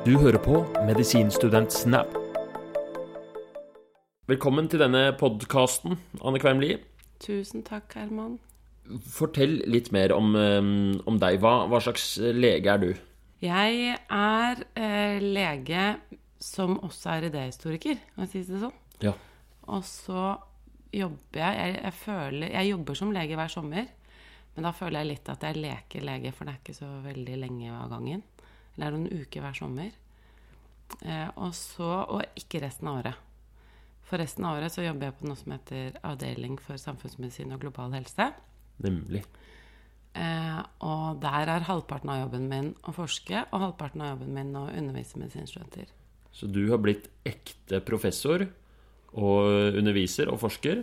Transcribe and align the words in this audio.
Du 0.00 0.14
hører 0.16 0.40
på 0.40 0.62
Medisinstudent 0.88 1.74
Snap. 1.76 2.14
Velkommen 4.30 4.64
til 4.72 4.80
denne 4.80 5.10
podkasten, 5.20 5.98
Anne 6.24 6.40
Kveimli. 6.40 6.78
Tusen 7.20 7.60
takk, 7.66 7.92
Herman. 7.98 8.38
Fortell 9.04 9.58
litt 9.68 9.90
mer 9.92 10.14
om, 10.16 10.32
eh, 10.40 10.70
om 11.04 11.20
deg. 11.20 11.36
Hva, 11.44 11.68
hva 11.68 11.82
slags 11.84 12.16
lege 12.16 12.72
er 12.72 12.80
du? 12.80 12.88
Jeg 13.44 13.98
er 14.08 14.64
eh, 14.72 15.20
lege 15.20 15.84
som 16.40 16.78
også 16.80 17.18
er 17.18 17.28
idéhistoriker, 17.28 18.00
kan 18.14 18.24
jeg 18.24 18.32
si 18.32 18.44
det 18.54 18.64
sånn. 18.64 18.80
Ja. 19.04 19.12
Og 19.68 19.84
så 19.84 20.32
jobber 20.96 21.44
jeg 21.44 21.60
jeg, 21.60 21.76
jeg 21.84 21.94
føler 21.94 22.50
Jeg 22.50 22.70
jobber 22.72 22.96
som 22.96 23.12
lege 23.12 23.36
hver 23.36 23.52
sommer, 23.52 23.86
men 24.56 24.64
da 24.64 24.72
føler 24.72 25.04
jeg 25.04 25.12
litt 25.12 25.28
at 25.28 25.44
jeg 25.44 25.60
leker 25.60 26.08
lege, 26.08 26.32
for 26.32 26.48
det 26.48 26.56
er 26.56 26.62
ikke 26.64 26.80
så 26.80 26.88
veldig 27.04 27.42
lenge 27.44 27.76
av 27.76 27.92
gangen. 27.92 28.24
Det 28.76 28.86
er 28.86 28.94
noen 28.94 29.10
uker 29.10 29.44
hver 29.44 29.56
sommer. 29.58 29.90
Eh, 31.06 31.28
og 31.38 31.52
så 31.54 31.90
Og 32.10 32.24
ikke 32.38 32.62
resten 32.64 32.88
av 32.90 33.00
året. 33.02 33.26
For 34.02 34.18
resten 34.18 34.44
av 34.44 34.58
året 34.58 34.74
så 34.74 34.82
jobber 34.82 35.06
jeg 35.06 35.18
på 35.20 35.28
noe 35.28 35.38
som 35.38 35.52
heter 35.54 35.98
Avdeling 36.02 36.56
for 36.58 36.80
samfunnsmedisin 36.80 37.52
og 37.54 37.62
global 37.62 37.94
helse. 37.94 38.32
Nemlig. 38.82 39.22
Eh, 40.18 40.60
og 40.82 41.20
der 41.22 41.52
er 41.52 41.66
halvparten 41.68 42.10
av 42.10 42.24
jobben 42.24 42.48
min 42.50 42.72
å 42.82 42.94
forske, 42.96 43.44
og 43.52 43.66
halvparten 43.68 44.02
av 44.02 44.16
jobben 44.16 44.32
min 44.34 44.50
å 44.58 44.66
undervise 44.66 45.20
medisinstudenter. 45.20 45.92
Så 46.34 46.48
du 46.50 46.64
har 46.72 46.82
blitt 46.82 47.06
ekte 47.26 47.78
professor 47.86 48.48
og 49.14 49.78
underviser 49.78 50.30
og 50.30 50.40
forsker 50.42 50.82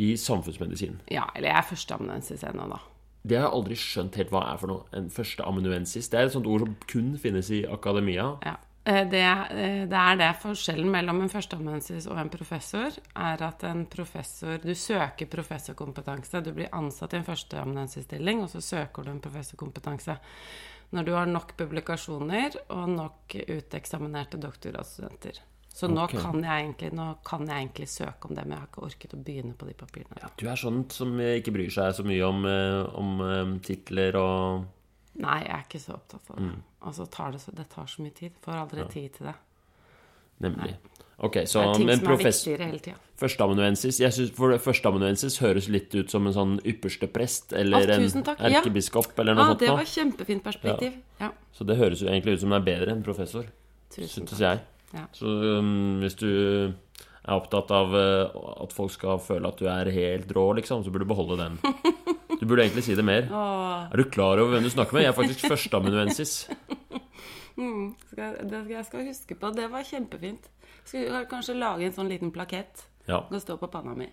i 0.00 0.14
samfunnsmedisin. 0.20 0.98
Ja, 1.12 1.28
eller 1.34 1.50
jeg 1.50 1.60
er 1.60 1.68
førsteamanuensis 1.70 2.44
ennå, 2.48 2.68
da. 2.72 2.80
Det 3.26 3.38
har 3.38 3.48
jeg 3.48 3.56
aldri 3.58 3.76
skjønt 3.80 4.16
helt 4.20 4.30
hva 4.30 4.44
er 4.52 4.60
for 4.60 4.70
noe. 4.70 4.86
En 4.94 5.10
førsteamanuensis. 5.10 6.08
Det 6.12 6.18
er 6.18 6.28
et 6.28 6.36
sånt 6.36 6.46
ord 6.50 6.66
som 6.66 6.76
kun 6.86 7.12
finnes 7.18 7.50
i 7.50 7.64
akademia. 7.66 8.28
Ja. 8.46 8.56
Eh, 8.86 9.08
Det, 9.08 9.20
eh, 9.20 9.86
det 9.90 9.98
er 9.98 10.16
det. 10.16 10.30
Forskjellen 10.42 10.90
mellom 10.90 11.20
en 11.20 11.28
førsteamanuensis 11.28 12.06
og 12.06 12.18
en 12.18 12.30
professor 12.30 12.92
er 13.16 13.42
at 13.42 13.64
en 13.64 13.84
professor 13.86 14.58
Du 14.58 14.74
søker 14.74 15.26
professorkompetanse. 15.26 16.40
Du 16.44 16.52
blir 16.52 16.68
ansatt 16.72 17.12
i 17.12 17.16
en 17.16 17.24
førsteamanuensisstilling, 17.24 18.42
og 18.42 18.50
så 18.50 18.60
søker 18.60 19.02
du 19.02 19.10
en 19.10 19.20
professorkompetanse. 19.20 20.18
Når 20.92 21.04
du 21.04 21.12
har 21.12 21.26
nok 21.26 21.56
publikasjoner 21.56 22.54
og 22.70 22.88
nok 22.88 23.34
uteksaminerte 23.34 24.38
doktorgradsstudenter. 24.38 25.42
Så 25.76 25.90
nå, 25.92 26.06
Ok. 26.06 26.14
kan 26.22 26.38
egentlig, 26.40 26.88
nå 26.96 27.18
kan 27.26 27.42
jeg 27.44 27.66
egentlig 27.66 27.88
søke 27.92 28.30
om 28.30 28.34
det, 28.34 28.46
men 28.46 28.56
jeg 28.56 28.60
har 28.62 28.68
ikke 28.70 28.84
orket 28.86 29.12
å 29.12 29.18
begynne 29.26 29.56
på 29.60 29.66
de 29.68 29.74
papirene. 29.76 30.30
Du 30.40 30.46
er 30.48 30.56
sånn 30.56 30.78
som 30.90 31.18
ikke 31.20 31.52
bryr 31.52 31.68
seg 31.74 31.92
så 31.98 32.06
mye 32.06 32.22
om, 32.24 32.46
eh, 32.48 32.96
om 32.96 33.20
eh, 33.20 33.58
titler 33.60 34.16
og 34.16 34.64
Nei, 35.16 35.38
jeg 35.44 35.52
er 35.52 35.62
ikke 35.64 35.80
så 35.80 35.94
opptatt 35.96 36.30
av 36.30 36.36
det. 36.36 36.54
Og 36.82 36.94
så 36.94 37.06
tar 37.10 37.30
det, 37.32 37.40
så, 37.40 37.52
det 37.56 37.68
tar 37.72 37.86
så 37.88 38.02
mye 38.04 38.12
tid. 38.12 38.32
Får 38.44 38.52
aldri 38.52 38.84
tid 38.92 39.12
til 39.16 39.26
det. 39.30 39.34
Nemlig. 40.44 40.74
Ok, 41.24 41.38
så 41.48 41.62
Det 41.62 41.68
er 41.68 41.78
ting 41.78 41.88
som 41.96 42.10
er 42.12 42.16
viktigere 42.20 42.66
hele 42.68 42.78
tida. 42.84 42.96
Førsteamanuensis 43.16 44.00
jeg 44.00 44.12
synes, 44.12 44.30
For 44.36 44.52
førsteamanuensis 44.60 45.38
høres 45.40 45.68
litt 45.72 45.94
ut 45.94 46.10
som 46.12 46.26
en 46.28 46.34
sånn 46.36 46.60
ypperste 46.68 47.08
prest 47.08 47.54
eller 47.56 47.88
en 47.94 48.04
erkebiskop 48.04 49.14
ja. 49.16 49.22
eller 49.22 49.34
noe 49.38 49.44
Ah, 49.44 49.48
sånt. 49.54 49.60
det 49.60 49.70
var 49.72 49.88
kjempefint 49.88 50.44
perspektiv. 50.44 50.98
Ja. 51.20 51.30
Så 51.56 51.64
det 51.64 51.78
høres 51.80 52.02
jo 52.04 52.08
egentlig 52.08 52.36
ut 52.36 52.40
som 52.44 52.50
det 52.52 52.60
er 52.60 52.66
bedre 52.68 52.92
enn 52.92 53.02
professor, 53.02 53.48
takk. 53.88 54.38
jeg. 54.38 54.60
Ja. 54.94 55.06
Så 55.16 55.26
um, 55.58 55.98
hvis 56.02 56.14
du 56.20 56.30
er 56.30 57.34
opptatt 57.34 57.72
av 57.74 57.94
uh, 57.94 58.36
at 58.62 58.74
folk 58.76 58.92
skal 58.94 59.18
føle 59.22 59.50
at 59.50 59.58
du 59.58 59.66
er 59.70 59.90
helt 59.94 60.30
rå, 60.36 60.46
liksom, 60.60 60.84
så 60.84 60.92
burde 60.94 61.08
du 61.08 61.12
beholde 61.12 61.40
den. 61.42 61.58
Du 62.36 62.44
burde 62.44 62.66
egentlig 62.66 62.84
si 62.84 62.94
det 62.94 63.04
mer. 63.06 63.30
Åh, 63.32 63.86
Er 63.92 63.96
du 63.96 64.10
klar 64.12 64.36
over 64.38 64.56
hvem 64.56 64.66
du 64.66 64.70
snakker 64.70 64.92
med? 64.92 65.06
Jeg 65.06 65.12
er 65.14 65.16
faktisk 65.16 65.46
førsteamanuensis. 65.48 66.34
skal, 68.10 68.36
det 68.42 68.60
skal 68.60 68.74
jeg 68.74 68.84
skal 68.90 69.06
huske 69.08 69.38
på. 69.40 69.50
Det 69.56 69.70
var 69.72 69.86
kjempefint. 69.88 70.50
Skal 70.84 71.08
du 71.08 71.30
kanskje 71.30 71.56
lage 71.56 71.88
en 71.88 71.96
sånn 71.96 72.10
liten 72.12 72.32
plakett. 72.34 72.84
Ja. 73.08 73.22
Kan 73.30 73.40
stå 73.40 73.56
på 73.60 73.70
panna 73.72 73.94
mi. 73.96 74.10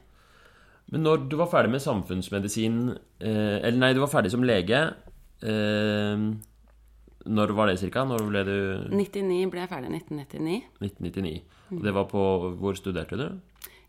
Men 0.93 1.05
når 1.05 1.27
du 1.31 1.37
var 1.39 1.49
ferdig 1.52 1.71
med 1.73 1.81
samfunnsmedisin 1.81 2.80
eh, 2.92 3.55
Eller 3.64 3.80
nei, 3.80 3.93
du 3.95 4.02
var 4.03 4.11
ferdig 4.11 4.33
som 4.33 4.43
lege 4.45 4.81
eh, 5.42 6.25
Når 7.26 7.54
var 7.56 7.67
det 7.67 7.80
cirka? 7.80 8.04
Når 8.04 8.26
ble 8.28 8.42
du 8.44 8.56
99 8.92 9.50
ble 9.52 9.61
jeg 9.64 9.70
ferdig 9.72 9.92
1999. 9.95 10.64
1999. 10.82 11.44
Og 11.72 11.84
det 11.84 11.94
var 11.95 12.06
på 12.11 12.23
Hvor 12.60 12.76
studerte 12.76 13.17
du? 13.17 13.28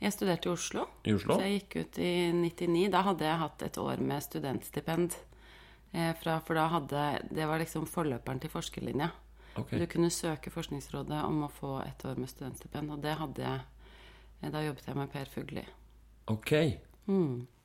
Jeg 0.00 0.12
studerte 0.12 0.48
i 0.48 0.52
Oslo. 0.52 0.84
I 1.04 1.14
Oslo? 1.16 1.34
Så 1.38 1.46
jeg 1.46 1.60
gikk 1.62 1.76
ut 1.80 1.98
i 1.98 2.10
99. 2.32 2.90
Da 2.92 3.02
hadde 3.02 3.24
jeg 3.24 3.38
hatt 3.40 3.62
et 3.62 3.78
år 3.78 4.00
med 4.04 4.22
studentstipend. 4.22 5.16
Eh, 5.94 6.12
fra, 6.20 6.40
for 6.44 6.54
da 6.58 6.66
hadde 6.68 7.04
Det 7.30 7.46
var 7.46 7.58
liksom 7.62 7.86
forløperen 7.86 8.40
til 8.42 8.50
forskerlinja. 8.50 9.10
Ok. 9.56 9.70
Du 9.78 9.86
kunne 9.86 10.10
søke 10.10 10.50
Forskningsrådet 10.50 11.20
om 11.24 11.44
å 11.46 11.50
få 11.50 11.76
et 11.86 12.04
år 12.04 12.16
med 12.18 12.28
studentstipend, 12.28 12.90
og 12.90 13.00
det 13.02 13.14
hadde 13.18 13.42
jeg. 13.42 13.60
eh, 14.42 14.50
Da 14.50 14.62
jobbet 14.64 14.86
jeg 14.86 14.96
med 14.96 15.10
Per 15.12 15.24
Fugli. 15.30 15.64
Ok. 16.26 16.52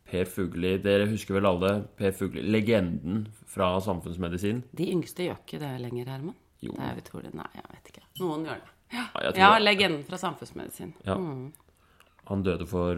Per 0.09 0.25
Fugli, 0.25 0.71
dere 0.81 1.05
husker 1.11 1.37
vel 1.37 1.45
alle 1.49 1.71
Per 1.99 2.11
Fugli, 2.17 2.41
legenden 2.49 3.27
fra 3.49 3.75
samfunnsmedisin? 3.83 4.63
De 4.75 4.87
yngste 4.93 5.27
gjør 5.27 5.37
ikke 5.43 5.59
det 5.61 5.71
lenger, 5.83 6.09
Herman. 6.15 6.35
Jo. 6.65 6.73
Det 6.75 6.87
er 6.89 7.01
utrolig. 7.03 7.33
Nei, 7.37 7.47
jeg 7.55 7.67
vet 7.75 7.91
ikke. 7.93 8.05
Noen 8.23 8.45
gjør 8.49 8.63
det. 8.63 8.75
Ja, 8.89 9.05
Ja, 9.37 9.49
legenden 9.61 10.03
fra 10.07 10.17
samfunnsmedisin. 10.17 10.93
Ja. 11.05 11.15
Han 12.29 12.43
døde 12.43 12.65
for 12.69 12.97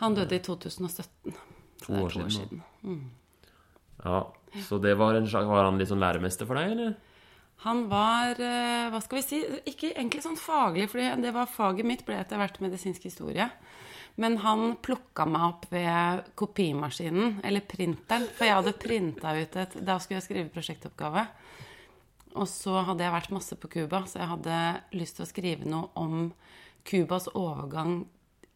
Han 0.00 0.14
døde 0.16 0.34
i 0.34 0.42
2017. 0.42 1.34
to 1.82 1.92
år 1.94 2.10
to 2.10 2.20
år 2.24 2.28
siden. 2.28 2.62
Mm. 2.82 3.10
Ja, 4.04 4.26
Så 4.66 4.80
det 4.82 4.96
var 4.98 5.14
en 5.14 5.26
Var 5.30 5.64
han 5.64 5.78
litt 5.78 5.88
sånn 5.88 6.00
læremester 6.02 6.46
for 6.46 6.54
deg, 6.54 6.72
eller? 6.72 6.96
Han 7.64 7.88
var, 7.90 8.30
eh, 8.40 8.88
hva 8.90 9.00
skal 9.02 9.18
vi 9.18 9.22
si, 9.22 9.40
ikke 9.66 9.92
egentlig 9.94 10.22
sånn 10.24 10.38
faglig, 10.40 10.88
for 10.88 10.98
det 10.98 11.32
var 11.34 11.46
faget 11.46 11.84
mitt, 11.84 12.06
ble 12.06 12.16
etter 12.16 12.38
hvert 12.40 12.58
medisinsk 12.60 13.02
historie. 13.02 13.50
Men 14.20 14.36
han 14.44 14.74
plukka 14.84 15.24
meg 15.24 15.46
opp 15.46 15.66
ved 15.72 16.26
kopimaskinen, 16.36 17.38
eller 17.46 17.64
printeren, 17.64 18.26
for 18.36 18.44
jeg 18.44 18.58
hadde 18.58 18.76
printa 18.76 19.32
ut 19.38 19.56
et 19.62 19.78
Da 19.80 19.96
skulle 19.96 20.20
jeg 20.20 20.26
skrive 20.26 20.52
prosjektoppgave. 20.52 21.24
Og 22.36 22.46
så 22.46 22.82
hadde 22.86 23.06
jeg 23.06 23.14
vært 23.16 23.32
masse 23.34 23.56
på 23.58 23.70
Cuba, 23.72 24.04
så 24.06 24.20
jeg 24.20 24.30
hadde 24.34 24.58
lyst 24.94 25.16
til 25.18 25.24
å 25.24 25.30
skrive 25.30 25.68
noe 25.68 25.88
om 25.98 26.28
Cubas 26.86 27.30
overgang 27.32 28.04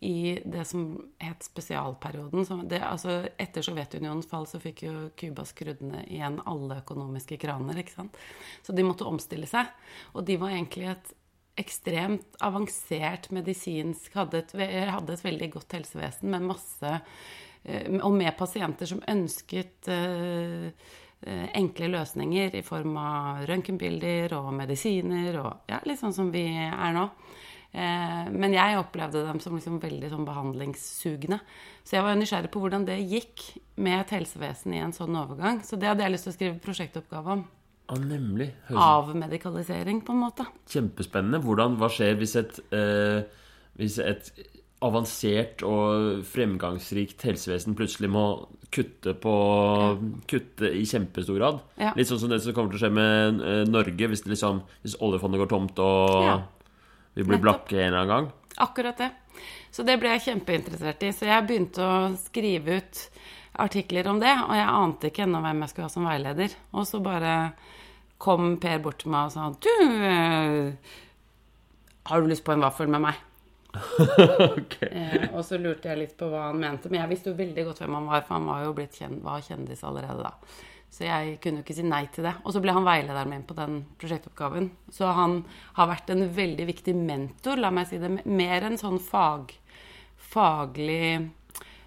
i 0.04 0.36
det 0.44 0.66
som 0.68 0.84
het 1.22 1.46
spesialperioden. 1.46 2.44
Det, 2.68 2.82
altså, 2.84 3.22
etter 3.40 3.64
Sovjetunionens 3.64 4.28
fall 4.28 4.44
så 4.50 4.60
fikk 4.60 4.84
jo 4.84 4.94
Cuba 5.16 5.46
skrudd 5.48 5.80
ned 5.80 6.10
igjen 6.12 6.42
alle 6.44 6.82
økonomiske 6.82 7.40
kraner. 7.40 7.80
ikke 7.80 7.96
sant? 7.96 8.18
Så 8.62 8.76
de 8.76 8.84
måtte 8.84 9.08
omstille 9.08 9.48
seg. 9.48 9.72
Og 10.12 10.26
de 10.28 10.36
var 10.40 10.52
egentlig 10.52 10.90
et 10.92 11.14
ekstremt 11.60 12.36
avansert 12.44 13.30
medisinsk 13.34 14.14
Hadde 14.18 14.42
et, 14.42 14.52
hadde 14.90 15.14
et 15.14 15.24
veldig 15.24 15.50
godt 15.54 15.78
helsevesen 15.78 16.32
med 16.32 16.48
masse 16.48 16.92
eh, 16.92 17.88
Og 18.00 18.12
med 18.16 18.34
pasienter 18.38 18.90
som 18.90 19.02
ønsket 19.10 19.90
eh, 19.92 20.68
eh, 21.24 21.46
enkle 21.60 21.90
løsninger 21.94 22.58
i 22.58 22.64
form 22.66 22.98
av 23.00 23.44
røntgenbilder 23.48 24.36
og 24.38 24.52
medisiner 24.56 25.40
og 25.42 25.70
ja, 25.70 25.80
litt 25.86 26.02
sånn 26.02 26.16
som 26.16 26.32
vi 26.34 26.46
er 26.52 26.94
nå. 26.96 27.08
Men 27.74 28.52
jeg 28.54 28.76
opplevde 28.78 29.24
dem 29.26 29.40
som 29.42 29.56
liksom 29.56 29.80
veldig 29.82 30.06
sånn 30.12 30.26
behandlingssugne. 30.28 31.40
Så 31.82 31.96
jeg 31.96 32.04
var 32.06 32.14
nysgjerrig 32.20 32.52
på 32.54 32.60
hvordan 32.62 32.84
det 32.86 33.00
gikk 33.00 33.42
med 33.82 33.96
et 33.96 34.12
helsevesen 34.14 34.76
i 34.76 34.82
en 34.84 34.94
sånn 34.94 35.18
overgang. 35.18 35.58
Så 35.66 35.74
det 35.74 35.88
hadde 35.90 36.06
jeg 36.06 36.14
lyst 36.14 36.28
til 36.28 36.30
å 36.30 36.36
skrive 36.36 36.62
prosjektoppgave 36.62 37.34
om. 37.34 37.42
Ja, 37.90 37.98
nemlig. 38.00 38.50
Avmedikalisering, 38.72 40.00
på 40.06 40.12
en 40.14 40.22
måte. 40.24 40.46
kjempespennende. 40.72 41.40
Hvordan, 41.44 41.76
hva 41.78 41.88
skjer 41.92 42.16
hvis 42.16 42.36
et, 42.40 42.60
eh, 42.72 43.22
hvis 43.76 43.98
et 44.00 44.30
avansert 44.84 45.62
og 45.64 46.22
fremgangsrikt 46.28 47.22
helsevesen 47.24 47.74
plutselig 47.76 48.10
må 48.12 48.24
kutte 48.74 49.14
på 49.20 49.34
Kutte 50.28 50.70
i 50.72 50.84
kjempestor 50.88 51.38
grad? 51.38 51.60
Ja. 51.78 51.92
Litt 51.96 52.08
sånn 52.08 52.20
som 52.20 52.30
det 52.32 52.40
som 52.42 52.52
kommer 52.56 52.72
til 52.72 52.80
å 52.80 52.84
skje 52.86 52.92
med 52.92 53.40
eh, 53.40 53.64
Norge 53.70 54.08
hvis, 54.10 54.24
det 54.24 54.32
liksom, 54.34 54.62
hvis 54.82 54.96
oljefondet 55.00 55.40
går 55.44 55.52
tomt 55.52 55.78
og 55.78 56.24
Ja. 56.24 56.38
vi 57.14 57.22
blir 57.22 57.36
Nettopp. 57.38 57.42
blakke 57.68 57.78
en 57.80 57.86
eller 57.92 57.98
annen 58.00 58.08
gang. 58.14 58.32
Akkurat 58.58 58.96
det. 58.98 59.10
Så 59.74 59.84
det 59.84 59.98
ble 60.00 60.08
jeg 60.16 60.22
kjempeinteressert 60.28 61.02
i. 61.02 61.12
Så 61.12 61.26
jeg 61.26 61.46
begynte 61.48 61.82
å 61.82 62.16
skrive 62.16 62.76
ut 62.78 63.08
artikler 63.62 64.08
om 64.10 64.18
det, 64.22 64.32
og 64.48 64.54
jeg 64.56 64.66
ante 64.68 65.10
ikke 65.10 65.24
ennå 65.26 65.40
hvem 65.44 65.62
jeg 65.64 65.72
skulle 65.72 65.88
ha 65.88 65.94
som 65.94 66.08
veileder. 66.08 66.56
Og 66.74 66.86
så 66.88 67.00
bare 67.04 67.34
kom 68.24 68.54
Per 68.62 68.78
bort 68.82 69.02
til 69.02 69.12
meg 69.12 69.28
og 69.28 69.32
sa 69.34 69.50
Du, 69.60 69.70
eh, 70.08 70.98
har 72.08 72.20
du 72.20 72.28
lyst 72.30 72.44
på 72.46 72.54
en 72.54 72.64
vaffel 72.64 72.90
med 72.90 73.02
meg? 73.04 73.22
eh, 74.90 75.24
og 75.32 75.42
så 75.44 75.58
lurte 75.58 75.90
jeg 75.90 75.98
litt 75.98 76.14
på 76.18 76.28
hva 76.30 76.48
han 76.50 76.60
mente, 76.62 76.90
men 76.90 77.02
jeg 77.02 77.10
visste 77.10 77.32
jo 77.32 77.38
veldig 77.40 77.64
godt 77.66 77.82
hvem 77.82 77.98
han 77.98 78.06
var, 78.12 78.22
for 78.22 78.38
han 78.38 78.46
var 78.48 78.62
jo 78.66 78.76
blitt 78.76 79.00
kjend, 79.00 79.18
var 79.24 79.42
kjendis 79.44 79.82
allerede 79.86 80.22
da. 80.22 80.32
Så 80.94 81.08
jeg 81.08 81.38
kunne 81.42 81.58
jo 81.58 81.64
ikke 81.64 81.74
si 81.74 81.84
nei 81.86 82.04
til 82.14 82.26
det. 82.28 82.36
Og 82.46 82.54
så 82.54 82.60
ble 82.62 82.74
han 82.76 82.86
veilederen 82.86 83.32
min 83.32 83.46
på 83.48 83.56
den 83.58 83.80
prosjektoppgaven. 83.98 84.68
Så 84.94 85.08
han 85.16 85.40
har 85.74 85.88
vært 85.90 86.12
en 86.14 86.22
veldig 86.36 86.68
viktig 86.68 86.94
mentor, 86.94 87.58
la 87.58 87.72
meg 87.74 87.88
si 87.90 87.98
det. 87.98 88.12
Mer 88.22 88.68
enn 88.68 88.78
sånn 88.78 89.00
fag, 89.02 89.56
faglig 90.30 91.32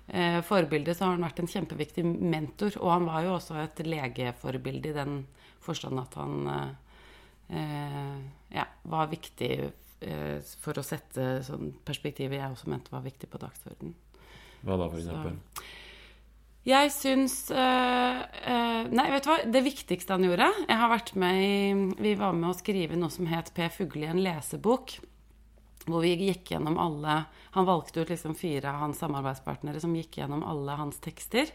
eh, 0.07 0.39
forbilde, 0.45 0.95
så 0.95 1.05
har 1.05 1.15
han 1.15 1.25
vært 1.27 1.41
en 1.43 1.51
kjempeviktig 1.51 2.05
mentor. 2.05 2.77
Og 2.81 2.91
han 2.93 3.07
var 3.09 3.25
jo 3.25 3.35
også 3.37 3.59
et 3.63 3.83
legeforbilde 3.85 4.91
i 4.91 4.97
den 4.97 5.19
forstand 5.63 5.99
at 6.01 6.17
han 6.19 6.51
eh, 6.53 6.69
eh, 7.59 8.15
ja, 8.55 8.67
var 8.87 9.11
viktig 9.11 9.51
eh, 9.63 10.37
for 10.61 10.79
å 10.79 10.85
sette 10.85 11.41
sånn 11.47 11.73
perspektivet 11.85 12.39
jeg 12.39 12.53
også 12.53 12.71
mente 12.71 12.93
var 12.93 13.05
viktig 13.05 13.29
på 13.31 13.41
dagsordenen. 13.41 13.97
Hva 14.63 14.79
da, 14.79 14.87
for 14.89 15.01
eksempel? 15.01 15.37
Jeg 16.67 16.91
syns 16.91 17.35
eh, 17.55 18.17
eh, 18.51 18.87
Nei, 18.91 19.05
vet 19.13 19.23
du 19.23 19.29
hva? 19.29 19.37
Det 19.47 19.61
viktigste 19.63 20.17
han 20.17 20.25
gjorde 20.25 20.49
Jeg 20.65 20.79
har 20.81 20.91
vært 20.91 21.13
med 21.19 21.37
i 21.39 21.93
Vi 22.03 22.15
var 22.19 22.35
med 22.35 22.49
å 22.49 22.57
skrive 22.57 22.97
noe 22.99 23.13
som 23.13 23.29
het 23.31 23.53
Per 23.55 23.71
Fugle 23.71 24.07
i 24.07 24.11
en 24.11 24.19
lesebok. 24.23 24.97
Hvor 25.87 26.03
vi 26.03 26.15
gikk 26.27 26.51
gjennom 26.51 26.79
alle 26.81 27.21
Han 27.55 27.65
valgte 27.65 28.03
ut 28.03 28.09
liksom 28.11 28.35
fire 28.37 28.69
av 28.69 28.81
hans 28.83 28.99
samarbeidspartnere 29.01 29.79
som 29.81 29.95
gikk 29.95 30.19
gjennom 30.19 30.43
alle 30.45 30.75
hans 30.77 30.99
tekster. 31.01 31.49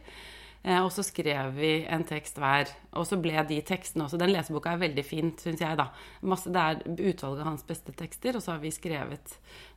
Eh, 0.62 0.78
og 0.78 0.90
så 0.94 1.04
skrev 1.06 1.52
vi 1.56 1.72
en 1.90 2.04
tekst 2.06 2.38
hver. 2.38 2.70
Og 2.98 3.06
så 3.06 3.18
ble 3.22 3.36
de 3.48 3.60
tekstene 3.66 4.06
også 4.06 4.18
Den 4.18 4.32
leseboka 4.34 4.72
er 4.72 4.82
veldig 4.82 5.04
fint, 5.06 5.42
syns 5.42 5.62
jeg, 5.62 5.78
da. 5.78 5.90
Masse, 6.26 6.50
det 6.50 6.62
er 6.62 6.82
utvalget 7.12 7.44
av 7.44 7.50
hans 7.52 7.66
beste 7.66 7.94
tekster, 7.94 8.38
og 8.38 8.44
så 8.44 8.54
har 8.54 8.62
vi 8.62 8.74
skrevet 8.74 9.36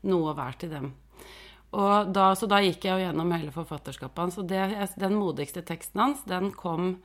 noe 0.09 0.33
hver 0.37 0.57
til 0.61 0.73
dem. 0.73 0.93
Da, 1.75 2.29
så 2.39 2.47
da 2.47 2.61
gikk 2.63 2.85
jeg 2.87 2.93
jo 2.93 3.03
gjennom 3.03 3.33
hele 3.35 3.51
forfatterskapet 3.51 4.21
hans. 4.21 4.37
Og 4.39 4.47
det, 4.47 4.61
den 5.01 5.17
modigste 5.19 5.65
teksten 5.65 6.01
hans, 6.03 6.21
den 6.29 6.53
kom 6.55 6.95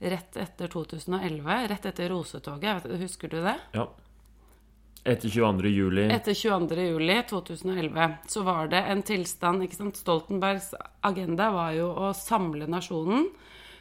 rett 0.00 0.36
etter 0.40 0.72
2011. 0.72 1.60
Rett 1.70 1.86
etter 1.92 2.10
Rosetoget. 2.10 2.88
Husker 3.04 3.30
du 3.30 3.38
det? 3.44 3.54
Ja. 3.76 3.86
Etter 5.06 5.30
22. 5.30 5.70
juli. 5.70 6.04
Etter 6.10 6.34
22. 6.34 6.86
juli 6.88 7.22
2011 7.30 8.08
så 8.26 8.42
var 8.42 8.70
det 8.72 8.80
en 8.90 9.02
tilstand 9.06 9.62
ikke 9.62 9.78
sant? 9.78 10.00
Stoltenbergs 10.00 10.72
agenda 11.06 11.52
var 11.54 11.76
jo 11.76 11.92
å 11.94 12.08
samle 12.16 12.66
nasjonen. 12.70 13.28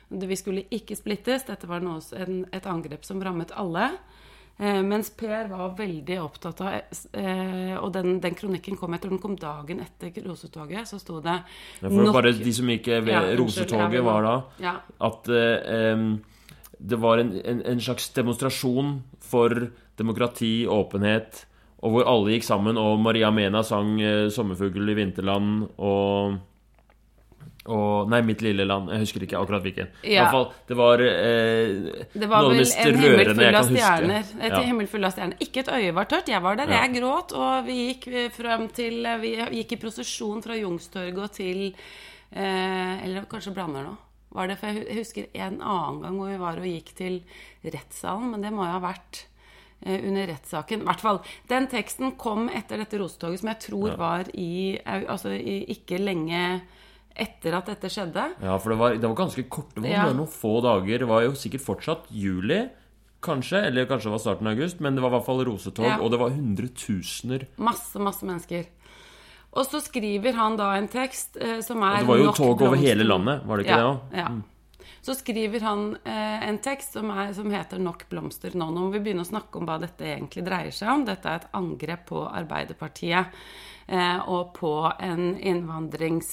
Vi 0.10 0.38
skulle 0.38 0.68
ikke 0.70 0.98
splittes. 0.98 1.48
Dette 1.48 1.66
var 1.70 1.82
noe, 1.82 2.04
en, 2.14 2.44
et 2.54 2.68
angrep 2.70 3.08
som 3.08 3.24
rammet 3.26 3.56
alle. 3.58 3.90
Eh, 4.58 4.84
mens 4.86 5.10
Per 5.18 5.50
var 5.50 5.74
veldig 5.76 6.20
opptatt 6.24 6.62
av 6.64 6.76
eh, 7.20 7.74
Og 7.76 7.90
den, 7.92 8.22
den, 8.24 8.38
kronikken 8.40 8.78
kom 8.80 8.94
etter 8.96 9.12
den 9.12 9.20
kom 9.20 9.34
dagen 9.40 9.82
etter 9.84 10.14
Rosetoget. 10.24 10.86
Så 10.88 11.02
sto 11.02 11.18
det 11.26 11.40
ja, 11.42 11.90
for 11.90 12.06
nok, 12.06 12.14
Bare 12.16 12.36
de 12.38 12.54
som 12.56 12.70
gikk 12.70 12.88
ved 12.94 13.12
ja, 13.12 13.26
Rosetoget, 13.36 14.06
var 14.06 14.30
da 14.30 14.38
ja. 14.64 14.78
at 15.10 15.34
eh, 15.34 16.06
det 16.76 17.02
var 17.02 17.20
en, 17.24 17.34
en, 17.40 17.66
en, 17.66 17.82
slags 17.82 18.10
demonstrasjon 18.16 19.00
for 19.24 19.72
demokrati, 20.00 20.68
åpenhet, 20.68 21.46
og 21.86 21.94
hvor 21.94 22.10
alle 22.10 22.36
gikk 22.36 22.48
sammen, 22.48 22.80
og 22.82 23.00
Maria 23.04 23.30
Mena 23.32 23.64
sang 23.64 24.00
eh, 24.02 24.28
'Sommerfugl 24.32 24.92
i 24.92 24.98
vinterland' 24.98 25.70
og 25.78 26.38
og 27.66 28.12
Nei, 28.12 28.20
Mitt 28.22 28.44
lille 28.46 28.66
land. 28.68 28.92
Jeg 28.94 29.02
husker 29.02 29.24
ikke 29.26 29.40
akkurat 29.40 29.64
hvilken. 29.66 29.90
Ja. 30.06 30.28
Fall, 30.30 30.52
det 30.70 30.78
var, 30.78 31.02
eh, 31.02 32.06
det 32.14 32.30
var 32.30 32.46
noe 32.46 32.52
av 32.52 32.54
det 32.54 32.62
mest 32.62 32.78
rørende 32.78 33.48
jeg 33.48 33.56
kan 33.56 33.72
huske. 33.72 34.20
Et 34.38 34.54
ja. 34.54 34.62
himmel 34.68 34.90
full 34.92 35.08
av 35.08 35.16
stjerner. 35.16 35.42
Ikke 35.42 35.64
et 35.64 35.72
øye 35.74 35.96
var 35.98 36.10
tørt. 36.12 36.30
Jeg 36.30 36.44
var 36.46 36.60
der, 36.60 36.70
ja. 36.70 36.84
jeg 36.84 37.00
gråt. 37.00 37.34
Og 37.34 37.66
vi 37.66 37.78
gikk 37.88 38.08
frem 38.38 38.68
til 38.70 39.02
Vi 39.24 39.34
gikk 39.64 39.78
i 39.78 39.82
prosesjon 39.82 40.46
fra 40.46 40.58
Youngstorget 40.60 41.40
til 41.42 41.64
eh, 41.66 42.94
Eller 43.02 43.26
kanskje 43.32 43.56
blander 43.56 43.88
nå. 43.88 43.96
Var 44.36 44.52
det, 44.52 44.60
for 44.62 44.82
Jeg 44.84 45.00
husker 45.00 45.30
en 45.34 45.62
annen 45.64 46.02
gang 46.04 46.20
hvor 46.20 46.30
vi 46.30 46.42
var 46.42 46.62
og 46.62 46.70
gikk 46.70 46.94
til 46.98 47.22
rettssalen, 47.64 48.30
men 48.34 48.46
det 48.46 48.54
må 48.54 48.68
jo 48.68 48.76
ha 48.76 48.84
vært 48.84 49.24
eh, 49.24 49.35
under 49.86 50.28
rettssaken. 50.32 50.82
I 50.82 50.88
hvert 50.88 51.04
fall, 51.04 51.20
Den 51.50 51.68
teksten 51.70 52.16
kom 52.18 52.48
etter 52.50 52.80
dette 52.82 52.98
rosetoget, 52.98 53.42
som 53.42 53.52
jeg 53.52 53.62
tror 53.68 53.98
var 54.00 54.32
i 54.34 54.80
Altså 54.86 55.36
i, 55.36 55.60
ikke 55.76 56.00
lenge 56.02 56.62
etter 57.16 57.56
at 57.56 57.70
dette 57.72 57.90
skjedde. 57.92 58.24
Ja, 58.44 58.58
for 58.60 58.74
det 58.74 58.80
var, 58.80 58.96
det 59.00 59.08
var 59.08 59.20
ganske 59.20 59.46
kort. 59.48 59.72
Det 59.76 59.86
var 59.86 59.94
ja. 59.94 60.08
noen 60.12 60.32
få 60.32 60.58
dager. 60.66 61.04
Det 61.04 61.08
var 61.08 61.24
jo 61.24 61.36
sikkert 61.40 61.64
fortsatt 61.64 62.10
juli, 62.12 62.66
kanskje. 63.24 63.62
Eller 63.70 63.88
kanskje 63.88 64.10
det 64.10 64.16
var 64.18 64.24
starten 64.26 64.50
av 64.50 64.58
august. 64.58 64.82
Men 64.84 64.98
det 64.98 65.06
var 65.06 65.14
i 65.14 65.16
hvert 65.18 65.28
fall 65.30 65.46
rosetog, 65.48 65.88
ja. 65.88 66.00
og 66.02 66.12
det 66.12 66.20
var 66.20 66.36
hundretusener. 66.36 67.48
Masse, 67.64 68.02
masse 68.04 68.28
mennesker. 68.28 68.68
Og 69.56 69.64
så 69.70 69.80
skriver 69.80 70.36
han 70.36 70.58
da 70.60 70.74
en 70.76 70.90
tekst 70.92 71.40
eh, 71.40 71.62
som 71.64 71.80
er 71.88 72.02
nok 72.02 72.04
Det 72.04 72.12
var 72.12 72.22
jo 72.26 72.36
tog 72.36 72.66
over 72.68 72.82
hele 72.82 73.08
landet, 73.08 73.46
var 73.48 73.56
det 73.56 73.66
ikke 73.66 73.78
ja, 73.78 73.80
det 73.80 73.92
òg? 73.94 74.20
Ja. 74.20 74.28
Så 75.06 75.14
skriver 75.14 75.62
han 75.62 75.92
eh, 76.04 76.48
en 76.48 76.58
tekst 76.66 76.96
som, 76.98 77.12
er, 77.14 77.30
som, 77.38 77.52
heter 77.54 77.78
'Nok 77.78 78.08
blomster'. 78.10 78.56
Nå, 78.58 78.72
nå 78.74 78.88
må 78.88 78.94
vi 78.96 79.04
begynne 79.06 79.22
å 79.22 79.30
snakke 79.30 79.60
om 79.60 79.68
hva 79.70 79.78
dette 79.84 80.02
egentlig 80.02 80.42
dreier 80.48 80.74
seg 80.74 80.90
om. 80.90 81.04
Dette 81.06 81.30
er 81.30 81.44
et 81.44 81.52
angrep 81.54 82.08
på 82.10 82.24
Arbeiderpartiet 82.26 83.38
eh, 83.86 84.20
og 84.26 84.56
på 84.58 84.72
en 84.90 85.36
innvandrings 85.38 86.32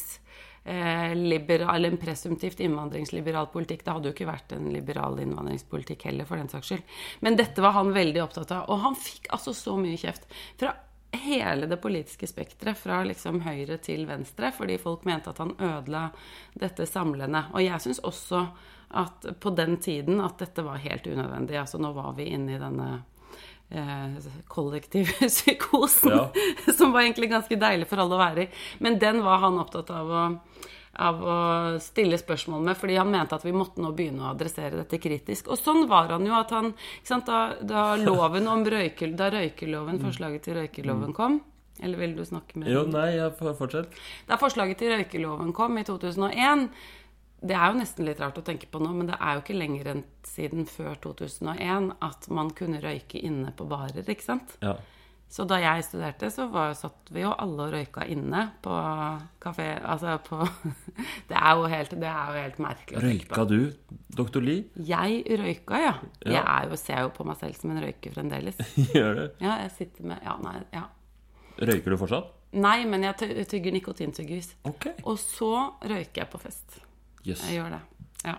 eh, 0.65 1.13
liberal, 1.19 1.85
en 1.85 1.99
presumptivt 2.01 2.63
innvandringsliberal 2.65 3.51
politikk. 3.53 3.85
Det 3.85 3.93
hadde 3.93 4.09
jo 4.09 4.15
ikke 4.17 4.31
vært 4.31 4.57
en 4.57 4.71
liberal 4.73 5.21
innvandringspolitikk 5.21 6.09
heller, 6.09 6.31
for 6.31 6.41
den 6.41 6.49
saks 6.49 6.73
skyld. 6.73 6.97
Men 7.21 7.37
dette 7.37 7.61
var 7.61 7.77
han 7.77 7.93
veldig 7.93 8.25
opptatt 8.25 8.57
av. 8.57 8.73
Og 8.73 8.81
han 8.87 8.97
fikk 8.97 9.29
altså 9.37 9.53
så 9.53 9.77
mye 9.77 10.01
kjeft 10.01 10.25
fra 10.57 10.73
hele 11.13 11.67
det 11.67 11.77
politiske 11.77 12.27
spekteret, 12.27 12.79
fra 12.79 13.03
liksom 13.05 13.41
høyre 13.45 13.77
til 13.83 14.07
venstre, 14.09 14.53
fordi 14.57 14.79
folk 14.81 15.05
mente 15.05 15.33
at 15.33 15.41
han 15.43 15.55
ødela 15.61 16.07
dette 16.55 16.87
samlende. 16.89 17.45
Og 17.53 17.65
jeg 17.65 17.85
syns 17.85 18.03
også 18.07 18.47
at 19.03 19.27
på 19.41 19.53
den 19.57 19.79
tiden 19.81 20.21
at 20.21 20.39
dette 20.43 20.65
var 20.65 20.83
helt 20.83 21.07
unødvendig. 21.07 21.57
Altså 21.61 21.81
nå 21.81 21.93
var 21.97 22.13
vi 22.17 22.29
inne 22.33 22.57
i 22.57 22.61
denne 22.61 22.91
eh, 23.71 24.31
kollektive 24.49 25.29
ja. 26.13 26.27
som 26.79 26.93
var 26.93 27.03
egentlig 27.03 27.31
ganske 27.33 27.57
deilig 27.57 27.89
for 27.89 28.03
alle 28.03 28.19
å 28.19 28.23
være 28.23 28.45
i. 28.45 28.51
Men 28.85 29.01
den 29.01 29.23
var 29.25 29.45
han 29.45 29.61
opptatt 29.63 29.93
av 29.97 30.13
å 30.13 30.27
av 31.01 31.23
å 31.25 31.37
stille 31.81 32.19
spørsmål 32.21 32.67
med, 32.67 32.77
fordi 32.77 32.99
han 33.01 33.11
mente 33.13 33.37
at 33.37 33.47
vi 33.47 33.55
måtte 33.57 33.81
nå 33.81 33.95
begynne 33.97 34.27
å 34.27 34.33
adressere 34.35 34.77
dette 34.83 35.01
kritisk. 35.01 35.49
Og 35.49 35.61
sånn 35.61 35.87
var 35.89 36.13
han 36.13 36.27
jo 36.29 36.35
at 36.37 36.53
han 36.53 36.73
sant, 37.01 37.29
da, 37.29 37.57
da, 37.65 37.85
loven 37.97 38.51
om 38.53 38.65
røyke, 38.65 39.09
da 39.17 39.31
røykeloven, 39.33 39.97
mm. 40.01 40.05
forslaget 40.05 40.49
til 40.49 40.61
røykeloven 40.61 41.17
kom 41.17 41.41
Eller 41.81 41.99
vil 41.99 42.17
du 42.17 42.25
snakke 42.29 42.61
med 42.61 42.69
Jo, 42.69 42.85
nei, 42.85 43.17
fortsett. 43.39 43.95
Da 44.29 44.37
forslaget 44.41 44.83
til 44.83 44.93
røykeloven 44.93 45.55
kom 45.57 45.81
i 45.81 45.87
2001 45.89 46.69
det 47.43 47.57
er 47.59 47.73
jo 47.73 47.79
nesten 47.81 48.07
litt 48.07 48.21
rart 48.23 48.37
å 48.39 48.45
tenke 48.47 48.69
på 48.71 48.79
nå, 48.79 48.93
men 48.95 49.09
det 49.09 49.17
er 49.19 49.35
jo 49.35 49.43
ikke 49.43 49.57
lenger 49.57 49.89
enn 49.91 50.03
siden 50.27 50.67
før 50.71 50.95
2001 51.03 51.89
at 52.07 52.29
man 52.31 52.53
kunne 52.55 52.79
røyke 52.83 53.19
inne 53.19 53.51
på 53.57 53.67
barer, 53.67 54.07
ikke 54.07 54.23
sant? 54.29 54.55
Ja. 54.63 54.77
Så 55.33 55.47
da 55.49 55.57
jeg 55.63 55.85
studerte, 55.87 56.29
så 56.29 56.45
var, 56.53 56.75
satt 56.77 57.09
vi 57.15 57.23
jo 57.23 57.31
alle 57.33 57.65
og 57.65 57.71
røyka 57.73 58.05
inne 58.13 58.43
på 58.61 58.73
kafé 59.41 59.71
Altså 59.81 60.19
på 60.27 60.37
Det 61.31 61.39
er 61.39 61.55
jo 61.57 61.71
helt, 61.73 61.95
det 62.03 62.09
er 62.11 62.27
jo 62.29 62.43
helt 62.43 62.59
merkelig. 62.61 63.01
Røyka 63.01 63.47
du, 63.49 63.57
doktor 64.13 64.45
Lie? 64.45 64.67
Jeg 64.77 65.23
røyka, 65.41 65.81
ja. 65.81 65.95
ja. 66.27 66.43
Jeg 66.43 66.69
jo, 66.69 66.79
ser 66.83 67.07
jo 67.07 67.15
på 67.17 67.25
meg 67.25 67.41
selv 67.41 67.57
som 67.57 67.73
en 67.73 67.81
røyker 67.81 68.13
fremdeles. 68.13 68.61
Gjør 68.97 69.17
du? 69.17 69.25
Ja, 69.41 69.57
jeg 69.65 69.73
sitter 69.79 70.11
med 70.13 70.21
Ja, 70.27 70.37
nei, 70.45 70.59
ja. 70.75 70.85
Røyker 71.63 71.95
du 71.95 72.01
fortsatt? 72.03 72.29
Nei, 72.53 72.83
men 72.85 73.09
jeg 73.09 73.47
tygger 73.49 73.73
nikotintyggis. 73.73 74.51
Okay. 74.69 74.99
Og 75.09 75.17
så 75.17 75.55
røyker 75.81 76.27
jeg 76.27 76.29
på 76.29 76.43
fest. 76.43 76.83
Yes. 77.25 77.41
Jeg 77.49 77.63
gjør 77.63 77.79
det. 77.79 77.81
Ja. 78.27 78.37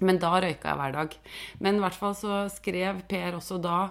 Men 0.00 0.16
da 0.22 0.32
røyka 0.40 0.72
jeg 0.72 0.80
hver 0.80 0.96
dag. 0.96 1.20
Men 1.60 1.76
i 1.76 1.84
hvert 1.84 2.00
fall 2.00 2.16
så 2.16 2.46
skrev 2.56 3.04
Per 3.10 3.36
også 3.36 3.60
da 3.60 3.82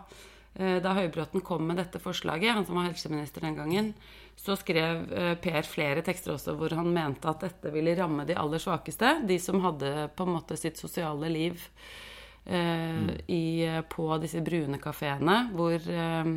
da 0.59 0.91
Høybråten 0.91 1.39
kom 1.45 1.63
med 1.69 1.77
dette 1.79 2.01
forslaget, 2.03 2.51
han 2.51 2.65
som 2.67 2.75
var 2.75 2.89
helseminister 2.89 3.45
den 3.45 3.55
gangen, 3.55 3.93
så 4.39 4.55
skrev 4.55 5.13
eh, 5.13 5.33
Per 5.41 5.67
flere 5.67 6.03
tekster 6.05 6.35
også 6.35 6.55
hvor 6.59 6.73
han 6.77 6.93
mente 6.95 7.27
at 7.27 7.43
dette 7.43 7.71
ville 7.73 7.95
ramme 7.97 8.23
de 8.27 8.37
aller 8.39 8.61
svakeste. 8.61 9.17
De 9.27 9.35
som 9.41 9.59
hadde 9.65 10.09
på 10.15 10.27
en 10.27 10.35
måte 10.37 10.57
sitt 10.59 10.79
sosiale 10.79 11.29
liv 11.31 11.59
eh, 12.45 12.55
mm. 12.55 13.09
i, 13.27 13.43
på 13.91 14.07
disse 14.23 14.41
brune 14.45 14.79
kafeene. 14.79 15.41
Hvor 15.55 15.75
eh, 15.75 16.31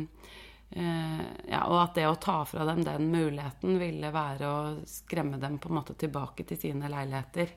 eh, 0.75 1.21
Ja, 1.47 1.61
og 1.69 1.77
at 1.79 1.95
det 1.95 2.09
å 2.09 2.19
ta 2.19 2.41
fra 2.49 2.67
dem 2.73 2.83
den 2.83 3.07
muligheten 3.13 3.79
ville 3.79 4.11
være 4.11 4.51
å 4.51 4.59
skremme 4.89 5.39
dem 5.39 5.55
på 5.63 5.71
en 5.71 5.79
måte 5.79 5.95
tilbake 5.95 6.43
til 6.49 6.59
sine 6.59 6.91
leiligheter. 6.91 7.55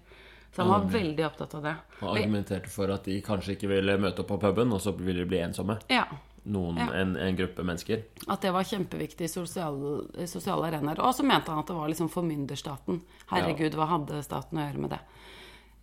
Så 0.54 0.62
han 0.62 0.70
var 0.70 0.86
mm. 0.86 0.92
veldig 0.94 1.26
opptatt 1.26 1.58
av 1.58 1.66
det. 1.66 1.74
Og 1.98 2.14
argumenterte 2.14 2.70
for 2.70 2.94
at 2.94 3.10
de 3.10 3.18
kanskje 3.24 3.58
ikke 3.58 3.74
ville 3.74 3.98
møte 4.00 4.22
opp 4.22 4.30
på 4.30 4.40
puben, 4.46 4.70
og 4.72 4.80
så 4.80 4.94
ville 4.94 5.26
de 5.26 5.28
bli 5.34 5.42
ensomme. 5.42 5.80
Ja, 5.90 6.06
noen, 6.46 6.78
ja. 6.80 6.88
en, 7.02 7.16
en, 7.20 7.36
gruppe 7.38 7.64
mennesker. 7.66 8.04
At 8.26 8.44
det 8.44 8.52
var 8.54 8.66
kjempeviktig 8.66 9.26
i 9.26 9.30
sosiale, 9.30 10.26
sosiale 10.30 10.70
arenaer. 10.70 11.02
Og 11.02 11.14
så 11.16 11.26
mente 11.26 11.52
han 11.52 11.62
at 11.62 11.70
det 11.70 11.78
var 11.78 11.90
liksom 11.90 12.10
formynderstaten. 12.12 13.02
Herregud, 13.32 13.72
ja. 13.72 13.78
hva 13.80 13.90
hadde 13.96 14.22
staten 14.26 14.60
å 14.60 14.66
gjøre 14.66 14.84
med 14.84 14.94
det? 14.96 15.02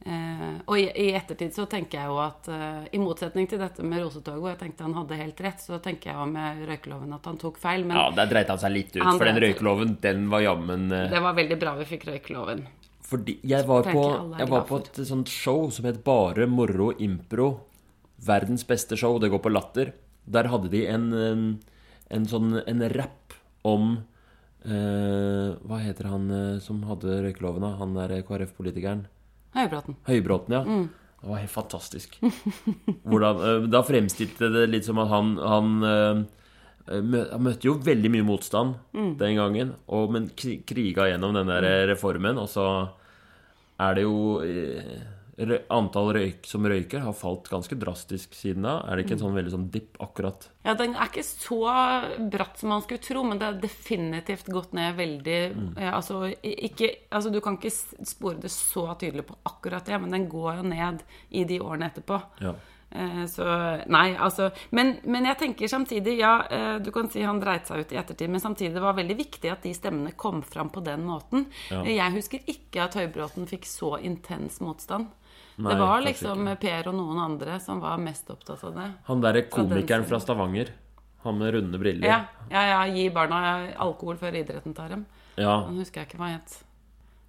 Eh, 0.04 0.56
og 0.68 0.76
i, 0.76 0.84
i, 1.00 1.12
ettertid 1.16 1.54
så 1.56 1.64
tenker 1.72 2.02
jeg 2.02 2.12
jo 2.12 2.18
at 2.20 2.48
eh, 2.52 2.88
i 2.92 3.00
motsetning 3.00 3.48
til 3.48 3.62
dette 3.62 3.86
med 3.88 4.02
Rosetoget, 4.04 4.42
hvor 4.42 4.52
jeg 4.52 4.60
tenkte 4.60 4.84
han 4.84 4.96
hadde 4.98 5.20
helt 5.20 5.44
rett, 5.46 5.64
så 5.64 5.80
tenker 5.84 6.12
jeg 6.12 6.18
jo 6.20 6.26
med 6.28 6.64
røykeloven 6.68 7.16
at 7.16 7.30
han 7.32 7.40
tok 7.40 7.60
feil. 7.62 7.86
Men 7.88 8.00
ja, 8.02 8.10
der 8.18 8.32
dreit 8.34 8.52
han 8.52 8.60
seg 8.60 8.74
litt 8.76 8.96
ut, 8.98 9.06
for 9.06 9.24
den 9.30 9.40
røykeloven, 9.40 9.98
den 10.04 10.26
var 10.34 10.44
jammen 10.44 10.90
eh... 10.92 11.08
Det 11.14 11.22
var 11.24 11.38
veldig 11.38 11.60
bra 11.62 11.76
vi 11.80 11.88
fikk 11.94 12.10
røykeloven. 12.12 12.66
Fordi 13.14 13.38
jeg 13.48 13.68
var 13.70 13.88
på, 13.88 14.04
jeg 14.40 14.50
var 14.50 14.68
på 14.68 14.80
et 14.82 15.00
sånt 15.08 15.32
show 15.32 15.68
som 15.72 15.88
het 15.88 16.02
Bare 16.04 16.48
moro 16.50 16.92
impro. 17.04 17.48
Verdens 18.24 18.64
beste 18.68 18.98
show. 18.98 19.20
Det 19.22 19.30
går 19.30 19.42
på 19.44 19.52
Latter. 19.52 19.92
Der 20.26 20.48
hadde 20.52 20.70
de 20.72 20.86
en, 20.88 21.08
en 22.10 22.26
sånn 22.30 22.62
en 22.68 22.84
rapp 22.94 23.34
om 23.68 23.98
eh, 24.66 25.56
Hva 25.68 25.80
heter 25.84 26.08
han 26.12 26.30
eh, 26.32 26.60
som 26.64 26.84
hadde 26.88 27.22
røykeloven, 27.26 27.64
da? 27.66 27.74
Han 27.82 27.96
der 27.98 28.14
KrF-politikeren? 28.28 29.06
Høybråten. 29.54 29.98
Høybråten, 30.08 30.56
ja. 30.56 30.64
Mm. 30.66 30.86
Det 31.24 31.30
var 31.32 31.40
helt 31.44 31.54
fantastisk. 31.54 32.16
Hvordan, 33.08 33.44
eh, 33.48 33.68
da 33.72 33.84
fremstilte 33.88 34.50
det 34.52 34.66
litt 34.72 34.88
som 34.88 35.00
at 35.04 35.12
han, 35.12 35.36
han 35.40 35.70
eh, 35.88 36.24
Han 36.90 37.46
møtte 37.46 37.70
jo 37.70 37.78
veldig 37.80 38.10
mye 38.12 38.26
motstand 38.28 38.74
den 39.20 39.38
gangen, 39.40 39.70
og, 39.88 40.10
men 40.12 40.26
kri- 40.36 40.58
kriga 40.68 41.06
gjennom 41.08 41.32
den 41.38 41.48
der 41.48 41.64
reformen, 41.88 42.36
og 42.42 42.50
så 42.52 42.66
er 43.80 43.96
det 43.96 44.04
jo 44.04 44.18
Antall 45.74 46.12
røyk 46.14 46.46
som 46.46 46.66
røyker 46.70 47.02
har 47.02 47.14
falt 47.18 47.48
ganske 47.50 47.74
drastisk 47.82 48.36
siden 48.38 48.68
da. 48.68 48.76
Er 48.86 48.96
det 49.00 49.06
ikke 49.08 49.16
en 49.18 49.24
sånn 49.24 49.38
veldig 49.38 49.54
sånn 49.56 49.70
dipp 49.74 49.98
akkurat? 50.04 50.46
Ja, 50.64 50.76
den 50.78 50.94
er 50.94 51.10
ikke 51.10 51.24
så 51.26 51.62
bratt 52.32 52.60
som 52.62 52.70
man 52.70 52.84
skulle 52.86 53.02
tro, 53.02 53.24
men 53.26 53.40
det 53.42 53.48
har 53.50 53.58
definitivt 53.64 54.52
gått 54.54 54.76
ned 54.78 54.94
veldig 55.00 55.40
eh, 55.80 55.90
altså, 55.90 56.28
ikke, 56.44 56.92
altså, 57.10 57.32
du 57.34 57.40
kan 57.42 57.58
ikke 57.58 57.74
spore 57.74 58.44
det 58.44 58.52
så 58.54 58.86
tydelig 58.94 59.26
på 59.32 59.40
akkurat 59.50 59.90
det, 59.90 59.98
men 60.04 60.14
den 60.14 60.30
går 60.30 60.62
jo 60.62 60.68
ned 60.70 61.02
i 61.34 61.48
de 61.50 61.60
årene 61.66 61.90
etterpå. 61.90 62.22
Ja. 62.46 62.54
Eh, 62.94 63.26
Så 63.26 63.44
nei, 63.90 64.14
altså 64.14 64.52
men, 64.70 65.00
men 65.10 65.26
jeg 65.26 65.40
tenker 65.40 65.72
samtidig 65.72 66.20
Ja, 66.20 66.36
eh, 66.46 66.76
du 66.78 66.92
kan 66.94 67.10
si 67.10 67.24
han 67.26 67.42
dreit 67.42 67.66
seg 67.66 67.82
ut 67.82 67.92
i 67.96 67.98
ettertid, 67.98 68.30
men 68.30 68.44
samtidig 68.44 68.76
det 68.78 68.86
var 68.86 68.94
veldig 68.94 69.18
viktig 69.18 69.50
at 69.50 69.66
de 69.66 69.74
stemmene 69.74 70.14
kom 70.14 70.44
fram 70.46 70.70
på 70.70 70.86
den 70.86 71.02
måten. 71.10 71.48
Ja. 71.74 71.82
Jeg 71.90 72.14
husker 72.20 72.46
ikke 72.46 72.86
at 72.86 72.94
Høybråten 73.02 73.50
fikk 73.50 73.66
så 73.66 73.96
intens 73.98 74.62
motstand. 74.62 75.10
Nei, 75.58 75.74
det 75.74 75.80
var 75.82 76.02
liksom 76.02 76.48
Per 76.62 76.88
og 76.90 76.96
noen 76.98 77.20
andre 77.22 77.60
som 77.62 77.82
var 77.84 78.00
mest 78.02 78.30
opptatt 78.34 78.64
av 78.66 78.74
det. 78.78 78.88
Han 79.10 79.22
derre 79.22 79.44
komikeren 79.54 80.06
fra 80.10 80.20
Stavanger. 80.24 80.72
Han 81.24 81.38
med 81.40 81.54
runde 81.54 81.80
briller. 81.80 82.08
Ja, 82.08 82.20
ja, 82.52 82.64
ja, 82.68 82.80
gi 82.92 83.06
barna 83.14 83.70
alkohol 83.80 84.18
før 84.20 84.36
idretten 84.36 84.74
tar 84.76 84.90
dem. 84.92 85.06
Ja, 85.40 85.62
Han 85.64 85.78
husker 85.80 86.02
jeg 86.02 86.12
ikke 86.12 86.20
hva 86.20 86.34
het. 86.34 86.58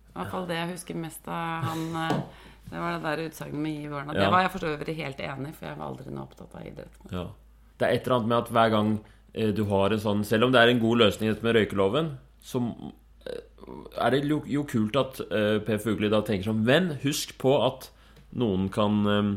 I 0.08 0.16
hvert 0.18 0.32
fall 0.32 0.48
det 0.48 0.56
jeg 0.58 0.72
husker 0.72 0.98
mest 0.98 1.28
av 1.30 1.64
han 1.68 1.80
eh, 1.98 2.42
Det 2.70 2.80
var 2.80 2.92
det 2.94 3.00
der 3.04 3.22
utsagnet 3.28 3.60
med 3.60 3.76
gi 3.76 3.88
barna. 3.92 4.14
Det 4.16 4.26
var 4.30 4.44
jeg 4.44 4.52
for 4.54 4.76
vidt 4.82 4.98
helt 4.98 5.20
enig 5.20 5.54
for 5.54 5.68
jeg 5.68 5.78
var 5.78 5.86
aldri 5.88 6.12
noe 6.14 6.26
opptatt 6.26 6.54
av 6.54 6.66
idrett. 6.66 7.00
ja. 7.12 7.26
Det 7.74 7.88
er 7.88 7.96
et 7.96 8.04
eller 8.06 8.20
annet 8.20 8.28
med 8.30 8.38
at 8.38 8.50
hver 8.54 8.68
gang 8.70 8.90
eh, 9.34 9.48
du 9.50 9.64
har 9.66 9.90
en 9.90 9.98
sånn 9.98 10.20
Selv 10.24 10.46
om 10.46 10.52
det 10.54 10.60
er 10.60 10.70
en 10.70 10.78
god 10.78 11.00
løsning 11.00 11.32
med 11.42 11.56
røykeloven, 11.56 12.12
så 12.38 12.60
eh, 13.26 13.40
er 13.98 14.14
det 14.14 14.20
jo, 14.30 14.42
jo 14.46 14.62
kult 14.62 14.94
at 14.96 15.18
Per 15.66 15.80
Fugli 15.82 16.10
da 16.12 16.20
tenker 16.22 16.52
sånn 16.52 16.62
Men 16.66 16.92
husk 17.02 17.34
på 17.42 17.56
at 17.66 17.90
noen 18.40 18.68
kan 18.72 19.02
eh, 19.10 19.34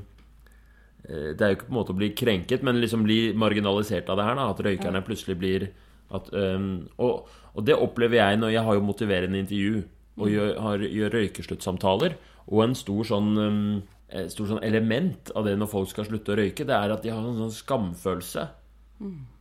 Det 1.07 1.41
er 1.41 1.51
jo 1.51 1.57
ikke 1.59 1.67
på 1.67 1.73
en 1.73 1.79
måte 1.79 1.93
å 1.95 1.99
bli 1.99 2.11
krenket, 2.17 2.63
men 2.65 2.81
liksom 2.81 3.05
bli 3.07 3.33
marginalisert 3.37 4.09
av 4.09 4.19
det 4.19 4.27
her. 4.27 4.39
da 4.39 4.47
At 4.51 4.63
røykerne 4.65 5.03
plutselig 5.07 5.37
blir 5.39 5.69
at, 6.11 6.31
eh, 6.33 6.71
og, 6.97 7.29
og 7.53 7.67
det 7.67 7.77
opplever 7.77 8.21
jeg 8.21 8.41
når 8.41 8.55
jeg 8.55 8.65
har 8.67 8.79
jo 8.79 8.87
motiverende 8.87 9.43
intervju 9.43 9.83
og 10.17 10.31
gjør, 10.33 10.55
har, 10.65 10.81
gjør 10.81 11.13
røykesluttsamtaler. 11.19 12.17
Og 12.47 12.63
en 12.63 12.75
stor 12.79 13.05
sånn 13.05 13.33
um, 13.37 13.61
et 14.07 14.31
stort 14.31 14.53
sånn 14.53 14.63
element 14.63 15.33
av 15.35 15.43
det 15.47 15.57
når 15.59 15.69
folk 15.71 15.89
skal 15.91 16.07
slutte 16.07 16.31
å 16.31 16.37
røyke, 16.39 16.65
det 16.67 16.75
er 16.75 16.93
at 16.93 17.03
de 17.03 17.11
har 17.11 17.19
en 17.19 17.41
sånn 17.41 17.53
skamfølelse. 17.53 18.45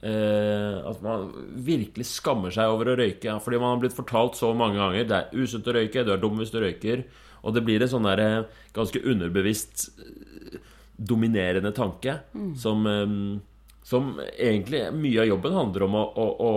Eh, 0.05 0.75
at 0.91 0.99
man 1.05 1.31
virkelig 1.65 2.09
skammer 2.11 2.53
seg 2.53 2.73
over 2.73 2.93
å 2.93 2.97
røyke. 2.99 3.39
Fordi 3.43 3.61
man 3.63 3.75
har 3.75 3.85
blitt 3.85 3.97
fortalt 3.97 4.39
så 4.39 4.51
mange 4.59 4.81
ganger 4.81 5.07
det 5.09 5.21
er 5.21 5.45
usunt 5.45 5.71
å 5.71 5.77
røyke, 5.77 6.05
du 6.05 6.13
er 6.15 6.21
dum 6.23 6.43
hvis 6.43 6.53
du 6.55 6.59
røyker. 6.63 7.07
Og 7.47 7.55
det 7.55 7.63
blir 7.67 7.83
en 7.83 7.91
sånn 7.91 8.09
der, 8.09 8.23
eh, 8.23 8.63
ganske 8.75 9.03
underbevisst 9.07 9.89
eh, 10.03 10.59
dominerende 10.97 11.73
tanke 11.77 12.19
som, 12.59 12.87
eh, 12.91 13.17
som 13.87 14.15
egentlig 14.35 14.87
mye 14.97 15.23
av 15.23 15.31
jobben 15.31 15.59
handler 15.61 15.87
om 15.87 15.99
å, 16.01 16.07
å, 16.17 16.27
å 16.51 16.53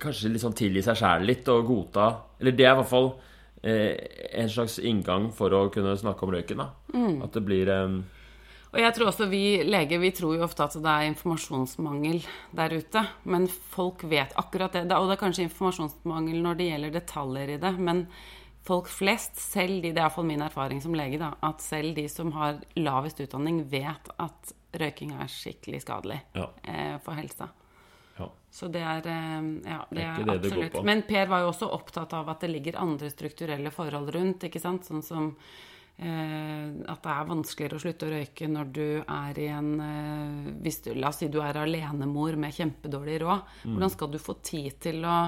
kanskje 0.00 0.34
liksom 0.34 0.52
tilgi 0.52 0.82
seg 0.84 0.98
sjæl 1.00 1.22
litt 1.24 1.46
og 1.48 1.62
godta 1.64 2.08
Eller 2.40 2.52
det 2.52 2.66
er 2.66 2.74
i 2.74 2.80
hvert 2.82 2.90
fall 2.90 3.14
en 3.64 4.50
slags 4.52 4.74
inngang 4.82 5.30
for 5.32 5.54
å 5.56 5.70
kunne 5.72 5.94
snakke 5.96 6.26
om 6.26 6.34
røyken. 6.34 6.60
da 6.60 6.66
At 7.24 7.32
det 7.32 7.42
blir 7.46 7.70
um... 7.72 8.02
Og 8.74 8.80
jeg 8.82 8.94
tror 8.96 9.08
også 9.08 9.28
vi 9.30 9.62
leger 9.62 10.00
vi 10.02 10.10
tror 10.12 10.34
jo 10.34 10.44
ofte 10.44 10.66
at 10.66 10.74
det 10.82 10.90
er 10.90 11.08
informasjonsmangel 11.12 12.24
der 12.58 12.74
ute. 12.74 13.04
Men 13.30 13.46
folk 13.48 14.02
vet 14.10 14.34
akkurat 14.36 14.74
det. 14.74 14.82
Og 14.98 15.06
det 15.06 15.14
er 15.14 15.20
kanskje 15.20 15.46
informasjonsmangel 15.46 16.40
når 16.42 16.58
det 16.58 16.66
gjelder 16.72 16.96
detaljer 16.98 17.52
i 17.54 17.60
det. 17.62 17.72
Men 17.78 18.02
folk 18.64 18.88
flest, 18.88 19.36
selv 19.36 19.82
de, 19.82 19.90
det 19.92 19.98
er 20.00 20.06
iallfall 20.06 20.24
min 20.28 20.40
erfaring 20.44 20.80
som 20.82 20.94
lege, 20.96 21.18
da, 21.20 21.32
at 21.44 21.60
selv 21.60 21.94
de 21.98 22.06
som 22.08 22.30
har 22.32 22.62
lavest 22.80 23.20
utdanning, 23.20 23.62
vet 23.68 24.08
at 24.18 24.54
røyking 24.80 25.12
er 25.20 25.28
skikkelig 25.30 25.82
skadelig 25.84 26.20
Ja. 26.34 26.48
eh, 26.64 26.96
for 27.04 27.12
helsa. 27.14 27.50
ja. 28.18 28.28
Så 28.50 28.68
det 28.72 28.80
er 28.82 29.06
eh, 29.06 29.42
Ja, 29.68 29.84
det 29.90 29.96
Det 29.98 30.02
er 30.02 30.14
ikke 30.14 30.24
det 30.24 30.42
det 30.42 30.50
går 30.50 30.64
absolutt. 30.64 30.72
på. 30.72 30.82
Men 30.84 31.02
Per 31.02 31.26
var 31.28 31.40
jo 31.44 31.48
også 31.52 31.68
opptatt 31.72 32.12
av 32.14 32.28
at 32.28 32.40
det 32.40 32.50
ligger 32.50 32.76
andre 32.80 33.10
strukturelle 33.10 33.70
forhold 33.70 34.14
rundt, 34.14 34.44
ikke 34.48 34.60
sant. 34.60 34.84
Sånn 34.84 35.02
som 35.02 35.36
eh, 35.98 36.70
at 36.88 37.02
det 37.02 37.10
er 37.12 37.28
vanskeligere 37.30 37.76
å 37.78 37.82
slutte 37.84 38.06
å 38.08 38.12
røyke 38.14 38.48
når 38.50 38.72
du 38.72 38.86
er 39.04 39.38
i 39.38 39.46
en 39.52 39.72
eh, 39.80 40.52
hvis 40.64 40.80
du, 40.84 40.94
La 40.94 41.08
oss 41.12 41.20
si 41.22 41.28
du 41.28 41.40
er 41.42 41.54
alenemor 41.60 42.36
med 42.36 42.54
kjempedårlig 42.54 43.20
råd. 43.22 43.44
Mm. 43.64 43.74
Hvordan 43.76 43.90
skal 43.94 44.10
du 44.14 44.18
få 44.18 44.34
tid 44.42 44.80
til 44.80 45.04
å 45.04 45.18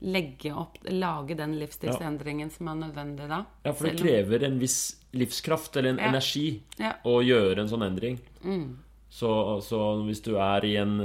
legge 0.00 0.52
opp, 0.54 0.76
lage 0.94 1.34
den 1.34 1.56
livsstilsendringen 1.58 2.50
som 2.54 2.68
er 2.68 2.74
nødvendig 2.86 3.28
da? 3.28 3.40
Ja, 3.64 3.72
for 3.72 3.88
det 3.88 3.98
Selv 3.98 4.04
krever 4.06 4.44
en 4.46 4.58
viss 4.60 4.96
livskraft 5.12 5.76
eller 5.76 5.90
en 5.90 5.98
Ja. 5.98 6.08
energi 6.12 6.62
Ja. 6.78 6.92
å 7.04 7.18
gjøre 7.24 7.58
en 7.60 7.68
sånn 7.68 7.82
endring. 7.86 8.18
Så, 9.10 9.60
så 9.64 10.04
hvis 10.06 10.22
du 10.22 10.36
er 10.36 10.64
i 10.64 10.76
en, 10.76 11.00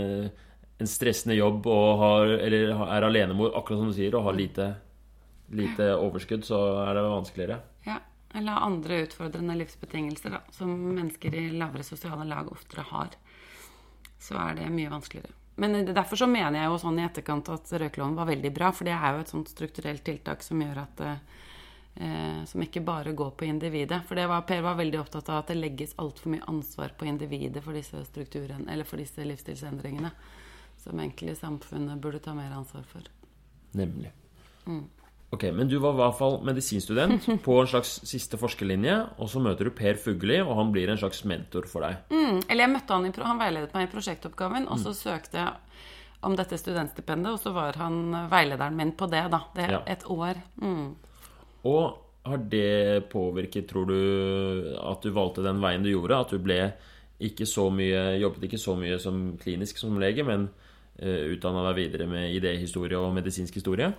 en 0.79 0.87
stressende 0.87 1.35
jobb 1.37 1.65
har, 1.65 2.27
eller 2.27 2.73
er 2.73 3.01
alenemor, 3.07 3.55
akkurat 3.57 3.79
som 3.79 3.87
du 3.87 3.93
sier, 3.93 4.13
og 4.15 4.23
har 4.25 4.33
lite, 4.33 4.75
lite 5.49 5.95
overskudd, 5.97 6.43
så 6.45 6.59
er 6.87 6.93
det 6.93 7.03
vanskeligere. 7.07 7.59
Ja, 7.87 7.97
eller 8.35 8.51
andre 8.67 9.03
utfordrende 9.07 9.55
livsbetingelser 9.57 10.29
da, 10.29 10.41
som 10.51 10.69
mennesker 10.93 11.33
i 11.33 11.49
lavere 11.57 11.83
sosiale 11.83 12.25
lag 12.27 12.51
oftere 12.51 12.83
har. 12.91 13.09
Så 14.19 14.35
er 14.37 14.55
det 14.55 14.69
mye 14.71 14.89
vanskeligere. 14.91 15.31
Men 15.55 15.85
derfor 15.85 16.17
så 16.17 16.27
mener 16.27 16.57
jeg 16.59 16.71
jo 16.71 16.79
sånn 16.81 16.99
i 16.99 17.05
etterkant 17.05 17.49
at 17.53 17.73
røykeloven 17.77 18.17
var 18.17 18.29
veldig 18.31 18.51
bra, 18.55 18.71
for 18.73 18.89
det 18.89 18.95
er 18.95 19.13
jo 19.13 19.23
et 19.23 19.33
sånt 19.33 19.51
strukturelt 19.51 20.01
tiltak 20.05 20.41
som 20.41 20.61
gjør 20.61 20.79
at 20.81 21.03
eh, 21.05 22.39
Som 22.49 22.63
ikke 22.65 22.81
bare 22.81 23.13
går 23.13 23.35
på 23.37 23.45
individet. 23.45 24.01
For 24.07 24.17
det 24.17 24.25
var, 24.27 24.41
Per 24.49 24.63
var 24.65 24.79
veldig 24.79 24.99
opptatt 24.99 25.29
av 25.29 25.43
at 25.43 25.51
det 25.51 25.59
legges 25.59 25.93
altfor 26.01 26.33
mye 26.33 26.47
ansvar 26.49 26.95
på 26.97 27.05
individet 27.05 27.61
for 27.61 27.77
disse 27.77 28.01
strukturene, 28.07 28.65
eller 28.65 28.83
for 28.83 28.97
disse 28.97 29.21
livsstilsendringene. 29.21 30.09
Som 30.81 30.99
egentlig 30.99 31.37
samfunnet 31.37 32.01
burde 32.01 32.19
ta 32.19 32.33
mer 32.33 32.51
ansvar 32.57 32.83
for. 32.89 33.05
Nemlig. 33.77 34.09
Mm. 34.65 34.87
Ok, 35.33 35.43
Men 35.55 35.67
du 35.71 35.79
var 35.81 35.95
i 35.95 35.97
hvert 35.97 36.17
fall 36.19 36.35
medisinstudent 36.45 37.25
på 37.47 37.55
en 37.61 37.69
slags 37.71 37.95
siste 38.05 38.37
forskerlinje, 38.37 38.97
og 39.17 39.29
så 39.31 39.41
møter 39.41 39.65
du 39.65 39.73
Per 39.73 39.97
Fugli, 39.97 40.37
og 40.43 40.51
han 40.59 40.69
blir 40.75 40.91
en 40.93 40.99
slags 41.01 41.23
mentor 41.25 41.65
for 41.71 41.81
deg. 41.87 42.03
Eller 42.13 42.67
jeg 42.67 42.73
møtte 42.75 42.93
han 42.93 43.07
i, 43.09 43.13
han 43.23 43.39
veiledet 43.41 43.73
meg 43.73 43.87
i 43.87 43.91
prosjektoppgaven, 43.95 44.67
og 44.69 44.77
så 44.83 44.91
Mm. 44.93 44.99
søkte 44.99 45.39
jeg 45.41 45.53
om 46.23 46.35
dette 46.39 46.55
studentstipendet, 46.61 47.33
og 47.33 47.39
så 47.41 47.51
var 47.55 47.73
han 47.81 47.97
veilederen 48.31 48.77
min 48.77 48.93
på 48.95 49.09
det, 49.11 49.23
da. 49.33 49.41
Det 49.57 49.69
Ja. 49.71 49.81
et 49.87 50.05
år. 50.05 50.37
Mm. 50.61 50.95
Og 51.65 51.97
har 52.25 52.37
det 52.37 53.09
påvirket, 53.09 53.67
tror 53.67 53.85
du, 53.89 54.77
at 54.79 55.01
du 55.03 55.09
valgte 55.11 55.43
den 55.43 55.59
veien 55.59 55.83
du 55.83 55.89
gjorde? 55.91 56.19
At 56.19 56.29
du 56.31 56.37
ble 56.39 56.73
ikke 57.19 57.45
så 57.49 57.69
mye, 57.73 58.19
jobbet 58.21 58.43
ikke 58.47 58.59
så 58.61 58.77
mye 58.79 58.99
som 58.99 59.37
klinisk 59.41 59.77
som 59.81 59.97
lege, 59.99 60.23
men 60.23 60.49
uh, 61.01 61.25
utdanna 61.33 61.65
deg 61.73 61.81
videre 61.81 62.07
med 62.07 62.31
idéhistorie 62.37 62.95
og 63.01 63.13
medisinsk 63.17 63.53
historie? 63.59 63.91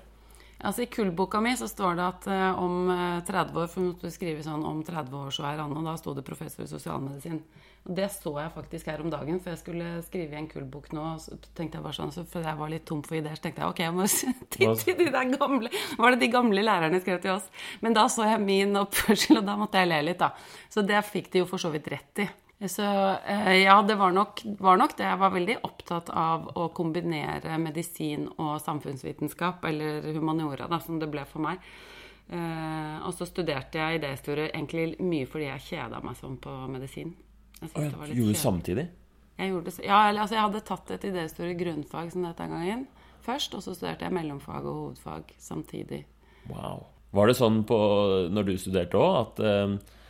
Altså 0.61 0.85
I 0.85 0.87
kullboka 0.93 1.41
mi 1.43 1.53
så 1.59 1.67
står 1.69 1.99
det 1.99 2.05
at 2.05 2.27
uh, 2.31 2.63
om 2.63 2.91
eh, 2.93 3.25
30 3.27 3.59
år 3.59 3.69
For 3.73 3.85
måtte 3.85 4.11
skrive 4.15 4.45
sånn 4.45 4.63
om 4.65 4.83
30 4.87 5.17
år 5.19 5.33
så 5.35 5.47
er 5.51 5.63
han, 5.63 5.75
og 5.77 5.87
da 5.87 5.97
sto 6.01 6.15
det 6.17 6.25
professor 6.27 6.65
i 6.65 6.71
sosialmedisin. 6.71 7.41
Og 7.85 7.97
det 7.99 8.07
så 8.15 8.31
jeg 8.39 8.53
faktisk 8.55 8.89
her 8.89 9.03
om 9.05 9.11
dagen, 9.13 9.41
for 9.45 9.53
jeg 9.53 9.61
skulle 9.61 9.89
skrive 10.07 10.33
i 10.33 10.39
en 10.41 10.49
kullbok 10.49 10.89
nå. 10.97 11.03
Så 11.21 11.37
tenkte 11.53 11.77
jeg 11.77 11.85
bare 11.85 11.99
sånn, 11.99 12.15
så 12.15 12.25
For 12.31 12.47
jeg 12.47 12.61
var 12.61 12.73
litt 12.73 12.87
tom 12.89 13.03
for 13.05 13.19
ideer, 13.19 13.37
så 13.37 13.45
tenkte 13.45 13.65
jeg 13.65 13.75
ok, 13.75 13.83
jeg 13.85 13.97
må 13.97 14.07
titte 14.55 14.95
i 14.95 14.97
de 15.03 15.11
der 15.13 15.35
gamle 15.35 15.73
Var 15.99 16.15
det 16.15 16.23
de 16.23 16.31
gamle 16.33 16.65
lærerne 16.65 17.03
skrev 17.03 17.21
til 17.25 17.35
oss? 17.35 17.51
Men 17.85 17.99
da 17.99 18.07
så 18.13 18.31
jeg 18.31 18.41
min 18.45 18.81
oppførsel, 18.81 19.43
og 19.43 19.51
da 19.51 19.59
måtte 19.61 19.83
jeg 19.83 19.91
le 19.91 20.01
litt, 20.09 20.23
da. 20.23 20.33
Så 20.73 20.87
det 20.87 21.05
fikk 21.11 21.33
de 21.35 21.45
jo 21.45 21.51
for 21.51 21.61
så 21.61 21.73
vidt 21.75 21.93
rett 21.93 22.25
i. 22.25 22.31
Så 22.71 22.85
eh, 23.27 23.63
ja, 23.63 23.83
det 23.83 23.97
var 24.01 24.13
nok, 24.15 24.43
var 24.59 24.79
nok 24.81 24.97
det. 24.99 25.07
Jeg 25.09 25.21
var 25.21 25.33
veldig 25.35 25.57
opptatt 25.67 26.11
av 26.11 26.47
å 26.57 26.69
kombinere 26.77 27.59
medisin 27.61 28.29
og 28.37 28.57
samfunnsvitenskap, 28.65 29.65
eller 29.69 30.13
humaniora, 30.15 30.69
da, 30.71 30.81
som 30.81 31.01
det 31.03 31.11
ble 31.13 31.27
for 31.29 31.45
meg. 31.45 31.63
Eh, 32.33 32.97
og 33.05 33.13
så 33.17 33.29
studerte 33.29 33.81
jeg 33.81 34.01
idéhistorie 34.01 34.49
egentlig 34.49 34.95
mye 35.05 35.29
fordi 35.29 35.51
jeg 35.51 35.67
kjeda 35.67 36.01
meg 36.05 36.17
sånn 36.17 36.39
på 36.41 36.53
medisin. 36.73 37.13
Jeg 37.61 37.73
var 37.75 38.09
litt 38.09 38.19
Gjorde 38.19 38.37
du 38.37 38.41
samtidig? 38.41 38.87
Jeg 39.35 39.51
gjorde 39.51 39.73
ja, 39.83 39.99
altså, 40.13 40.37
jeg 40.37 40.45
hadde 40.47 40.63
tatt 40.69 40.93
et 40.95 41.09
idéhistorie 41.11 41.57
grunnfag 41.59 42.13
som 42.15 42.25
dette 42.25 42.47
en 42.47 42.55
gang 42.55 42.65
gangen 42.65 42.87
først, 43.25 43.55
og 43.57 43.65
så 43.65 43.75
studerte 43.75 44.07
jeg 44.07 44.15
mellomfag 44.15 44.67
og 44.69 44.81
hovedfag 44.81 45.35
samtidig. 45.41 46.05
Wow. 46.51 46.87
Var 47.15 47.31
det 47.31 47.37
sånn 47.39 47.63
på, 47.69 47.79
når 48.35 48.49
du 48.49 48.55
studerte 48.59 49.01
òg, 49.01 49.15
at, 49.21 49.41
eh, 49.45 50.01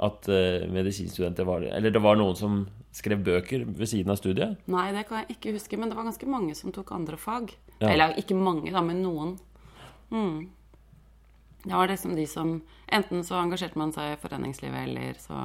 at 0.00 0.28
uh, 0.32 0.66
medisinstudenter 0.72 1.44
var 1.48 1.66
Eller 1.68 1.92
det 1.92 2.02
var 2.02 2.16
noen 2.16 2.36
som 2.38 2.62
skrev 2.96 3.20
bøker 3.24 3.66
ved 3.68 3.88
siden 3.88 4.10
av 4.12 4.18
studiet? 4.20 4.62
Nei, 4.70 4.88
det 4.96 5.04
kan 5.08 5.22
jeg 5.22 5.36
ikke 5.36 5.54
huske, 5.58 5.78
men 5.78 5.92
det 5.92 5.98
var 5.98 6.08
ganske 6.08 6.30
mange 6.30 6.56
som 6.58 6.72
tok 6.74 6.90
andre 6.96 7.18
fag. 7.20 7.52
Ja. 7.78 7.92
Eller 7.92 8.16
ikke 8.20 8.38
mange, 8.38 8.72
da, 8.72 8.82
men 8.84 9.04
noen. 9.04 9.36
Det 11.62 11.72
var 11.76 11.88
liksom 11.88 12.16
de 12.16 12.26
som 12.26 12.60
Enten 12.90 13.22
så 13.22 13.36
engasjerte 13.38 13.78
man 13.78 13.92
seg 13.94 14.16
i 14.16 14.18
foreningslivet, 14.18 14.88
eller 14.88 15.18
så 15.22 15.36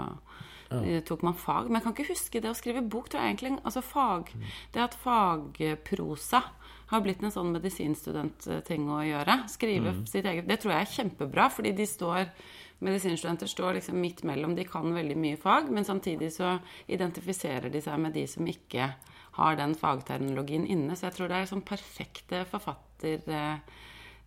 ja. 0.71 1.01
tok 1.05 1.21
man 1.21 1.35
fag. 1.37 1.67
Men 1.67 1.77
jeg 1.77 1.85
kan 1.85 1.93
ikke 1.93 2.07
huske 2.09 2.41
det 2.41 2.49
å 2.49 2.57
skrive 2.57 2.81
bok. 2.81 3.11
tror 3.11 3.21
jeg 3.21 3.35
egentlig, 3.35 3.59
altså 3.61 3.83
fag, 3.85 4.31
Det 4.73 4.81
at 4.81 4.97
fagprosa 4.97 6.41
har 6.89 7.01
blitt 7.05 7.21
en 7.21 7.33
sånn 7.33 7.53
medisinstudentting 7.53 8.89
å 8.89 9.03
gjøre. 9.05 9.37
Skrive 9.49 9.93
sitt 10.09 10.25
eget 10.25 10.49
Det 10.49 10.57
tror 10.61 10.73
jeg 10.73 10.81
er 10.81 10.95
kjempebra, 10.95 11.49
fordi 11.53 11.75
de 11.77 11.85
står 11.85 12.33
Medisinstudenter 12.85 13.49
står 13.49 13.79
liksom 13.79 13.97
midt 14.01 14.23
mellom. 14.27 14.53
De 14.55 14.67
kan 14.69 14.93
veldig 14.93 15.17
mye 15.17 15.39
fag, 15.41 15.71
men 15.73 15.87
samtidig 15.87 16.31
så 16.35 16.57
identifiserer 16.91 17.73
de 17.73 17.81
seg 17.81 17.99
med 18.01 18.13
de 18.13 18.27
som 18.29 18.45
ikke 18.47 18.91
har 19.39 19.57
den 19.59 19.73
fagterminologien 19.75 20.67
inne. 20.69 20.95
Så 20.95 21.09
jeg 21.09 21.17
tror 21.17 21.31
det 21.31 21.41
er 21.41 21.51
sånn 21.51 21.65
perfekte 21.65 22.45
forfatterspirer. 22.51 23.59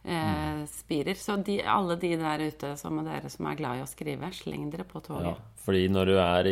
Eh, 0.08 0.60
spirer. 0.70 1.14
så 1.18 1.34
de, 1.42 1.58
alle 1.66 1.96
de 2.00 2.12
der 2.16 2.44
ute 2.46 2.70
som 2.80 3.00
er 3.00 3.08
dere 3.08 3.30
som 3.32 3.48
er 3.50 3.56
glad 3.58 3.80
i 3.80 3.82
å 3.82 3.88
skrive, 3.90 4.30
sleng 4.32 4.68
dere 4.70 4.86
på 4.86 5.02
Ja, 5.10 5.34
fordi 5.64 5.88
når 5.90 6.06
du 6.06 6.14
er 6.22 6.48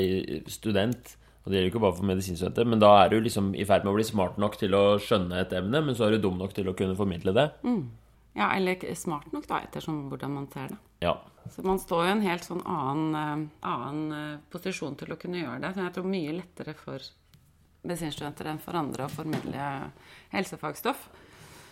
student, 0.51 1.15
og 1.45 1.53
det 1.53 1.57
gjelder 1.57 1.69
jo 1.69 1.73
ikke 1.73 1.85
bare 1.85 1.97
for 1.97 2.09
medisinstudenter, 2.11 2.67
men 2.67 2.83
da 2.83 2.91
er 3.05 3.15
du 3.15 3.21
liksom 3.23 3.55
i 3.55 3.65
ferd 3.65 3.87
med 3.87 3.95
å 3.95 3.97
bli 3.97 4.09
smart 4.09 4.37
nok 4.43 4.59
til 4.61 4.75
å 4.77 4.99
skjønne 4.99 5.39
et 5.41 5.55
emne, 5.57 5.81
men 5.87 5.97
så 5.97 6.09
er 6.09 6.17
du 6.17 6.27
dum 6.27 6.43
nok 6.43 6.57
til 6.59 6.69
å 6.69 6.75
kunne 6.77 6.99
formidle 6.99 7.33
det. 7.37 7.47
Ja, 8.37 8.51
eller 8.51 8.83
smart 8.99 9.31
nok, 9.33 9.47
da, 9.49 9.63
ettersom 9.65 10.09
hvordan 10.11 10.37
man 10.37 10.51
ser 10.53 10.75
det. 10.75 10.81
Ja. 11.07 11.15
Så 11.55 11.63
man 11.67 11.79
står 11.83 12.05
jo 12.05 12.09
i 12.09 12.15
en 12.15 12.25
helt 12.25 12.47
sånn 12.47 12.65
annen, 12.65 13.15
eh, 13.21 13.69
annen 13.71 14.17
eh, 14.17 14.43
posisjon 14.53 14.97
til 14.99 15.15
å 15.15 15.21
kunne 15.21 15.43
gjøre 15.43 15.61
det. 15.63 15.73
Så 15.75 15.85
jeg 15.85 15.95
tror 15.97 16.11
mye 16.11 16.35
lettere 16.41 16.75
for 16.79 17.07
medisinstudenter 17.87 18.51
enn 18.51 18.63
for 18.63 18.79
andre 18.79 19.07
å 19.07 19.13
formidle 19.13 19.71
helsefagstoff. 20.35 21.07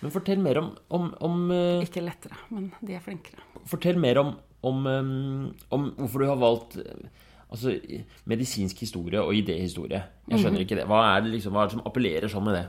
Men 0.02 0.12
fortell 0.14 0.40
mer 0.44 0.60
om, 0.60 0.72
om, 0.94 1.10
om 1.24 1.44
eh, 1.54 1.84
Ikke 1.86 2.04
lettere, 2.04 2.38
men 2.52 2.70
de 2.84 2.96
er 2.96 3.04
flinkere. 3.04 3.44
Fortell 3.70 3.98
mer 4.00 4.20
om, 4.20 4.34
om, 4.66 4.88
om 5.72 5.86
hvorfor 5.96 6.22
du 6.22 6.28
har 6.28 6.40
valgt 6.40 6.78
altså, 6.78 7.74
medisinsk 8.30 8.84
historie 8.84 9.22
og 9.22 9.34
idéhistorie. 9.38 10.02
Jeg 10.28 10.42
skjønner 10.42 10.64
ikke 10.64 10.78
det. 10.80 10.88
Hva 10.90 11.02
er 11.14 11.24
det, 11.24 11.36
liksom, 11.36 11.54
hva 11.54 11.64
er 11.64 11.70
det 11.70 11.78
som 11.78 11.86
appellerer 11.88 12.32
sånn 12.32 12.46
med 12.46 12.58
det? 12.58 12.66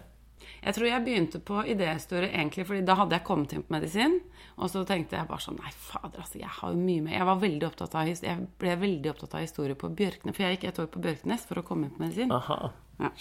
Jeg 0.66 0.74
tror 0.74 0.88
jeg 0.90 1.06
begynte 1.06 1.40
på 1.46 1.60
idéhistorie 1.70 2.32
egentlig 2.32 2.66
fordi 2.66 2.86
da 2.88 2.96
hadde 2.98 3.20
jeg 3.20 3.26
kommet 3.28 3.54
inn 3.54 3.64
på 3.66 3.76
medisin. 3.76 4.18
Og 4.56 4.72
så 4.72 4.82
tenkte 4.88 5.18
jeg 5.20 5.28
bare 5.30 5.44
sånn 5.44 5.60
Nei, 5.60 5.70
fader, 5.70 6.24
altså, 6.24 6.40
jeg 6.40 6.50
har 6.58 6.72
jo 6.72 6.80
mye 6.80 7.04
mer 7.04 7.18
Jeg 7.18 7.28
var 7.28 7.42
veldig 7.42 7.68
opptatt 7.68 7.98
av 8.00 8.08
Jeg 8.08 8.48
ble 8.62 8.76
veldig 8.80 9.12
opptatt 9.12 9.36
av 9.36 9.44
historie 9.44 9.76
på 9.78 9.90
Bjørknes, 10.00 10.36
for 10.36 10.46
jeg 10.46 10.56
gikk 10.56 10.68
et 10.70 10.82
år 10.82 10.90
på 10.94 11.02
Bjørknes 11.04 11.48
for 11.50 11.62
å 11.62 11.66
komme 11.68 11.88
inn 11.88 11.96
på 11.96 12.06
medisin. 12.06 12.34
Aha. 12.34 12.60
Ja. 12.96 13.12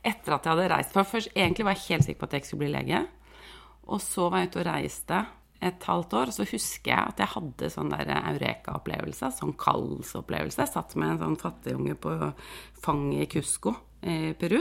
Etter 0.00 0.38
at 0.38 0.46
jeg 0.46 0.54
hadde 0.54 0.68
reist. 0.72 0.94
For 0.94 1.06
først 1.06 1.34
egentlig 1.36 1.68
var 1.68 1.76
jeg 1.76 1.86
helt 1.86 2.06
sikker 2.06 2.22
på 2.22 2.28
at 2.28 2.34
jeg 2.34 2.42
ikke 2.42 2.50
skulle 2.50 2.64
bli 2.64 2.74
lege. 2.74 3.02
Og 3.88 4.00
så 4.04 4.30
var 4.32 4.42
jeg 4.42 4.50
ute 4.50 4.62
og 4.62 4.70
reiste 4.70 5.18
et 5.68 5.84
halvt 5.90 6.14
år, 6.14 6.30
og 6.30 6.36
så 6.36 6.46
husker 6.46 6.92
jeg 6.92 7.12
at 7.12 7.20
jeg 7.20 7.32
hadde 7.34 7.70
sånn 7.74 7.90
der 7.90 8.12
eureka-opplevelse, 8.14 9.30
sånn 9.40 9.56
kallsopplevelse. 9.58 10.62
Jeg 10.62 10.70
satt 10.70 10.94
med 10.98 11.16
en 11.16 11.22
sånn 11.24 11.38
fattigunge 11.40 11.96
på 11.98 12.14
fanget 12.84 13.24
i 13.26 13.30
Cusco 13.36 13.74
i 14.02 14.32
Peru, 14.38 14.60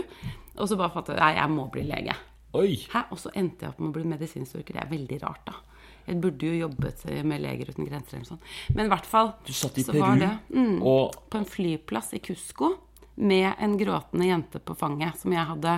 og 0.57 0.65
så 0.69 0.77
bare 0.79 0.93
fant 0.95 1.13
jeg 1.13 1.21
at 1.21 1.37
jeg 1.37 1.53
må 1.53 1.67
bli 1.73 1.85
lege. 1.87 2.15
Oi! 2.57 2.73
Hæ? 2.89 3.07
Og 3.11 3.19
så 3.21 3.31
endte 3.37 3.65
jeg 3.65 3.73
opp 3.73 3.81
med 3.83 3.91
å 3.91 3.95
bli 3.97 4.07
medisinstorker 4.07 4.77
Det 4.77 4.83
er 4.83 4.91
veldig 4.91 5.19
rart, 5.21 5.43
da. 5.49 5.57
Jeg 6.07 6.21
burde 6.23 6.47
jo 6.47 6.59
jobbet 6.61 7.01
med 7.27 7.41
Leger 7.43 7.73
uten 7.73 7.87
grenser 7.87 8.17
eller 8.17 8.29
sånn. 8.29 8.43
Men 8.75 8.87
i 8.87 8.91
hvert 8.93 9.07
fall 9.09 9.33
Du 9.45 9.51
satt 9.55 9.79
i 9.81 9.83
Peru, 9.83 10.13
det, 10.21 10.29
mm, 10.55 10.77
og 10.87 11.17
på 11.27 11.41
en 11.41 11.47
flyplass 11.47 12.13
i 12.15 12.21
Cusco 12.23 12.71
med 13.17 13.49
en 13.59 13.73
gråtende 13.79 14.29
jente 14.29 14.61
på 14.63 14.75
fanget 14.77 15.17
som 15.19 15.33
jeg 15.33 15.49
hadde 15.49 15.73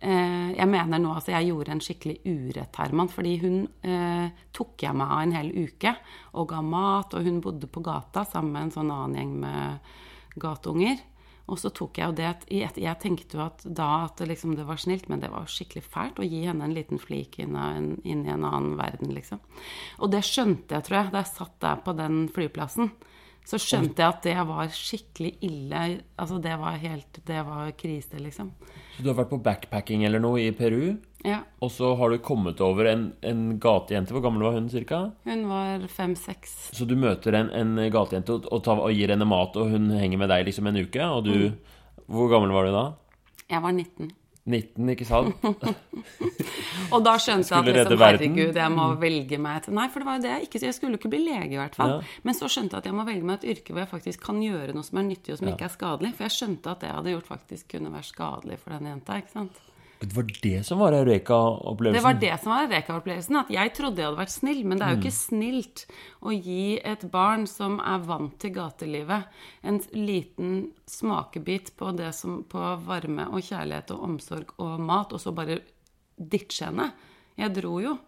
eh, 0.00 0.50
Jeg 0.56 0.66
mener 0.72 0.98
nå 0.98 1.12
altså 1.14 1.34
jeg 1.36 1.50
gjorde 1.50 1.76
en 1.76 1.82
skikkelig 1.84 2.16
urett, 2.24 2.80
Herman, 2.80 3.12
fordi 3.12 3.36
hun 3.44 3.60
eh, 3.86 4.32
tok 4.56 4.82
jeg 4.82 4.98
meg 4.98 5.14
av 5.14 5.22
en 5.22 5.36
hel 5.36 5.52
uke 5.54 5.94
og 6.34 6.50
ga 6.50 6.64
mat, 6.64 7.14
og 7.14 7.28
hun 7.28 7.42
bodde 7.44 7.70
på 7.70 7.84
gata 7.86 8.24
sammen 8.26 8.56
med 8.56 8.66
en 8.66 8.74
sånn 8.80 8.94
annen 8.94 9.20
gjeng 9.20 9.36
med 9.44 9.94
gateunger. 10.40 11.06
Og 11.50 11.58
så 11.58 11.72
tok 11.74 11.98
jeg 11.98 12.06
jo 12.06 12.16
det 12.16 12.28
Jeg 12.50 12.70
jeg 12.78 12.98
tenkte 13.02 13.38
jo 13.38 13.44
at 13.44 13.64
da 13.66 14.06
at 14.06 14.22
liksom 14.22 14.54
det 14.58 14.66
var 14.68 14.78
snilt, 14.80 15.08
men 15.10 15.22
det 15.22 15.32
var 15.32 15.50
skikkelig 15.50 15.82
fælt 15.82 16.20
å 16.22 16.26
gi 16.26 16.44
henne 16.46 16.64
en 16.66 16.76
liten 16.76 17.00
flik 17.02 17.40
inn, 17.42 17.56
en, 17.58 17.92
inn 18.04 18.24
i 18.26 18.32
en 18.32 18.46
annen 18.46 18.76
verden, 18.78 19.12
liksom. 19.14 19.42
Og 19.98 20.12
det 20.14 20.22
skjønte 20.26 20.76
jeg, 20.76 20.86
tror 20.86 21.00
jeg, 21.00 21.12
da 21.14 21.24
jeg 21.24 21.32
satt 21.34 21.56
der 21.62 21.82
på 21.84 21.96
den 21.98 22.22
flyplassen. 22.32 22.92
Så 23.50 23.58
skjønte 23.58 24.02
jeg 24.02 24.14
at 24.14 24.26
det 24.26 24.36
var 24.46 24.68
skikkelig 24.74 25.30
ille. 25.46 25.82
Altså, 26.20 26.38
det 26.42 26.52
var 26.60 26.76
helt 26.78 27.20
Det 27.26 27.40
var 27.46 27.70
krise, 27.78 28.20
liksom. 28.20 28.52
Så 28.94 29.02
du 29.02 29.10
har 29.10 29.18
vært 29.22 29.32
på 29.32 29.40
backpacking 29.42 30.04
eller 30.06 30.22
noe 30.22 30.42
i 30.44 30.52
Peru, 30.54 30.94
Ja. 31.26 31.42
og 31.60 31.68
så 31.68 31.90
har 32.00 32.10
du 32.10 32.16
kommet 32.24 32.60
over 32.64 32.88
en, 32.88 33.10
en 33.20 33.58
gatejente. 33.60 34.14
Hvor 34.16 34.22
gammel 34.24 34.46
var 34.46 34.54
hun 34.56 34.70
cirka? 34.72 35.02
Hun 35.28 35.42
var 35.50 35.84
fem-seks. 35.92 36.54
Så 36.76 36.86
du 36.88 36.96
møter 36.96 37.36
en, 37.36 37.50
en 37.52 37.74
gatejente 37.92 38.38
og, 38.38 38.48
og, 38.48 38.62
tar, 38.64 38.80
og 38.80 38.94
gir 38.96 39.12
henne 39.12 39.28
mat, 39.28 39.58
og 39.60 39.74
hun 39.74 39.90
henger 39.92 40.22
med 40.22 40.32
deg 40.32 40.46
liksom 40.48 40.70
en 40.70 40.80
uke, 40.80 41.04
og 41.04 41.28
du 41.28 41.52
Hvor 42.10 42.30
gammel 42.32 42.50
var 42.50 42.66
du 42.66 42.72
da? 42.74 42.86
Jeg 43.50 43.62
var 43.62 43.76
19. 43.76 44.10
19, 44.50 44.88
ikke 44.94 45.06
sant? 45.06 45.36
Og 46.94 47.02
da 47.04 47.12
skjønte 47.20 47.52
jeg 47.52 47.60
at 47.60 47.68
liksom, 47.68 48.00
herregud, 48.00 48.56
jeg 48.56 48.72
må 48.72 48.86
velge 48.98 49.38
meg 49.42 49.60
et 49.60 49.68
Nei, 49.76 49.86
for 49.92 50.02
det 50.02 50.08
var 50.08 50.18
jo 50.18 50.24
det 50.24 50.30
jeg 50.32 50.46
ikke 50.48 50.62
Jeg 50.64 50.76
skulle 50.76 50.98
ikke 50.98 51.10
bli 51.12 51.20
lege, 51.26 51.52
i 51.54 51.60
hvert 51.60 51.76
fall. 51.78 51.98
Ja. 51.98 52.20
Men 52.26 52.38
så 52.38 52.48
skjønte 52.50 52.76
jeg 52.76 52.82
at 52.82 52.88
jeg 52.90 52.96
må 52.96 53.04
velge 53.06 53.28
meg 53.28 53.40
et 53.40 53.50
yrke 53.54 53.74
hvor 53.74 53.84
jeg 53.84 53.92
faktisk 53.92 54.24
kan 54.24 54.40
gjøre 54.42 54.74
noe 54.74 54.86
som 54.86 55.00
er 55.02 55.06
nyttig, 55.10 55.34
og 55.34 55.42
som 55.42 55.52
ikke 55.52 55.68
er 55.68 55.74
skadelig. 55.74 56.12
For 56.16 56.26
jeg 56.26 56.36
skjønte 56.38 56.72
at 56.72 56.82
det 56.82 56.90
jeg 56.90 56.98
hadde 56.98 57.14
gjort, 57.14 57.28
faktisk 57.30 57.74
kunne 57.76 57.92
være 57.94 58.08
skadelig 58.08 58.58
for 58.62 58.76
den 58.76 58.90
jenta. 58.90 59.20
ikke 59.20 59.34
sant? 59.36 59.60
Det 60.00 60.14
var 60.16 60.24
det 60.42 60.62
som 60.64 60.80
var 60.80 60.94
Eureka-opplevelsen? 60.96 61.98
Det 61.98 62.04
var 62.04 62.20
det 62.20 62.36
som 62.40 62.52
var 62.54 62.62
Eureka-opplevelsen. 62.64 63.36
At 63.36 63.50
jeg 63.52 63.72
trodde 63.76 64.00
jeg 64.00 64.08
hadde 64.08 64.20
vært 64.22 64.32
snill, 64.32 64.62
men 64.64 64.80
det 64.80 64.86
er 64.86 64.94
jo 64.94 65.00
ikke 65.02 65.12
snilt 65.12 65.82
å 66.24 66.32
gi 66.32 66.64
et 66.92 67.04
barn 67.12 67.44
som 67.50 67.76
er 67.84 68.06
vant 68.08 68.38
til 68.40 68.54
gatelivet, 68.56 69.28
en 69.60 69.80
liten 69.92 70.54
smakebit 70.88 71.74
på 71.76 71.92
det 71.98 72.14
som 72.16 72.40
på 72.48 72.72
varme 72.86 73.28
og 73.28 73.44
kjærlighet 73.44 73.92
og 73.92 74.06
omsorg 74.08 74.54
og 74.56 74.80
mat, 74.80 75.12
og 75.12 75.20
så 75.20 75.34
bare 75.36 75.60
ditche 76.16 76.70
henne. 76.70 76.90
Jeg 77.36 77.52
dro 77.60 77.76
jo. 77.84 77.98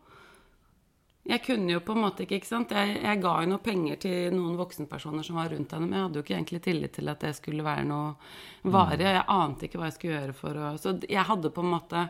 Jeg 1.23 1.39
kunne 1.45 1.71
jo 1.71 1.81
på 1.87 1.95
en 1.95 2.03
måte 2.03 2.25
ikke, 2.25 2.41
ikke 2.41 2.49
sant? 2.49 2.73
Jeg, 2.75 2.97
jeg 2.99 3.21
ga 3.23 3.33
jo 3.45 3.51
noe 3.53 3.63
penger 3.63 3.99
til 4.03 4.35
noen 4.35 4.57
voksenpersoner 4.59 5.23
som 5.23 5.39
var 5.39 5.53
rundt 5.53 5.71
henne, 5.71 5.87
men 5.87 5.95
jeg 5.95 6.07
hadde 6.09 6.19
jo 6.19 6.25
ikke 6.25 6.35
egentlig 6.35 6.61
tillit 6.65 6.97
til 6.99 7.13
at 7.13 7.23
det 7.23 7.31
skulle 7.39 7.67
være 7.67 7.85
noe 7.87 8.73
varig. 8.75 9.07
Jeg 9.07 9.23
ante 9.31 9.69
ikke 9.69 9.79
hva 9.79 9.91
jeg 9.91 9.97
skulle 10.01 10.17
gjøre 10.17 10.35
for 10.35 10.59
å 10.59 10.73
Så 10.83 10.97
jeg 11.07 11.27
hadde 11.29 11.53
på 11.55 11.63
en 11.63 11.75
måte 11.77 12.05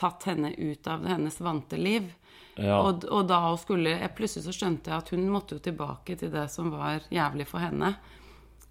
tatt 0.00 0.24
henne 0.30 0.54
ut 0.56 0.88
av 0.88 1.04
hennes 1.06 1.36
vante 1.44 1.76
liv. 1.76 2.08
Ja. 2.56 2.78
Og, 2.80 3.04
og 3.10 3.26
da 3.28 3.40
hun 3.48 3.58
skulle 3.58 3.96
jeg 3.96 4.12
Plutselig 4.14 4.44
så 4.46 4.52
skjønte 4.54 4.92
jeg 4.92 5.02
at 5.02 5.08
hun 5.10 5.24
måtte 5.28 5.56
jo 5.56 5.62
tilbake 5.64 6.14
til 6.16 6.30
det 6.30 6.46
som 6.54 6.70
var 6.72 7.04
jævlig 7.12 7.48
for 7.50 7.60
henne. 7.60 7.92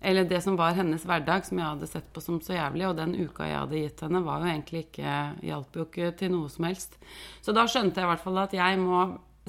Eller 0.04 0.26
det 0.28 0.40
som 0.44 0.58
var 0.60 0.74
hennes 0.76 1.06
hverdag, 1.08 1.46
som 1.46 1.60
jeg 1.62 1.68
hadde 1.68 1.88
sett 1.88 2.08
på 2.16 2.24
som 2.24 2.40
så 2.42 2.58
jævlig. 2.58 2.88
Og 2.90 2.98
den 2.98 3.14
uka 3.14 3.46
jeg 3.46 3.60
hadde 3.60 3.84
gitt 3.84 4.02
henne, 4.08 4.24
var 4.26 4.42
jo 4.42 4.50
egentlig 4.50 4.88
ikke 4.88 5.14
hjalp 5.52 5.78
jo 5.78 5.86
ikke 5.86 6.10
til 6.20 6.34
noe 6.34 6.50
som 6.52 6.66
helst. 6.68 6.98
Så 7.46 7.54
da 7.56 7.68
skjønte 7.70 8.02
jeg 8.02 8.10
i 8.10 8.12
hvert 8.16 8.26
fall 8.26 8.42
at 8.42 8.58
jeg 8.58 8.82
må 8.82 9.04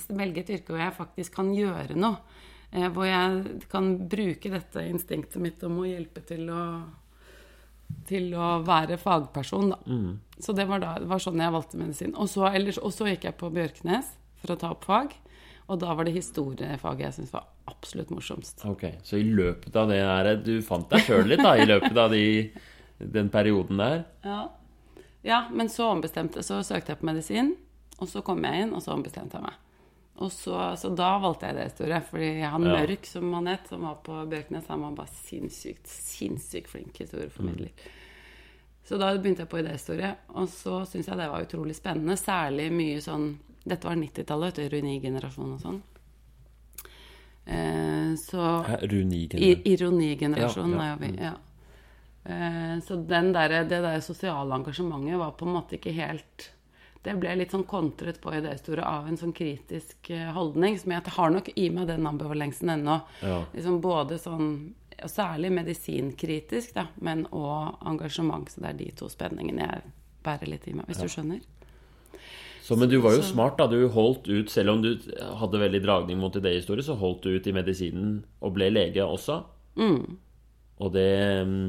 velge 0.08 0.42
et 0.42 0.52
yrke 0.58 0.74
hvor 0.74 0.82
jeg 0.82 0.96
faktisk 0.96 1.38
kan 1.38 1.52
gjøre 1.54 1.96
noe. 1.98 2.18
Eh, 2.74 2.88
hvor 2.90 3.06
jeg 3.06 3.64
kan 3.70 3.94
bruke 4.10 4.50
dette 4.50 4.84
instinktet 4.90 5.42
mitt 5.42 5.62
om 5.66 5.80
å 5.82 5.88
hjelpe 5.88 6.24
til 6.26 6.50
å 6.50 6.64
til 8.08 8.32
å 8.34 8.58
være 8.64 8.96
fagperson, 8.98 9.70
da. 9.70 9.78
Så 10.42 10.52
det 10.56 10.64
var, 10.66 10.80
da, 10.82 10.94
det 10.98 11.06
var 11.08 11.20
sånn 11.22 11.40
jeg 11.40 11.52
valgte 11.54 11.78
medisin. 11.78 12.14
Og 12.18 12.28
så, 12.32 12.46
ellers, 12.50 12.80
og 12.80 12.92
så 12.92 13.06
gikk 13.06 13.28
jeg 13.28 13.36
på 13.38 13.50
Bjørknes 13.54 14.08
for 14.40 14.54
å 14.54 14.58
ta 14.60 14.72
opp 14.74 14.84
fag. 14.88 15.14
Og 15.70 15.78
da 15.80 15.94
var 15.96 16.04
det 16.04 16.12
historiefaget 16.16 17.06
jeg 17.06 17.16
syntes 17.18 17.32
var 17.32 17.46
absolutt 17.70 18.10
morsomst. 18.12 18.64
Ok, 18.68 18.84
Så 19.02 19.16
i 19.20 19.24
løpet 19.24 19.76
av 19.76 19.88
det 19.88 20.00
der 20.02 20.36
Du 20.44 20.54
fant 20.62 20.88
deg 20.90 21.06
sjøl 21.06 21.28
litt, 21.30 21.40
da, 21.40 21.54
i 21.56 21.68
løpet 21.68 21.96
av 21.96 22.12
de, 22.12 22.24
den 22.98 23.30
perioden 23.32 23.80
der? 23.80 24.02
Ja. 24.26 24.40
ja, 25.24 25.40
men 25.50 25.72
så 25.72 25.88
ombestemte 25.94 26.44
Så 26.44 26.60
søkte 26.66 26.92
jeg 26.92 27.00
på 27.00 27.08
medisin, 27.08 27.54
og 27.96 28.10
så 28.10 28.20
kom 28.26 28.44
jeg 28.44 28.66
inn, 28.66 28.74
og 28.76 28.84
så 28.84 28.92
ombestemte 28.96 29.38
jeg 29.38 29.46
meg. 29.46 29.63
Og 30.22 30.30
så, 30.30 30.58
så 30.78 30.92
da 30.94 31.16
valgte 31.18 31.48
jeg 31.48 31.56
det 31.56 31.66
historie, 31.70 32.00
fordi 32.06 32.28
han 32.40 32.62
Ja. 32.62 32.74
Mørk, 32.78 33.06
som 33.06 33.32
han 33.34 33.46
het, 33.50 33.68
som 33.68 33.82
var 33.82 33.96
på 34.06 34.20
Bjørknes, 34.30 34.68
han 34.70 34.84
var 34.86 34.92
bare 35.00 35.10
sinnssykt, 35.26 35.86
sinnssykt 35.90 36.70
flink 36.70 37.00
historieformidler. 37.02 37.72
Så 38.84 38.98
da 39.00 39.08
begynte 39.16 39.42
jeg 39.42 39.48
på 39.48 39.58
idéhistorie, 39.62 40.12
og 40.28 40.48
så 40.48 40.84
syntes 40.86 41.08
jeg 41.08 41.18
det 41.18 41.30
var 41.32 41.42
utrolig 41.42 41.74
spennende. 41.74 42.16
Særlig 42.20 42.70
mye 42.72 43.00
sånn 43.02 43.34
Dette 43.64 43.88
var 43.88 43.96
90-tallet, 43.96 44.58
ironigenerasjon 44.60 45.54
og 45.54 45.60
sånn. 45.62 45.78
Eh, 47.48 48.10
så 48.20 48.42
ironigenerasjonen 48.76 50.74
Ja, 50.76 50.88
ja, 50.90 50.96
vi. 51.00 51.08
Ja. 51.16 51.32
Eh, 52.24 52.74
så 52.84 52.96
den 52.96 53.32
der, 53.32 53.64
det 53.64 53.80
der 53.80 54.00
sosiale 54.04 54.54
engasjementet 54.54 55.16
var 55.16 55.32
på 55.32 55.48
en 55.48 55.56
måte 55.56 55.78
ikke 55.78 55.96
helt 55.96 56.50
Det 57.04 57.12
ble 57.20 57.34
litt 57.36 57.52
sånn 57.52 57.66
kontret 57.68 58.16
på 58.22 58.32
i 58.32 58.40
det 58.40 58.54
store 58.62 58.84
av 58.88 59.08
en 59.08 59.18
sånn 59.20 59.34
kritisk 59.36 60.08
eh, 60.14 60.30
holdning, 60.32 60.78
som 60.80 60.94
jeg 60.94 61.12
har 61.18 61.34
nok 61.34 61.50
i 61.54 61.68
meg 61.72 61.90
den 61.90 62.08
ambivalensen 62.08 62.72
ennå. 62.78 62.96
Ja. 63.20 63.42
Liksom 63.52 63.82
både 63.84 64.18
sånn 64.22 64.48
og 65.04 65.10
Særlig 65.10 65.50
medisinkritisk, 65.52 66.70
da, 66.76 66.86
men 67.02 67.24
òg 67.34 67.82
engasjement. 67.90 68.48
Så 68.48 68.62
det 68.62 68.70
er 68.70 68.76
de 68.78 68.86
to 68.96 69.08
spenningene 69.10 69.66
jeg 69.66 69.90
bærer 70.24 70.48
litt 70.48 70.68
i 70.70 70.74
meg, 70.76 70.86
hvis 70.88 71.02
du 71.02 71.10
skjønner. 71.10 71.42
Så, 72.64 72.78
men 72.80 72.88
du 72.88 72.96
var 73.04 73.12
jo 73.12 73.24
smart, 73.26 73.58
da. 73.58 73.66
Du 73.68 73.90
holdt 73.92 74.30
ut, 74.30 74.48
selv 74.48 74.72
om 74.72 74.80
du 74.80 74.94
hadde 75.40 75.60
veldig 75.60 75.82
dragning 75.84 76.20
mot 76.22 76.36
idéhistorie, 76.38 76.86
så 76.86 76.96
holdt 76.96 77.26
du 77.26 77.34
ut 77.34 77.48
i 77.50 77.52
medisinen 77.52 78.22
og 78.40 78.54
ble 78.56 78.70
lege 78.72 79.04
også. 79.04 79.42
Mm. 79.76 80.16
Og 80.80 80.94
det 80.94 81.10
mm, 81.44 81.66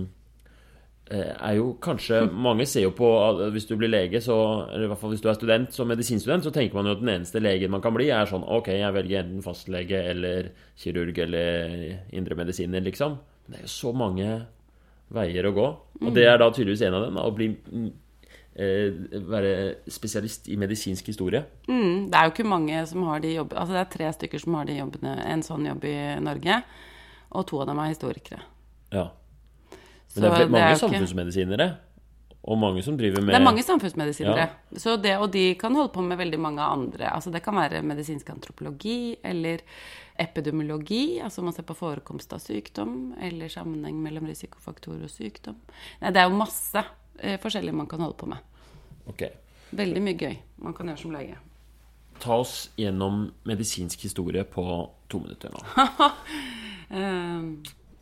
er 1.11 1.57
jo 1.59 1.75
kanskje 1.77 2.23
Mange 2.47 2.65
ser 2.65 2.87
jo 2.87 2.93
på 2.97 3.05
at 3.21 3.43
hvis 3.53 3.67
du 3.69 3.75
blir 3.77 3.91
lege, 3.91 4.17
så 4.25 4.35
Eller 4.71 4.87
i 4.87 4.89
hvert 4.89 5.01
fall 5.03 5.11
hvis 5.13 5.21
du 5.21 5.29
er 5.29 5.37
student, 5.37 5.73
som 5.73 5.87
medisinstudent, 5.91 6.47
så 6.47 6.53
tenker 6.55 6.79
man 6.79 6.89
jo 6.89 6.95
at 6.95 7.03
den 7.03 7.11
eneste 7.13 7.41
legen 7.43 7.73
man 7.73 7.83
kan 7.83 7.93
bli, 7.93 8.09
er 8.09 8.25
sånn 8.29 8.47
Ok, 8.47 8.71
jeg 8.73 8.95
velger 8.95 9.21
enten 9.21 9.45
fastlege 9.45 10.01
eller 10.15 10.49
kirurg 10.81 11.19
eller 11.27 11.85
indremedisiner, 12.09 12.81
liksom. 12.85 13.19
Men 13.45 13.53
det 13.53 13.61
er 13.61 13.67
jo 13.67 13.75
så 13.75 13.93
mange 13.93 14.31
veier 15.13 15.45
å 15.45 15.53
gå. 15.53 15.67
Og 16.01 16.15
det 16.15 16.25
er 16.25 16.39
da 16.41 16.49
tydeligvis 16.49 16.81
en 16.87 16.97
av 16.97 17.05
dem. 17.05 17.19
Å 17.21 17.33
bli 17.35 17.49
eh, 18.55 19.19
være 19.29 19.51
spesialist 19.91 20.49
i 20.51 20.57
medisinsk 20.59 21.11
historie. 21.11 21.43
Mm, 21.69 22.07
det 22.09 22.17
er 22.17 22.27
jo 22.27 22.33
ikke 22.33 22.47
mange 22.49 22.81
som 22.89 23.05
har 23.09 23.21
de 23.23 23.35
jobbene 23.35 23.61
Altså 23.61 23.75
det 23.75 23.83
er 23.83 23.93
tre 23.97 24.09
stykker 24.17 24.41
som 24.41 24.57
har 24.59 24.69
de 24.69 24.79
jobbene, 24.79 25.13
en 25.33 25.45
sånn 25.45 25.69
jobb 25.69 25.85
i 25.89 25.97
Norge, 26.23 26.59
og 27.35 27.47
to 27.49 27.61
av 27.61 27.69
dem 27.69 27.83
er 27.83 27.93
historikere. 27.93 28.41
Ja. 28.95 29.09
Så 30.15 30.21
Men 30.21 30.31
det 30.31 30.45
er 30.45 30.47
mange 30.47 30.61
det 30.63 30.71
er 30.71 30.79
samfunnsmedisinere. 30.79 31.69
Og 32.45 32.59
mange 32.61 32.81
som 32.85 32.97
driver 32.97 33.23
med 33.25 33.33
Det 33.33 33.39
er 33.39 33.43
mange 33.43 33.63
samfunnsmedisinere. 33.65 34.45
Ja. 34.45 34.79
Så 34.79 34.95
det, 35.01 35.15
og 35.17 35.31
de 35.33 35.55
kan 35.59 35.75
holde 35.75 35.89
på 35.93 36.03
med 36.05 36.17
veldig 36.17 36.39
mange 36.39 36.61
andre. 36.61 37.09
Altså 37.09 37.33
det 37.33 37.41
kan 37.43 37.57
være 37.57 37.81
medisinsk 37.81 38.29
antropologi 38.29 39.15
eller 39.25 39.63
epidemiologi, 40.21 41.19
altså 41.19 41.41
man 41.41 41.53
ser 41.53 41.65
på 41.67 41.75
forekomst 41.75 42.33
av 42.33 42.39
sykdom, 42.39 43.15
eller 43.19 43.49
sammenheng 43.51 43.97
mellom 43.99 44.29
risikofaktorer 44.29 45.03
og 45.03 45.11
sykdom. 45.11 45.57
Nei, 45.99 46.13
det 46.15 46.21
er 46.21 46.29
jo 46.29 46.37
masse 46.37 46.85
eh, 47.19 47.35
forskjellig 47.41 47.73
man 47.75 47.89
kan 47.91 48.05
holde 48.05 48.15
på 48.21 48.29
med. 48.31 48.61
Okay. 49.11 49.33
Veldig 49.75 50.05
mye 50.05 50.15
gøy 50.21 50.37
man 50.63 50.77
kan 50.77 50.93
gjøre 50.93 51.01
som 51.01 51.17
lege. 51.17 51.41
Ta 52.23 52.37
oss 52.45 52.69
gjennom 52.79 53.25
medisinsk 53.43 54.05
historie 54.07 54.45
på 54.47 54.63
to 55.09 55.23
minutter 55.25 55.55
nå. 55.55 55.65
Eh, 56.85 57.45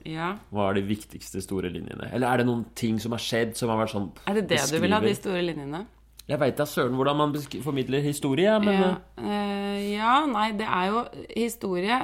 ja. 0.05 0.33
Hva 0.53 0.69
er 0.69 0.79
de 0.79 0.85
viktigste 0.87 1.41
store 1.43 1.71
linjene? 1.73 2.09
Eller 2.13 2.27
er 2.29 2.41
det 2.41 2.47
noen 2.49 2.65
ting 2.75 2.99
som 3.01 3.15
har 3.15 3.23
skjedd, 3.23 3.55
som 3.59 3.71
har 3.71 3.79
vært 3.83 3.93
sånn 3.95 4.09
Er 4.27 4.39
det 4.39 4.47
det 4.51 4.63
du 4.71 4.79
vil 4.83 4.95
ha, 4.95 5.01
de 5.03 5.13
store 5.17 5.43
linjene? 5.45 5.85
Jeg 6.27 6.39
veit 6.39 6.59
da 6.59 6.65
søren 6.67 6.95
hvordan 6.95 7.19
man 7.19 7.37
formidler 7.63 8.05
historie, 8.05 8.59
men 8.63 8.79
Ja, 8.81 8.93
Uh, 9.23 9.79
ja, 9.93 10.25
nei, 10.27 10.51
det 10.57 10.65
er 10.65 10.89
jo 10.89 10.99
historie 11.35 11.97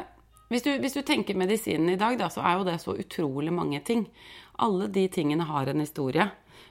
hvis 0.50 0.64
du, 0.66 0.72
hvis 0.82 0.96
du 0.98 1.04
tenker 1.06 1.38
medisinen 1.38 1.92
i 1.94 1.98
dag, 2.00 2.16
da, 2.18 2.30
så 2.34 2.42
er 2.42 2.58
jo 2.58 2.66
det 2.66 2.80
så 2.82 2.96
utrolig 2.98 3.52
mange 3.54 3.82
ting. 3.86 4.08
Alle 4.58 4.88
de 4.90 5.04
tingene 5.14 5.46
har 5.46 5.70
en 5.70 5.84
historie. 5.84 6.26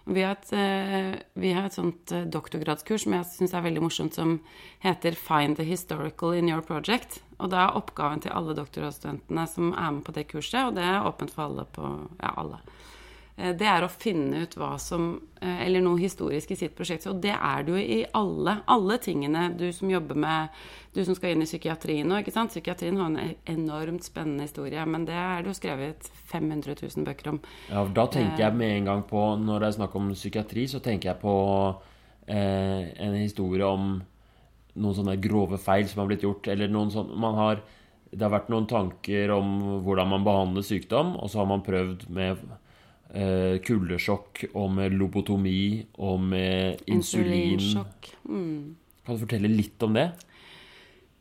Vi 0.09 0.25
har 0.25 0.35
et, 0.35 0.53
eh, 0.53 1.15
vi 1.39 1.53
har 1.55 1.69
et 1.69 1.77
sånt 1.77 2.11
doktorgradskurs 2.33 3.05
som 3.05 3.15
jeg 3.15 3.29
syns 3.31 3.55
er 3.55 3.63
veldig 3.63 3.85
morsomt, 3.85 4.15
som 4.15 4.41
heter 4.83 5.15
'Find 5.15 5.57
the 5.57 5.65
historical 5.65 6.33
in 6.33 6.49
your 6.49 6.63
project'. 6.63 7.21
Og 7.39 7.51
da 7.53 7.67
er 7.69 7.77
oppgaven 7.79 8.21
til 8.25 8.33
alle 8.35 8.55
doktorgradsstudentene 8.59 9.47
som 9.47 9.73
er 9.73 9.91
med 9.95 10.05
på 10.09 10.15
det 10.17 10.27
kurset, 10.33 10.61
og 10.67 10.75
det 10.75 10.83
er 10.85 11.07
åpent 11.07 11.31
for 11.35 11.47
alle 11.49 11.65
på 11.73 11.91
Ja, 12.21 12.33
alle. 12.37 12.59
Eh, 13.39 13.53
Det 13.55 13.67
er 13.71 13.85
å 13.87 13.89
finne 13.89 14.41
ut 14.43 14.57
hva 14.59 14.73
som 14.83 15.21
eh, 15.41 15.61
Eller 15.67 15.81
noe 15.81 16.01
historisk 16.01 16.51
i 16.51 16.57
sitt 16.57 16.75
prosjekt. 16.75 17.07
Og 17.07 17.21
det 17.23 17.37
er 17.37 17.63
det 17.63 17.71
jo 17.71 17.79
i 17.79 18.01
alle, 18.13 18.57
alle 18.67 18.99
tingene. 18.99 19.57
Du 19.57 19.71
som 19.73 19.89
jobber 19.91 20.17
med 20.19 20.49
Du 20.95 21.05
som 21.05 21.15
skal 21.15 21.31
inn 21.37 21.43
i 21.43 21.47
psykiatrien 21.47 22.09
nå, 22.09 22.19
ikke 22.19 22.33
sant. 22.35 22.51
Psykiatrien 22.51 22.97
har 22.99 23.07
en 23.07 23.35
enormt 23.47 24.03
spennende 24.03 24.43
historie, 24.49 24.83
men 24.87 25.05
det 25.07 25.15
er 25.15 25.43
det 25.45 25.53
jo 25.53 25.55
skrevet 25.61 26.11
500 26.33 26.75
000 26.83 27.05
bøker 27.07 27.29
om. 27.37 27.41
ja, 27.71 27.85
da 27.87 28.07
tenker 28.07 28.39
jeg 28.49 28.55
med 28.55 28.77
en 28.81 28.85
gang 28.91 29.03
på 29.07 29.37
Når 29.39 29.61
det 29.61 29.69
er 29.69 29.79
snakk 29.79 29.95
om 29.95 30.11
psykiatri, 30.13 30.67
så 30.67 30.81
tenker 30.83 31.13
jeg 31.13 31.21
på 31.23 31.37
eh, 32.27 32.89
en 32.99 33.15
historie 33.15 33.65
om 33.65 34.01
noen 34.79 34.97
sånne 34.97 35.19
grove 35.23 35.59
feil 35.61 35.89
som 35.91 36.03
har 36.03 36.13
blitt 36.13 36.25
gjort, 36.27 36.49
eller 36.51 36.71
noen 36.73 36.93
sånne 36.95 37.19
Man 37.19 37.37
har 37.39 37.63
Det 38.11 38.25
har 38.25 38.33
vært 38.33 38.49
noen 38.49 38.65
tanker 38.65 39.31
om 39.35 39.83
hvordan 39.85 40.09
man 40.09 40.25
behandler 40.25 40.65
sykdom, 40.65 41.13
og 41.21 41.29
så 41.29 41.43
har 41.43 41.49
man 41.51 41.61
prøvd 41.67 42.07
med 42.09 42.39
eh, 43.13 43.59
kuldesjokk 43.61 44.47
og 44.55 44.71
med 44.73 44.97
lobotomi 44.97 45.85
og 45.99 46.23
med 46.31 46.87
insulin. 46.87 47.59
Insulinsjokk. 47.59 48.09
Mm. 48.25 48.77
Kan 49.05 49.19
du 49.19 49.23
fortelle 49.27 49.53
litt 49.53 49.85
om 49.85 49.93
det? 49.99 50.07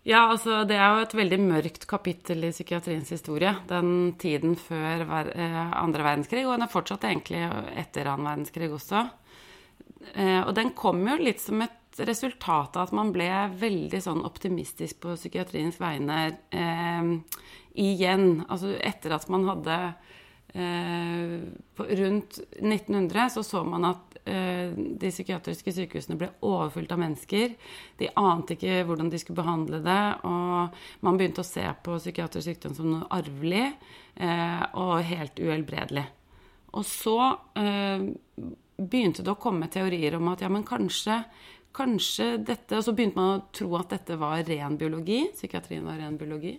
Ja, 0.08 0.30
altså 0.32 0.62
det 0.64 0.78
er 0.80 0.94
jo 0.96 1.04
et 1.04 1.18
veldig 1.20 1.38
mørkt 1.44 1.84
kapittel 1.90 2.46
i 2.48 2.54
psykiatriens 2.54 3.10
historie. 3.12 3.52
Den 3.68 4.14
tiden 4.20 4.56
før 4.56 5.04
eh, 5.04 5.58
andre 5.76 6.06
verdenskrig, 6.06 6.46
og 6.48 6.56
den 6.56 6.64
er 6.64 6.72
fortsatt 6.72 7.04
egentlig 7.10 7.42
etter 7.76 8.08
annen 8.08 8.30
verdenskrig 8.30 8.72
også. 8.72 9.04
Eh, 10.14 10.40
og 10.46 10.54
den 10.56 10.72
kom 10.80 11.04
jo 11.10 11.18
litt 11.20 11.44
som 11.44 11.60
et 11.66 11.76
resultat 12.06 12.78
av 12.78 12.88
at 12.88 12.96
man 12.96 13.14
ble 13.16 13.30
veldig 13.58 14.02
sånn 14.04 14.26
optimistisk 14.28 15.02
på 15.04 15.16
psykiatriens 15.18 15.80
vegne 15.82 16.20
eh, 16.54 17.10
igjen. 17.78 18.44
Altså 18.48 18.76
etter 18.78 19.16
at 19.18 19.28
man 19.34 19.48
hadde 19.48 19.78
eh, 20.54 21.38
på, 21.78 21.88
Rundt 22.02 22.40
1900 22.60 23.30
så 23.34 23.44
så 23.46 23.64
man 23.68 23.88
at 23.90 24.20
eh, 24.26 24.74
de 24.74 25.12
psykiatriske 25.14 25.74
sykehusene 25.78 26.20
ble 26.20 26.30
overfylt 26.46 26.94
av 26.94 27.02
mennesker. 27.02 27.56
De 28.02 28.12
ante 28.20 28.58
ikke 28.58 28.84
hvordan 28.90 29.10
de 29.14 29.22
skulle 29.22 29.42
behandle 29.42 29.82
det, 29.86 30.04
og 30.28 30.78
man 31.06 31.18
begynte 31.20 31.46
å 31.46 31.48
se 31.48 31.66
på 31.84 31.98
psykiatrisk 32.02 32.52
sykdom 32.52 32.78
som 32.78 32.94
noe 32.94 33.10
arvelig 33.18 33.66
eh, 33.68 34.64
og 34.78 35.02
helt 35.08 35.42
uhelbredelig. 35.42 36.08
Og 36.78 36.86
så 36.86 37.20
eh, 37.58 38.04
begynte 38.78 39.24
det 39.26 39.34
å 39.34 39.42
komme 39.42 39.70
teorier 39.74 40.18
om 40.18 40.34
at 40.34 40.44
ja, 40.44 40.50
men 40.54 40.66
kanskje, 40.68 41.22
kanskje 41.78 42.32
dette 42.44 42.80
Og 42.80 42.86
så 42.88 42.94
begynte 42.96 43.20
man 43.20 43.38
å 43.38 43.46
tro 43.56 43.70
at 43.80 43.94
dette 43.94 44.18
var 44.20 44.42
ren 44.48 44.78
biologi. 44.80 45.28
Psykiatrien 45.36 45.86
var 45.86 46.00
ren 46.02 46.18
biologi. 46.20 46.58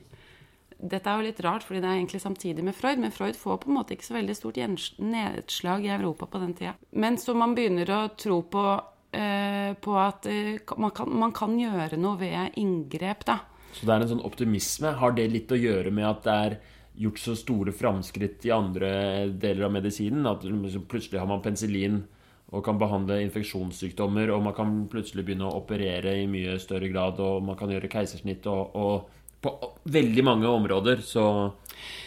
Dette 0.78 1.10
er 1.10 1.18
jo 1.18 1.26
litt 1.26 1.40
rart, 1.42 1.64
fordi 1.66 1.80
det 1.82 1.88
er 1.90 1.96
egentlig 1.98 2.20
samtidig 2.22 2.62
med 2.62 2.76
Freud, 2.78 3.00
men 3.02 3.10
Freud 3.10 3.34
får 3.34 3.56
på 3.64 3.70
en 3.70 3.76
måte 3.80 3.96
ikke 3.96 4.06
så 4.06 4.14
veldig 4.14 4.36
stort 4.38 4.60
nedslag 5.02 5.86
i 5.88 5.90
Europa 5.90 6.28
på 6.30 6.38
den 6.38 6.54
tida. 6.54 6.76
Men 6.94 7.18
så 7.18 7.34
man 7.34 7.56
begynner 7.56 7.90
å 7.90 8.00
tro 8.14 8.36
på, 8.46 8.62
eh, 9.10 9.72
på 9.74 9.96
at 9.98 10.28
eh, 10.30 10.60
man, 10.78 10.94
kan, 10.94 11.10
man 11.10 11.34
kan 11.34 11.58
gjøre 11.58 11.98
noe 11.98 12.20
ved 12.20 12.60
inngrep, 12.62 13.26
da. 13.26 13.40
Så 13.74 13.88
det 13.88 13.94
er 13.94 14.04
en 14.04 14.12
sånn 14.12 14.26
optimisme. 14.26 14.94
Har 15.00 15.16
det 15.18 15.26
litt 15.32 15.50
å 15.50 15.58
gjøre 15.58 15.90
med 15.94 16.06
at 16.06 16.22
det 16.28 16.36
er 16.44 16.56
gjort 16.98 17.20
så 17.22 17.34
store 17.38 17.74
framskritt 17.74 18.46
i 18.46 18.54
andre 18.54 18.92
deler 19.34 19.66
av 19.66 19.74
medisinen? 19.74 20.30
At 20.30 20.46
liksom 20.46 20.86
plutselig 20.90 21.18
har 21.18 21.28
man 21.30 21.42
penicillin 21.42 22.04
og 22.48 22.64
kan 22.64 22.78
behandle 22.80 23.20
infeksjonssykdommer, 23.26 24.32
og 24.32 24.42
man 24.46 24.56
kan 24.56 24.74
plutselig 24.88 25.26
begynne 25.26 25.48
å 25.48 25.58
operere 25.60 26.14
i 26.22 26.26
mye 26.30 26.56
større 26.62 26.88
grad, 26.88 27.20
og 27.20 27.42
man 27.44 27.58
kan 27.60 27.72
gjøre 27.72 27.90
keisersnitt 27.92 28.48
og, 28.48 28.76
og 28.78 29.18
på 29.44 29.52
veldig 29.92 30.24
mange 30.26 30.48
områder, 30.50 31.02
så, 31.04 31.26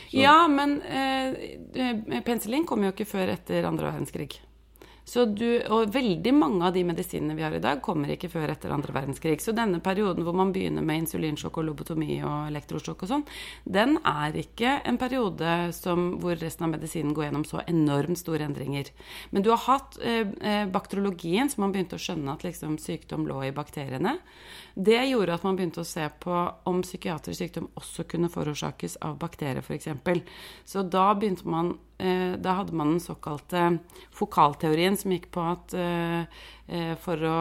så 0.09 0.17
Ja, 0.17 0.47
men 0.51 0.79
eh, 0.81 1.59
eh, 1.73 2.23
penicillin 2.25 2.65
kom 2.67 2.83
jo 2.83 2.91
ikke 2.91 3.07
før 3.07 3.35
etter 3.37 3.67
andre 3.69 3.91
verdenskrig. 3.91 4.41
Så 5.11 5.25
du, 5.27 5.59
og 5.67 5.89
veldig 5.91 6.31
mange 6.31 6.63
av 6.63 6.75
de 6.75 6.85
medisinene 6.87 7.35
vi 7.35 7.43
har 7.43 7.51
i 7.51 7.59
dag, 7.63 7.81
kommer 7.83 8.13
ikke 8.13 8.29
før 8.31 8.53
etter 8.53 8.71
andre 8.71 8.93
verdenskrig. 8.95 9.41
Så 9.43 9.51
denne 9.55 9.81
perioden 9.83 10.23
hvor 10.23 10.37
man 10.37 10.53
begynner 10.55 10.85
med 10.87 11.01
insulinsjokk 11.01 11.59
og 11.59 11.67
lobotomi 11.67 12.21
og 12.21 12.47
elektrosjokk 12.47 13.03
og 13.03 13.11
sånn, 13.11 13.25
den 13.67 13.97
er 14.07 14.37
ikke 14.39 14.77
en 14.87 14.99
periode 15.01 15.57
som, 15.75 16.13
hvor 16.21 16.39
resten 16.39 16.69
av 16.69 16.71
medisinen 16.77 17.11
går 17.17 17.27
gjennom 17.27 17.43
så 17.49 17.59
enormt 17.65 18.21
store 18.21 18.47
endringer. 18.47 18.93
Men 19.35 19.43
du 19.43 19.51
har 19.51 19.59
hatt 19.65 19.99
eh, 19.99 20.31
eh, 20.39 20.63
bakteriologien, 20.71 21.51
så 21.51 21.59
man 21.65 21.75
begynte 21.75 21.99
å 21.99 22.05
skjønne 22.05 22.37
at 22.37 22.47
liksom, 22.47 22.79
sykdom 22.79 23.27
lå 23.27 23.43
i 23.49 23.55
bakteriene. 23.55 24.15
Det 24.73 24.99
gjorde 25.09 25.35
at 25.35 25.43
man 25.43 25.57
begynte 25.59 25.83
å 25.83 25.87
se 25.87 26.05
på 26.23 26.35
om 26.69 26.81
psykiatrisk 26.85 27.43
sykdom 27.43 27.67
også 27.79 28.05
kunne 28.09 28.29
forårsakes 28.31 28.97
av 29.03 29.17
bakterier, 29.19 29.59
f.eks. 29.59 29.89
Så 30.65 30.83
da 30.87 31.09
begynte 31.17 31.47
man 31.49 31.73
eh, 31.97 32.37
Da 32.39 32.55
hadde 32.61 32.75
man 32.77 32.93
den 32.93 33.03
såkalte 33.03 33.65
fokalteorien, 34.15 34.97
som 34.97 35.11
gikk 35.11 35.29
på 35.35 35.43
at 35.53 35.75
eh, 35.75 36.43
eh, 36.71 36.93
for 37.03 37.27
å 37.27 37.39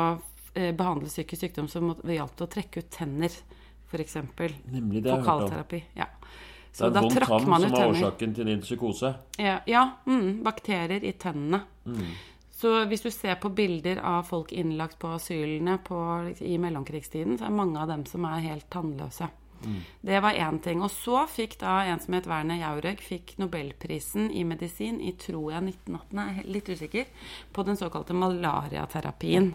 eh, 0.54 0.72
behandle 0.74 1.10
psykisk 1.10 1.46
sykdom, 1.46 1.70
så 1.70 1.82
det 2.02 2.18
hjalp 2.18 2.36
det 2.38 2.48
å 2.48 2.54
trekke 2.56 2.82
ut 2.82 2.90
tenner, 2.94 3.36
f.eks. 3.90 4.18
Nemlig 4.70 5.04
det. 5.04 5.14
Fokalterapi. 5.14 5.84
Ja. 5.98 6.10
Det 6.70 6.78
Så 6.78 6.86
er 6.86 6.94
da 6.94 7.02
trakk 7.10 7.30
tann 7.30 7.64
som 7.66 7.74
er 7.74 7.88
årsaken 7.88 8.34
til 8.34 8.46
din 8.46 8.60
psykose. 8.62 9.14
Ja, 9.42 9.56
ja 9.66 9.86
mm, 10.06 10.42
bakterier 10.46 11.02
i 11.02 11.16
tennene. 11.18 11.64
Så 12.60 12.74
hvis 12.90 13.00
du 13.00 13.08
ser 13.14 13.38
på 13.40 13.48
bilder 13.56 14.02
av 14.04 14.26
folk 14.28 14.52
innlagt 14.52 14.98
på 15.00 15.14
asylene 15.16 15.78
på, 15.84 15.98
i 16.44 16.58
mellomkrigstiden, 16.60 17.38
så 17.40 17.48
er 17.48 17.54
mange 17.56 17.80
av 17.80 17.88
dem 17.88 18.04
som 18.08 18.26
er 18.28 18.44
helt 18.50 18.68
tannløse. 18.72 19.30
Det 20.00 20.20
var 20.20 20.32
én 20.32 20.58
ting. 20.58 20.82
Og 20.82 20.90
så 20.90 21.26
fikk 21.28 21.58
da 21.60 21.80
en 21.84 22.00
som 22.00 22.14
het 22.16 22.28
Werner 22.28 22.60
Jaureg, 22.60 23.00
fikk 23.04 23.36
Nobelprisen 23.40 24.30
i 24.32 24.44
medisin 24.44 25.00
i 25.00 25.12
tror 25.20 25.52
jeg 25.52 25.66
1918, 25.74 26.20
jeg 26.20 26.44
er 26.44 26.52
litt 26.54 26.70
usikker, 26.70 27.10
på 27.52 27.64
den 27.68 27.80
såkalte 27.80 28.16
malariaterapien. 28.16 29.52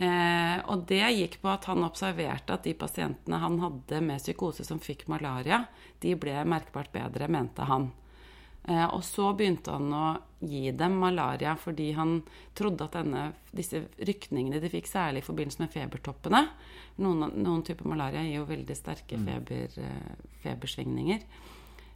Eh, 0.00 0.56
og 0.72 0.86
det 0.88 1.02
gikk 1.12 1.40
på 1.42 1.50
at 1.52 1.66
han 1.68 1.84
observerte 1.84 2.56
at 2.56 2.64
de 2.64 2.72
pasientene 2.72 3.40
han 3.42 3.58
hadde 3.60 4.00
med 4.00 4.22
psykose 4.22 4.64
som 4.64 4.80
fikk 4.80 5.06
malaria, 5.12 5.66
de 6.00 6.14
ble 6.16 6.38
merkbart 6.48 6.92
bedre, 6.94 7.28
mente 7.28 7.68
han. 7.68 7.90
Eh, 8.70 8.86
og 8.94 9.02
så 9.04 9.32
begynte 9.34 9.72
han 9.74 9.90
å 9.90 10.06
gi 10.46 10.70
dem 10.76 10.94
malaria 11.02 11.56
fordi 11.58 11.90
han 11.96 12.20
trodde 12.56 12.86
at 12.86 12.98
denne, 13.00 13.22
disse 13.56 13.82
rykningene 13.98 14.60
de 14.62 14.70
fikk, 14.70 14.86
særlig 14.88 15.24
i 15.24 15.26
forbindelse 15.26 15.64
med 15.64 15.72
febertoppene 15.74 16.44
Noen, 17.00 17.32
noen 17.40 17.64
typer 17.66 17.88
malaria 17.88 18.22
gir 18.26 18.38
jo 18.38 18.48
veldig 18.48 18.76
sterke 18.76 19.16
feber, 19.16 19.72
eh, 19.80 20.24
febersvingninger. 20.44 21.22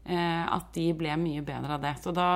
Eh, 0.05 0.45
at 0.49 0.71
de 0.77 0.87
ble 0.97 1.13
mye 1.21 1.43
bedre 1.45 1.77
av 1.77 1.83
det. 1.85 1.93
Så 2.01 2.13
da 2.17 2.29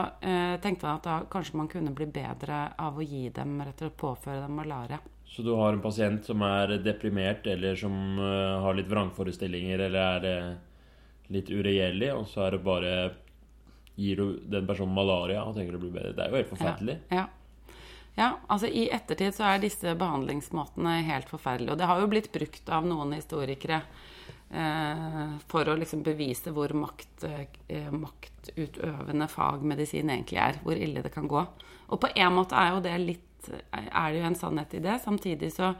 tenkte 0.60 0.84
han 0.84 0.98
at 0.98 1.06
da 1.06 1.14
kanskje 1.32 1.56
man 1.56 1.70
kunne 1.72 1.94
bli 1.96 2.06
bedre 2.12 2.60
av 2.76 2.98
å 2.98 3.04
gi 3.04 3.30
dem 3.32 3.56
rett 3.62 3.80
og 3.80 3.86
slett 3.86 3.96
påføre 4.00 4.42
dem 4.44 4.58
malaria. 4.60 5.00
Så 5.28 5.44
du 5.44 5.54
har 5.56 5.72
en 5.72 5.80
pasient 5.80 6.28
som 6.28 6.44
er 6.44 6.76
deprimert, 6.84 7.46
eller 7.48 7.76
som 7.76 7.94
har 8.20 8.76
litt 8.76 8.88
vrangforestillinger, 8.88 9.86
eller 9.86 10.28
er 10.28 10.58
litt 11.32 11.48
uregjerlig, 11.48 12.12
og 12.16 12.28
så 12.28 12.46
er 12.46 12.56
det 12.56 12.62
bare 12.68 12.94
Gir 13.98 14.16
du 14.16 14.26
den 14.46 14.66
personen 14.66 14.94
malaria 14.94 15.42
og 15.42 15.56
tenker 15.56 15.74
det 15.74 15.82
blir 15.82 15.94
bedre? 15.94 16.14
Det 16.14 16.22
er 16.22 16.30
jo 16.30 16.38
helt 16.38 16.52
forferdelig. 16.52 16.94
Ja. 17.10 17.24
ja, 18.14 18.28
altså 18.46 18.70
I 18.70 18.84
ettertid 18.94 19.34
så 19.34 19.48
er 19.48 19.64
disse 19.64 19.94
behandlingsmåtene 19.98 21.00
helt 21.08 21.32
forferdelige. 21.32 21.74
Og 21.74 21.80
det 21.80 21.88
har 21.90 21.98
jo 21.98 22.10
blitt 22.12 22.30
brukt 22.30 22.70
av 22.70 22.86
noen 22.86 23.16
historikere 23.16 23.80
eh, 24.54 25.34
for 25.50 25.66
å 25.66 25.74
liksom 25.80 26.04
bevise 26.06 26.54
hvor 26.54 26.76
makt, 26.78 27.26
eh, 27.26 27.90
maktutøvende 27.90 29.26
fagmedisin 29.32 30.14
egentlig 30.14 30.38
er. 30.44 30.62
Hvor 30.62 30.78
ille 30.78 31.02
det 31.02 31.14
kan 31.16 31.26
gå. 31.26 31.42
Og 31.88 31.98
på 31.98 32.14
en 32.14 32.38
måte 32.38 32.54
er 32.54 32.76
jo 32.76 32.84
det 32.86 32.94
litt 33.02 33.24
Er 33.48 34.12
det 34.12 34.18
jo 34.18 34.26
en 34.26 34.34
sannhet 34.38 34.74
i 34.74 34.80
det. 34.82 34.98
Samtidig 35.02 35.52
så 35.54 35.72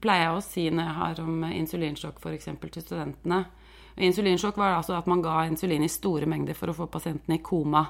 pleier 0.00 0.28
jeg 0.28 0.34
å 0.36 0.42
si 0.44 0.66
når 0.70 0.84
jeg 0.84 0.98
har 0.98 1.22
om 1.24 1.44
insulinsjokk 1.48 2.20
f.eks. 2.20 2.52
til 2.60 2.84
studentene 2.84 3.44
Insulinsjokk 4.00 4.56
var 4.56 4.78
altså 4.78 4.96
at 4.98 5.06
man 5.10 5.22
ga 5.22 5.42
insulin 5.48 5.84
i 5.84 5.88
store 5.92 6.26
mengder 6.30 6.56
for 6.56 6.72
å 6.72 6.76
få 6.76 6.86
pasienten 6.90 7.34
i 7.34 7.38
koma. 7.44 7.86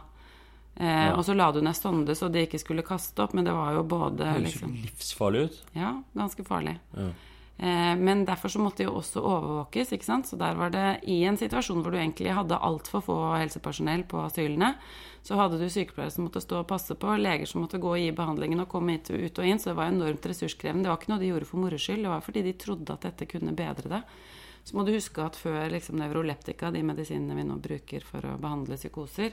Eh, 0.77 0.87
Ja. 1.11 1.16
Og 1.16 1.25
så 1.25 1.35
la 1.37 1.51
du 1.53 1.61
ned 1.61 1.77
sonde 1.77 2.14
så 2.16 2.31
de 2.33 2.46
ikke 2.46 2.59
skulle 2.61 2.83
kaste 2.87 3.23
opp, 3.23 3.35
men 3.35 3.44
det 3.44 3.53
var 3.53 3.75
jo 3.75 3.83
både 3.85 4.16
Det 4.16 4.31
høres 4.33 4.55
liksom, 4.55 4.77
livsfarlig 4.85 5.42
ut. 5.44 5.59
Ja, 5.75 6.03
ganske 6.16 6.44
farlig. 6.46 6.79
Ja. 6.96 7.11
Eh, 7.61 7.94
men 8.01 8.25
derfor 8.25 8.49
så 8.49 8.59
måtte 8.59 8.79
de 8.79 8.85
jo 8.88 8.94
også 8.96 9.20
overvåkes, 9.20 9.92
ikke 9.92 10.05
sant. 10.07 10.27
Så 10.31 10.38
der 10.40 10.55
var 10.57 10.70
det 10.70 11.01
i 11.05 11.25
en 11.29 11.37
situasjon 11.37 11.83
hvor 11.83 11.92
du 11.92 11.99
egentlig 11.99 12.33
hadde 12.33 12.57
altfor 12.57 13.03
få 13.05 13.16
helsepersonell 13.37 14.05
på 14.09 14.23
asylene, 14.25 14.75
så 15.23 15.37
hadde 15.37 15.59
du 15.61 15.66
sykepleiere 15.68 16.11
som 16.11 16.25
måtte 16.25 16.40
stå 16.40 16.62
og 16.62 16.68
passe 16.70 16.94
på, 16.96 17.12
leger 17.20 17.46
som 17.46 17.61
måtte 17.61 17.79
gå 17.79 17.90
og 17.92 17.99
gi 18.01 18.11
behandlingen 18.16 18.61
og 18.61 18.68
komme 18.73 18.92
hit, 18.96 19.11
ut 19.11 19.38
og 19.38 19.44
inn, 19.44 19.59
så 19.61 19.70
det 19.75 19.77
var 19.77 19.92
enormt 19.92 20.25
ressurskrevende. 20.25 20.85
Det 20.85 20.88
var 20.88 20.96
ikke 20.96 21.12
noe 21.12 21.20
de 21.20 21.29
gjorde 21.35 21.51
for 21.51 21.61
moro 21.61 21.77
skyld, 21.77 22.03
det 22.07 22.14
var 22.14 22.25
fordi 22.25 22.42
de 22.42 22.53
trodde 22.57 22.94
at 22.96 23.05
dette 23.05 23.29
kunne 23.29 23.53
bedre 23.53 23.92
det. 23.92 24.03
Så 24.64 24.77
må 24.77 24.85
du 24.87 24.92
huske 24.92 25.23
at 25.25 25.37
før 25.40 25.70
liksom, 25.73 25.99
nevroleptika, 25.99 26.70
de 26.70 26.83
medisinene 26.87 27.35
vi 27.38 27.44
nå 27.49 27.57
bruker 27.62 28.05
for 28.07 28.25
å 28.29 28.37
behandle 28.40 28.77
psykoser, 28.77 29.33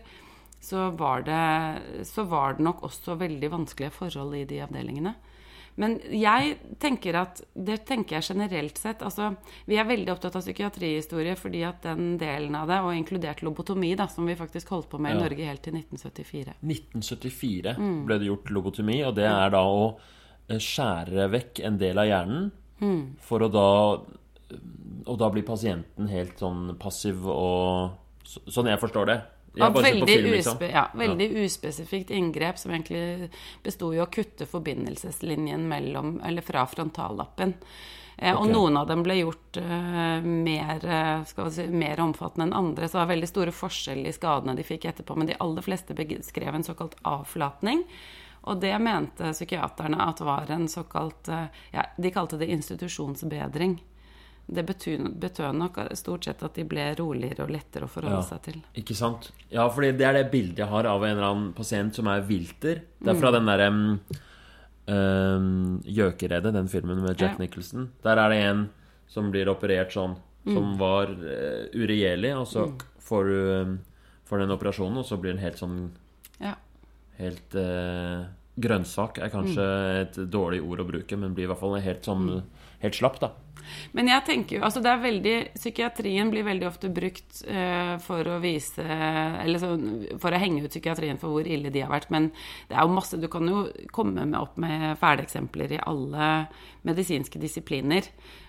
så 0.60 0.90
var, 0.98 1.22
det, 1.28 2.06
så 2.08 2.24
var 2.26 2.56
det 2.58 2.64
nok 2.66 2.82
også 2.88 3.18
veldig 3.20 3.50
vanskelige 3.54 3.94
forhold 3.94 4.34
i 4.40 4.46
de 4.50 4.64
avdelingene. 4.66 5.14
Men 5.78 6.00
jeg 6.10 6.56
tenker 6.82 7.14
at 7.20 7.44
det 7.54 7.84
tenker 7.86 8.16
jeg 8.18 8.32
generelt 8.32 8.80
sett. 8.82 9.04
altså 9.06 9.36
Vi 9.70 9.78
er 9.78 9.86
veldig 9.86 10.10
opptatt 10.16 10.34
av 10.40 10.42
psykiatrihistorie 10.42 11.36
fordi 11.38 11.62
at 11.68 11.84
den 11.86 12.16
delen 12.18 12.56
av 12.58 12.66
det, 12.72 12.80
og 12.82 12.96
inkludert 12.98 13.44
lobotomi, 13.46 13.92
da, 14.00 14.08
som 14.10 14.26
vi 14.26 14.34
faktisk 14.40 14.72
holdt 14.74 14.90
på 14.90 14.98
med 14.98 15.14
i 15.14 15.20
Norge 15.22 15.46
helt 15.46 15.62
til 15.68 15.78
1974. 15.78 16.56
1974 16.66 17.76
Mm. 17.78 18.06
ble 18.08 18.18
det 18.18 18.26
gjort 18.32 18.50
lobotomi, 18.50 19.04
og 19.06 19.14
det 19.20 19.26
er 19.30 19.50
da 19.54 19.62
å 19.70 20.00
eh, 20.50 20.58
skjære 20.58 21.30
vekk 21.30 21.62
en 21.70 21.78
del 21.78 21.98
av 22.02 22.08
hjernen 22.10 22.52
Mm. 22.82 23.16
for 23.22 23.40
å 23.42 23.52
da 23.52 23.70
Og 25.08 25.18
da 25.20 25.30
blir 25.32 25.46
pasienten 25.48 26.08
helt 26.12 26.40
sånn 26.40 26.78
passiv 26.80 27.26
og 27.28 27.92
så- 28.24 28.44
Sånn 28.52 28.68
jeg 28.68 28.80
forstår 28.80 29.06
det. 29.06 29.22
Jeg 29.58 29.74
veldig, 29.74 30.08
film, 30.08 30.32
liksom. 30.32 30.58
uspe, 30.58 30.72
ja, 30.72 30.88
veldig 30.94 31.46
uspesifikt 31.46 32.12
inngrep 32.12 32.58
som 32.58 32.72
egentlig 32.72 33.30
besto 33.64 33.94
i 33.94 33.98
å 33.98 34.10
kutte 34.12 34.46
forbindelseslinjen 34.46 35.68
mellom, 35.68 36.20
eller 36.24 36.42
fra 36.42 36.66
frontallappen. 36.66 37.56
Eh, 38.18 38.34
Og 38.34 38.50
noen 38.50 38.78
av 38.78 38.88
dem 38.90 39.04
ble 39.06 39.20
gjort 39.20 39.58
uh, 39.62 40.22
mer, 40.22 40.86
eh, 40.86 41.50
si, 41.54 41.68
mer 41.70 42.00
omfattende 42.02 42.48
enn 42.48 42.54
andre, 42.54 42.88
så 42.88 42.98
det 42.98 43.04
var 43.04 43.12
veldig 43.14 43.30
store 43.30 43.54
forskjeller 43.54 44.10
i 44.10 44.16
skadene 44.16 44.56
de 44.58 44.66
fikk 44.66 44.86
etterpå. 44.90 45.18
Men 45.18 45.28
de 45.28 45.38
aller 45.40 45.62
fleste 45.62 45.94
beskrev 45.98 46.56
en 46.56 46.66
såkalt 46.66 46.96
avflatning. 47.06 47.84
Og 48.50 48.62
det 48.62 48.74
mente 48.82 49.34
psykiaterne 49.36 50.00
at 50.02 50.22
var 50.26 50.50
en 50.50 50.68
såkalt 50.68 51.30
uh, 51.30 51.46
ja, 51.74 51.86
De 51.98 52.12
kalte 52.12 52.40
det 52.42 52.50
institusjonsbedring. 52.50 53.78
Det 54.50 54.64
betød, 54.66 55.10
betød 55.20 55.56
nok 55.60 55.78
stort 56.00 56.24
sett 56.24 56.42
at 56.44 56.54
de 56.56 56.64
ble 56.64 56.96
roligere 56.96 57.44
og 57.44 57.50
lettere 57.52 57.84
å 57.84 57.90
forholde 57.92 58.16
Ja. 58.16 58.22
seg 58.22 58.42
til. 58.44 58.62
Ikke 58.80 58.96
sant? 58.96 59.32
Ja, 59.52 59.68
fordi 59.70 59.92
det 59.98 60.06
er 60.08 60.14
det 60.14 60.32
bildet 60.32 60.58
jeg 60.64 60.68
har 60.72 60.86
av 60.86 61.04
en 61.04 61.18
eller 61.18 61.28
annen 61.32 61.54
pasient 61.54 61.94
som 61.96 62.08
er 62.08 62.22
vilter. 62.22 62.82
Det 63.02 63.08
er 63.10 63.14
Mm. 63.14 63.20
fra 63.20 63.32
den 63.32 63.46
derre 63.46 64.00
um, 64.88 65.82
Gjøkeredet, 65.84 66.54
den 66.54 66.68
filmen 66.72 67.02
med 67.02 67.20
Jack 67.20 67.34
Ja. 67.38 67.44
Nicholson. 67.44 67.90
Der 68.04 68.18
er 68.18 68.30
det 68.30 68.38
en 68.46 68.70
som 69.08 69.32
blir 69.32 69.46
operert 69.48 69.92
sånn, 69.92 70.16
Mm. 70.46 70.54
som 70.56 70.78
var 70.78 71.08
uh, 71.08 71.68
uregjerlig, 71.76 72.34
og 72.40 72.48
så 72.48 72.72
får 73.02 73.24
du 73.26 73.62
um, 73.62 73.80
får 74.30 74.40
den 74.40 74.52
operasjonen, 74.58 74.98
og 74.98 75.06
så 75.06 75.20
blir 75.20 75.34
den 75.34 75.44
helt 75.44 75.58
sånn 75.58 75.92
Ja. 76.40 76.56
Helt 77.18 77.54
uh, 77.56 78.26
Grønnsak 78.60 79.20
er 79.20 79.30
kanskje 79.30 80.02
et 80.02 80.14
dårlig 80.32 80.62
ord 80.64 80.80
å 80.80 80.88
bruke, 80.88 81.18
men 81.18 81.34
blir 81.36 81.44
i 81.44 81.48
hvert 81.48 81.60
fall 81.60 81.76
helt 81.80 82.02
sånn 82.04 82.44
Helt 82.84 82.96
slapp, 82.96 83.20
da. 83.24 83.34
Men 83.96 84.10
jeg 84.12 84.24
tenker 84.28 84.58
jo, 84.58 84.64
altså 84.64 84.82
det 84.84 84.92
er 84.92 85.02
veldig, 85.02 85.36
Psykiatrien 85.58 86.30
blir 86.32 86.46
veldig 86.48 86.68
ofte 86.70 86.92
brukt 86.94 87.42
uh, 87.50 87.96
for 88.04 88.28
å 88.30 88.38
vise 88.44 88.84
Eller 88.84 89.62
så, 89.62 89.72
for 90.22 90.34
å 90.34 90.42
henge 90.42 90.64
ut 90.64 90.72
psykiatrien 90.72 91.20
for 91.20 91.34
hvor 91.34 91.48
ille 91.48 91.72
de 91.74 91.84
har 91.84 91.92
vært. 91.92 92.10
Men 92.14 92.30
det 92.70 92.78
er 92.78 92.86
jo 92.86 92.96
masse 92.96 93.20
Du 93.20 93.28
kan 93.32 93.48
jo 93.50 93.66
komme 93.96 94.26
med 94.26 94.40
opp 94.40 94.58
med 94.62 94.98
fæle 95.02 95.26
eksempler 95.26 95.76
i 95.76 95.82
alle 95.84 96.30
medisinske 96.88 97.40
disipliner. 97.42 98.06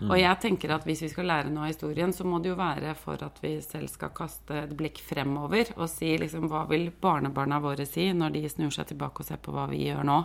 Og 0.07 0.15
jeg 0.15 0.39
tenker 0.43 0.71
at 0.71 0.85
hvis 0.87 1.01
vi 1.03 1.11
skal 1.11 1.27
lære 1.27 1.51
noe 1.51 1.67
av 1.67 1.73
historien, 1.73 2.13
så 2.15 2.23
må 2.29 2.39
det 2.39 2.53
jo 2.53 2.59
være 2.59 2.93
for 2.99 3.19
at 3.27 3.41
vi 3.43 3.57
selv 3.65 3.91
skal 3.91 4.13
kaste 4.15 4.55
et 4.61 4.77
blikk 4.79 5.01
fremover 5.03 5.73
og 5.75 5.89
si 5.91 6.13
liksom 6.21 6.47
hva 6.51 6.63
vil 6.71 6.93
barnebarna 7.03 7.59
våre 7.65 7.87
si 7.89 8.07
når 8.15 8.37
de 8.37 8.45
snur 8.53 8.71
seg 8.75 8.93
tilbake 8.93 9.25
og 9.25 9.31
ser 9.31 9.43
på 9.43 9.55
hva 9.57 9.67
vi 9.73 9.89
gjør 9.89 10.07
nå. 10.07 10.21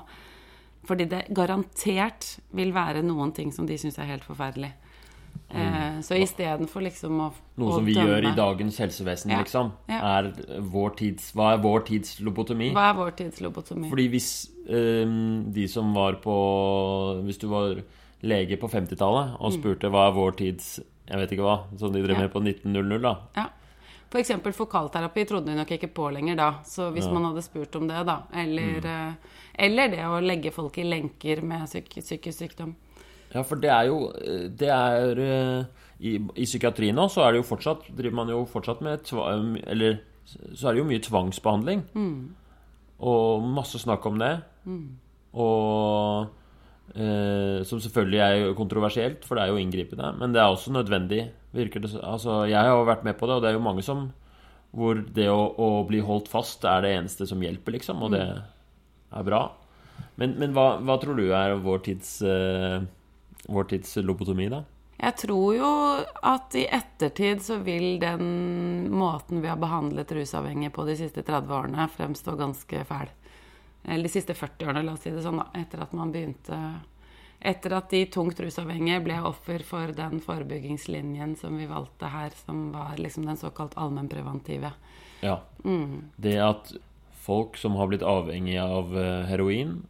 Fordi 0.86 1.06
det 1.10 1.26
garantert 1.34 2.40
vil 2.52 2.74
være 2.76 3.02
noen 3.04 3.32
ting 3.34 3.52
som 3.56 3.66
de 3.66 3.78
syns 3.80 3.98
er 4.00 4.06
helt 4.06 4.24
forferdelig. 4.28 4.74
Mm. 5.54 6.02
så 6.06 6.14
istedenfor 6.18 6.82
liksom 6.86 7.18
å 7.22 7.28
Noe 7.58 7.74
som 7.76 7.86
vi 7.86 7.94
dømme- 7.94 8.06
gjør 8.10 8.26
i 8.32 8.36
dagens 8.36 8.78
helsevesen, 8.82 9.32
Ja, 9.32 9.38
liksom. 9.42 9.72
ja. 9.90 10.00
Er 10.20 10.32
vår 10.62 10.96
tids, 10.98 11.32
hva 11.34 11.54
er 11.54 11.58
vår 11.62 11.86
tids 11.86 12.20
lobotomi? 12.22 12.72
Hva 12.74 12.90
er 12.92 12.94
vår 12.98 13.12
tids 13.16 13.40
lobotomi? 13.42 13.90
Fordi 13.90 14.08
hvis 14.10 14.50
um, 14.70 15.52
de 15.54 15.68
som 15.68 15.94
var 15.94 16.14
på 16.22 17.24
Hvis 17.26 17.38
du 17.40 17.48
var 17.48 17.82
lege 18.24 18.58
på 18.58 18.70
50-tallet 18.70 19.36
og 19.40 19.54
spurte 19.54 19.90
hva 19.92 20.08
er 20.10 20.16
vår 20.16 20.36
tids 20.38 20.80
Jeg 21.08 21.18
vet 21.20 21.32
ikke 21.36 21.44
hva, 21.46 21.58
som 21.78 21.92
de 21.92 22.02
drev 22.02 22.16
Mm. 22.16 22.22
Ja. 22.22 22.22
med 22.22 22.32
på 22.34 22.42
1900, 22.42 23.02
da. 23.02 23.16
Ja. 23.36 23.48
For 24.10 24.20
eksempel 24.22 24.54
fokalterapi 24.54 25.26
trodde 25.28 25.48
de 25.48 25.56
nok 25.56 25.68
ikke 25.72 25.90
på 25.94 26.12
lenger 26.14 26.36
da. 26.38 26.52
Så 26.64 26.92
hvis 26.94 27.10
man 27.12 27.24
hadde 27.26 27.42
spurt 27.44 27.76
om 27.76 27.88
det, 27.88 28.06
da. 28.06 28.22
Eller, 28.34 28.80
Mm. 28.82 29.16
Eller 29.54 29.92
det 29.94 30.04
å 30.08 30.22
legge 30.24 30.52
folk 30.54 30.78
i 30.82 30.88
lenker 30.88 31.42
med 31.46 31.68
psyk 31.68 31.90
psykisk 32.00 32.40
sykdom. 32.40 32.76
Ja, 33.34 33.42
for 33.42 33.58
det 33.58 33.72
er 33.74 33.88
jo 33.90 34.12
Det 34.54 34.70
er 34.70 35.20
eh, 35.24 35.64
I, 36.06 36.12
i 36.38 36.46
psykiatrien 36.46 36.96
nå 36.96 37.08
så 37.10 37.24
er 37.26 37.34
det 37.34 37.40
jo 37.42 37.48
fortsatt 37.50 37.88
driver 37.98 38.20
man 38.20 38.30
jo 38.30 38.44
fortsatt 38.46 38.84
med 38.86 39.10
Eller 39.66 40.02
så 40.54 40.70
er 40.70 40.74
det 40.76 40.84
jo 40.84 40.88
mye 40.88 41.04
tvangsbehandling. 41.04 41.82
Og 43.04 43.44
masse 43.44 43.82
snakk 43.82 44.06
om 44.08 44.20
det. 44.22 44.32
Og 45.34 46.30
eh, 46.96 47.64
Som 47.68 47.82
selvfølgelig 47.84 48.22
er 48.24 48.54
kontroversielt, 48.56 49.26
for 49.26 49.36
det 49.36 49.44
er 49.44 49.52
jo 49.52 49.60
inngripende. 49.60 50.14
Men 50.20 50.32
det 50.36 50.40
er 50.42 50.48
også 50.54 50.72
nødvendig, 50.72 51.32
virker 51.52 51.84
det 51.84 51.92
Altså, 52.02 52.46
jeg 52.46 52.60
har 52.60 52.72
jo 52.72 52.86
vært 52.88 53.04
med 53.04 53.18
på 53.18 53.28
det, 53.28 53.36
og 53.36 53.42
det 53.42 53.50
er 53.50 53.58
jo 53.58 53.66
mange 53.66 53.84
som 53.84 54.12
Hvor 54.72 54.96
det 54.96 55.28
å, 55.30 55.42
å 55.58 55.84
bli 55.86 56.00
holdt 56.02 56.32
fast 56.32 56.64
er 56.66 56.82
det 56.82 56.96
eneste 56.98 57.28
som 57.30 57.42
hjelper, 57.44 57.76
liksom. 57.76 58.02
Og 58.02 58.14
det 58.16 58.24
er 59.14 59.28
bra. 59.28 59.44
Men, 60.16 60.36
men 60.42 60.54
hva, 60.56 60.78
hva 60.84 60.98
tror 61.02 61.18
du 61.18 61.28
er 61.34 61.56
vår 61.62 61.82
tids 61.88 62.20
uh, 62.26 62.84
Vår 63.44 63.66
tids 63.68 63.98
lobotomi, 64.00 64.46
da? 64.48 64.62
Jeg 65.04 65.18
tror 65.20 65.56
jo 65.58 65.70
at 66.24 66.56
i 66.56 66.62
ettertid 66.72 67.42
så 67.44 67.58
vil 67.60 67.98
den 68.00 68.88
måten 68.94 69.42
vi 69.44 69.50
har 69.52 69.60
behandlet 69.60 70.14
rusavhengige 70.16 70.72
på 70.72 70.86
de 70.88 70.96
siste 70.96 71.26
30 71.28 71.52
årene, 71.52 71.90
fremstå 71.92 72.38
ganske 72.40 72.86
fæl. 72.88 73.12
Eller 73.84 74.08
de 74.08 74.14
siste 74.14 74.36
40 74.38 74.70
årene, 74.70 74.86
la 74.88 74.94
oss 74.96 75.04
si 75.04 75.12
det 75.12 75.26
sånn, 75.26 75.42
da. 75.42 75.50
Etter 75.60 75.84
at 75.84 75.96
man 75.98 76.14
begynte 76.14 76.60
Etter 77.44 77.74
at 77.76 77.90
de 77.92 78.06
tungt 78.08 78.40
rusavhengige 78.40 79.02
ble 79.04 79.18
offer 79.28 79.66
for 79.68 79.92
den 79.92 80.22
forebyggingslinjen 80.24 81.34
som 81.36 81.58
vi 81.60 81.66
valgte 81.68 82.08
her, 82.08 82.32
som 82.46 82.70
var 82.72 82.96
liksom 82.96 83.26
den 83.28 83.36
såkalt 83.42 83.76
allmennpreventive. 83.76 84.72
Ja. 85.20 85.42
Det 86.16 86.38
at 86.40 86.72
folk 87.24 87.58
som 87.58 87.76
har 87.80 87.88
blitt 87.88 88.04
avhengige 88.04 88.64
av 88.64 88.94
eh, 89.00 89.26
heroin, 89.30 89.82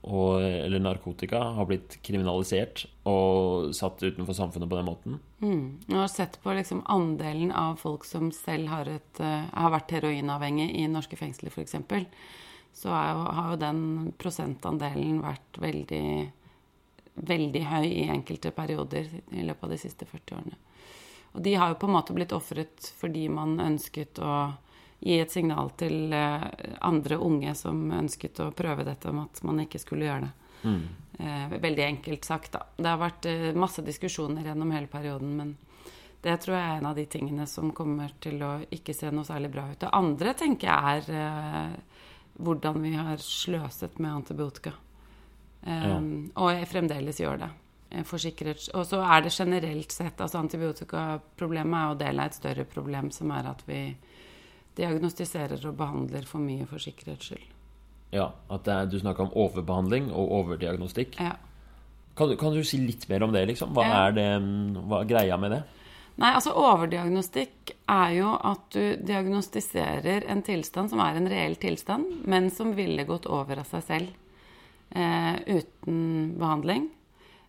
og, 0.00 0.40
eller 0.40 0.80
narkotika 0.80 1.42
har 1.58 1.66
blitt 1.68 1.98
kriminalisert 2.02 2.86
og 3.08 3.74
satt 3.76 4.00
utenfor 4.00 4.32
samfunnet 4.36 4.70
på 4.70 4.78
den 4.78 4.88
måten. 4.88 5.18
Mm. 5.42 5.64
Jeg 5.84 5.98
har 5.98 6.08
sett 6.08 6.38
på 6.40 6.54
liksom 6.56 6.80
andelen 6.88 7.52
av 7.52 7.76
folk 7.82 8.06
som 8.08 8.30
selv 8.32 8.72
har, 8.72 8.88
et, 8.88 9.20
uh, 9.20 9.44
har 9.52 9.74
vært 9.74 9.92
heroinavhengig 9.98 10.70
i 10.80 10.86
norske 10.88 11.20
fengsler, 11.20 11.52
f.eks. 11.52 11.76
Så 12.72 12.88
jo, 12.88 13.26
har 13.36 13.52
jo 13.52 13.60
den 13.60 13.82
prosentandelen 14.16 15.20
vært 15.20 15.60
veldig, 15.60 16.06
veldig 17.20 17.64
høy 17.68 17.86
i 17.90 18.08
enkelte 18.08 18.54
perioder 18.56 19.12
i 19.36 19.44
løpet 19.44 19.68
av 19.68 19.76
de 19.76 19.80
siste 19.84 20.08
40 20.08 20.38
årene. 20.38 20.60
Og 21.36 21.44
de 21.44 21.54
har 21.60 21.70
jo 21.70 21.78
på 21.82 21.90
en 21.90 21.94
måte 21.98 22.16
blitt 22.16 22.32
ofret 22.34 22.88
fordi 22.98 23.28
man 23.30 23.58
ønsket 23.62 24.18
å 24.24 24.32
gi 25.00 25.16
et 25.20 25.32
signal 25.32 25.72
til 25.80 26.12
eh, 26.12 26.46
andre 26.86 27.16
unge 27.16 27.54
som 27.56 27.80
ønsket 27.96 28.42
å 28.44 28.50
prøve 28.56 28.84
dette, 28.84 29.08
om 29.08 29.22
at 29.24 29.40
man 29.48 29.62
ikke 29.64 29.80
skulle 29.80 30.06
gjøre 30.06 30.26
det. 30.26 30.32
Mm. 30.60 30.82
Eh, 31.20 31.54
veldig 31.60 31.84
enkelt 31.86 32.28
sagt, 32.28 32.52
da. 32.56 32.66
Det 32.76 32.88
har 32.88 33.00
vært 33.00 33.28
eh, 33.30 33.50
masse 33.56 33.84
diskusjoner 33.86 34.50
gjennom 34.50 34.74
hele 34.76 34.90
perioden, 34.92 35.32
men 35.40 35.54
det 36.20 36.36
tror 36.42 36.58
jeg 36.58 36.66
er 36.66 36.82
en 36.82 36.90
av 36.90 36.98
de 37.00 37.06
tingene 37.08 37.46
som 37.48 37.72
kommer 37.72 38.12
til 38.20 38.42
å 38.44 38.58
ikke 38.68 38.92
se 38.96 39.08
noe 39.08 39.24
særlig 39.24 39.54
bra 39.54 39.70
ut. 39.70 39.78
Det 39.80 39.92
andre 39.96 40.34
tenker 40.36 40.68
jeg 40.68 41.16
er 41.16 41.78
hvordan 42.40 42.76
vi 42.84 42.92
har 42.92 43.22
sløset 43.24 43.96
med 43.98 44.18
antibiotika. 44.18 44.74
Um, 45.64 45.70
ja. 45.72 45.96
Og 46.40 46.52
jeg 46.52 46.68
fremdeles 46.68 47.20
gjør 47.20 47.40
det. 47.40 47.48
Forsikret. 48.06 48.68
Og 48.76 48.84
så 48.86 49.00
er 49.00 49.24
det 49.24 49.32
generelt 49.34 49.92
sett 49.92 50.20
altså 50.22 50.38
Antibiotikaproblemet 50.38 51.76
er 51.80 51.88
jo 51.88 51.98
del 52.04 52.20
av 52.22 52.28
et 52.30 52.36
større 52.36 52.64
problem, 52.68 53.10
som 53.10 53.32
er 53.34 53.48
at 53.50 53.64
vi 53.66 53.80
diagnostiserer 54.78 55.66
og 55.68 55.76
behandler 55.78 56.26
for 56.28 56.42
mye 56.42 56.66
for 56.68 56.82
sikkerhets 56.82 57.32
skyld. 57.32 57.48
Ja, 58.14 58.32
at 58.50 58.66
er, 58.68 58.88
du 58.90 58.98
snakker 58.98 59.28
om 59.28 59.34
overbehandling 59.38 60.10
og 60.10 60.32
overdiagnostikk. 60.40 61.18
Ja. 61.22 61.36
Kan, 62.18 62.32
kan, 62.36 62.54
du 62.54 62.64
si 62.66 62.80
litt 62.82 63.06
mer 63.08 63.22
om 63.22 63.34
det, 63.34 63.44
liksom? 63.52 63.74
Hva 63.76 63.86
ja. 63.86 64.00
er 64.06 64.16
det, 64.16 64.30
hva 64.90 65.02
er 65.02 65.10
greia 65.12 65.38
med 65.40 65.54
det? 65.54 65.60
Nei, 66.20 66.34
altså 66.34 66.52
Overdiagnostikk 66.58 67.70
er 67.88 68.10
jo 68.18 68.32
at 68.34 68.66
du 68.74 68.96
diagnostiserer 69.08 70.26
en 70.28 70.42
tilstand 70.44 70.90
som 70.92 71.00
er 71.00 71.16
en 71.16 71.28
reell 71.30 71.54
tilstand, 71.60 72.24
men 72.28 72.50
som 72.52 72.74
ville 72.76 73.06
gått 73.08 73.28
over 73.30 73.62
av 73.62 73.70
seg 73.70 73.86
selv 73.86 74.10
eh, 74.90 75.38
uten 75.46 76.34
behandling. 76.40 76.90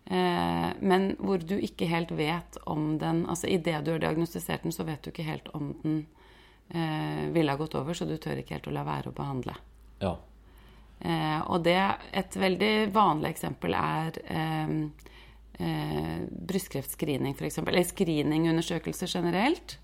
Eh, 0.06 0.68
men 0.80 1.10
hvor 1.18 1.42
du 1.42 1.58
ikke 1.58 1.90
helt 1.90 2.10
vet 2.18 2.56
om 2.66 2.96
den 2.98 3.20
Altså 3.30 3.46
idet 3.46 3.84
du 3.84 3.92
har 3.92 4.00
diagnostisert 4.02 4.64
den, 4.64 4.74
så 4.74 4.86
vet 4.88 5.04
du 5.04 5.12
ikke 5.12 5.26
helt 5.26 5.52
om 5.54 5.74
den 5.82 6.06
eh, 6.74 7.24
ville 7.32 7.52
ha 7.52 7.60
gått 7.60 7.76
over, 7.78 7.94
så 7.94 8.08
du 8.08 8.16
tør 8.16 8.40
ikke 8.42 8.56
helt 8.56 8.68
å 8.68 8.74
la 8.74 8.84
være 8.86 9.12
å 9.12 9.16
behandle. 9.16 9.54
Ja. 10.02 10.16
Eh, 11.02 11.40
og 11.50 11.64
det 11.66 11.78
Et 12.12 12.36
veldig 12.36 12.92
vanlig 12.94 13.32
eksempel 13.32 13.74
er 13.74 14.18
eh, 14.22 14.74
eh, 15.58 16.18
brystkreftscreening, 16.30 17.34
f.eks. 17.34 17.58
Eller 17.62 17.88
screeningundersøkelser 17.88 19.10
generelt. 19.10 19.78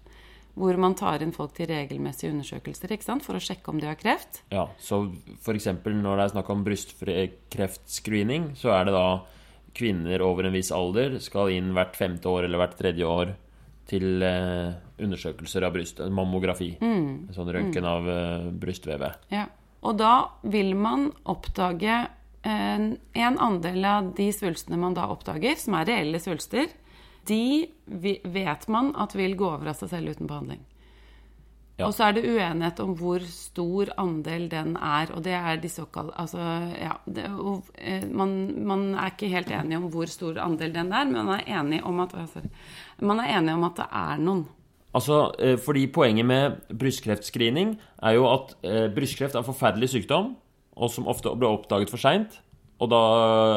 Hvor 0.59 0.75
man 0.75 0.97
tar 0.99 1.23
inn 1.23 1.31
folk 1.31 1.53
til 1.55 1.69
regelmessige 1.71 2.33
undersøkelser 2.33 2.91
for 3.23 3.39
å 3.39 3.43
sjekke 3.43 3.71
om 3.71 3.79
de 3.79 3.87
har 3.87 3.95
kreft. 3.95 4.43
Ja, 4.51 4.67
Så 4.79 5.05
f.eks. 5.39 5.67
når 5.85 6.17
det 6.17 6.25
er 6.25 6.33
snakk 6.33 6.51
om 6.51 6.65
brystkreftscreening, 6.67 8.57
så 8.59 8.75
er 8.75 8.89
det 8.89 8.95
da 8.97 9.23
kvinner 9.79 10.23
over 10.23 10.49
en 10.49 10.57
viss 10.57 10.73
alder 10.75 11.21
skal 11.23 11.53
inn 11.55 11.71
hvert 11.77 11.95
femte 11.95 12.27
år 12.27 12.49
eller 12.49 12.59
hvert 12.59 12.75
tredje 12.79 13.07
år 13.07 13.37
til 13.89 14.23
eh, 14.25 14.77
undersøkelser 15.01 15.65
av 15.67 15.75
bryst, 15.77 16.03
mammografi. 16.13 16.75
Mm. 16.81 17.31
Sånn 17.35 17.53
røntgen 17.55 17.87
mm. 17.87 17.91
av 17.91 18.11
eh, 18.13 18.49
brystvevet. 18.65 19.29
Ja. 19.33 19.47
Og 19.87 19.99
da 20.01 20.15
vil 20.43 20.75
man 20.77 21.09
oppdage 21.31 22.01
en, 22.43 22.91
eh, 23.15 23.23
en 23.25 23.39
andel 23.43 23.89
av 23.89 24.13
de 24.19 24.29
svulstene 24.35 24.79
man 24.81 24.97
da 24.99 25.09
oppdager, 25.13 25.57
som 25.61 25.79
er 25.79 25.89
reelle 25.93 26.21
svulster, 26.23 26.69
de 27.29 27.69
vet 27.85 28.69
man 28.73 28.95
at 28.97 29.17
vil 29.17 29.37
gå 29.37 29.49
over 29.53 29.73
av 29.73 29.81
seg 29.81 29.93
selv 29.93 30.17
uten 30.17 30.29
behandling. 30.31 30.63
Ja. 31.79 31.87
Og 31.87 31.95
så 31.95 32.09
er 32.09 32.17
det 32.17 32.25
uenighet 32.27 32.81
om 32.83 32.97
hvor 32.99 33.23
stor 33.31 33.93
andel 34.03 34.49
den 34.51 34.75
er. 34.75 35.13
Og 35.15 35.23
det 35.23 35.37
er 35.39 35.61
de 35.63 35.71
såkalte 35.71 36.17
Altså, 36.19 36.43
ja 36.75 36.97
det, 37.07 37.29
og, 37.31 37.69
eh, 37.79 38.03
man, 38.11 38.35
man, 38.67 38.89
er 38.99 39.13
ikke 39.13 39.31
helt 39.31 39.53
enig 39.55 39.79
om 39.79 39.87
hvor 39.93 40.11
stor 40.11 40.41
andel 40.43 40.75
den 40.75 40.91
er, 40.91 41.07
men 41.07 41.23
man 41.23 41.37
er 41.39 41.61
enig 41.61 41.85
om 41.87 42.03
at, 42.03 42.17
altså, 42.19 42.43
man 42.99 43.23
er 43.23 43.39
enig 43.39 43.55
om 43.55 43.69
at 43.71 43.79
det 43.79 43.87
er 44.03 44.25
noen. 44.27 44.45
Altså, 44.99 45.21
eh, 45.39 45.55
fordi 45.61 45.87
Poenget 45.95 46.27
med 46.27 46.59
brystkreftscreening 46.75 47.77
er 48.03 48.19
jo 48.19 48.27
at 48.33 48.57
eh, 48.67 48.91
brystkreft 48.91 49.37
er 49.37 49.45
en 49.45 49.51
forferdelig 49.53 49.93
sykdom, 49.95 50.35
og 50.75 50.91
som 50.91 51.07
ofte 51.11 51.31
blir 51.39 51.53
oppdaget 51.53 51.95
for 51.95 52.03
seint. 52.03 52.41
Og 52.83 52.91
da 52.91 52.99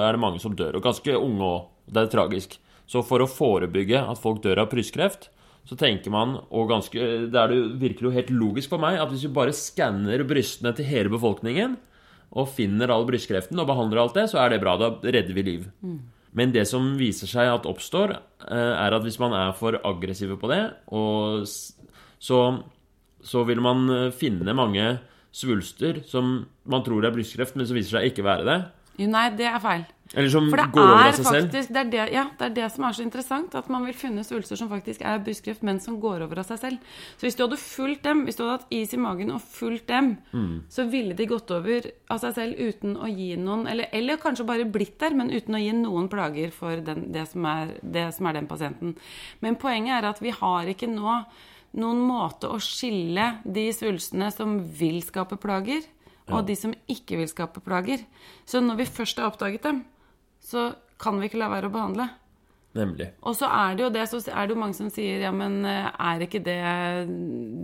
er 0.06 0.14
det 0.14 0.22
mange 0.22 0.42
som 0.42 0.54
dør, 0.58 0.78
og 0.78 0.86
ganske 0.86 1.18
unge 1.18 1.46
òg. 1.46 1.70
Det 1.90 2.06
er 2.06 2.14
tragisk. 2.14 2.60
Så 2.90 3.02
for 3.06 3.24
å 3.24 3.30
forebygge 3.30 3.98
at 3.98 4.20
folk 4.22 4.42
dør 4.44 4.62
av 4.64 4.70
brystkreft, 4.72 5.30
så 5.67 5.78
tenker 5.78 6.12
man, 6.13 6.36
og 6.50 6.71
ganske, 6.71 6.97
det 7.32 7.38
er 7.38 7.52
det 7.54 7.60
virker 7.82 8.08
jo 8.08 8.15
helt 8.15 8.32
logisk 8.34 8.74
for 8.74 8.82
meg, 8.82 8.97
at 9.00 9.12
hvis 9.12 9.28
vi 9.28 9.36
bare 9.36 9.56
skanner 9.56 10.24
brystene 10.28 10.74
til 10.76 10.89
hele 10.89 11.13
befolkningen, 11.13 11.78
og 12.32 12.50
finner 12.56 12.91
all 12.93 13.06
brystkreften 13.08 13.60
og 13.60 13.67
behandler 13.67 14.02
alt 14.06 14.15
det, 14.15 14.30
så 14.32 14.39
er 14.39 14.54
det 14.54 14.62
bra. 14.63 14.78
Da 14.80 14.93
redder 15.04 15.36
vi 15.36 15.43
liv. 15.43 15.67
Mm. 15.84 16.00
Men 16.39 16.54
det 16.56 16.63
som 16.69 16.93
viser 17.00 17.28
seg 17.28 17.50
at 17.52 17.67
oppstår, 17.67 18.15
eh, 18.47 18.71
er 18.71 18.95
at 18.95 19.04
hvis 19.04 19.19
man 19.19 19.36
er 19.36 19.52
for 19.58 19.76
aggressive 19.84 20.38
på 20.39 20.47
det, 20.52 20.62
så, 22.24 22.39
så 23.19 23.43
vil 23.47 23.63
man 23.63 23.84
eh, 23.91 24.13
finne 24.15 24.56
mange 24.56 24.93
svulster 25.36 26.02
som 26.08 26.45
man 26.63 26.86
tror 26.88 27.04
er 27.04 27.15
brystkreft, 27.15 27.58
men 27.60 27.67
som 27.67 27.76
viser 27.76 27.97
seg 27.97 28.12
ikke 28.12 28.28
være 28.28 28.47
det. 28.47 28.60
Nei, 28.99 29.27
det 29.38 29.47
er 29.49 29.60
feil. 29.63 29.88
Eller 30.12 30.27
som 30.27 30.47
går 30.51 30.60
over 30.75 30.97
av 31.08 31.13
seg 31.15 31.23
faktisk, 31.23 31.69
selv? 31.69 31.71
Det 31.71 31.80
er 31.80 31.91
det, 31.91 31.99
ja, 32.12 32.23
det 32.36 32.47
er 32.49 32.56
det 32.56 32.67
som 32.73 32.84
er 32.84 32.95
så 32.95 33.04
interessant. 33.06 33.54
At 33.56 33.69
man 33.71 33.86
vil 33.88 33.95
finne 33.95 34.25
svulster 34.27 34.60
som 34.60 34.67
faktisk 34.71 35.04
er 35.08 35.21
brystkreft, 35.23 35.63
men 35.67 35.80
som 35.84 35.99
går 36.04 36.25
over 36.25 36.41
av 36.41 36.49
seg 36.49 36.60
selv. 36.60 36.97
Så 37.15 37.27
hvis 37.27 37.38
du 37.39 37.45
hadde 37.45 37.60
fulgt 37.62 38.04
dem, 38.08 38.25
hvis 38.27 38.39
du 38.39 38.43
hadde 38.43 38.58
hatt 38.58 38.73
is 38.75 38.95
i 38.95 38.99
magen 38.99 39.32
og 39.32 39.45
fulgt 39.45 39.88
dem, 39.91 40.17
mm. 40.34 40.58
så 40.71 40.86
ville 40.91 41.15
de 41.17 41.30
gått 41.32 41.54
over 41.56 41.88
av 42.12 42.19
seg 42.23 42.36
selv 42.36 42.60
uten 42.60 42.97
å 42.99 43.08
gi 43.08 43.30
noen 43.39 43.63
eller, 43.71 43.88
eller, 43.95 44.19
kanskje 44.21 44.47
bare 44.49 44.67
blitt 44.67 44.97
der, 44.99 45.15
men 45.15 45.32
uten 45.32 45.56
å 45.56 45.63
gi 45.63 45.71
noen 45.80 46.12
plager 46.12 46.51
for 46.56 46.84
den, 46.84 47.08
det, 47.15 47.30
som 47.32 47.47
er, 47.47 47.77
det 47.80 48.10
som 48.17 48.27
er 48.27 48.39
den 48.41 48.51
pasienten. 48.51 48.97
Men 49.39 49.60
poenget 49.62 50.01
er 50.01 50.12
at 50.12 50.19
vi 50.23 50.36
har 50.36 50.67
ikke 50.67 50.91
nå 50.91 51.21
noen 51.80 52.04
måte 52.04 52.49
å 52.51 52.60
skille 52.60 53.38
de 53.47 53.69
svulstene 53.71 54.27
som 54.36 54.60
vil 54.75 54.99
skape 55.08 55.39
plager, 55.39 55.86
og 56.32 56.48
de 56.48 56.56
som 56.58 56.74
ikke 56.89 57.20
vil 57.20 57.30
skape 57.30 57.63
plager. 57.63 58.06
Så 58.46 58.62
når 58.63 58.82
vi 58.82 58.89
først 58.89 59.20
har 59.20 59.30
oppdaget 59.30 59.63
dem, 59.67 59.84
så 60.41 60.72
kan 61.02 61.20
vi 61.20 61.30
ikke 61.30 61.41
la 61.41 61.50
være 61.52 61.70
å 61.70 61.74
behandle. 61.74 62.08
Nemlig. 62.72 63.10
Og 63.28 63.36
så 63.36 63.50
er 63.52 63.76
det 63.76 63.84
jo 63.84 63.90
det, 63.92 64.04
så 64.08 64.20
er 64.32 64.48
det 64.48 64.56
jo 64.56 64.60
mange 64.62 64.78
som 64.78 64.88
sier 64.94 65.26
ja, 65.26 65.32
men 65.36 65.58
eh, 65.68 65.90
er 65.92 66.22
ikke 66.24 66.40
det 66.40 66.60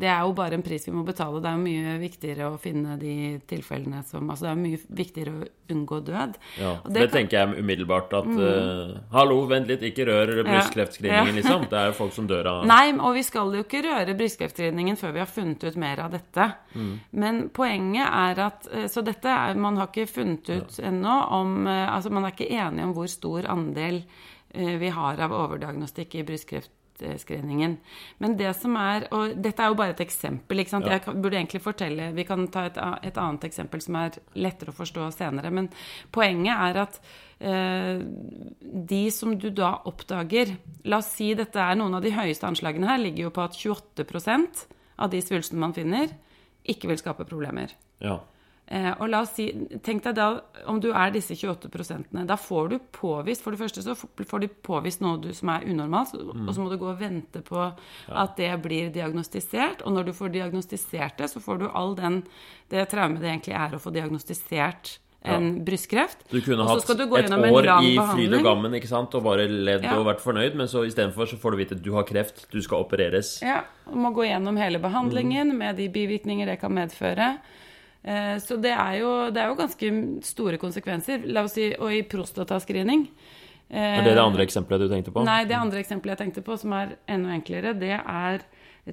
Det 0.02 0.10
er 0.12 0.26
jo 0.26 0.34
bare 0.36 0.58
en 0.58 0.66
pris 0.66 0.84
vi 0.84 0.92
må 0.92 1.06
betale. 1.08 1.40
Det 1.40 1.48
er 1.48 1.56
jo 1.56 1.64
mye 1.64 1.94
viktigere 2.02 2.50
å 2.52 2.58
finne 2.60 2.98
de 3.00 3.14
tilfellene 3.48 4.02
som 4.08 4.28
Altså 4.28 4.50
det 4.50 4.52
er 4.52 4.60
mye 4.66 4.82
viktigere 5.00 5.32
å 5.32 5.48
unngå 5.72 6.02
død. 6.10 6.36
Ja, 6.60 6.74
det, 6.84 6.92
det 6.98 7.06
kan, 7.06 7.14
tenker 7.16 7.40
jeg 7.40 7.64
umiddelbart 7.64 8.18
at 8.20 8.28
mm. 8.28 8.44
uh, 8.44 8.94
Hallo, 9.16 9.40
vent 9.48 9.72
litt, 9.72 9.88
ikke 9.88 10.10
rør 10.12 10.34
brystkreftscreeningen, 10.42 11.34
ja. 11.34 11.40
liksom. 11.40 11.68
Det 11.72 11.80
er 11.80 11.92
jo 11.94 11.98
folk 12.04 12.16
som 12.20 12.28
dør 12.28 12.52
av 12.52 12.68
Nei, 12.68 12.92
og 13.00 13.16
vi 13.16 13.24
skal 13.28 13.56
jo 13.56 13.64
ikke 13.64 13.86
røre 13.88 14.20
brystkreftscreeningen 14.20 15.00
før 15.00 15.16
vi 15.16 15.24
har 15.24 15.32
funnet 15.32 15.64
ut 15.64 15.80
mer 15.80 16.04
av 16.04 16.14
dette. 16.20 16.52
Mm. 16.76 16.94
Men 17.24 17.44
poenget 17.56 18.08
er 18.12 18.48
at 18.50 18.68
eh, 18.74 18.90
Så 18.92 19.08
dette 19.08 19.32
er, 19.32 19.56
Man 19.56 19.80
har 19.80 19.88
ikke 19.88 20.10
funnet 20.12 20.50
ut 20.52 20.82
ja. 20.82 20.90
ennå 20.92 21.16
om 21.38 21.62
Altså 21.68 22.12
man 22.14 22.28
er 22.28 22.36
ikke 22.36 22.52
enig 22.52 22.84
om 22.84 22.92
hvor 22.96 23.08
stor 23.12 23.48
andel 23.50 24.04
vi 24.58 24.90
har 24.94 25.22
av 25.22 25.34
overdiagnostikk 25.36 26.16
i 26.18 26.24
brystkreftscreeningen. 26.28 27.78
Men 28.24 28.36
det 28.40 28.54
som 28.58 28.76
er 28.80 29.08
Og 29.14 29.36
dette 29.38 29.64
er 29.64 29.70
jo 29.70 29.78
bare 29.78 29.94
et 29.94 30.02
eksempel. 30.02 30.60
ikke 30.60 30.74
sant? 30.74 30.88
Ja. 30.90 30.98
Jeg 30.98 31.22
burde 31.22 31.38
egentlig 31.38 31.62
fortelle 31.62 32.12
Vi 32.16 32.26
kan 32.26 32.48
ta 32.48 32.66
et, 32.66 32.78
et, 32.78 33.18
annet 33.18 33.44
eksempel 33.44 33.82
som 33.82 33.96
er 33.96 34.18
lettere 34.36 34.74
å 34.74 34.78
forstå 34.78 35.12
senere. 35.16 35.52
Men 35.52 35.70
poenget 36.12 36.56
er 36.56 36.82
at 36.88 37.02
eh, 37.40 38.02
de 38.62 39.04
som 39.12 39.38
du 39.38 39.50
da 39.50 39.78
oppdager 39.86 40.58
La 40.86 40.98
oss 40.98 41.14
si 41.18 41.34
dette 41.36 41.60
er 41.60 41.76
noen 41.76 42.00
av 42.00 42.02
de 42.02 42.16
høyeste 42.16 42.48
anslagene 42.48 42.88
her, 42.90 42.98
ligger 42.98 43.28
jo 43.28 43.36
på 43.36 43.46
at 43.46 43.58
28% 43.58 44.66
av 44.98 45.12
de 45.12 45.22
svulstene 45.22 45.62
man 45.62 45.76
finner, 45.76 46.10
ikke 46.68 46.90
vil 46.90 47.00
skape 47.00 47.28
problemer. 47.28 47.74
Ja. 48.04 48.20
Eh, 48.68 48.90
og 49.00 49.08
la 49.08 49.22
oss 49.24 49.32
si, 49.38 49.46
Tenk 49.84 50.04
deg 50.04 50.18
da 50.18 50.26
om 50.68 50.82
du 50.84 50.90
er 50.92 51.14
disse 51.16 51.38
28 51.38 51.72
prosentene. 51.72 52.26
Da 52.28 52.36
får 52.40 52.74
du 52.74 52.78
påvist 52.92 53.46
For 53.46 53.56
det 53.56 53.62
første 53.62 53.84
så 53.86 53.96
får 53.96 54.44
du 54.44 54.48
påvist 54.68 55.04
noe 55.04 55.22
du, 55.24 55.30
som 55.36 55.54
er 55.54 55.68
unormalt, 55.72 56.18
mm. 56.18 56.44
og 56.44 56.52
så 56.52 56.64
må 56.64 56.70
du 56.72 56.80
gå 56.82 56.90
og 56.92 57.00
vente 57.00 57.40
på 57.48 57.62
ja. 57.64 57.74
at 58.26 58.36
det 58.40 58.52
blir 58.66 58.92
diagnostisert. 58.94 59.86
Og 59.88 59.96
når 59.96 60.10
du 60.10 60.16
får 60.18 60.36
diagnostisert 60.36 61.20
det, 61.22 61.32
så 61.32 61.44
får 61.44 61.64
du 61.64 61.68
all 61.72 61.96
den 61.98 62.24
det 62.68 62.90
traumet 62.92 63.24
det 63.24 63.32
egentlig 63.32 63.56
er 63.56 63.78
å 63.78 63.80
få 63.80 63.94
diagnostisert 63.96 64.98
en 65.28 65.46
ja. 65.48 65.64
brystkreft. 65.64 66.26
Du 66.32 66.42
kunne 66.44 66.66
hatt 66.68 66.88
du 66.88 67.04
et 67.04 67.32
år 67.32 67.70
i 67.84 67.94
fryd 67.96 68.36
og 68.38 68.44
gammen 68.46 68.76
ikke 68.78 68.90
sant? 68.90 69.16
og 69.18 69.24
bare 69.26 69.48
ledd 69.48 69.86
ja. 69.88 69.96
og 69.98 70.08
vært 70.08 70.24
fornøyd, 70.24 70.58
men 70.60 70.70
så 70.72 70.84
istedenfor 70.88 71.30
så 71.32 71.40
får 71.40 71.56
du 71.56 71.62
vite 71.62 71.78
at 71.80 71.84
du 71.84 71.94
har 71.96 72.08
kreft, 72.08 72.46
du 72.52 72.60
skal 72.64 72.84
opereres. 72.86 73.38
Ja, 73.46 73.62
og 73.88 73.98
må 74.04 74.12
gå 74.16 74.28
gjennom 74.28 74.60
hele 74.60 74.82
behandlingen 74.84 75.54
mm. 75.54 75.64
med 75.64 75.80
de 75.82 75.88
bivirkninger 75.94 76.52
det 76.52 76.60
kan 76.62 76.76
medføre. 76.76 77.38
Eh, 78.08 78.38
så 78.40 78.56
det 78.64 78.72
er, 78.72 78.94
jo, 79.02 79.12
det 79.36 79.44
er 79.44 79.52
jo 79.52 79.60
ganske 79.60 79.92
store 80.28 80.60
konsekvenser. 80.62 81.26
La 81.28 81.44
oss 81.48 81.58
si, 81.58 81.68
og 81.76 81.92
i 81.92 82.06
prostatascreening 82.08 83.10
Er 83.68 84.06
det 84.06 84.16
det 84.16 84.24
andre 84.24 84.46
eksempelet 84.48 84.86
du 84.86 84.94
tenkte 84.94 85.12
på? 85.12 85.26
Nei, 85.28 85.42
det 85.50 85.58
andre 85.60 85.82
eksempelet 85.84 86.16
jeg 86.16 86.28
tenkte 86.28 86.46
på, 86.46 86.56
som 86.60 86.76
er 86.78 86.96
enda 87.12 87.36
enklere, 87.36 87.76
det 87.76 87.98
er 87.98 88.46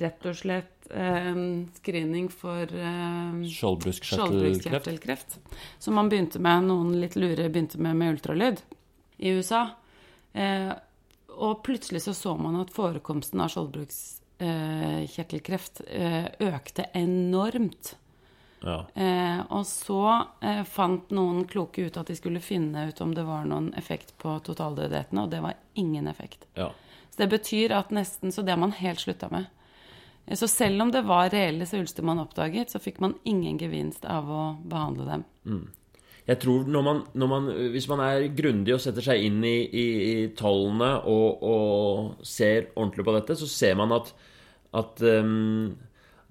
rett 0.03 0.27
og 0.27 0.35
slett 0.35 0.89
eh, 0.91 1.31
screening 1.79 2.27
for 2.33 2.67
eh, 2.67 3.45
Skjoldbruskkjertelkreft. 3.47 4.11
skjoldbruskkjertelkreft. 4.11 5.39
Som 5.79 5.95
man 6.01 6.11
begynte 6.11 6.43
med, 6.43 6.67
noen 6.67 6.97
litt 6.99 7.15
lure 7.15 7.47
begynte 7.47 7.79
med 7.79 7.95
med 8.01 8.17
ultralyd 8.17 8.65
i 9.23 9.37
USA. 9.39 9.69
Eh, 10.35 10.75
og 11.35 11.65
plutselig 11.67 12.03
så 12.03 12.15
så 12.15 12.37
man 12.39 12.61
at 12.61 12.71
forekomsten 12.75 13.41
av 13.43 13.49
skjoldbruskkjertelkreft 13.55 15.81
eh, 15.87 16.27
økte 16.51 16.83
enormt. 16.95 17.97
Ja. 18.65 18.79
Eh, 18.97 19.41
og 19.53 19.67
så 19.69 20.01
eh, 20.41 20.63
fant 20.65 21.11
noen 21.13 21.45
kloke 21.51 21.85
ut 21.85 21.99
at 22.01 22.09
de 22.09 22.17
skulle 22.17 22.41
finne 22.41 22.89
ut 22.89 23.01
om 23.05 23.13
det 23.15 23.27
var 23.29 23.45
noen 23.49 23.73
effekt 23.77 24.15
på 24.19 24.39
totaldødeligheten, 24.47 25.21
og 25.21 25.31
det 25.31 25.43
var 25.45 25.59
ingen 25.75 26.09
effekt. 26.09 26.49
ja. 26.57 26.71
Så 27.15 27.21
det 27.23 27.29
betyr 27.31 27.71
at 27.71 27.93
nesten 27.95 28.33
Så 28.35 28.43
det 28.43 28.51
har 28.51 28.59
man 28.59 28.73
helt 28.73 28.99
slutta 28.99 29.29
med. 29.31 29.47
Eh, 30.27 30.35
Så 30.37 30.49
selv 30.49 30.83
om 30.83 30.91
det 30.91 31.05
var 31.07 31.31
reelle 31.31 31.67
svulster 31.67 32.03
man 32.03 32.19
oppdaget, 32.19 32.71
så 32.71 32.81
fikk 32.83 32.99
man 33.01 33.15
ingen 33.25 33.59
gevinst 33.59 34.05
av 34.05 34.27
å 34.27 34.57
behandle 34.65 35.05
dem. 35.05 35.25
Jeg 36.27 36.41
tror 36.41 36.65
når 36.65 36.83
man, 36.83 37.03
når 37.13 37.29
man, 37.29 37.49
Hvis 37.71 37.89
man 37.89 38.01
er 38.01 38.29
grundig 38.35 38.75
og 38.75 38.81
setter 38.81 39.05
seg 39.05 39.23
inn 39.23 39.45
i, 39.45 39.69
i, 39.69 39.87
i 40.25 40.29
tallene 40.35 41.03
og, 41.05 41.43
og 41.43 42.25
ser 42.25 42.71
ordentlig 42.75 43.05
på 43.05 43.15
dette, 43.15 43.37
så 43.37 43.47
ser 43.47 43.77
man 43.77 43.93
at, 43.93 44.13
at, 44.73 45.03
um, 45.03 45.77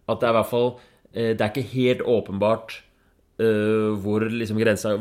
at 0.09 0.19
det 0.19 0.27
er 0.27 0.33
i 0.33 0.39
hvert 0.39 0.49
fall 0.49 0.73
Det 1.13 1.37
er 1.37 1.49
ikke 1.51 1.69
helt 1.75 2.01
åpenbart 2.09 2.79
uh, 3.37 3.93
hvor 4.01 4.25
liksom 4.25 4.57
grensa 4.57 4.95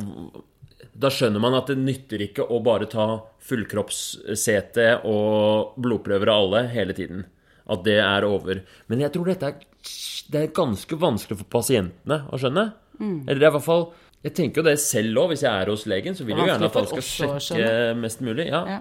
Da 0.93 1.09
skjønner 1.09 1.41
man 1.41 1.57
at 1.57 1.71
det 1.73 1.79
nytter 1.81 2.27
ikke 2.27 2.45
å 2.45 2.59
bare 2.65 2.89
ta 2.93 3.07
fullkroppssete 3.49 4.89
og 5.09 5.79
blodprøver 5.81 6.29
av 6.29 6.45
alle 6.45 6.63
hele 6.75 6.93
tiden. 6.97 7.25
At 7.73 7.85
det 7.87 7.97
er 8.03 8.27
over. 8.29 8.61
Men 8.93 9.01
jeg 9.01 9.15
tror 9.15 9.33
dette 9.33 9.49
er, 9.49 9.67
det 10.35 10.41
er 10.43 10.55
ganske 10.55 10.99
vanskelig 11.01 11.41
for 11.41 11.53
pasientene 11.57 12.23
å 12.29 12.41
skjønne. 12.41 12.67
Eller 13.01 13.41
det 13.41 13.47
er 13.47 13.51
i 13.51 13.57
hvert 13.57 13.65
fall 13.67 13.87
Jeg 14.23 14.35
tenker 14.37 14.61
jo 14.61 14.69
det 14.69 14.77
selv 14.79 15.19
òg. 15.19 15.33
Hvis 15.33 15.43
jeg 15.43 15.51
er 15.51 15.71
hos 15.73 15.87
legen, 15.91 16.15
så 16.15 16.27
vil 16.29 16.37
jeg 16.39 16.53
gjerne 16.53 16.69
at 16.69 16.77
alle 16.79 17.03
skal 17.03 17.39
sjekke 17.43 17.95
mest 17.99 18.21
mulig. 18.23 18.47
Ja. 18.53 18.61
Ja. 18.77 18.81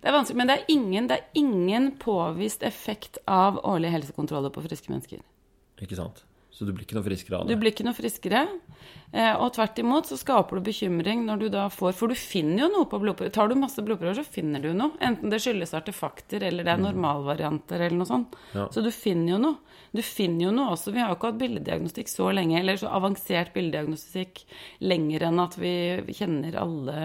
Det 0.00 0.10
er 0.10 0.14
vanskelig, 0.16 0.38
men 0.38 0.50
det 0.50 0.56
er, 0.56 0.64
ingen, 0.70 1.06
det 1.10 1.16
er 1.16 1.38
ingen 1.38 1.86
påvist 2.02 2.64
effekt 2.66 3.20
av 3.26 3.60
årlige 3.66 3.94
helsekontroller 3.94 4.52
på 4.54 4.62
friske 4.66 4.90
mennesker. 4.92 5.22
Ikke 5.82 5.98
sant? 5.98 6.24
Så 6.56 6.64
du 6.64 6.72
blir 6.72 6.86
ikke 6.86 6.96
noe 6.96 7.04
friskere 7.04 7.36
av 7.36 7.44
det? 7.44 7.52
Du 7.52 7.60
blir 7.60 7.74
ikke 7.74 7.84
noe 7.84 7.96
friskere. 7.96 8.46
Eh, 9.12 9.34
og 9.36 9.50
tvert 9.52 9.76
imot 9.82 10.08
så 10.08 10.16
skaper 10.16 10.56
du 10.56 10.64
bekymring 10.64 11.26
når 11.26 11.42
du 11.42 11.46
da 11.52 11.66
får 11.72 11.92
For 11.98 12.08
du 12.08 12.16
finner 12.16 12.64
jo 12.64 12.68
noe 12.72 12.88
på 12.88 13.00
blodprøver. 13.02 13.34
Tar 13.34 13.50
du 13.52 13.58
masse 13.60 13.84
blodprøver, 13.84 14.16
så 14.16 14.24
finner 14.24 14.64
du 14.64 14.70
noe. 14.72 14.96
Enten 15.04 15.32
det 15.32 15.42
skyldes 15.44 15.76
artefakter, 15.76 16.46
eller 16.48 16.64
det 16.64 16.72
er 16.72 16.80
normalvarianter, 16.80 17.84
eller 17.84 18.00
noe 18.00 18.08
sånt. 18.08 18.38
Mm. 18.54 18.56
Ja. 18.56 18.66
Så 18.72 18.84
du 18.86 18.88
finner 18.94 19.34
jo 19.34 19.42
noe. 19.42 19.76
Du 19.92 20.00
finner 20.00 20.48
jo 20.48 20.54
noe 20.56 20.72
også. 20.72 20.96
Vi 20.96 21.04
har 21.04 21.12
jo 21.12 21.18
ikke 21.18 21.34
hatt 21.34 21.42
bildediagnostikk 21.44 22.10
så 22.14 22.32
lenge, 22.40 22.56
eller 22.62 22.80
så 22.80 22.88
avansert 22.96 23.52
bildediagnostikk 23.56 24.42
lenger 24.88 25.28
enn 25.28 25.44
at 25.44 25.60
vi 25.60 25.76
kjenner 26.16 26.56
alle 26.64 26.96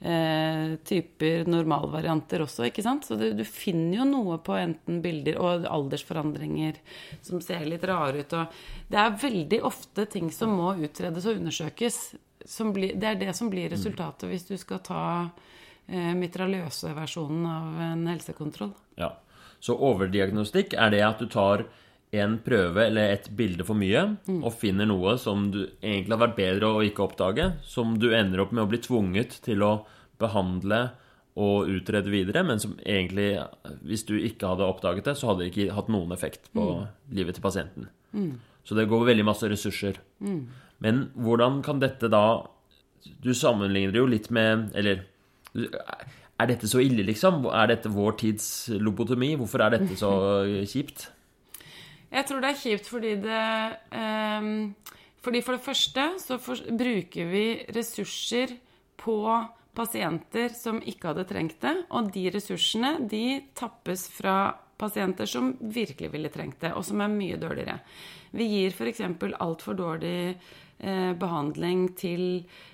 eh, 0.00 0.76
typer 0.84 1.44
normalvarianter 1.50 2.44
også, 2.44 2.66
ikke 2.68 2.84
sant? 2.84 3.06
Så 3.06 3.18
du, 3.20 3.30
du 3.36 3.44
finner 3.44 4.00
jo 4.00 4.08
noe 4.08 4.38
på 4.44 4.56
enten 4.58 5.00
bilder 5.04 5.38
og 5.40 5.68
aldersforandringer 5.68 6.80
som 7.22 7.42
ser 7.44 7.66
litt 7.68 7.84
rare 7.88 8.24
ut. 8.24 8.36
Og 8.36 8.90
det 8.90 9.00
er 9.00 9.20
veldig 9.22 9.62
ofte 9.68 10.06
ting 10.10 10.30
som 10.34 10.56
må 10.56 10.74
utredes 10.80 11.28
og 11.28 11.40
undersøkes. 11.40 12.02
Som 12.48 12.72
blir, 12.72 12.96
det 12.96 13.08
er 13.08 13.18
det 13.20 13.34
som 13.36 13.50
blir 13.52 13.68
resultatet 13.68 14.30
hvis 14.30 14.46
du 14.48 14.54
skal 14.60 14.80
ta 14.84 15.02
eh, 15.86 16.14
mitraljøse 16.16 16.94
versjonen 16.96 17.44
av 17.44 17.82
en 17.90 18.06
helsekontroll. 18.08 18.72
Ja. 19.00 19.12
Så 19.60 19.76
overdiagnostikk 19.76 20.72
er 20.72 20.94
det 20.94 21.02
at 21.04 21.20
du 21.20 21.28
tar 21.28 21.66
en 22.12 22.38
prøve 22.42 22.86
eller 22.88 23.12
et 23.14 23.28
bilde 23.38 23.62
for 23.62 23.78
mye 23.78 24.00
og 24.42 24.52
finner 24.58 24.86
noe 24.90 25.12
som 25.22 25.44
du 25.54 25.60
egentlig 25.78 26.10
har 26.16 26.22
vært 26.24 26.36
bedre 26.40 26.66
å 26.74 26.80
ikke 26.82 27.04
oppdage, 27.04 27.44
som 27.62 27.92
du 28.02 28.08
ender 28.16 28.40
opp 28.42 28.50
med 28.52 28.64
å 28.64 28.70
bli 28.70 28.80
tvunget 28.82 29.36
til 29.44 29.62
å 29.62 29.86
behandle 30.18 30.90
og 31.40 31.68
utrede 31.70 32.10
videre, 32.10 32.42
men 32.44 32.58
som 32.58 32.72
egentlig, 32.82 33.38
hvis 33.86 34.02
du 34.08 34.16
ikke 34.18 34.48
hadde 34.50 34.66
oppdaget 34.66 35.06
det, 35.06 35.14
så 35.16 35.30
hadde 35.30 35.44
det 35.46 35.52
ikke 35.52 35.72
hatt 35.76 35.88
noen 35.88 36.10
effekt 36.12 36.50
på 36.52 36.64
livet 37.14 37.38
til 37.38 37.44
pasienten. 37.46 37.86
Så 38.66 38.74
det 38.76 38.88
går 38.90 39.06
veldig 39.06 39.24
masse 39.24 39.46
ressurser. 39.48 40.00
Men 40.82 41.10
hvordan 41.14 41.62
kan 41.62 41.78
dette 41.80 42.08
da 42.10 42.42
Du 43.22 43.30
sammenligner 43.32 43.92
det 43.94 43.98
jo 44.00 44.06
litt 44.08 44.26
med 44.30 44.74
Eller 44.76 45.06
er 46.40 46.46
dette 46.50 46.68
så 46.68 46.80
ille, 46.82 47.04
liksom? 47.06 47.46
Er 47.52 47.66
dette 47.70 47.88
vår 47.92 48.12
tids 48.20 48.68
lobotomi? 48.80 49.36
Hvorfor 49.40 49.62
er 49.64 49.78
dette 49.78 49.96
så 49.96 50.10
kjipt? 50.72 51.06
Jeg 52.10 52.26
tror 52.26 52.42
det 52.42 52.50
er 52.50 52.58
kjipt 52.58 52.90
fordi 52.90 53.14
det 53.22 53.42
ehm, 53.94 54.74
Fordi 55.22 55.42
for 55.44 55.56
det 55.56 55.64
første 55.64 56.06
så 56.22 56.38
for, 56.42 56.58
bruker 56.70 57.28
vi 57.30 57.44
ressurser 57.76 58.56
på 59.00 59.20
pasienter 59.76 60.52
som 60.56 60.80
ikke 60.82 61.12
hadde 61.12 61.26
trengt 61.28 61.60
det, 61.62 61.74
og 61.94 62.08
de 62.12 62.24
ressursene 62.34 62.96
de 63.08 63.40
tappes 63.56 64.06
fra 64.10 64.56
pasienter 64.80 65.28
som 65.28 65.52
virkelig 65.60 66.10
ville 66.12 66.32
trengt 66.32 66.60
det, 66.64 66.72
og 66.74 66.84
som 66.88 67.00
er 67.04 67.12
mye 67.12 67.38
dårligere. 67.40 67.78
Vi 68.32 68.48
gir 68.48 68.74
f.eks. 68.74 69.02
altfor 69.38 69.76
dårlig 69.78 70.34
behandling 71.20 71.90
til 71.98 72.22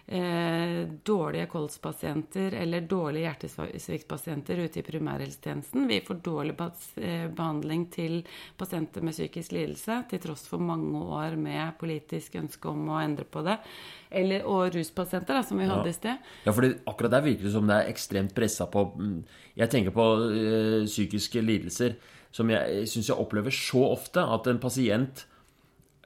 eh, 0.07 0.87
dårlige 1.03 1.49
kolspasienter 1.51 2.55
eller 2.55 2.85
dårlige 2.87 3.27
hjertesviktpasienter 3.27 4.63
ute 4.63 4.81
i 4.81 4.85
primærhelsetjenesten. 4.87 5.89
Vi 5.91 6.01
får 6.07 6.21
dårlig 6.25 6.55
eh, 6.61 7.27
behandling 7.35 7.87
til 7.91 8.21
pasienter 8.59 9.03
med 9.03 9.17
psykisk 9.17 9.57
lidelse, 9.57 10.03
til 10.11 10.23
tross 10.23 10.47
for 10.47 10.63
mange 10.63 11.03
år 11.03 11.37
med 11.41 11.75
politisk 11.81 12.39
ønske 12.39 12.71
om 12.71 12.89
å 12.95 13.01
endre 13.03 13.27
på 13.27 13.43
det. 13.47 13.59
Eller, 14.11 14.47
og 14.47 14.75
ruspasienter, 14.75 15.41
da, 15.41 15.43
som 15.43 15.59
vi 15.59 15.67
hadde 15.67 15.91
i 15.91 15.97
sted. 15.97 16.27
Ja, 16.47 16.55
for 16.55 16.71
akkurat 16.87 17.17
der 17.19 17.27
virker 17.27 17.49
det 17.49 17.57
som 17.57 17.67
det 17.67 17.81
er 17.81 17.91
ekstremt 17.91 18.37
pressa 18.37 18.69
på 18.71 18.87
mm, 18.95 19.17
Jeg 19.57 19.73
tenker 19.73 19.95
på 19.95 20.05
øh, 20.31 20.85
psykiske 20.87 21.43
lidelser 21.43 21.97
som 22.37 22.51
jeg 22.53 22.85
syns 22.91 23.09
jeg 23.09 23.17
opplever 23.17 23.55
så 23.55 23.81
ofte 23.95 24.21
at 24.21 24.49
en 24.51 24.61
pasient 24.61 25.25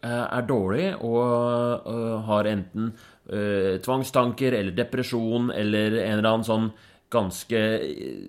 er 0.09 0.46
dårlig 0.48 0.86
og 1.05 1.88
øh, 1.90 2.20
har 2.28 2.48
enten 2.48 2.92
øh, 3.28 3.80
tvangstanker 3.84 4.57
eller 4.57 4.76
depresjon 4.76 5.51
eller 5.53 5.98
en 6.01 6.18
eller 6.18 6.30
annen 6.30 6.46
sånn 6.46 6.70
ganske 7.11 7.59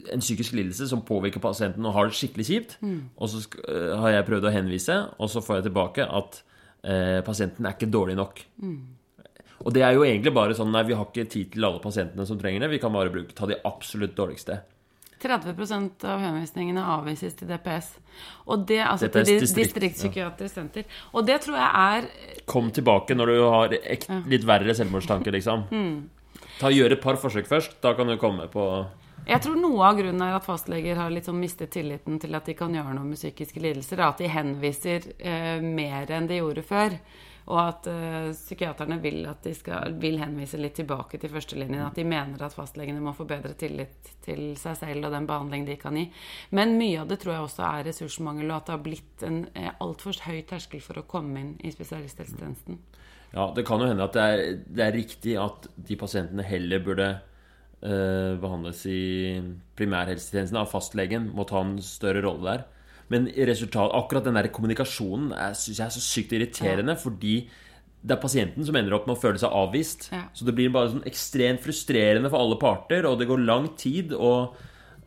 En 0.09 0.23
psykisk 0.23 0.55
lidelse 0.57 0.87
som 0.89 1.03
påvirker 1.05 1.37
pasienten 1.39 1.85
og 1.85 1.93
har 1.93 2.07
det 2.09 2.15
skikkelig 2.17 2.45
kjipt. 2.47 2.71
Og 3.13 3.29
så 3.29 3.43
har 4.01 4.09
jeg 4.09 4.25
prøvd 4.25 4.47
å 4.49 4.53
henvise, 4.55 4.95
og 5.21 5.29
så 5.29 5.43
får 5.45 5.59
jeg 5.59 5.67
tilbake 5.67 6.07
at 6.09 6.39
pasienten 7.27 7.67
er 7.69 7.75
ikke 7.75 7.91
dårlig 7.93 8.15
nok. 8.17 8.41
Og 9.61 9.75
det 9.75 9.83
er 9.85 9.93
jo 9.93 10.01
egentlig 10.01 10.33
bare 10.33 10.57
sånn 10.57 10.73
Nei, 10.73 10.81
vi 10.89 10.97
har 10.97 11.05
ikke 11.05 11.29
tid 11.29 11.51
til 11.53 11.67
alle 11.69 11.83
pasientene 11.83 12.25
som 12.25 12.41
trenger 12.41 12.65
det. 12.65 12.71
Vi 12.73 12.81
kan 12.81 12.97
bare 12.97 13.13
bruke, 13.13 13.37
ta 13.37 13.45
de 13.45 13.59
absolutt 13.69 14.17
dårligste. 14.17 14.57
30% 15.21 16.05
av 16.09 16.21
henvisningene 16.23 16.83
avvises 16.95 17.35
til 17.37 17.49
DPS. 17.49 17.91
Og 18.47 18.65
det, 18.69 18.79
altså 18.85 19.07
DPS, 19.07 19.13
til 19.13 19.43
distrikt, 19.43 19.59
distriktspsykiatrisk 19.73 20.55
senter. 20.55 20.87
Og 21.13 21.27
det 21.27 21.41
tror 21.45 21.59
jeg 21.59 21.69
er 21.71 22.41
Kom 22.49 22.71
tilbake 22.73 23.15
når 23.15 23.31
du 23.31 23.43
har 23.43 23.75
ek, 23.79 24.07
litt 24.31 24.47
verre 24.47 24.75
selvmordstanker, 24.77 25.37
liksom. 25.37 25.67
Ta 26.61 26.69
Gjør 26.69 26.93
et 26.93 27.01
par 27.01 27.17
forsøk 27.17 27.47
først. 27.49 27.79
Da 27.81 27.95
kan 27.97 28.09
du 28.09 28.17
komme 28.21 28.45
på 28.51 28.65
Jeg 29.27 29.41
tror 29.41 29.57
noe 29.57 29.85
av 29.85 29.97
grunnen 29.97 30.21
er 30.25 30.35
at 30.37 30.45
fastleger 30.45 30.99
har 30.99 31.13
litt 31.13 31.29
sånn 31.29 31.39
mistet 31.41 31.71
tilliten 31.73 32.19
til 32.21 32.37
at 32.37 32.45
de 32.49 32.57
kan 32.57 32.73
gjøre 32.73 32.93
noe 32.97 33.07
med 33.07 33.17
psykiske 33.19 33.61
lidelser. 33.61 34.01
At 34.05 34.21
de 34.21 34.29
henviser 34.29 35.11
eh, 35.17 35.57
mer 35.61 36.11
enn 36.13 36.29
de 36.29 36.41
gjorde 36.41 36.65
før. 36.65 36.97
Og 37.49 37.57
at 37.59 37.87
uh, 37.89 38.29
psykiaterne 38.35 38.99
vil 39.01 39.23
at 39.29 39.47
skal, 39.57 39.95
vil 40.01 40.19
henvise 40.21 40.59
litt 40.61 40.75
tilbake 40.77 41.17
til 41.21 41.31
førstelinjen. 41.33 41.81
At 41.87 41.97
de 41.97 42.05
mener 42.07 42.43
at 42.45 42.55
fastlegene 42.55 43.01
må 43.01 43.15
få 43.17 43.25
bedre 43.29 43.55
tillit 43.59 44.11
til 44.25 44.53
seg 44.59 44.77
selv 44.77 45.07
og 45.07 45.15
den 45.15 45.27
behandling 45.29 45.65
de 45.67 45.77
kan 45.81 45.97
gi. 45.97 46.05
Men 46.55 46.77
mye 46.79 47.01
av 47.01 47.09
det 47.09 47.21
tror 47.23 47.35
jeg 47.35 47.47
også 47.47 47.65
er 47.67 47.87
ressursmangel, 47.89 48.51
og 48.51 48.59
at 48.59 48.69
det 48.69 48.75
har 48.75 48.85
blitt 48.85 49.25
en 49.27 49.41
eh, 49.57 49.71
altfor 49.81 50.21
høy 50.27 50.43
terskel 50.49 50.83
for 50.85 51.01
å 51.01 51.07
komme 51.09 51.41
inn 51.41 51.53
i 51.65 51.73
spesialisthelsetjenesten. 51.73 52.79
Ja, 53.31 53.47
det 53.55 53.63
kan 53.67 53.79
jo 53.79 53.87
hende 53.87 54.05
at 54.05 54.15
det 54.15 54.23
er, 54.27 54.41
det 54.67 54.85
er 54.85 54.95
riktig 54.95 55.37
at 55.39 55.69
de 55.75 55.97
pasientene 55.99 56.43
heller 56.45 56.83
burde 56.83 57.07
eh, 57.15 58.33
behandles 58.41 58.83
i 58.91 59.01
primærhelsetjenesten 59.79 60.59
av 60.59 60.69
fastlegen. 60.71 61.31
Må 61.35 61.47
ta 61.49 61.63
en 61.63 61.77
større 61.85 62.23
rolle 62.25 62.47
der. 62.49 62.67
Men 63.11 63.27
resultat, 63.27 63.91
akkurat 63.97 64.27
den 64.27 64.37
der 64.39 64.47
kommunikasjonen 64.53 65.33
syns 65.57 65.81
jeg 65.81 65.85
er 65.87 65.93
så 65.93 66.03
sykt 66.03 66.35
irriterende, 66.37 66.95
fordi 66.99 67.35
det 68.01 68.15
er 68.15 68.21
pasienten 68.21 68.65
som 68.65 68.77
ender 68.79 68.95
opp 68.97 69.05
med 69.09 69.17
å 69.17 69.21
føle 69.21 69.41
seg 69.41 69.53
avvist. 69.53 70.07
Ja. 70.13 70.23
Så 70.33 70.47
det 70.47 70.55
blir 70.57 70.71
bare 70.73 70.93
sånn 70.93 71.05
ekstremt 71.09 71.61
frustrerende 71.61 72.31
for 72.31 72.41
alle 72.41 72.57
parter, 72.61 73.05
og 73.09 73.19
det 73.19 73.27
går 73.29 73.43
lang 73.45 73.67
tid, 73.77 74.15
og, 74.17 74.55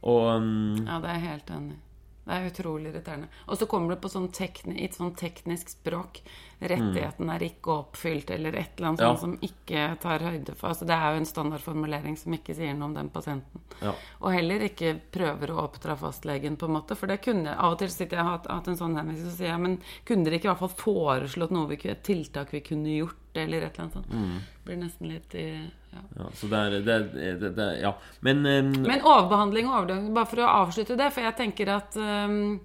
og 0.04 0.28
um, 0.36 0.76
Ja, 0.84 1.00
det 1.02 1.10
er 1.10 1.18
jeg 1.18 1.26
helt 1.32 1.56
enig. 1.56 1.80
Det 2.24 2.32
er 2.32 2.46
utrolig 2.48 2.88
irriterende. 2.88 3.28
Og 3.48 3.58
så 3.60 3.66
kommer 3.68 3.92
det 3.92 4.00
på 4.00 4.08
sånn 4.08 4.30
tekni, 4.32 4.78
et 4.84 4.96
sånn 4.96 5.14
teknisk 5.14 5.68
språk. 5.74 6.22
Rettigheten 6.64 7.28
er 7.28 7.42
ikke 7.44 7.74
oppfylt, 7.74 8.30
eller 8.32 8.56
et 8.56 8.78
eller 8.78 8.88
annet 8.88 9.00
Ja. 9.04 9.16
som 9.20 9.34
ikke 9.44 9.98
tar 10.00 10.20
høyde 10.24 10.54
for 10.56 10.68
altså 10.70 10.86
Det 10.86 10.94
er 10.96 11.12
jo 11.12 11.20
en 11.20 11.26
standardformulering 11.28 12.16
som 12.16 12.32
ikke 12.32 12.54
sier 12.56 12.72
noe 12.72 12.86
om 12.88 12.94
den 12.94 13.10
pasienten. 13.10 13.60
Ja. 13.82 13.92
Og 14.22 14.32
heller 14.32 14.60
ikke 14.60 14.98
prøver 15.12 15.52
å 15.52 15.68
oppdra 15.68 15.98
fastlegen, 15.98 16.56
på 16.56 16.64
en 16.66 16.72
måte. 16.80 16.96
For 16.96 17.06
det 17.06 17.20
kunne 17.22 17.54
Av 17.58 17.72
og 17.72 17.78
til 17.78 17.88
sitter 17.88 18.16
jeg 18.16 18.24
og 18.24 18.30
har 18.30 18.38
hatt, 18.38 18.68
en 18.68 18.76
sånn 18.76 18.96
henvisning, 18.96 19.30
så 19.30 19.36
sier 19.36 19.48
jeg 19.52 19.60
men 19.60 19.78
kunne 20.06 20.24
dere 20.24 20.38
ikke 20.38 20.48
i 20.48 20.54
hvert 20.54 20.64
fall 20.64 20.78
foreslått 20.80 21.50
noe 21.50 21.68
vi, 21.68 21.76
et 21.90 22.02
tiltak 22.02 22.52
vi 22.52 22.60
kunne 22.60 22.88
gjort, 22.88 23.16
eller 23.36 23.64
et 23.66 23.74
eller 23.74 23.84
annet 23.84 23.96
sånt. 23.98 24.10
Mm. 24.14 24.38
Blir 24.64 24.76
nesten 24.80 25.08
litt 25.10 25.34
ja. 25.34 26.00
Ja, 26.18 26.28
så 26.34 26.48
det 26.50 26.58
er, 26.60 26.76
det, 26.86 26.94
er- 26.94 27.38
det, 27.42 27.52
er- 27.58 27.80
Ja. 27.82 27.92
Men, 28.20 28.44
um, 28.46 28.72
Men 28.82 29.02
overbehandling 29.02 29.68
og 29.68 29.76
overbehandling, 29.80 30.14
bare 30.14 30.26
for 30.30 30.42
å 30.42 30.48
avslutte 30.64 30.96
det, 30.98 31.12
for 31.14 31.22
jeg 31.26 31.36
tenker 31.38 31.70
at 31.76 31.96
um, 31.96 32.60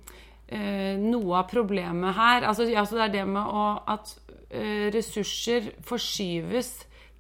uh, 0.52 0.94
noe 1.02 1.38
av 1.42 1.50
problemet 1.52 2.16
her 2.18 2.48
altså, 2.50 2.66
altså 2.74 2.96
Det 2.98 3.06
er 3.08 3.14
det 3.20 3.26
med 3.28 3.44
å, 3.44 3.66
at 3.88 4.16
uh, 4.54 4.90
ressurser 4.96 5.72
forskyves 5.86 6.72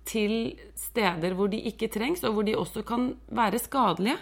til 0.07 0.55
steder 0.77 1.35
hvor 1.37 1.49
de 1.51 1.59
ikke 1.69 1.89
trengs, 1.91 2.23
og 2.25 2.35
hvor 2.35 2.45
de 2.47 2.55
også 2.57 2.83
kan 2.87 3.11
være 3.35 3.61
skadelige. 3.61 4.17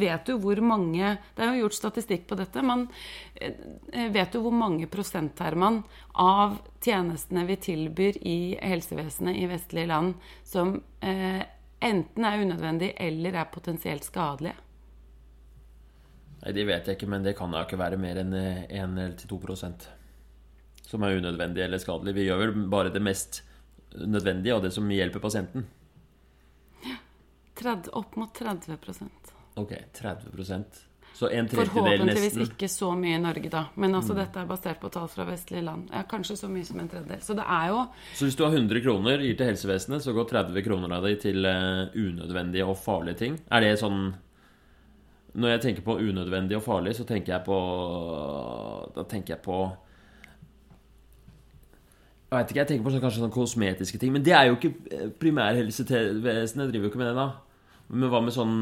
Vet 0.00 0.26
du 0.26 0.36
hvor 0.38 0.60
mange 0.62 1.18
Det 1.36 1.42
er 1.42 1.52
jo 1.52 1.64
gjort 1.64 1.78
statistikk 1.78 2.26
på 2.28 2.38
dette. 2.38 2.62
Man 2.62 2.86
eh, 3.34 4.08
vet 4.12 4.32
du 4.32 4.40
hvor 4.40 4.54
mange 4.54 4.86
prosent, 4.86 5.38
Herman, 5.38 5.82
av 6.14 6.60
tjenestene 6.80 7.46
vi 7.48 7.56
tilbyr 7.56 8.20
i 8.22 8.56
helsevesenet 8.60 9.36
i 9.36 9.48
vestlige 9.50 9.90
land, 9.90 10.14
som 10.44 10.76
eh, 11.00 11.42
enten 11.80 12.24
er 12.28 12.44
unødvendige 12.44 12.94
eller 12.98 13.40
er 13.40 13.50
potensielt 13.52 14.04
skadelige? 14.06 14.54
Nei, 16.42 16.52
Det 16.52 16.66
vet 16.66 16.86
jeg 16.86 16.98
ikke, 16.98 17.10
men 17.10 17.22
det 17.22 17.36
kan 17.38 17.50
da 17.54 17.64
ikke 17.64 17.80
være 17.80 17.98
mer 17.98 18.22
enn 18.22 18.34
1-2% 18.34 19.90
som 20.92 21.04
er 21.06 21.16
unødvendig 21.16 21.64
eller 21.64 21.80
skadelig. 21.80 22.14
Vi 22.16 22.26
gjør 22.26 22.40
vel 22.42 22.54
bare 22.70 22.92
det 22.92 23.02
mest 23.02 23.42
nødvendige 23.98 24.56
og 24.56 24.64
det 24.64 24.72
som 24.74 24.90
hjelper 24.90 25.22
pasienten. 25.22 25.66
30, 27.62 27.90
opp 27.92 28.16
mot 28.16 28.34
30 28.34 28.78
Ok, 29.54 29.72
30 29.92 30.64
Så 31.14 31.28
en 31.28 31.48
tredjedel 31.48 31.68
Forhåpentligvis 31.68 32.36
ikke 32.48 32.68
så 32.68 32.94
mye 32.96 33.18
i 33.18 33.20
Norge, 33.20 33.50
da. 33.52 33.66
Men 33.74 33.94
altså, 33.94 34.16
dette 34.16 34.40
er 34.40 34.48
basert 34.48 34.80
på 34.80 34.88
tall 34.92 35.10
fra 35.12 35.26
vestlige 35.28 35.62
land. 35.66 35.90
Ja, 35.92 36.02
kanskje 36.08 36.38
så 36.40 36.48
mye 36.48 36.64
som 36.64 36.80
en 36.80 36.88
tredjedel. 36.88 37.20
Så 37.22 37.36
det 37.36 37.44
er 37.44 37.68
jo 37.68 37.84
Så 38.14 38.26
hvis 38.26 38.38
du 38.38 38.44
har 38.46 38.56
100 38.56 38.80
kroner, 38.80 39.20
gir 39.20 39.36
til 39.36 39.52
helsevesenet, 39.52 40.02
så 40.02 40.16
går 40.16 40.30
30 40.32 40.64
kroner 40.64 40.96
av 40.96 41.06
de 41.06 41.14
til 41.20 41.44
eh, 41.44 41.92
unødvendige 41.94 42.66
og 42.66 42.78
farlige 42.80 43.20
ting. 43.24 43.38
Er 43.50 43.60
det 43.60 43.78
sånn 43.80 44.14
Når 45.34 45.48
jeg 45.48 45.60
tenker 45.60 45.82
på 45.84 46.00
unødvendig 46.00 46.56
og 46.56 46.64
farlig, 46.64 46.96
så 46.96 47.04
tenker 47.08 47.36
jeg 47.36 47.44
på 47.44 47.58
Da 48.96 49.04
tenker 49.04 49.36
jeg 49.36 49.44
på 49.44 49.62
Jeg 52.32 52.38
vet 52.38 52.52
ikke, 52.52 52.60
jeg 52.62 52.68
tenker 52.70 52.84
på 52.86 52.90
sånn, 52.94 53.02
kanskje 53.02 53.20
sånn 53.20 53.34
kosmetiske 53.34 53.98
ting. 54.00 54.12
Men 54.14 54.22
det 54.24 54.32
er 54.32 54.46
jo 54.48 54.54
ikke 54.56 54.70
eh, 54.88 55.08
Primærhelsevesenet 55.20 56.70
driver 56.70 56.86
jo 56.86 56.90
ikke 56.92 57.00
med 57.02 57.10
det, 57.10 57.16
da. 57.18 57.26
Men 57.92 58.12
hva 58.12 58.22
med 58.24 58.32
sånn 58.32 58.54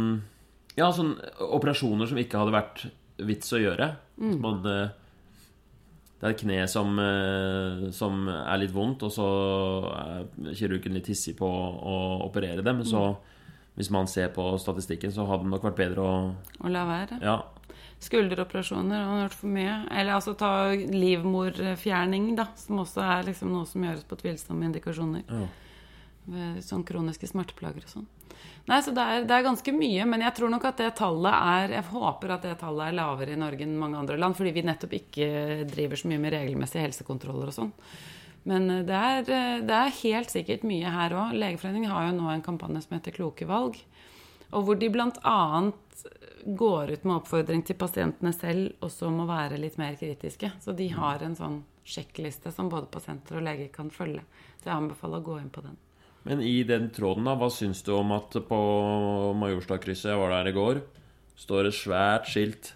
Ja, 0.79 0.89
sånn 0.95 1.13
operasjoner 1.45 2.11
som 2.11 2.19
ikke 2.19 2.41
hadde 2.41 2.55
vært 2.57 2.89
vits 3.27 3.53
å 3.55 3.61
gjøre. 3.61 3.93
Mm. 4.19 4.35
man, 4.43 4.59
eh, 4.67 4.91
det 6.21 6.27
er 6.27 6.35
et 6.35 6.43
kne 6.43 6.59
som, 6.69 6.99
eh, 6.99 7.87
som 7.97 8.27
er 8.29 8.59
litt 8.61 8.75
vondt, 8.75 9.07
og 9.07 9.13
så 9.15 9.29
er 9.95 10.55
kirurgen 10.59 10.97
litt 10.97 11.09
hissig 11.13 11.37
på 11.39 11.47
å 11.47 11.97
operere 12.27 12.65
det. 12.67 12.75
Men 12.75 12.85
så, 12.85 13.05
hvis 13.79 13.93
man 13.95 14.11
ser 14.11 14.29
på 14.35 14.51
statistikken, 14.61 15.15
så 15.15 15.29
hadde 15.31 15.47
det 15.47 15.55
nok 15.55 15.71
vært 15.71 15.81
bedre 15.81 16.05
å 16.05 16.19
å 16.61 16.73
la 16.75 16.85
være. 16.89 17.21
Ja. 17.23 17.39
Skulderoperasjoner 18.01 18.97
har 18.97 19.09
man 19.11 19.25
hørt 19.27 19.37
for 19.37 19.53
mye. 19.53 19.75
Eller 19.93 20.17
altså 20.17 20.33
ta 20.39 20.73
livmorfjerning, 20.73 22.31
da. 22.39 22.49
Som 22.57 22.81
også 22.85 23.03
er 23.05 23.27
liksom 23.29 23.53
noe 23.53 23.69
som 23.69 23.85
gjøres 23.85 24.07
på 24.09 24.17
tvilsomme 24.23 24.65
indikasjoner. 24.71 25.27
Ja. 25.29 25.43
Ved 26.31 26.63
sånn 26.65 26.87
kroniske 26.89 27.29
smerteplager 27.29 27.85
og 27.85 27.93
sånn. 27.93 28.09
Nei, 28.71 28.79
så 28.85 28.93
det 28.95 29.03
er, 29.03 29.25
det 29.29 29.35
er 29.35 29.45
ganske 29.45 29.73
mye, 29.75 30.05
men 30.09 30.23
jeg 30.25 30.33
tror 30.37 30.53
nok 30.53 30.65
at 30.69 30.79
det 30.81 30.93
tallet 31.01 31.35
er 31.35 31.75
Jeg 31.75 31.87
håper 31.91 32.35
at 32.37 32.45
det 32.47 32.55
tallet 32.61 32.89
er 32.89 32.97
lavere 32.97 33.35
i 33.35 33.41
Norge 33.41 33.67
enn 33.67 33.77
mange 33.81 33.99
andre 33.99 34.17
land, 34.21 34.37
fordi 34.39 34.53
vi 34.55 34.65
nettopp 34.65 34.95
ikke 34.97 35.29
driver 35.69 36.01
så 36.01 36.09
mye 36.09 36.23
med 36.23 36.35
regelmessige 36.37 36.85
helsekontroller 36.87 37.51
og 37.51 37.57
sånn. 37.57 37.73
Men 38.49 38.71
eh, 38.71 38.85
det 38.89 38.97
er, 38.97 39.25
eh, 39.27 39.59
det 39.67 39.77
er 39.77 39.99
helt 40.03 40.33
sikkert 40.33 40.65
mye 40.69 40.93
her 40.95 41.17
òg. 41.17 41.35
Legeforeningen 41.41 41.93
har 41.93 42.09
jo 42.09 42.17
nå 42.17 42.31
en 42.33 42.45
kampanje 42.45 42.85
som 42.87 42.97
heter 42.97 43.17
Kloke 43.17 43.49
valg. 43.49 43.81
Og 44.57 44.67
hvor 44.67 44.79
de 44.79 44.89
bl.a. 44.91 45.41
går 46.47 46.95
ut 46.95 47.05
med 47.05 47.17
oppfordring 47.17 47.63
til 47.67 47.79
pasientene 47.79 48.33
selv 48.35 48.85
også 48.85 49.11
om 49.11 49.23
å 49.23 49.29
være 49.31 49.61
litt 49.61 49.79
mer 49.79 49.99
kritiske. 50.01 50.53
Så 50.63 50.75
de 50.77 50.89
har 50.95 51.23
en 51.23 51.37
sånn 51.39 51.61
sjekkliste 51.87 52.53
som 52.55 52.71
både 52.71 52.91
pasienter 52.93 53.39
og 53.39 53.47
leger 53.47 53.71
kan 53.75 53.93
følge. 53.95 54.25
Så 54.61 54.71
jeg 54.71 54.77
anbefaler 54.77 55.21
å 55.21 55.27
gå 55.31 55.39
inn 55.41 55.53
på 55.55 55.65
den. 55.65 55.79
Men 56.29 56.43
i 56.45 56.61
den 56.69 56.91
tråden, 56.93 57.25
da, 57.25 57.37
hva 57.39 57.49
syns 57.53 57.81
du 57.87 57.95
om 57.97 58.13
at 58.13 58.35
på 58.47 58.61
Majorstadkrysset, 59.41 60.11
jeg 60.13 60.21
var 60.21 60.35
der 60.35 60.51
i 60.51 60.57
går, 60.57 60.83
står 61.41 61.71
et 61.71 61.79
svært 61.79 62.29
skilt 62.29 62.75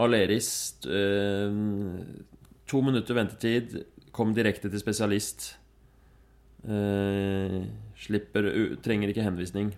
Aleris 0.00 0.48
eh, 0.90 1.54
To 2.66 2.80
minutter 2.82 3.14
ventetid. 3.14 3.76
Kom 4.14 4.32
direkte 4.34 4.70
til 4.72 4.80
spesialist. 4.80 5.52
Eh, 6.64 7.60
slipper 8.00 8.48
Trenger 8.82 9.12
ikke 9.12 9.26
henvisning. 9.26 9.74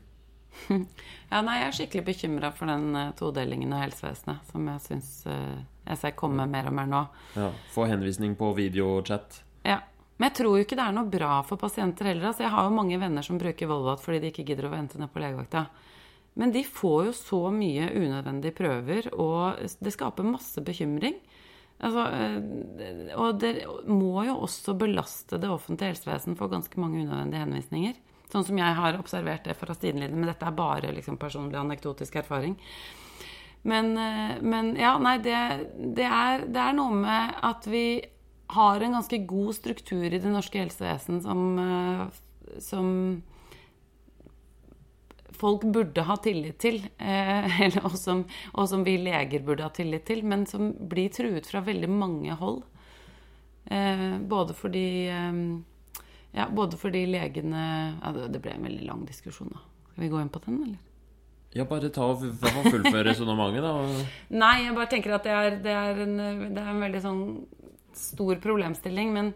Ja, 1.27 1.41
nei, 1.43 1.57
jeg 1.59 1.67
er 1.67 1.75
skikkelig 1.75 2.05
bekymra 2.07 2.53
for 2.55 2.71
den 2.71 2.95
eh, 2.95 3.09
todelingen 3.19 3.73
av 3.75 3.81
helsevesenet 3.83 4.53
som 4.53 4.69
jeg 4.71 4.83
syns 4.85 5.09
eh, 5.27 5.57
jeg 5.87 5.99
ser 5.99 6.15
komme 6.19 6.47
mer 6.51 6.69
og 6.71 6.75
mer 6.77 6.87
nå. 6.91 7.03
Ja, 7.35 7.51
Få 7.75 7.87
henvisning 7.91 8.37
på 8.39 8.53
videochat. 8.55 9.41
Ja. 9.67 9.81
Men 10.17 10.31
jeg 10.31 10.39
tror 10.39 10.55
jo 10.57 10.65
ikke 10.65 10.79
det 10.79 10.87
er 10.87 10.95
noe 10.97 11.11
bra 11.13 11.41
for 11.45 11.61
pasienter 11.61 12.09
heller. 12.09 12.31
Altså, 12.31 12.47
jeg 12.47 12.55
har 12.55 12.69
jo 12.69 12.77
mange 12.77 12.97
venner 13.01 13.27
som 13.27 13.41
bruker 13.41 13.69
Volvat 13.69 14.01
fordi 14.01 14.23
de 14.23 14.31
ikke 14.33 14.47
gidder 14.49 14.71
å 14.71 14.73
vente 14.73 15.01
ned 15.01 15.13
på 15.13 15.21
legevakta. 15.21 15.67
Men 16.41 16.53
de 16.53 16.63
får 16.65 17.11
jo 17.11 17.13
så 17.17 17.41
mye 17.53 17.91
unødvendige 17.97 18.57
prøver, 18.57 19.11
og 19.13 19.61
det 19.81 19.93
skaper 19.93 20.27
masse 20.29 20.61
bekymring. 20.65 21.19
Altså, 21.77 22.07
eh, 22.17 23.13
og 23.17 23.41
det 23.41 23.53
må 23.89 24.25
jo 24.25 24.39
også 24.47 24.77
belaste 24.81 25.41
det 25.41 25.53
offentlige 25.53 25.93
helsevesen 25.93 26.37
for 26.39 26.53
ganske 26.53 26.81
mange 26.81 27.03
unødvendige 27.05 27.45
henvisninger. 27.45 27.99
Sånn 28.33 28.45
som 28.47 28.59
jeg 28.59 28.75
har 28.79 28.99
observert 28.99 29.45
det 29.47 29.55
fra 29.55 29.75
sidelinjen, 29.77 30.19
men 30.19 30.31
dette 30.31 30.47
er 30.49 30.55
bare 30.57 30.91
liksom 30.95 31.19
personlig 31.21 31.59
anekdotisk 31.61 32.17
erfaring. 32.19 32.57
Men, 33.67 33.97
eh, 33.99 34.37
men 34.43 34.77
ja, 34.79 34.95
nei, 35.03 35.17
det, 35.19 35.39
det, 35.97 36.07
er, 36.07 36.45
det 36.47 36.61
er 36.63 36.77
noe 36.77 36.95
med 36.95 37.39
at 37.47 37.67
vi 37.67 37.87
har 38.55 38.83
en 38.83 38.95
ganske 38.95 39.19
god 39.27 39.57
struktur 39.57 40.07
i 40.07 40.21
det 40.23 40.31
norske 40.31 40.61
helsevesen 40.61 41.19
som, 41.25 41.41
eh, 41.59 42.61
som 42.63 42.93
folk 45.35 45.67
burde 45.75 46.07
ha 46.07 46.15
tillit 46.23 46.61
til, 46.63 46.79
eh, 46.99 47.59
eller, 47.67 47.83
og, 47.91 47.99
som, 47.99 48.23
og 48.55 48.71
som 48.71 48.87
vi 48.87 49.01
leger 49.03 49.43
burde 49.47 49.67
ha 49.67 49.75
tillit 49.75 50.07
til, 50.07 50.23
men 50.23 50.47
som 50.47 50.71
blir 50.87 51.11
truet 51.15 51.51
fra 51.51 51.65
veldig 51.67 51.91
mange 51.91 52.39
hold. 52.39 52.63
Både 54.31 54.55
fordi 54.55 54.87
ja, 56.37 56.47
både 56.53 56.77
fordi 56.79 57.07
legene 57.09 57.63
ja, 58.03 58.13
det- 58.29 58.43
ble 58.45 58.53
en 58.55 58.67
veldig 58.69 58.87
lang 58.87 59.07
diskusjon, 59.09 59.51
da. 59.55 59.63
Skal 59.93 60.05
vi 60.05 60.11
gå 60.13 60.21
inn 60.21 60.29
på 60.33 60.43
den, 60.45 60.63
eller? 60.67 60.83
Ja, 61.57 61.65
bare 61.65 61.89
ta 61.89 62.05
og 62.13 62.21
fullføre 62.21 63.07
resonnementet, 63.09 63.65
da. 63.65 64.05
Nei, 64.37 64.67
jeg 64.67 64.75
bare 64.77 64.91
tenker 64.93 65.15
at 65.17 65.25
det 65.25 65.33
er, 65.33 65.55
det 65.65 65.73
er, 65.73 66.01
en, 66.05 66.17
det 66.53 66.61
er 66.61 66.69
en 66.75 66.83
veldig 66.85 67.01
sånn 67.01 67.23
stor 67.97 68.37
problemstilling. 68.45 69.15
Men, 69.15 69.31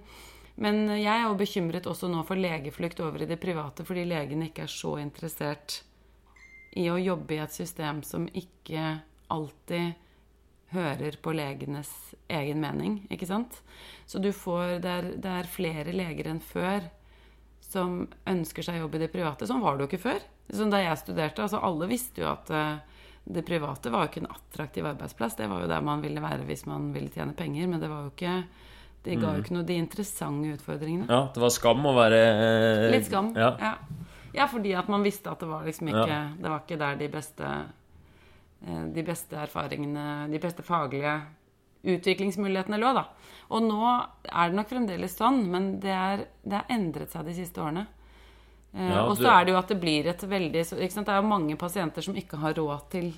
men 0.60 0.82
jeg 0.98 1.08
er 1.14 1.24
jo 1.24 1.38
bekymret 1.40 1.88
også 1.88 2.10
nå 2.12 2.20
for 2.28 2.36
legeflukt 2.36 3.00
over 3.00 3.24
i 3.24 3.30
det 3.30 3.40
private, 3.40 3.86
fordi 3.88 4.04
legene 4.10 4.50
ikke 4.50 4.66
er 4.66 4.74
så 4.74 4.98
interessert 5.00 5.78
i 6.76 6.84
å 6.92 6.98
jobbe 7.00 7.38
i 7.38 7.40
et 7.42 7.56
system 7.56 8.02
som 8.04 8.28
ikke 8.36 8.98
alltid 9.32 9.96
hører 10.72 11.16
på 11.22 11.34
legenes 11.34 11.90
egen 12.30 12.60
mening, 12.62 13.00
ikke 13.10 13.28
sant? 13.28 13.60
Så 14.06 14.20
du 14.22 14.30
får 14.32 14.80
Det 14.84 14.90
er, 14.90 15.10
det 15.18 15.34
er 15.40 15.50
flere 15.50 15.94
leger 15.94 16.30
enn 16.30 16.40
før 16.42 16.86
som 17.70 18.08
ønsker 18.26 18.66
seg 18.66 18.80
jobb 18.80 18.96
i 18.98 19.02
det 19.04 19.12
private. 19.12 19.46
Sånn 19.46 19.62
var 19.62 19.76
det 19.76 19.84
jo 19.84 19.90
ikke 19.92 20.04
før. 20.08 20.24
Sånn 20.50 20.72
da 20.72 20.80
jeg 20.82 20.98
studerte, 20.98 21.44
altså 21.44 21.60
Alle 21.62 21.86
visste 21.90 22.24
jo 22.24 22.30
at 22.32 22.50
eh, 22.50 22.80
det 23.30 23.44
private 23.46 23.92
var 23.92 24.06
jo 24.06 24.10
ikke 24.10 24.24
en 24.24 24.32
attraktiv 24.34 24.88
arbeidsplass. 24.90 25.36
Det 25.38 25.46
var 25.50 25.62
jo 25.62 25.70
der 25.70 25.84
man 25.86 26.02
ville 26.02 26.22
være 26.22 26.46
hvis 26.48 26.66
man 26.66 26.90
ville 26.94 27.12
tjene 27.14 27.36
penger, 27.38 27.70
men 27.70 27.82
det 27.82 27.90
var 27.92 28.06
jo 28.06 28.12
ikke 28.14 28.34
det 29.00 29.16
ga 29.16 29.30
jo 29.32 29.40
ikke 29.40 29.54
noe 29.56 29.64
de 29.64 29.76
interessante 29.80 30.56
utfordringene. 30.58 31.06
Ja, 31.08 31.22
det 31.32 31.40
var 31.40 31.52
skam 31.54 31.86
å 31.88 31.94
være 31.96 32.18
eh, 32.20 32.86
Litt 32.92 33.06
skam. 33.08 33.30
Ja. 33.32 33.54
Ja. 33.56 33.70
ja, 34.36 34.48
fordi 34.50 34.74
at 34.76 34.90
man 34.92 35.06
visste 35.06 35.32
at 35.32 35.40
det 35.40 35.48
var 35.48 35.64
liksom 35.64 35.88
ikke 35.88 36.08
Ja. 36.10 36.24
Det 36.36 36.50
var 36.50 36.64
ikke 36.66 36.80
der 36.82 36.98
de 37.00 37.08
beste 37.14 37.52
De 38.60 39.02
beste 39.06 39.36
erfaringene 39.40 40.28
De 40.28 40.38
beste 40.38 40.62
faglige 40.62 41.14
utviklingsmulighetene 41.80 42.76
lå, 42.76 42.90
da. 42.92 43.06
Og 43.56 43.62
nå 43.64 43.80
er 44.28 44.50
det 44.50 44.58
nok 44.58 44.68
fremdeles 44.68 45.14
sånn, 45.16 45.46
men 45.48 45.70
det, 45.80 45.94
er, 45.96 46.26
det 46.44 46.58
har 46.58 46.74
endret 46.74 47.14
seg 47.14 47.24
de 47.24 47.32
siste 47.38 47.62
årene. 47.64 47.86
Eh, 48.74 48.90
Ja, 48.90 49.06
og 49.06 49.16
så 49.16 49.30
er 49.32 49.46
det 49.46 49.54
jo 49.54 49.58
at 49.62 49.72
det 49.72 49.78
blir 49.80 50.06
et 50.12 50.22
veldig 50.22 50.60
ikke 50.66 50.92
sant? 50.92 51.08
Det 51.08 51.14
er 51.16 51.22
jo 51.22 51.30
mange 51.30 51.56
pasienter 51.56 52.04
som 52.04 52.18
ikke 52.20 52.36
har 52.42 52.54
råd 52.58 52.84
til 52.92 53.10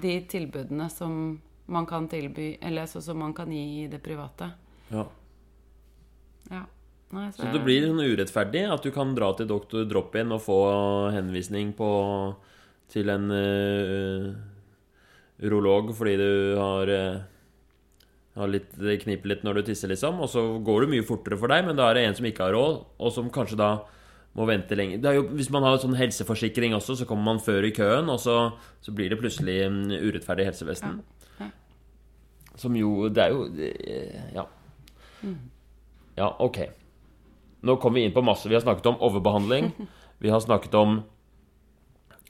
de 0.00 0.14
tilbudene 0.30 0.86
som 0.92 1.40
man 1.68 1.86
kan 1.86 2.06
tilby 2.08 2.56
Eller 2.62 2.86
så, 2.86 3.00
som 3.04 3.18
man 3.18 3.34
kan 3.34 3.50
gi 3.52 3.82
i 3.82 3.88
det 3.90 3.98
private. 4.00 4.52
Ja. 4.88 5.04
Ja. 6.50 6.62
Nei, 7.10 7.30
Så 7.32 7.48
det 7.52 7.60
blir 7.64 7.86
sånn 7.86 8.00
urettferdig 8.04 8.66
at 8.68 8.84
du 8.84 8.90
kan 8.92 9.14
dra 9.16 9.30
til 9.36 9.48
doktor 9.48 9.84
drop-in 9.88 10.32
og 10.32 10.42
få 10.44 10.60
henvisning 11.14 11.72
på, 11.76 11.88
til 12.92 13.08
en 13.08 13.30
uh, 13.32 14.32
urolog 15.44 15.92
fordi 15.96 16.16
du 16.18 16.30
har, 16.58 16.90
uh, 16.90 18.00
har 18.38 18.50
litt, 18.50 18.72
det 18.78 19.00
kniper 19.04 19.32
litt 19.32 19.44
når 19.46 19.60
du 19.60 19.68
tisser, 19.68 19.90
liksom. 19.92 20.20
Og 20.24 20.30
så 20.32 20.42
går 20.64 20.84
det 20.84 20.92
mye 20.96 21.06
fortere 21.06 21.38
for 21.40 21.52
deg, 21.52 21.66
men 21.66 21.78
da 21.78 21.88
er 21.88 21.98
det 21.98 22.06
en 22.08 22.18
som 22.18 22.28
ikke 22.28 22.48
har 22.48 22.56
råd, 22.56 22.82
og 22.98 23.14
som 23.14 23.30
kanskje 23.34 23.60
da 23.60 23.72
må 24.38 24.46
vente 24.46 24.76
lenge. 24.78 25.00
Jo, 25.02 25.24
hvis 25.34 25.50
man 25.54 25.66
har 25.66 25.80
sånn 25.82 25.96
helseforsikring 25.98 26.76
også, 26.76 26.98
så 27.00 27.06
kommer 27.08 27.32
man 27.32 27.42
før 27.42 27.66
i 27.66 27.74
køen, 27.74 28.10
og 28.12 28.20
så, 28.22 28.38
så 28.84 28.94
blir 28.94 29.10
det 29.10 29.18
plutselig 29.20 29.60
urettferdig 29.98 30.46
helsevesen. 30.50 31.00
Ja. 31.40 31.50
Som 32.58 32.74
jo 32.74 33.08
Det 33.14 33.22
er 33.22 33.34
jo 33.34 33.46
Ja. 34.34 34.44
Ja, 36.18 36.32
ok. 36.42 36.58
Nå 37.62 37.76
kom 37.82 37.94
vi 37.94 38.04
inn 38.06 38.14
på 38.14 38.22
masse. 38.26 38.48
Vi 38.50 38.54
har 38.54 38.62
snakket 38.62 38.86
om 38.90 39.00
overbehandling. 39.02 39.72
Vi 40.22 40.30
har 40.30 40.40
snakket 40.42 40.74
om 40.74 41.04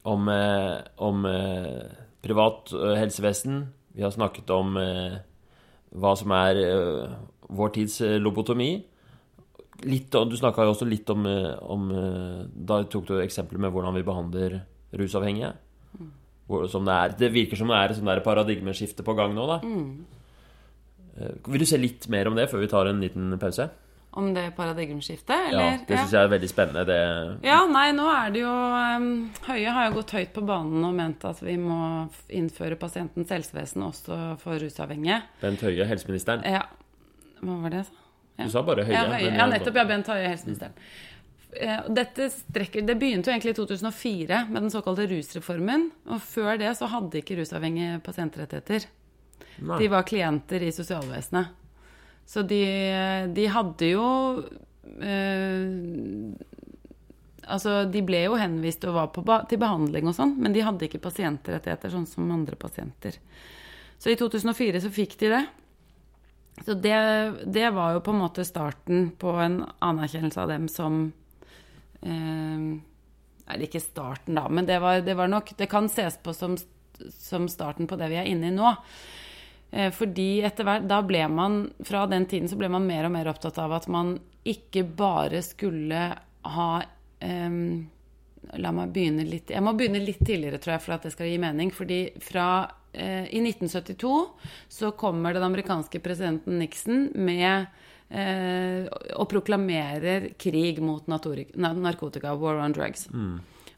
om, 0.09 0.29
eh, 0.29 0.77
om 0.97 1.25
eh, 1.25 1.87
privat 2.25 2.73
eh, 2.75 2.95
helsevesen. 3.01 3.67
Vi 3.97 4.05
har 4.05 4.15
snakket 4.15 4.51
om 4.55 4.77
eh, 4.81 5.19
hva 5.99 6.15
som 6.19 6.35
er 6.37 6.63
eh, 6.63 7.19
vår 7.49 7.75
tids 7.77 8.01
lobotomi. 8.21 8.73
Litt, 9.89 10.11
du 10.11 10.37
snakka 10.37 10.67
jo 10.67 10.73
også 10.75 10.89
litt 10.91 11.07
om, 11.13 11.23
om 11.71 11.85
Da 12.51 12.81
tok 12.91 13.05
du 13.07 13.13
eksempler 13.23 13.61
med 13.63 13.71
hvordan 13.71 13.95
vi 13.95 14.03
behandler 14.03 14.57
rusavhengige. 14.99 15.53
Mm. 15.95 16.09
som 16.69 16.85
det, 16.85 16.97
er, 16.97 17.15
det 17.21 17.29
virker 17.33 17.57
som 17.57 17.71
det 17.71 17.79
er 17.79 18.19
et 18.19 18.27
paradigmeskifte 18.27 19.07
på 19.07 19.15
gang 19.15 19.37
nå. 19.37 19.47
Eh, 21.19 21.35
Vil 21.49 21.63
du 21.63 21.67
se 21.69 21.79
litt 21.81 22.09
mer 22.13 22.29
om 22.31 22.37
det 22.39 22.49
før 22.51 22.63
vi 22.63 22.71
tar 22.71 22.91
en 22.91 23.03
liten 23.03 23.39
pause? 23.41 23.69
Om 24.11 24.33
det 24.35 24.47
paradigmeskiftet, 24.57 25.53
Ja. 25.53 25.79
Det 25.87 25.99
syns 25.99 26.13
jeg 26.13 26.25
er 26.25 26.29
veldig 26.33 26.49
spennende. 26.49 26.85
Det, 26.87 27.45
Ja, 27.45 27.67
nei, 27.67 27.93
nå 27.93 28.07
er 28.09 28.31
det 28.33 28.41
jo 28.41 28.55
Høie 29.47 29.71
har 29.71 29.91
jo 29.91 29.99
gått 30.01 30.11
høyt 30.17 30.33
på 30.33 30.45
banen 30.49 30.85
og 30.85 30.95
ment 30.95 31.25
at 31.25 31.43
vi 31.43 31.57
må 31.61 32.09
innføre 32.29 32.79
pasientens 32.81 33.29
helsevesen 33.29 33.85
også 33.85 34.39
for 34.41 34.59
rusavhengige. 34.59 35.23
Bent 35.43 35.61
Høie, 35.61 35.85
helseministeren. 35.85 36.43
Ja. 36.43 36.65
Hva 37.43 37.61
var 37.63 37.71
det 37.71 37.85
jeg 37.85 37.87
sa? 37.87 37.93
Du 38.39 38.51
sa 38.55 38.63
bare 38.63 38.85
Høie. 38.87 38.95
Ja, 38.95 39.05
høye. 39.13 39.37
ja 39.37 39.47
nettopp. 39.47 39.77
Ja, 39.77 39.85
Bent 39.85 40.07
Høie, 40.07 40.29
helseministeren. 40.33 40.73
Eh, 41.53 41.81
Dette 41.89 42.29
strekker, 42.31 42.85
det 42.87 42.99
begynte 43.01 43.31
jo 43.31 43.37
egentlig 43.37 43.55
i 43.55 43.61
2004 43.61 44.43
med 44.49 44.63
den 44.63 44.71
såkalte 44.73 45.07
rusreformen. 45.11 45.91
Og 46.09 46.21
før 46.23 46.59
det 46.59 46.75
så 46.79 46.89
hadde 46.93 47.21
ikke 47.21 47.39
rusavhengige 47.41 48.01
pasientrettigheter. 48.05 48.87
Nei. 49.59 49.79
De 49.79 49.89
var 49.91 50.05
klienter 50.07 50.63
i 50.63 50.71
sosialvesenet. 50.75 51.55
Så 52.29 52.45
de, 52.45 52.63
de 53.33 53.47
hadde 53.49 53.89
jo 53.89 54.07
eh, 55.01 55.69
Altså, 57.49 57.87
de 57.89 58.03
ble 58.05 58.27
jo 58.27 58.37
henvist 58.37 58.83
og 58.85 58.97
var 58.99 59.23
ba 59.25 59.39
til 59.49 59.61
behandling 59.63 60.11
og 60.11 60.13
sånn, 60.19 60.35
men 60.37 60.53
de 60.53 60.61
hadde 60.61 60.85
ikke 60.85 61.01
pasientrettigheter 61.01 61.95
sånn 61.95 62.05
som 62.05 62.29
andre 62.35 62.59
pasienter. 62.61 63.17
Så 63.97 64.13
i 64.13 64.19
2004 64.21 64.83
så 64.85 64.91
fikk 64.93 65.17
de 65.23 65.31
det. 65.33 65.41
Så 66.67 66.77
det, 66.77 66.99
det 67.49 67.71
var 67.73 67.95
jo 67.95 68.03
på 68.05 68.13
en 68.13 68.21
måte 68.21 68.45
starten 68.45 69.09
på 69.17 69.33
en 69.41 69.63
anerkjennelse 69.85 70.43
av 70.43 70.53
dem 70.53 70.67
som 70.69 71.01
eh, 72.03 72.69
Eller 73.49 73.65
ikke 73.65 73.81
starten, 73.81 74.37
da, 74.37 74.45
men 74.51 74.67
det 74.69 74.81
var, 74.83 75.01
det 75.07 75.15
var 75.17 75.31
nok 75.31 75.55
Det 75.57 75.71
kan 75.71 75.89
ses 75.89 76.19
på 76.21 76.35
som, 76.35 76.59
som 77.15 77.49
starten 77.49 77.89
på 77.89 77.97
det 77.97 78.11
vi 78.13 78.21
er 78.21 78.29
inne 78.29 78.51
i 78.51 78.57
nå. 78.57 78.75
Eh, 79.71 79.91
Fordi 79.93 80.41
etter 80.47 80.67
hvert, 80.67 80.89
da 80.89 81.03
ble 81.05 81.27
man, 81.29 81.61
fra 81.85 82.07
den 82.11 82.27
tiden 82.27 82.49
så 82.49 82.59
ble 82.61 82.71
man 82.73 82.87
mer 82.89 83.09
og 83.09 83.15
mer 83.15 83.31
opptatt 83.31 83.59
av 83.61 83.75
at 83.77 83.89
man 83.93 84.17
ikke 84.49 84.85
bare 84.97 85.43
skulle 85.45 86.09
ha 86.49 86.73
um, 87.21 87.89
La 88.57 88.71
meg 88.73 88.95
begynne 88.95 89.27
litt 89.29 89.51
Jeg 89.53 89.61
må 89.61 89.75
begynne 89.77 90.01
litt 90.01 90.23
tidligere, 90.25 90.61
tror 90.63 90.77
jeg, 90.77 90.85
for 90.87 90.95
at 90.95 91.05
det 91.05 91.11
skal 91.13 91.29
gi 91.29 91.41
mening. 91.43 91.73
Fordi 91.75 91.99
fra 92.25 92.47
eh, 92.95 93.27
I 93.35 93.43
1972 93.43 94.13
så 94.73 94.93
kommer 94.97 95.37
den 95.37 95.45
amerikanske 95.45 96.01
presidenten 96.01 96.57
Nixon 96.63 97.11
med 97.19 97.67
eh, 98.09 98.89
og 99.19 99.29
proklamerer 99.35 100.31
krig 100.41 100.81
mot 100.81 101.11
narkotika, 101.11 102.33
war 102.41 102.63
on 102.63 102.73
drugs. 102.73 103.09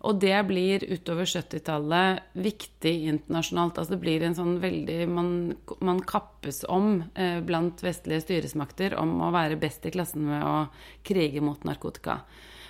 Og 0.09 0.21
det 0.23 0.37
blir 0.49 0.85
utover 0.89 1.29
70-tallet 1.29 2.31
viktig 2.41 2.93
internasjonalt. 3.11 3.77
Altså 3.79 3.95
det 3.95 4.01
blir 4.01 4.23
en 4.25 4.37
sånn 4.37 4.55
veldig 4.63 5.01
Man, 5.13 5.33
man 5.85 6.01
kappes 6.09 6.63
om 6.73 7.03
eh, 7.15 7.41
blant 7.45 7.83
vestlige 7.85 8.25
styresmakter 8.25 8.97
om 9.01 9.19
å 9.27 9.33
være 9.35 9.61
best 9.61 9.85
i 9.85 9.93
klassen 9.93 10.25
med 10.31 10.47
å 10.47 10.55
krige 11.07 11.45
mot 11.45 11.69
narkotika. 11.69 12.23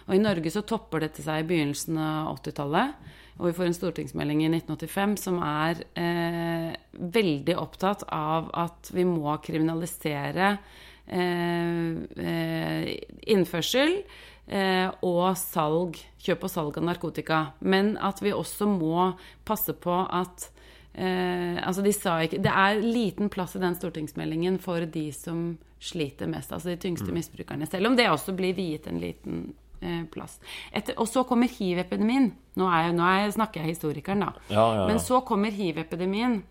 Og 0.09 0.17
i 0.17 0.23
Norge 0.23 0.51
så 0.51 0.65
topper 0.67 1.05
dette 1.05 1.23
seg 1.23 1.45
i 1.45 1.47
begynnelsen 1.47 1.99
av 2.03 2.33
80-tallet. 2.41 3.11
Og 3.39 3.47
vi 3.47 3.57
får 3.57 3.69
en 3.71 3.77
stortingsmelding 3.79 4.43
i 4.45 4.51
1985 4.51 5.15
som 5.23 5.39
er 5.47 5.85
eh, 5.97 6.75
veldig 6.99 7.57
opptatt 7.63 8.03
av 8.13 8.51
at 8.59 8.91
vi 8.93 9.07
må 9.09 9.37
kriminalisere 9.45 10.51
eh, 11.07 11.95
eh, 12.27 12.91
innførsel 13.33 14.01
og 14.51 15.37
salg, 15.39 15.99
kjøp 16.19 16.47
og 16.47 16.51
salg 16.51 16.79
av 16.81 16.87
narkotika. 16.89 17.41
Men 17.61 17.93
at 18.03 18.19
vi 18.23 18.33
også 18.35 18.67
må 18.67 19.13
passe 19.47 19.77
på 19.79 19.95
at 20.11 20.49
eh, 20.95 21.59
Altså, 21.63 21.85
de 21.87 21.93
sa 21.95 22.17
ikke 22.25 22.41
Det 22.43 22.51
er 22.51 22.83
liten 22.83 23.31
plass 23.31 23.55
i 23.57 23.63
den 23.63 23.77
stortingsmeldingen 23.79 24.59
for 24.63 24.83
de 24.87 25.11
som 25.15 25.59
sliter 25.81 26.29
mest, 26.29 26.53
altså 26.53 26.75
de 26.75 26.77
tyngste 26.77 27.13
misbrukerne. 27.15 27.65
Selv 27.71 27.89
om 27.89 27.95
det 27.97 28.11
også 28.11 28.35
blir 28.37 28.53
viet 28.53 28.85
en 28.91 28.99
liten 29.01 29.39
eh, 29.81 30.03
plass. 30.13 30.37
Etter, 30.77 30.99
og 31.01 31.09
så 31.09 31.23
kommer 31.25 31.49
hiv-epidemien. 31.49 32.27
Nå, 32.61 32.67
er, 32.69 32.91
nå 32.93 33.07
er, 33.07 33.31
snakker 33.33 33.63
jeg 33.63 33.79
historikeren, 33.79 34.27
da. 34.27 34.35
Ja, 34.51 34.59
ja, 34.61 34.75
ja. 34.83 34.89
Men 34.91 35.01
så 35.01 35.23
kommer 35.25 35.55
hiv-epidemien 35.57 36.43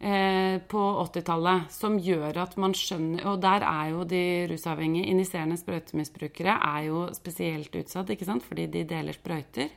eh, 0.00 0.58
på 0.70 0.82
80-tallet, 1.04 1.70
som 1.74 1.98
gjør 2.02 2.38
at 2.44 2.56
man 2.60 2.74
skjønner 2.76 3.26
Og 3.30 3.40
der 3.42 3.64
er 3.66 3.92
jo 3.92 4.04
de 4.08 4.22
rusavhengige, 4.50 5.08
injiserende 5.10 5.58
sprøytemisbrukere, 5.60 6.54
er 6.54 6.88
jo 6.88 7.06
spesielt 7.16 7.74
utsatt, 7.74 8.10
ikke 8.14 8.28
sant, 8.28 8.46
fordi 8.46 8.68
de 8.72 8.84
deler 8.88 9.16
sprøyter. 9.16 9.70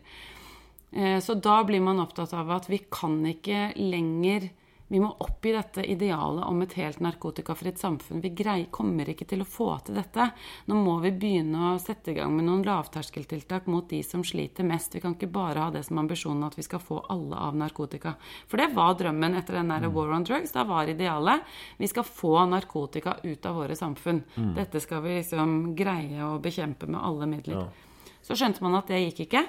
Eh, 0.91 1.19
så 1.23 1.35
da 1.39 1.61
blir 1.67 1.83
man 1.83 2.01
opptatt 2.03 2.33
av 2.37 2.51
at 2.51 2.69
vi 2.69 2.83
kan 2.91 3.19
ikke 3.25 3.71
lenger 3.79 4.49
vi 4.91 4.99
må 4.99 5.07
oppgi 5.23 5.53
dette 5.55 5.85
idealet 5.87 6.43
om 6.43 6.57
et 6.65 6.73
helt 6.75 6.99
narkotikafritt 6.99 7.79
samfunn. 7.79 8.19
Vi 8.19 8.33
grei, 8.35 8.65
kommer 8.75 9.07
ikke 9.07 9.23
til 9.29 9.39
å 9.39 9.47
få 9.47 9.69
til 9.87 9.95
dette. 9.95 10.25
Nå 10.67 10.75
må 10.75 10.97
vi 10.99 11.13
begynne 11.15 11.69
å 11.69 11.77
sette 11.79 12.11
i 12.11 12.17
gang 12.17 12.33
med 12.35 12.49
noen 12.49 12.65
lavterskeltiltak 12.67 13.69
mot 13.71 13.87
de 13.87 14.01
som 14.03 14.25
sliter 14.27 14.67
mest. 14.67 14.91
Vi 14.91 14.99
kan 14.99 15.15
ikke 15.15 15.31
bare 15.31 15.63
ha 15.63 15.71
det 15.71 15.85
som 15.87 16.01
ambisjonen 16.01 16.43
at 16.49 16.57
vi 16.59 16.65
skal 16.67 16.83
få 16.83 16.99
alle 17.13 17.39
av 17.39 17.55
narkotika. 17.55 18.17
For 18.51 18.59
det 18.59 18.73
var 18.75 18.97
drømmen 18.99 19.39
etter 19.39 19.61
den 19.61 19.71
der 19.71 19.87
War 19.95 20.11
on 20.17 20.27
Drugs. 20.27 20.51
Da 20.51 20.67
var 20.67 20.91
idealet 20.91 21.47
vi 21.79 21.87
skal 21.87 22.03
få 22.03 22.35
narkotika 22.51 23.15
ut 23.23 23.47
av 23.47 23.61
våre 23.61 23.79
samfunn. 23.79 24.25
Dette 24.59 24.83
skal 24.83 25.05
vi 25.07 25.15
liksom 25.21 25.71
greie 25.71 26.27
å 26.27 26.35
bekjempe 26.43 26.91
med 26.91 26.99
alle 26.99 27.31
midler. 27.31 27.63
Ja. 27.63 28.19
Så 28.27 28.35
skjønte 28.35 28.59
man 28.67 28.75
at 28.75 28.91
det 28.91 28.99
gikk 29.05 29.23
ikke. 29.29 29.47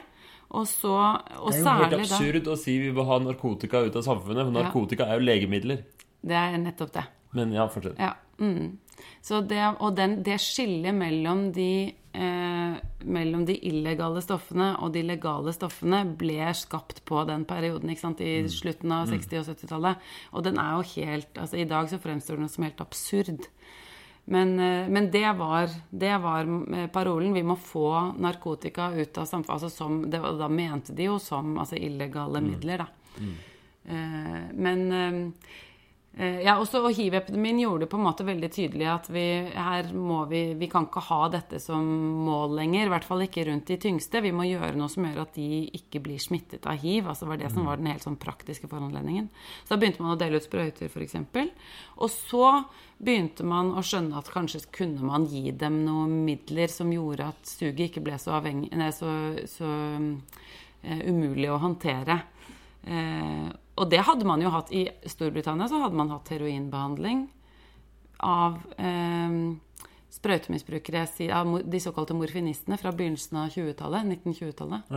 Og 0.53 0.67
så, 0.69 0.93
og 1.41 1.51
Det 1.53 1.63
er 1.63 1.65
jo 1.65 1.85
helt 1.87 1.99
absurd 2.01 2.45
da 2.45 2.53
å 2.53 2.61
si 2.61 2.77
vi 2.79 2.91
vil 2.93 3.09
ha 3.09 3.19
narkotika 3.25 3.81
ut 3.87 3.97
av 3.97 4.05
samfunnet, 4.05 4.45
for 4.45 4.53
Ja. 4.53 4.63
narkotika 4.63 5.07
er 5.09 5.19
jo 5.19 5.25
legemidler. 5.25 5.85
Det 6.23 6.37
er 6.37 6.59
nettopp 6.59 6.93
det. 6.93 7.05
Men 7.33 7.53
ja, 7.53 7.67
fortsett. 7.69 7.99
Ja. 7.99 8.13
Mm. 8.39 8.77
Så 9.23 9.41
det, 9.47 9.63
og 9.81 9.97
den, 9.97 10.23
det 10.23 10.39
skillet 10.43 10.95
mellom 10.95 11.53
de, 11.55 11.95
eh, 12.15 12.75
mellom 13.05 13.47
de 13.47 13.57
illegale 13.67 14.21
stoffene 14.23 14.77
og 14.83 14.93
de 14.93 15.03
legale 15.03 15.53
stoffene 15.55 16.03
ble 16.19 16.53
skapt 16.55 17.05
på 17.09 17.25
den 17.27 17.47
perioden, 17.49 17.91
ikke 17.91 18.05
sant, 18.05 18.21
i 18.21 18.45
slutten 18.53 18.93
av 18.93 19.09
60- 19.09 19.41
og 19.41 19.47
70-tallet. 19.47 19.97
Og 20.35 20.45
den 20.45 20.59
er 20.59 20.77
jo 20.77 20.83
helt 21.01 21.33
altså 21.35 21.59
I 21.59 21.65
dag 21.65 21.89
så 21.89 21.99
fremstår 21.99 22.37
den 22.43 22.49
som 22.53 22.65
helt 22.65 22.81
absurd. 22.85 23.47
Men, 24.25 24.55
eh, 24.61 24.89
men 24.89 25.11
det, 25.11 25.27
var, 25.39 25.71
det 25.91 26.13
var 26.23 26.47
eh, 26.77 26.87
parolen. 26.95 27.35
Vi 27.35 27.43
må 27.43 27.57
få 27.57 28.13
narkotika 28.23 28.93
ut 28.95 29.19
av 29.19 29.27
samfunnet. 29.27 29.51
Altså 29.57 29.71
som, 29.71 30.03
det, 30.11 30.23
da 30.39 30.49
mente 30.49 30.95
de 30.95 31.11
jo 31.11 31.19
som 31.23 31.57
altså 31.59 31.77
illegale 31.81 32.43
midler, 32.45 32.85
da. 32.85 33.27
Eh, 33.83 34.41
men 34.55 34.89
eh, 34.93 35.21
Eh, 35.23 35.72
Ja, 36.13 36.59
også, 36.61 36.83
og 36.85 36.93
Hiv-epidemien 36.93 37.63
gjorde 37.63 37.87
det 37.87 37.89
på 37.89 37.97
en 37.97 38.05
måte 38.05 38.25
veldig 38.29 38.49
tydelig 38.53 38.85
at 38.93 39.07
vi, 39.09 39.23
her 39.57 39.87
må 39.97 40.19
vi, 40.29 40.43
vi 40.61 40.67
kan 40.69 40.85
ikke 40.85 41.01
ha 41.07 41.21
dette 41.33 41.57
som 41.63 41.87
mål 42.27 42.53
lenger. 42.59 42.85
I 42.85 42.93
hvert 42.93 43.07
fall 43.09 43.25
ikke 43.25 43.47
rundt 43.49 43.73
de 43.73 43.79
tyngste. 43.81 44.21
Vi 44.21 44.35
må 44.37 44.45
gjøre 44.45 44.77
noe 44.77 44.93
som 44.93 45.07
gjør 45.09 45.23
at 45.25 45.33
de 45.39 45.63
ikke 45.79 46.03
blir 46.05 46.21
smittet 46.21 46.69
av 46.69 46.77
hiv. 46.83 47.09
altså 47.09 47.31
var 47.31 47.41
det 47.41 47.49
som 47.55 47.65
var 47.65 47.81
den 47.81 47.89
helt 47.89 48.05
sånn 48.05 48.21
praktiske 48.21 48.69
foranledningen. 48.69 49.31
Så 49.65 49.73
da 49.73 49.81
begynte 49.81 50.05
man 50.05 50.13
å 50.13 50.21
dele 50.21 50.37
ut 50.37 50.45
sprøyter, 50.45 50.93
f.eks. 50.93 51.17
Og 51.97 52.13
så 52.13 52.53
begynte 53.01 53.49
man 53.49 53.73
å 53.73 53.87
skjønne 53.87 54.21
at 54.21 54.29
kanskje 54.35 54.67
kunne 54.75 55.09
man 55.09 55.25
gi 55.33 55.49
dem 55.57 55.81
noen 55.87 56.21
midler 56.27 56.69
som 56.69 56.93
gjorde 56.93 57.33
at 57.33 57.57
suget 57.57 57.89
ikke 57.89 58.05
ble 58.05 58.21
så, 58.21 58.37
avhengig, 58.37 58.69
nei, 58.77 58.93
så, 58.93 59.09
så 59.49 59.73
uh, 59.97 61.03
umulig 61.09 61.49
å 61.49 61.61
håndtere. 61.63 62.21
Eh, 62.83 63.49
og 63.75 63.91
det 63.91 64.03
hadde 64.05 64.27
man 64.29 64.43
jo 64.45 64.53
hatt 64.53 64.73
i 64.75 64.85
Storbritannia, 65.09 65.69
så 65.69 65.81
hadde 65.81 65.97
man 65.97 66.13
hatt 66.13 66.29
heroinbehandling 66.33 67.27
av 68.23 68.59
eh, 68.77 69.37
sprøytemisbrukere, 70.13 71.07
av 71.33 71.55
de 71.65 71.81
såkalte 71.81 72.15
morfinistene, 72.15 72.77
fra 72.79 72.93
begynnelsen 72.93 73.39
av 73.41 73.55
20-tallet, 73.55 74.11
1920-tallet. 74.23 74.91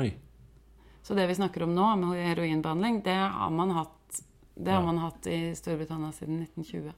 Så 1.06 1.16
det 1.16 1.28
vi 1.30 1.38
snakker 1.38 1.64
om 1.64 1.76
nå, 1.76 1.88
med 2.02 2.20
heroinbehandling, 2.26 3.00
det 3.06 3.16
har 3.16 3.54
man 3.54 3.72
hatt, 3.78 4.22
det 4.56 4.74
har 4.74 4.84
man 4.84 5.00
hatt 5.04 5.28
i 5.32 5.40
Storbritannia 5.56 6.12
siden 6.18 6.42
1920. 6.44 6.92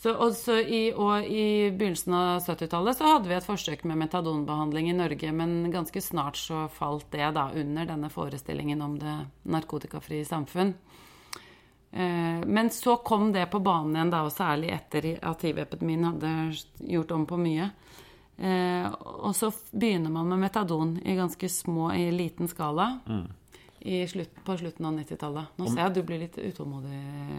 Så, 0.00 0.14
og, 0.16 0.32
så 0.32 0.54
i, 0.56 0.94
og 0.96 1.26
i 1.28 1.68
begynnelsen 1.76 2.14
av 2.16 2.46
70-tallet 2.46 2.96
så 2.96 3.08
hadde 3.10 3.28
vi 3.28 3.34
et 3.36 3.44
forsøk 3.44 3.82
med 3.84 3.98
metadonbehandling 4.00 4.88
i 4.88 4.96
Norge, 4.96 5.32
men 5.36 5.68
ganske 5.74 6.00
snart 6.00 6.40
så 6.40 6.62
falt 6.72 7.10
det 7.12 7.26
da 7.36 7.50
under 7.52 7.88
denne 7.90 8.08
forestillingen 8.08 8.80
om 8.80 8.94
det 9.02 9.16
narkotikafrie 9.52 10.24
samfunn. 10.24 10.72
Eh, 11.92 12.40
Men 12.46 12.70
så 12.70 12.96
kom 12.96 13.32
det 13.32 13.46
på 13.52 13.60
banen 13.60 13.96
igjen, 13.96 14.14
da, 14.14 14.22
og 14.24 14.32
særlig 14.32 14.72
etter 14.72 15.10
at 15.20 15.44
hiv-epidemien 15.44 16.08
hadde 16.08 16.32
gjort 16.96 17.12
om 17.18 17.26
på 17.28 17.36
mye. 17.36 17.68
Eh, 18.40 18.88
og 19.04 19.36
så 19.36 19.52
begynner 19.70 20.16
man 20.16 20.32
med 20.32 20.46
metadon 20.46 20.96
i 21.04 21.18
ganske 21.18 21.48
små, 21.48 21.92
i 21.92 22.08
liten 22.14 22.48
skala. 22.48 22.88
I 23.04 23.39
slutt, 23.80 24.32
på 24.44 24.56
slutten 24.60 24.86
av 24.86 24.96
90-tallet. 24.98 25.52
Nå 25.58 25.68
ser 25.68 25.80
jeg 25.80 25.90
at 25.90 25.96
du 25.96 26.02
blir 26.06 26.22
litt 26.22 26.36
utålmodig, 26.38 26.96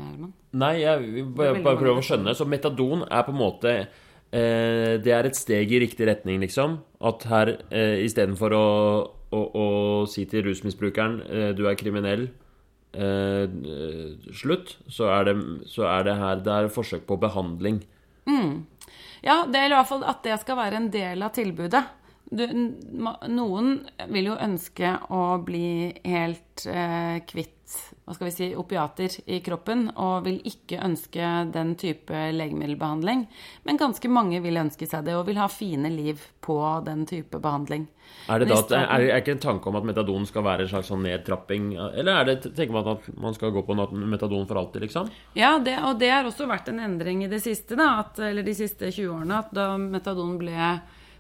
Herman. 0.10 0.34
Nei, 0.58 0.74
jeg 0.82 1.26
bare, 1.30 1.36
bare 1.36 1.62
prøver 1.62 1.82
prøve 1.84 2.02
å 2.02 2.06
skjønne. 2.06 2.36
Så 2.38 2.48
metadon 2.50 3.06
er 3.08 3.26
på 3.28 3.34
en 3.34 3.40
måte 3.40 3.74
eh, 3.78 4.98
Det 5.02 5.14
er 5.14 5.30
et 5.30 5.38
steg 5.38 5.72
i 5.72 5.82
riktig 5.86 6.08
retning, 6.10 6.42
liksom. 6.44 6.80
At 7.12 7.26
her 7.30 7.56
eh, 7.70 8.02
istedenfor 8.08 8.58
å, 8.58 8.68
å, 9.32 9.42
å 9.64 9.68
si 10.10 10.26
til 10.30 10.48
rusmisbrukeren 10.50 11.22
eh, 11.30 11.50
du 11.58 11.68
er 11.70 11.78
kriminell, 11.80 12.28
eh, 12.98 13.46
slutt, 14.34 14.78
så 14.90 15.12
er, 15.14 15.32
det, 15.32 15.38
så 15.70 15.88
er 15.94 16.10
det 16.10 16.20
her 16.20 16.44
Det 16.44 16.58
er 16.58 16.74
forsøk 16.74 17.06
på 17.10 17.22
behandling. 17.22 17.84
Ja, 19.22 19.44
det 19.46 19.60
er 19.60 19.70
i 19.70 19.76
hvert 19.76 19.90
fall 19.90 20.04
at 20.10 20.24
det 20.26 20.40
skal 20.42 20.58
være 20.58 20.80
en 20.80 20.88
del 20.94 21.22
av 21.22 21.34
tilbudet. 21.36 21.84
Du, 22.32 22.46
noen 22.48 23.74
vil 24.08 24.30
jo 24.30 24.38
ønske 24.40 24.94
å 25.12 25.24
bli 25.44 25.92
helt 26.08 26.64
eh, 26.64 27.18
kvitt 27.28 27.58
hva 28.06 28.16
skal 28.16 28.28
vi 28.28 28.32
si, 28.34 28.48
opiater 28.58 29.14
i 29.32 29.40
kroppen, 29.44 29.86
og 29.96 30.26
vil 30.26 30.40
ikke 30.48 30.82
ønske 30.84 31.28
den 31.54 31.74
type 31.80 32.18
legemiddelbehandling. 32.36 33.26
Men 33.68 33.80
ganske 33.80 34.12
mange 34.12 34.42
vil 34.44 34.60
ønske 34.60 34.88
seg 34.90 35.06
det, 35.08 35.16
og 35.16 35.28
vil 35.30 35.40
ha 35.40 35.48
fine 35.52 35.92
liv 35.94 36.20
på 36.44 36.58
den 36.86 37.06
type 37.08 37.40
behandling. 37.40 37.86
Er 38.28 38.42
det 38.42 38.50
da 38.50 38.60
at, 38.60 38.74
er, 38.76 39.06
er 39.06 39.22
ikke 39.22 39.38
en 39.38 39.44
tanke 39.46 39.72
om 39.72 39.78
at 39.80 39.88
metadon 39.88 40.28
skal 40.28 40.44
være 40.44 40.66
en 40.66 40.72
slags 40.74 40.92
sånn 40.92 41.06
nedtrapping? 41.08 41.72
Eller 41.78 42.12
er 42.12 42.30
det, 42.32 42.38
tenker 42.50 42.76
man 42.76 42.90
at 42.98 43.08
man 43.16 43.38
skal 43.38 43.54
gå 43.56 43.64
på 43.68 43.78
metadon 43.78 44.48
for 44.50 44.60
alltid, 44.60 44.88
liksom? 44.90 45.12
Ja, 45.38 45.54
det, 45.64 45.78
og 45.88 46.02
det 46.02 46.12
har 46.12 46.28
også 46.28 46.50
vært 46.52 46.72
en 46.74 46.82
endring 46.84 47.24
i 47.24 47.32
det 47.32 47.40
siste, 47.46 47.80
da, 47.80 47.94
at, 48.04 48.20
eller 48.20 48.44
de 48.44 48.58
siste 48.58 48.92
20 48.92 49.14
årene. 49.22 49.40
At 49.46 49.56
da 49.56 49.70
metadon 49.80 50.36
ble 50.42 50.74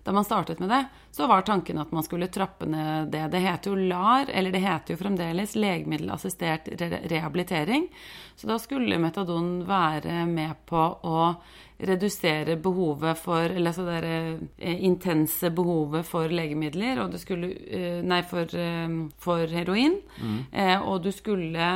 Da 0.04 0.12
man 0.12 0.26
startet 0.26 0.60
med 0.60 0.70
det, 0.70 0.86
så 1.12 1.28
var 1.28 1.42
tanken 1.42 1.78
at 1.78 1.92
man 1.92 2.04
skulle 2.04 2.28
trappe 2.28 2.66
ned 2.66 3.12
det. 3.14 3.28
Det 3.28 3.40
heter 3.40 3.72
jo 3.72 3.76
LAR, 3.76 4.30
eller 4.34 4.52
det 4.52 4.64
heter 4.64 4.96
jo 4.96 4.98
fremdeles 4.98 5.56
legemiddelassistert 5.56 6.70
rehabilitering. 7.12 7.88
Så 8.36 8.48
da 8.50 8.58
skulle 8.60 8.98
metadon 8.98 9.60
være 9.68 10.26
med 10.26 10.66
på 10.66 10.82
å 11.06 11.34
redusere 11.82 12.56
behovet 12.62 13.18
for 13.18 13.42
Eller 13.42 13.72
altså 13.72 13.86
det 13.86 14.40
eh, 14.58 14.84
intense 14.86 15.50
behovet 15.50 16.06
for 16.06 16.30
legemidler, 16.30 17.04
og 17.04 17.12
du 17.14 17.18
skulle 17.22 17.52
eh, 17.70 18.02
Nei, 18.06 18.22
for, 18.26 18.50
eh, 18.58 18.96
for 19.22 19.46
heroin. 19.50 20.00
Mm. 20.22 20.40
og 20.86 21.04
du 21.04 21.12
skulle 21.12 21.68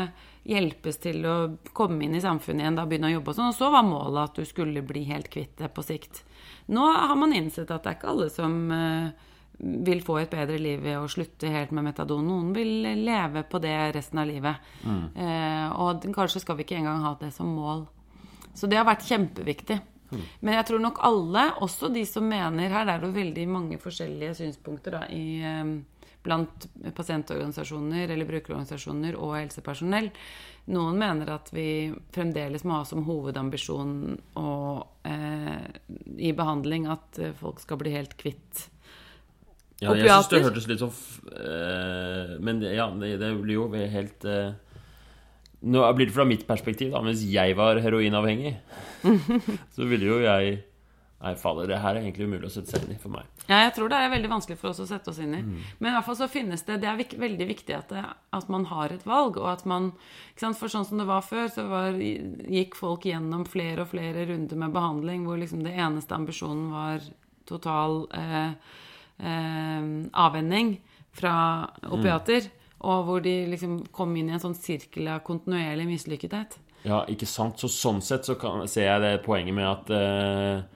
hjelpes 0.46 0.98
til 1.02 1.26
å 1.26 1.36
komme 1.74 2.06
inn 2.06 2.16
i 2.16 2.22
samfunnet 2.22 2.62
igjen, 2.62 2.78
da 2.78 2.86
begynne 2.86 3.10
å 3.10 3.16
jobbe 3.16 3.34
og 3.34 3.38
sånn. 3.38 3.54
Og 3.54 3.58
så 3.58 3.70
var 3.74 3.86
målet 3.86 4.30
at 4.30 4.42
du 4.42 4.46
skulle 4.46 4.86
bli 4.86 5.06
helt 5.10 5.30
kvitt 5.34 5.58
det 5.58 5.72
på 5.74 5.86
sikt. 5.86 6.22
Nå 6.66 6.86
har 6.92 7.16
man 7.20 7.34
innsett 7.36 7.72
at 7.72 7.84
det 7.84 7.92
er 7.92 7.98
ikke 8.00 8.12
alle 8.14 8.30
som 8.34 8.56
eh, 8.74 9.26
vil 9.60 10.02
få 10.04 10.18
et 10.20 10.32
bedre 10.32 10.58
liv 10.60 10.82
ved 10.84 10.98
å 11.00 11.10
slutte 11.12 11.52
helt 11.52 11.74
med 11.76 11.88
metadon. 11.88 12.26
Noen 12.28 12.54
vil 12.56 12.88
leve 13.06 13.46
på 13.48 13.62
det 13.64 13.76
resten 13.96 14.22
av 14.22 14.30
livet. 14.30 14.72
Eh, 15.16 15.68
og 15.82 16.08
kanskje 16.16 16.42
skal 16.44 16.58
vi 16.60 16.66
ikke 16.68 16.80
engang 16.82 17.04
ha 17.06 17.14
det 17.22 17.32
som 17.36 17.52
mål. 17.54 17.86
Så 18.56 18.70
det 18.72 18.80
har 18.80 18.88
vært 18.88 19.06
kjempeviktig. 19.08 19.82
Men 20.16 20.54
jeg 20.60 20.68
tror 20.70 20.82
nok 20.84 21.02
alle, 21.04 21.48
også 21.66 21.90
de 21.92 22.06
som 22.08 22.24
mener 22.30 22.72
Her 22.72 22.88
er 22.88 23.02
det 23.02 23.08
jo 23.10 23.16
veldig 23.18 23.46
mange 23.52 23.80
forskjellige 23.82 24.36
synspunkter 24.38 25.00
da, 25.00 25.02
i, 25.12 25.42
eh, 25.44 26.12
blant 26.26 26.68
pasientorganisasjoner 26.96 28.10
eller 28.10 28.30
brukerorganisasjoner 28.30 29.18
og 29.20 29.36
helsepersonell. 29.38 30.12
Noen 30.68 30.98
mener 30.98 31.30
at 31.30 31.52
vi 31.54 31.94
fremdeles 32.16 32.64
må 32.66 32.80
ha 32.80 32.86
som 32.90 33.04
hovedambisjon 33.06 33.92
å, 34.42 34.54
eh, 35.06 35.68
i 36.18 36.32
behandling 36.34 36.88
at 36.90 37.20
eh, 37.22 37.36
folk 37.38 37.60
skal 37.62 37.78
bli 37.84 37.92
helt 37.94 38.16
kvitt 38.18 38.64
Ja, 39.84 39.92
jeg 39.94 40.08
syns 40.10 40.30
det 40.32 40.42
hørtes 40.48 40.68
litt 40.72 40.82
sånn 40.82 40.96
eh, 41.36 42.38
Men 42.42 42.62
det- 42.64 42.74
ja, 42.78 42.88
det, 42.98 43.18
det 43.22 43.30
blir 43.44 43.60
jo 43.60 43.68
helt 43.76 44.26
eh, 44.26 44.54
Nå 45.66 45.84
blir 45.98 46.08
det 46.10 46.14
fra 46.16 46.26
mitt 46.26 46.48
perspektiv, 46.48 46.92
da. 46.94 47.02
Mens 47.02 47.22
jeg 47.26 47.56
var 47.58 47.80
heroinavhengig, 47.82 48.52
så 49.76 49.86
ville 49.90 50.06
jo 50.06 50.20
jeg 50.22 50.60
Nei, 51.26 51.32
fader, 51.42 51.66
det 51.66 51.80
her 51.82 51.96
er 51.98 52.04
egentlig 52.04 52.28
umulig 52.30 52.46
å 52.46 52.54
sette 52.54 52.70
seg 52.70 52.84
inn 52.86 52.94
i 52.94 53.00
for 53.02 53.10
meg. 53.16 53.26
Ja, 53.48 53.64
jeg 53.64 53.72
tror 53.74 53.90
det 53.90 53.98
er 53.98 54.12
veldig 54.14 54.30
vanskelig 54.30 54.60
for 54.62 54.70
oss 54.70 54.82
å 54.84 54.86
sette 54.86 55.10
oss 55.10 55.18
inn 55.24 55.34
i. 55.34 55.40
Men 55.80 55.88
i 55.90 55.94
hvert 55.96 56.06
fall 56.06 56.18
så 56.20 56.28
finnes 56.30 56.62
det 56.68 56.78
Det 56.84 56.90
er 56.92 57.00
veldig 57.24 57.48
viktig 57.50 57.74
at, 57.74 57.90
det, 57.90 58.04
at 58.38 58.52
man 58.54 58.68
har 58.70 58.94
et 58.94 59.06
valg, 59.10 59.40
og 59.42 59.48
at 59.50 59.64
man 59.66 59.88
ikke 59.96 60.44
sant, 60.44 60.60
For 60.60 60.70
sånn 60.70 60.86
som 60.86 61.02
det 61.02 61.08
var 61.10 61.26
før, 61.26 61.48
så 61.50 61.66
var, 61.72 61.98
gikk 61.98 62.78
folk 62.78 63.08
gjennom 63.10 63.48
flere 63.50 63.88
og 63.88 63.90
flere 63.96 64.28
runder 64.30 64.60
med 64.62 64.76
behandling 64.76 65.26
hvor 65.26 65.42
liksom 65.42 65.64
det 65.66 65.74
eneste 65.74 66.14
ambisjonen 66.14 66.68
var 66.76 67.10
total 67.50 68.04
eh, 68.14 68.52
eh, 69.26 69.90
avvenning 70.28 70.76
fra 71.16 71.34
opiater. 71.90 72.52
Og 72.86 73.10
hvor 73.10 73.26
de 73.26 73.34
liksom 73.50 73.80
kom 73.96 74.14
inn 74.14 74.30
i 74.30 74.38
en 74.38 74.46
sånn 74.46 74.58
sirkel 74.58 75.10
av 75.10 75.26
kontinuerlig 75.26 75.90
mislykkethet. 75.90 76.60
Ja, 76.86 77.02
ikke 77.10 77.26
sant? 77.26 77.58
Så 77.58 77.72
sånn 77.72 78.04
sett 78.06 78.28
så 78.28 78.38
kan, 78.38 78.68
ser 78.70 78.92
jeg 78.92 79.02
det 79.02 79.14
poenget 79.26 79.58
med 79.58 79.66
at 79.66 79.90
eh, 79.96 80.75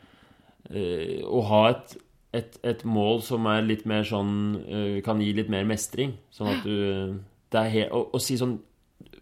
eh, 0.74 1.20
Å 1.26 1.42
ha 1.50 1.64
et, 1.72 1.96
et, 2.40 2.60
et 2.72 2.86
mål 2.86 3.24
som 3.26 3.48
er 3.52 3.66
litt 3.66 3.86
mer 3.90 4.06
sånn 4.08 4.34
eh, 4.66 5.00
Kan 5.06 5.22
gi 5.24 5.34
litt 5.38 5.52
mer 5.52 5.68
mestring. 5.70 6.16
Sånn 6.34 6.54
at 6.54 6.66
du 6.66 7.20
det 7.50 7.62
er 7.64 7.72
he, 7.74 7.86
å, 7.90 8.04
å 8.14 8.22
si 8.22 8.38
sånn 8.38 8.60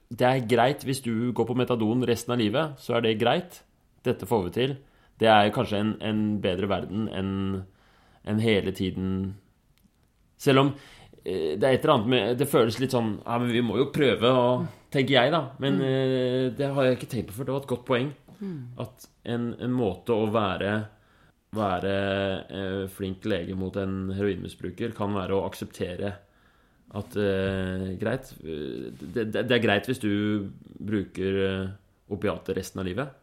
Det 0.09 0.27
er 0.27 0.45
greit 0.49 0.83
hvis 0.87 0.99
du 1.05 1.31
går 1.35 1.47
på 1.47 1.55
metadon 1.57 2.03
resten 2.07 2.35
av 2.35 2.41
livet, 2.41 2.75
så 2.83 2.97
er 2.97 3.05
det 3.05 3.17
greit. 3.21 3.61
Dette 4.03 4.27
får 4.27 4.45
vi 4.47 4.53
til. 4.55 4.77
Det 5.19 5.29
er 5.31 5.53
kanskje 5.55 5.81
en, 5.81 5.95
en 6.03 6.21
bedre 6.43 6.69
verden 6.69 7.07
enn 7.09 7.33
en 8.27 8.41
hele 8.43 8.73
tiden 8.75 9.37
Selv 10.37 10.61
om 10.61 10.69
eh, 11.23 11.55
det 11.55 11.63
er 11.63 11.77
et 11.77 11.85
eller 11.85 11.93
annet 11.93 12.09
med 12.11 12.41
Det 12.41 12.49
føles 12.51 12.75
litt 12.81 12.91
sånn 12.91 13.13
Ja, 13.21 13.37
men 13.39 13.53
vi 13.55 13.63
må 13.63 13.77
jo 13.79 13.87
prøve 13.95 14.33
og, 14.35 14.67
Tenker 14.91 15.15
jeg, 15.15 15.31
da. 15.33 15.41
Men 15.63 15.79
mm. 15.81 16.53
det 16.55 16.67
har 16.75 16.85
jeg 16.85 16.95
ikke 16.95 17.09
tenkt 17.11 17.27
på 17.29 17.33
før. 17.35 17.47
Det 17.47 17.53
var 17.53 17.63
et 17.63 17.71
godt 17.71 17.81
poeng. 17.89 18.11
At 18.79 19.07
en, 19.27 19.49
en 19.59 19.73
måte 19.75 20.15
å 20.15 20.29
være 20.31 20.69
være 21.55 21.93
eh, 22.51 22.87
flink 22.91 23.23
lege 23.25 23.55
mot 23.55 23.75
en 23.79 24.09
heroinmisbruker 24.11 24.91
kan 24.97 25.13
være 25.15 25.37
å 25.37 25.45
akseptere 25.47 26.11
at 26.97 27.15
eh, 27.19 27.93
Greit. 27.99 28.33
eh, 28.43 28.89
Det, 28.99 29.25
det, 29.31 29.45
det 29.47 29.55
er 29.55 29.63
greit 29.63 29.87
hvis 29.87 30.01
du 30.03 30.11
bruker 30.79 31.39
eh, 31.45 31.69
opiater 32.11 32.55
resten 32.59 32.83
av 32.83 32.87
livet. 32.87 33.15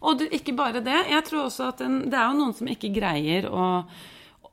Og 0.00 0.16
du, 0.18 0.24
ikke 0.32 0.54
bare 0.56 0.80
det. 0.82 0.96
Jeg 1.10 1.24
tror 1.28 1.44
også 1.44 1.66
at 1.70 1.82
en, 1.84 1.98
Det 2.10 2.16
er 2.16 2.30
jo 2.30 2.38
noen 2.38 2.54
som 2.56 2.70
ikke 2.72 2.88
greier 2.94 3.46
å 3.52 3.66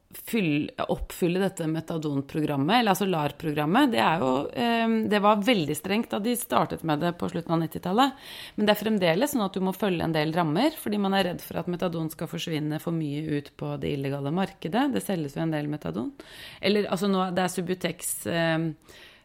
fylle, 0.09 0.71
oppfylle 0.87 1.39
dette 1.39 1.67
metadonprogrammet, 1.67 2.79
eller 2.79 2.93
altså 2.93 3.05
LAR-programmet. 3.05 3.91
Det, 3.91 3.99
eh, 3.99 4.93
det 5.09 5.19
var 5.23 5.43
veldig 5.43 5.75
strengt 5.75 6.11
da 6.11 6.19
de 6.23 6.35
startet 6.35 6.83
med 6.83 6.99
det 7.03 7.13
på 7.19 7.29
slutten 7.29 7.53
av 7.53 7.61
90-tallet. 7.65 8.29
Men 8.55 8.67
det 8.67 8.73
er 8.73 8.81
fremdeles 8.81 9.35
sånn 9.35 9.45
at 9.45 9.57
du 9.57 9.63
må 9.63 9.73
følge 9.75 10.05
en 10.05 10.15
del 10.15 10.31
rammer, 10.35 10.71
fordi 10.79 11.01
man 11.01 11.17
er 11.17 11.31
redd 11.31 11.43
for 11.43 11.59
at 11.59 11.67
metadon 11.71 12.09
skal 12.13 12.31
forsvinne 12.31 12.79
for 12.83 12.95
mye 12.95 13.39
ut 13.39 13.51
på 13.59 13.73
det 13.81 13.91
illegale 13.97 14.31
markedet. 14.31 14.87
Det 14.95 15.03
selges 15.03 15.35
jo 15.35 15.43
en 15.43 15.53
del 15.55 15.67
metadon. 15.71 16.13
Eller 16.61 16.87
altså 16.87 17.11
nå, 17.11 17.27
det 17.35 17.43
er 17.43 17.51
Subutex 17.51 18.15
eh, 18.31 18.71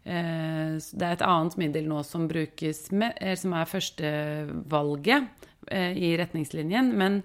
eh, 0.02 0.74
Det 0.82 1.06
er 1.06 1.14
et 1.14 1.26
annet 1.28 1.58
middel 1.62 1.86
nå 1.90 2.02
som 2.06 2.26
brukes 2.30 2.88
med, 2.90 3.22
som 3.38 3.54
er 3.54 3.70
førstevalget 3.70 5.48
i 5.70 6.16
retningslinjen. 6.18 6.88
Men 6.98 7.20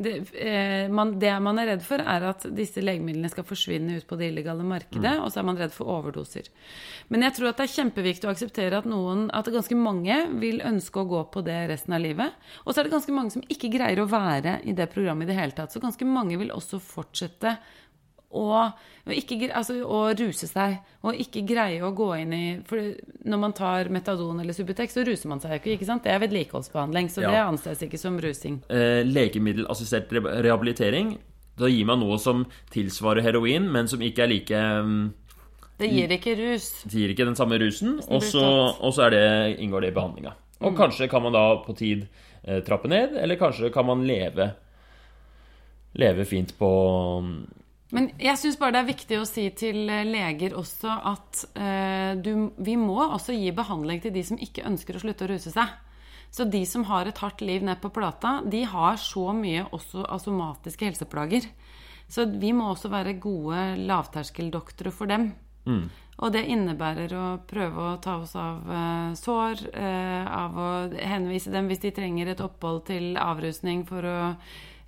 det, 0.00 0.34
eh, 0.34 0.88
man, 0.90 1.18
det 1.18 1.32
man 1.42 1.58
er 1.58 1.72
redd 1.72 1.80
for, 1.82 1.98
er 1.98 2.22
at 2.28 2.44
disse 2.54 2.78
legemidlene 2.84 3.30
skal 3.32 3.46
forsvinne 3.46 3.96
ut 3.98 4.06
på 4.06 4.18
det 4.20 4.28
illegale 4.30 4.62
markedet, 4.62 5.16
og 5.18 5.32
så 5.34 5.40
er 5.40 5.48
man 5.48 5.58
redd 5.58 5.74
for 5.74 5.90
overdoser. 5.90 6.46
Men 7.10 7.26
jeg 7.26 7.34
tror 7.34 7.50
at 7.50 7.58
det 7.58 7.66
er 7.66 7.72
kjempeviktig 7.72 8.28
å 8.28 8.30
akseptere 8.30 8.78
at 8.78 8.86
noen, 8.86 9.26
at 9.34 9.50
ganske 9.50 9.74
mange 9.74 10.20
vil 10.38 10.62
ønske 10.62 11.02
å 11.02 11.08
gå 11.10 11.24
på 11.34 11.42
det 11.48 11.58
resten 11.72 11.98
av 11.98 12.04
livet. 12.04 12.38
Og 12.62 12.70
så 12.70 12.78
er 12.78 12.86
det 12.86 12.94
ganske 12.94 13.16
mange 13.16 13.34
som 13.34 13.46
ikke 13.50 13.72
greier 13.74 14.04
å 14.04 14.06
være 14.12 14.60
i 14.70 14.76
det 14.78 14.86
programmet 14.92 15.26
i 15.26 15.32
det 15.32 15.40
hele 15.40 15.58
tatt. 15.58 15.74
Så 15.74 15.82
ganske 15.82 16.06
mange 16.06 16.38
vil 16.38 16.54
også 16.54 16.78
fortsette 16.78 17.56
og, 18.30 18.72
og, 19.06 19.12
ikke, 19.14 19.48
altså, 19.56 19.78
og 19.88 20.18
ruse 20.20 20.48
seg. 20.50 20.76
Og 21.06 21.16
ikke 21.16 21.46
greie 21.48 21.80
å 21.84 21.94
gå 21.96 22.08
inn 22.20 22.34
i 22.36 22.42
For 22.68 22.90
når 23.24 23.40
man 23.40 23.54
tar 23.56 23.88
metadon 23.92 24.42
eller 24.42 24.56
Subutex, 24.56 24.92
så 24.98 25.04
ruser 25.06 25.30
man 25.32 25.40
seg 25.40 25.56
ikke. 25.56 25.78
ikke 25.78 25.88
sant? 25.88 26.04
Det 26.04 26.12
er 26.12 26.20
vedlikeholdsbehandling, 26.26 27.08
så 27.08 27.22
Ja. 27.24 27.30
det 27.30 27.46
anses 27.46 27.82
ikke 27.86 27.98
som 27.98 28.18
rusing. 28.20 28.62
Eh, 28.68 29.00
legemiddelassistert 29.08 30.12
rehabilitering. 30.44 31.16
Da 31.58 31.66
gir 31.66 31.86
man 31.86 32.00
noe 32.00 32.18
som 32.18 32.44
tilsvarer 32.70 33.22
heroin, 33.22 33.72
men 33.72 33.88
som 33.88 34.00
ikke 34.00 34.22
er 34.22 34.28
like 34.28 34.52
um, 34.52 35.14
Det 35.78 35.90
gir 35.90 36.08
ikke 36.08 36.36
rus. 36.36 36.84
Det 36.84 36.92
gir 37.00 37.14
ikke 37.14 37.26
den 37.26 37.36
samme 37.36 37.58
rusen, 37.58 38.00
og 38.08 38.22
så, 38.22 39.08
inngår 39.58 39.80
det 39.80 39.88
i 39.88 39.96
behandlinga. 39.96 40.34
Og 40.60 40.76
kanskje 40.76 41.08
kan 41.08 41.22
man 41.22 41.32
da 41.32 41.56
på 41.64 41.74
tid 41.74 42.08
eh, 42.44 42.60
trappe 42.66 42.88
ned, 42.88 43.16
eller 43.16 43.36
kanskje 43.36 43.72
kan 43.72 43.86
man 43.86 44.06
leve 44.06 44.52
Leve 45.98 46.24
fint 46.28 46.52
på 46.58 46.68
Men 47.94 48.10
jeg 48.20 48.36
syns 48.36 48.58
bare 48.60 48.74
det 48.76 48.80
er 48.82 48.90
viktig 48.90 49.18
å 49.18 49.26
si 49.28 49.46
til 49.56 49.88
eh, 49.88 50.04
leger 50.04 50.56
også 50.58 50.92
at 51.08 51.44
uh, 51.56 52.12
du, 52.20 52.50
vi 52.60 52.76
må 52.76 52.98
også 53.06 53.36
gi 53.36 53.52
behandling 53.56 54.02
til 54.04 54.12
de 54.12 54.24
som 54.28 54.40
ikke 54.40 54.66
ønsker 54.68 54.98
å 54.98 55.04
slutte 55.04 55.24
å 55.24 55.30
ruse 55.32 55.52
seg. 55.54 55.72
Så 56.28 56.44
de 56.44 56.60
som 56.68 56.84
har 56.90 57.08
et 57.08 57.20
hardt 57.22 57.40
liv 57.40 57.64
ned 57.64 57.80
på 57.80 57.88
plata, 57.94 58.42
de 58.44 58.60
har 58.68 59.00
så 59.00 59.30
mye 59.32 59.64
også 59.72 60.04
av 60.04 60.20
somatiske 60.20 60.84
helseplager. 60.84 61.48
Så 62.12 62.26
vi 62.28 62.52
må 62.56 62.68
også 62.68 62.90
være 62.92 63.16
gode 63.20 63.62
lavterskeldoktorer 63.88 64.92
for 64.92 65.08
dem. 65.08 65.30
Og 66.18 66.32
det 66.34 66.44
innebærer 66.50 67.12
å 67.16 67.26
prøve 67.48 67.84
å 67.86 67.98
ta 68.04 68.18
oss 68.20 68.34
av 68.36 68.68
uh, 68.68 69.16
sår, 69.16 69.64
uh, 69.72 70.28
av 70.28 70.60
å 70.60 70.70
henvise 71.00 71.52
dem 71.54 71.72
hvis 71.72 71.86
de 71.86 71.96
trenger 71.96 72.34
et 72.34 72.44
opphold 72.44 72.84
til 72.90 73.16
avrusning 73.20 73.86
for 73.88 74.04
å, 74.04 74.18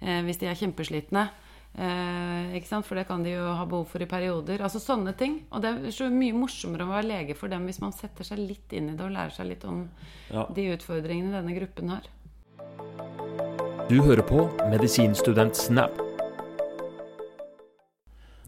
hvis 0.01 0.41
de 0.41 0.49
er 0.49 0.61
kjempeslitne. 0.61 1.31
Eh, 1.79 2.57
ikke 2.59 2.67
sant? 2.67 2.87
For 2.87 2.99
det 2.99 3.07
kan 3.09 3.23
de 3.23 3.37
jo 3.37 3.45
ha 3.57 3.65
behov 3.69 3.87
for 3.93 4.03
i 4.03 4.09
perioder. 4.11 4.63
Altså 4.67 4.81
sånne 4.83 5.15
ting. 5.17 5.41
Og 5.55 5.63
det 5.63 5.71
er 5.71 5.95
så 5.95 6.09
mye 6.13 6.35
morsommere 6.37 6.87
å 6.87 6.91
være 6.93 7.09
lege 7.09 7.37
for 7.39 7.53
dem 7.53 7.69
hvis 7.69 7.81
man 7.83 7.95
setter 7.97 8.27
seg 8.27 8.43
litt 8.43 8.75
inn 8.77 8.91
i 8.91 8.97
det 8.99 9.07
og 9.07 9.15
lærer 9.15 9.37
seg 9.37 9.47
litt 9.53 9.65
om 9.65 9.85
Ja. 10.31 10.47
de 10.53 10.71
utfordringene 10.77 11.33
denne 11.33 11.55
gruppen 11.57 11.89
har. 11.95 12.07
Du 13.89 14.01
hører 14.03 14.23
på 14.23 14.47
Medisinstudent 14.71 15.57
Snap. 15.57 15.97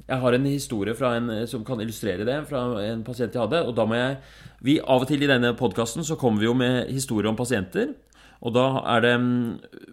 Jeg 0.09 0.19
har 0.21 0.35
en 0.35 0.45
historie 0.45 0.95
fra 0.95 1.15
en, 1.17 1.31
som 1.49 1.65
kan 1.65 1.81
illustrere 1.81 2.25
det, 2.27 2.47
fra 2.49 2.61
en 2.85 3.03
pasient 3.07 3.33
jeg 3.33 3.41
hadde. 3.41 3.63
Og 3.67 3.75
da 3.75 3.87
må 3.87 3.95
jeg 3.97 4.17
vi, 4.61 4.81
Av 4.81 5.01
og 5.01 5.09
til 5.09 5.23
i 5.23 5.27
denne 5.31 5.55
podkasten 5.57 6.05
så 6.05 6.19
kommer 6.21 6.43
vi 6.43 6.47
jo 6.47 6.55
med 6.55 6.91
historier 6.93 7.31
om 7.31 7.37
pasienter. 7.39 7.95
Og 8.43 8.55
da 8.57 8.65
er 8.91 9.05
det 9.05 9.15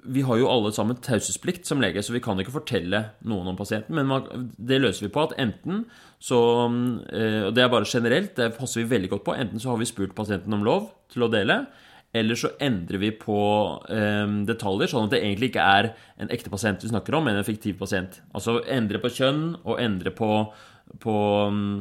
Vi 0.10 0.24
har 0.26 0.40
jo 0.40 0.50
alle 0.50 0.72
sammen 0.74 0.98
taushetsplikt 0.98 1.70
som 1.70 1.82
lege, 1.84 2.02
så 2.02 2.16
vi 2.16 2.22
kan 2.24 2.40
ikke 2.42 2.56
fortelle 2.56 3.04
noen 3.22 3.52
om 3.52 3.58
pasienten. 3.60 3.96
Men 3.96 4.10
man, 4.10 4.48
det 4.58 4.82
løser 4.82 5.06
vi 5.06 5.14
på 5.14 5.28
at 5.28 5.36
enten 5.38 5.86
så 6.20 6.40
eh, 7.14 7.46
Og 7.46 7.54
det 7.56 7.64
er 7.64 7.70
bare 7.72 7.90
generelt, 7.90 8.34
det 8.36 8.56
passer 8.58 8.82
vi 8.82 8.96
veldig 8.96 9.12
godt 9.14 9.28
på. 9.28 9.38
Enten 9.38 9.62
så 9.62 9.74
har 9.74 9.78
vi 9.82 9.90
spurt 9.90 10.18
pasienten 10.18 10.54
om 10.58 10.66
lov 10.66 10.90
til 11.14 11.28
å 11.28 11.32
dele. 11.32 11.62
Eller 12.10 12.40
så 12.40 12.50
endrer 12.58 12.98
vi 12.98 13.12
på 13.14 13.38
eh, 13.94 14.26
detaljer, 14.50 14.90
sånn 14.90 15.06
at 15.06 15.14
det 15.14 15.22
egentlig 15.22 15.52
ikke 15.52 15.70
er 15.78 15.92
en 16.18 16.34
ekte 16.34 16.50
pasient 16.50 16.82
vi 16.82 16.90
snakker 16.90 17.20
om, 17.20 17.30
men 17.30 17.38
en 17.38 17.46
fiktiv 17.46 17.78
pasient. 17.78 18.18
Altså 18.34 18.64
endre 18.66 19.02
på 19.04 19.14
kjønn 19.14 19.44
og 19.62 19.78
endre 19.78 20.10
på, 20.18 20.32
på, 21.06 21.16
mm, 21.54 21.76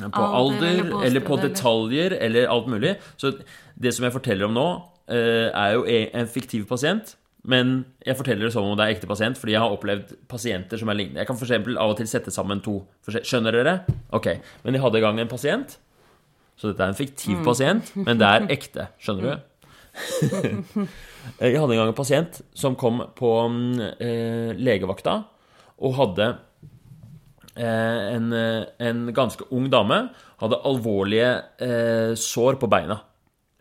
på 0.00 0.24
Alder 0.24 0.40
alder, 0.40 0.80
eller 0.80 1.06
eller 1.10 1.26
på 1.28 1.36
detaljer, 1.44 2.16
eller 2.16 2.48
alt 2.48 2.72
mulig. 2.72 2.96
Så 3.20 3.34
det 3.76 3.92
som 3.92 4.08
jeg 4.08 4.16
forteller 4.16 4.48
om 4.48 4.56
nå, 4.56 4.68
er 5.08 5.72
jo 5.76 5.84
e- 5.86 6.10
en 6.18 6.26
fiktiv 6.26 6.66
pasient. 6.68 7.16
Men 7.46 7.84
jeg 8.02 8.16
forteller 8.18 8.48
det 8.48 8.52
som 8.56 8.66
om 8.66 8.74
det 8.74 8.82
er 8.84 8.96
ekte 8.96 9.06
pasient, 9.06 9.38
fordi 9.38 9.54
jeg 9.54 9.62
har 9.62 9.70
opplevd 9.70 10.16
pasienter 10.26 10.80
som 10.80 10.90
er 10.90 10.98
lignende. 10.98 11.20
Jeg 11.22 11.28
kan 11.28 11.38
eksempel 11.38 11.78
av 11.78 11.92
og 11.92 12.00
til 12.00 12.08
sette 12.10 12.32
sammen 12.34 12.58
to 12.64 12.80
Skjønner 13.06 13.54
dere? 13.54 13.74
Ok. 14.10 14.32
Men 14.64 14.74
jeg 14.74 14.82
hadde 14.82 14.98
i 14.98 15.04
gang 15.04 15.20
en 15.22 15.30
pasient 15.30 15.76
så 16.56 16.70
dette 16.70 16.84
er 16.84 16.92
en 16.92 16.96
fiktiv 16.96 17.42
pasient, 17.44 17.90
men 18.00 18.20
det 18.20 18.28
er 18.28 18.46
ekte. 18.56 18.88
Skjønner 19.02 19.28
du? 19.28 19.52
Jeg 21.42 21.58
hadde 21.58 21.74
en 21.74 21.80
gang 21.80 21.90
en 21.90 21.96
pasient 21.96 22.36
som 22.56 22.76
kom 22.78 23.00
på 23.16 23.30
mm, 23.50 23.80
eh, 23.98 24.50
legevakta 24.54 25.16
og 25.82 25.96
hadde 25.98 26.28
eh, 27.56 28.02
en, 28.14 28.28
eh, 28.36 28.68
en 28.86 29.02
ganske 29.16 29.48
ung 29.56 29.66
dame. 29.72 30.04
Hadde 30.40 30.60
alvorlige 30.68 31.30
eh, 31.64 32.12
sår 32.20 32.60
på 32.62 32.70
beina. 32.72 33.00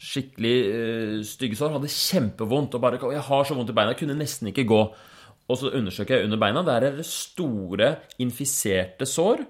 Skikkelig 0.02 0.56
uh, 0.68 1.20
stygge 1.28 1.58
sår. 1.60 1.76
Hadde 1.78 1.92
kjempevondt. 1.92 2.76
Og 2.76 2.82
bare, 2.82 3.00
'Jeg 3.00 3.28
har 3.30 3.44
så 3.44 3.56
vondt 3.56 3.70
i 3.70 3.74
beina. 3.74 3.94
Jeg 3.94 4.02
kunne 4.04 4.20
nesten 4.20 4.48
ikke 4.48 4.68
gå.' 4.68 4.94
Og 5.48 5.58
så 5.58 5.70
undersøker 5.70 6.16
jeg 6.18 6.26
under 6.26 6.38
beina. 6.38 6.64
Der 6.66 6.82
er 6.88 6.96
det 6.98 7.06
store, 7.06 7.96
infiserte 8.20 9.06
sår 9.06 9.46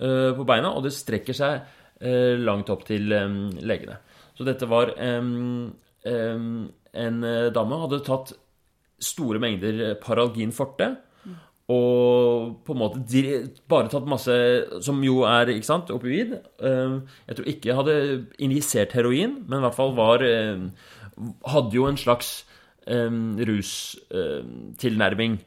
uh, 0.00 0.32
på 0.36 0.44
beina, 0.46 0.70
og 0.70 0.84
det 0.84 0.92
strekker 0.92 1.34
seg 1.34 1.62
uh, 2.02 2.36
langt 2.38 2.70
opp 2.70 2.84
til 2.86 3.12
um, 3.12 3.50
legene. 3.58 3.98
Så 4.36 4.44
dette 4.44 4.68
var 4.68 4.94
um, 5.00 5.72
um, 6.04 6.72
En 6.96 7.20
dame 7.52 7.76
hadde 7.76 7.98
tatt 8.00 8.32
store 9.02 9.38
mengder 9.38 9.98
Paralgin 10.00 10.52
forte. 10.52 10.94
Og 11.68 12.62
på 12.62 12.74
en 12.76 12.78
måte 12.78 13.00
bare 13.66 13.88
tatt 13.90 14.04
masse 14.06 14.30
Som 14.86 15.00
jo 15.02 15.24
er 15.26 15.50
ikke 15.50 15.66
sant, 15.66 15.88
opioid. 15.90 16.36
Eh, 16.62 17.00
Jeg 17.26 17.34
tror 17.36 17.46
ikke 17.50 17.68
jeg 17.72 17.76
hadde 17.80 17.96
injisert 18.38 18.92
heroin, 18.94 19.42
men 19.48 19.58
i 19.58 19.62
hvert 19.64 19.74
fall 19.74 19.90
var 19.98 20.22
eh, 20.22 20.62
Hadde 21.50 21.74
jo 21.74 21.86
en 21.88 21.96
slags 21.98 22.44
rustilnærming. 22.86 25.40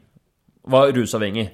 Var 0.68 0.92
rusavhengig. 0.92 1.48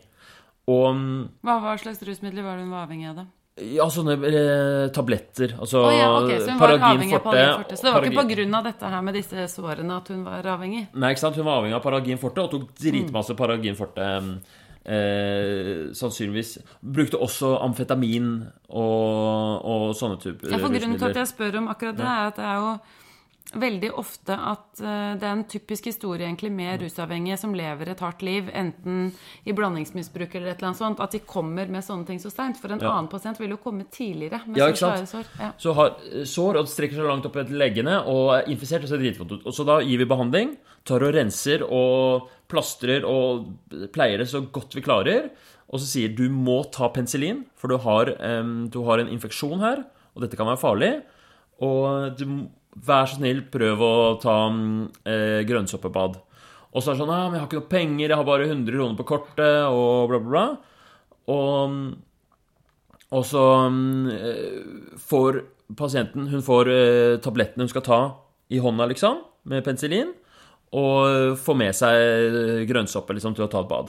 Og 0.66 0.96
mm, 0.98 1.28
hva 1.46 1.76
slags 1.78 2.02
rusmidler 2.02 2.42
var 2.42 2.56
det 2.58 2.64
hun 2.66 2.74
var 2.74 2.82
avhengig 2.88 3.06
av? 3.12 3.16
da? 3.20 3.24
Ja, 3.56 3.86
sånne 3.88 4.16
eh, 4.28 4.88
tabletter. 4.92 5.54
Altså 5.56 5.80
oh, 5.86 5.94
ja, 5.94 6.10
ok, 6.12 6.32
Så 6.42 6.50
hun 6.50 6.58
var 6.60 6.74
Paragin 6.74 6.84
avhengig 6.90 7.16
av 7.16 7.22
forte, 7.22 7.30
Paragin 7.30 7.62
forte. 7.62 7.76
Så 7.78 7.86
det 7.86 7.92
var 7.94 8.04
ikke 8.04 8.18
Paragin- 8.18 8.52
pga. 8.52 8.62
dette 8.66 8.90
her 8.92 9.06
med 9.06 9.14
disse 9.16 9.46
sårene 9.54 9.96
at 9.96 10.12
hun 10.12 10.22
var 10.26 10.50
avhengig? 10.56 10.82
Nei, 10.92 11.10
ikke 11.14 11.24
sant? 11.24 11.40
Hun 11.40 11.48
var 11.48 11.62
avhengig 11.62 11.78
av 11.78 11.82
Paragin 11.86 12.20
forte 12.20 12.44
og 12.44 12.50
tok 12.52 12.68
dritmasse 12.82 13.36
Paragin 13.38 13.78
forte. 13.78 14.10
Eh, 14.86 15.88
sannsynligvis. 15.98 16.58
Brukte 16.80 17.18
også 17.18 17.56
amfetamin 17.64 18.28
og, 18.68 19.64
og 19.66 19.88
sånne 19.98 20.20
typer 20.22 20.52
Ja, 20.52 20.60
for 20.62 20.70
Grunnen 20.70 21.00
til 21.00 21.10
at 21.10 21.18
jeg 21.24 21.32
spør 21.32 21.58
om 21.58 21.72
akkurat 21.72 21.96
det, 21.98 22.06
er 22.06 22.30
at 22.30 22.38
det 22.38 22.44
er 22.46 22.60
jo 22.60 22.70
veldig 23.54 23.92
ofte 23.94 24.34
at 24.34 24.80
eh, 24.82 25.12
det 25.20 25.22
er 25.26 25.32
en 25.36 25.44
typisk 25.48 25.86
historie 25.86 26.26
egentlig 26.26 26.50
med 26.52 26.82
rusavhengige 26.82 27.38
som 27.38 27.54
lever 27.56 27.88
et 27.92 28.00
hardt 28.02 28.22
liv, 28.26 28.48
enten 28.52 29.12
i 29.46 29.54
blandingsmisbruk 29.56 30.34
eller 30.34 30.50
et 30.50 30.58
eller 30.58 30.72
annet 30.72 30.80
sånt, 30.80 31.00
at 31.00 31.14
de 31.14 31.20
kommer 31.20 31.70
med 31.70 31.84
sånne 31.86 32.06
ting 32.08 32.18
så 32.22 32.32
seint. 32.32 32.58
For 32.60 32.72
en 32.74 32.80
Ja. 32.82 32.90
annen 32.96 33.08
pasient 33.08 33.38
vil 33.38 33.50
jo 33.54 33.56
komme 33.62 33.84
tidligere 33.90 34.42
med 34.46 34.56
Ja, 34.58 34.66
så 34.72 34.90
svære 34.90 35.06
sår. 35.06 35.24
Ja. 35.38 35.52
Så 35.58 35.74
har 35.74 35.94
eh, 36.12 36.24
sår 36.24 36.56
og 36.58 36.66
strekker 36.68 36.96
seg 36.96 37.06
langt 37.06 37.26
opp 37.26 37.36
etter 37.36 37.54
leggene 37.54 38.00
og 38.04 38.34
er 38.34 38.48
infisert 38.50 38.82
og 38.82 38.88
ser 38.88 38.98
dritvondt 38.98 39.32
ut. 39.38 39.46
Og 39.46 39.52
så 39.54 39.64
da 39.64 39.78
gir 39.80 39.98
vi 39.98 40.04
behandling, 40.04 40.56
tar 40.84 41.02
og 41.02 41.14
renser 41.14 41.62
og 41.62 42.28
plastrer 42.48 43.04
og 43.04 43.46
pleier 43.92 44.18
det 44.18 44.28
så 44.28 44.40
godt 44.52 44.74
vi 44.74 44.82
klarer. 44.82 45.30
Og 45.70 45.80
så 45.80 45.86
sier 45.86 46.12
du 46.14 46.28
må 46.30 46.60
ta 46.70 46.88
penicillin, 46.94 47.44
for 47.56 47.66
du 47.68 47.76
har, 47.78 48.12
um, 48.22 48.68
du 48.70 48.84
har 48.84 48.98
en 49.00 49.08
infeksjon 49.08 49.58
her, 49.58 49.84
og 50.14 50.22
dette 50.22 50.36
kan 50.36 50.46
være 50.46 50.60
farlig. 50.62 51.02
Og 51.60 52.16
du, 52.16 52.24
vær 52.86 53.08
så 53.08 53.18
snill, 53.18 53.44
prøv 53.52 53.82
å 53.82 53.94
ta 54.20 54.36
mm, 54.52 54.80
eh, 55.08 55.40
grønnsoppebad. 55.48 56.18
Og 56.76 56.82
så 56.82 56.92
er 56.92 56.96
det 56.96 57.00
sånn 57.00 57.14
Ja, 57.14 57.28
men 57.28 57.38
'Jeg 57.38 57.40
har 57.40 57.48
ikke 57.48 57.60
noe 57.62 57.72
penger, 57.72 58.08
jeg 58.08 58.16
har 58.16 58.24
bare 58.24 58.48
100 58.48 58.72
kroner 58.76 58.96
på 58.98 59.08
kortet', 59.08 59.70
og 59.72 60.08
bla, 60.10 60.18
bla, 60.18 60.30
bla. 60.30 60.46
Og 61.26 61.70
mm, 61.70 61.86
og 63.14 63.24
så 63.26 63.42
mm, 63.70 64.06
eh, 64.10 64.98
får 64.98 65.42
pasienten 65.76 66.28
Hun 66.30 66.42
får 66.42 66.70
eh, 66.70 67.16
tablettene 67.22 67.66
hun 67.66 67.70
skal 67.70 67.84
ta 67.86 68.00
i 68.48 68.60
hånda, 68.62 68.86
liksom, 68.86 69.24
med 69.50 69.64
penicillin. 69.66 70.12
Og 70.78 71.34
får 71.42 71.56
med 71.58 71.74
seg 71.74 72.66
grønnsoppe 72.68 73.16
liksom, 73.16 73.34
til 73.34 73.46
å 73.46 73.48
ta 73.50 73.64
et 73.64 73.70
bad. 73.70 73.88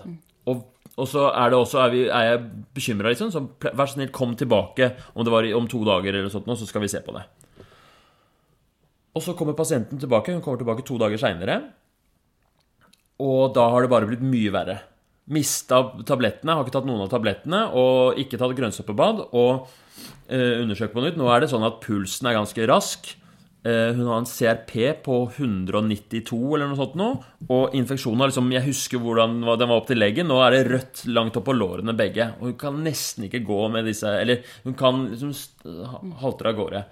Og, 0.50 0.64
og 0.96 1.10
så 1.10 1.28
er, 1.30 1.52
det 1.54 1.60
også, 1.60 1.78
er, 1.84 1.92
vi, 1.94 2.00
er 2.10 2.26
jeg 2.26 2.40
bekymra, 2.74 3.12
liksom. 3.12 3.30
Så 3.34 3.44
vær 3.68 3.86
så 3.86 4.00
snill, 4.00 4.10
kom 4.14 4.34
tilbake 4.40 4.96
om 5.14 5.28
det 5.28 5.34
var 5.34 5.46
i, 5.46 5.54
om 5.54 5.70
to 5.70 5.84
dager, 5.86 6.10
eller 6.10 6.34
sånt, 6.34 6.50
nå, 6.50 6.58
så 6.58 6.66
skal 6.66 6.82
vi 6.82 6.90
se 6.90 7.04
på 7.06 7.14
det. 7.14 7.22
Og 9.18 9.24
så 9.26 9.34
kommer 9.38 9.58
pasienten 9.58 9.98
tilbake. 10.02 10.36
Hun 10.36 10.44
kommer 10.46 10.62
tilbake 10.62 10.86
to 10.86 11.00
dager 11.02 11.22
seinere. 11.22 11.58
Og 13.24 13.50
da 13.56 13.66
har 13.74 13.84
det 13.84 13.92
bare 13.92 14.10
blitt 14.10 14.26
mye 14.26 14.54
verre. 14.54 14.78
Mista 15.34 15.82
tablettene, 16.08 16.54
har 16.56 16.64
ikke 16.64 16.78
tatt 16.78 16.88
noen 16.88 17.04
av 17.04 17.10
tablettene, 17.12 17.66
og 17.76 18.20
ikke 18.22 18.38
tatt 18.40 18.54
grønnsåpebad. 18.56 19.26
Og 19.36 19.66
eh, 20.30 20.60
undersøkt 20.62 20.94
på 20.94 21.04
nytt. 21.04 21.18
Nå 21.20 21.32
er 21.34 21.44
det 21.44 21.50
sånn 21.52 21.66
at 21.68 21.82
pulsen 21.84 22.30
er 22.30 22.38
ganske 22.38 22.68
rask. 22.70 23.10
Eh, 23.68 23.90
hun 23.98 24.06
har 24.08 24.22
en 24.22 24.30
CRP 24.30 25.02
på 25.04 25.18
192 25.34 26.38
eller 26.56 26.70
noe 26.70 26.80
sånt 26.80 26.96
nå. 27.00 27.10
Og 27.50 27.74
infeksjonen 27.76 28.22
har 28.22 28.32
liksom 28.32 28.54
Jeg 28.54 28.68
husker 28.70 29.02
hvordan 29.04 29.42
den 29.42 29.68
var 29.68 29.76
opp 29.80 29.90
til 29.90 30.00
leggen. 30.00 30.30
Nå 30.30 30.38
er 30.46 30.56
det 30.56 30.68
rødt 30.70 31.04
langt 31.10 31.40
opp 31.40 31.50
på 31.50 31.58
lårene 31.58 31.98
begge. 31.98 32.30
Og 32.38 32.52
hun 32.52 32.60
kan 32.62 32.80
nesten 32.86 33.28
ikke 33.28 33.44
gå 33.48 33.66
med 33.74 33.90
disse 33.90 34.14
Eller 34.22 34.46
hun 34.64 34.78
kan 34.78 35.08
liksom 35.10 35.34
halter 36.22 36.54
av 36.54 36.62
gårde. 36.62 36.86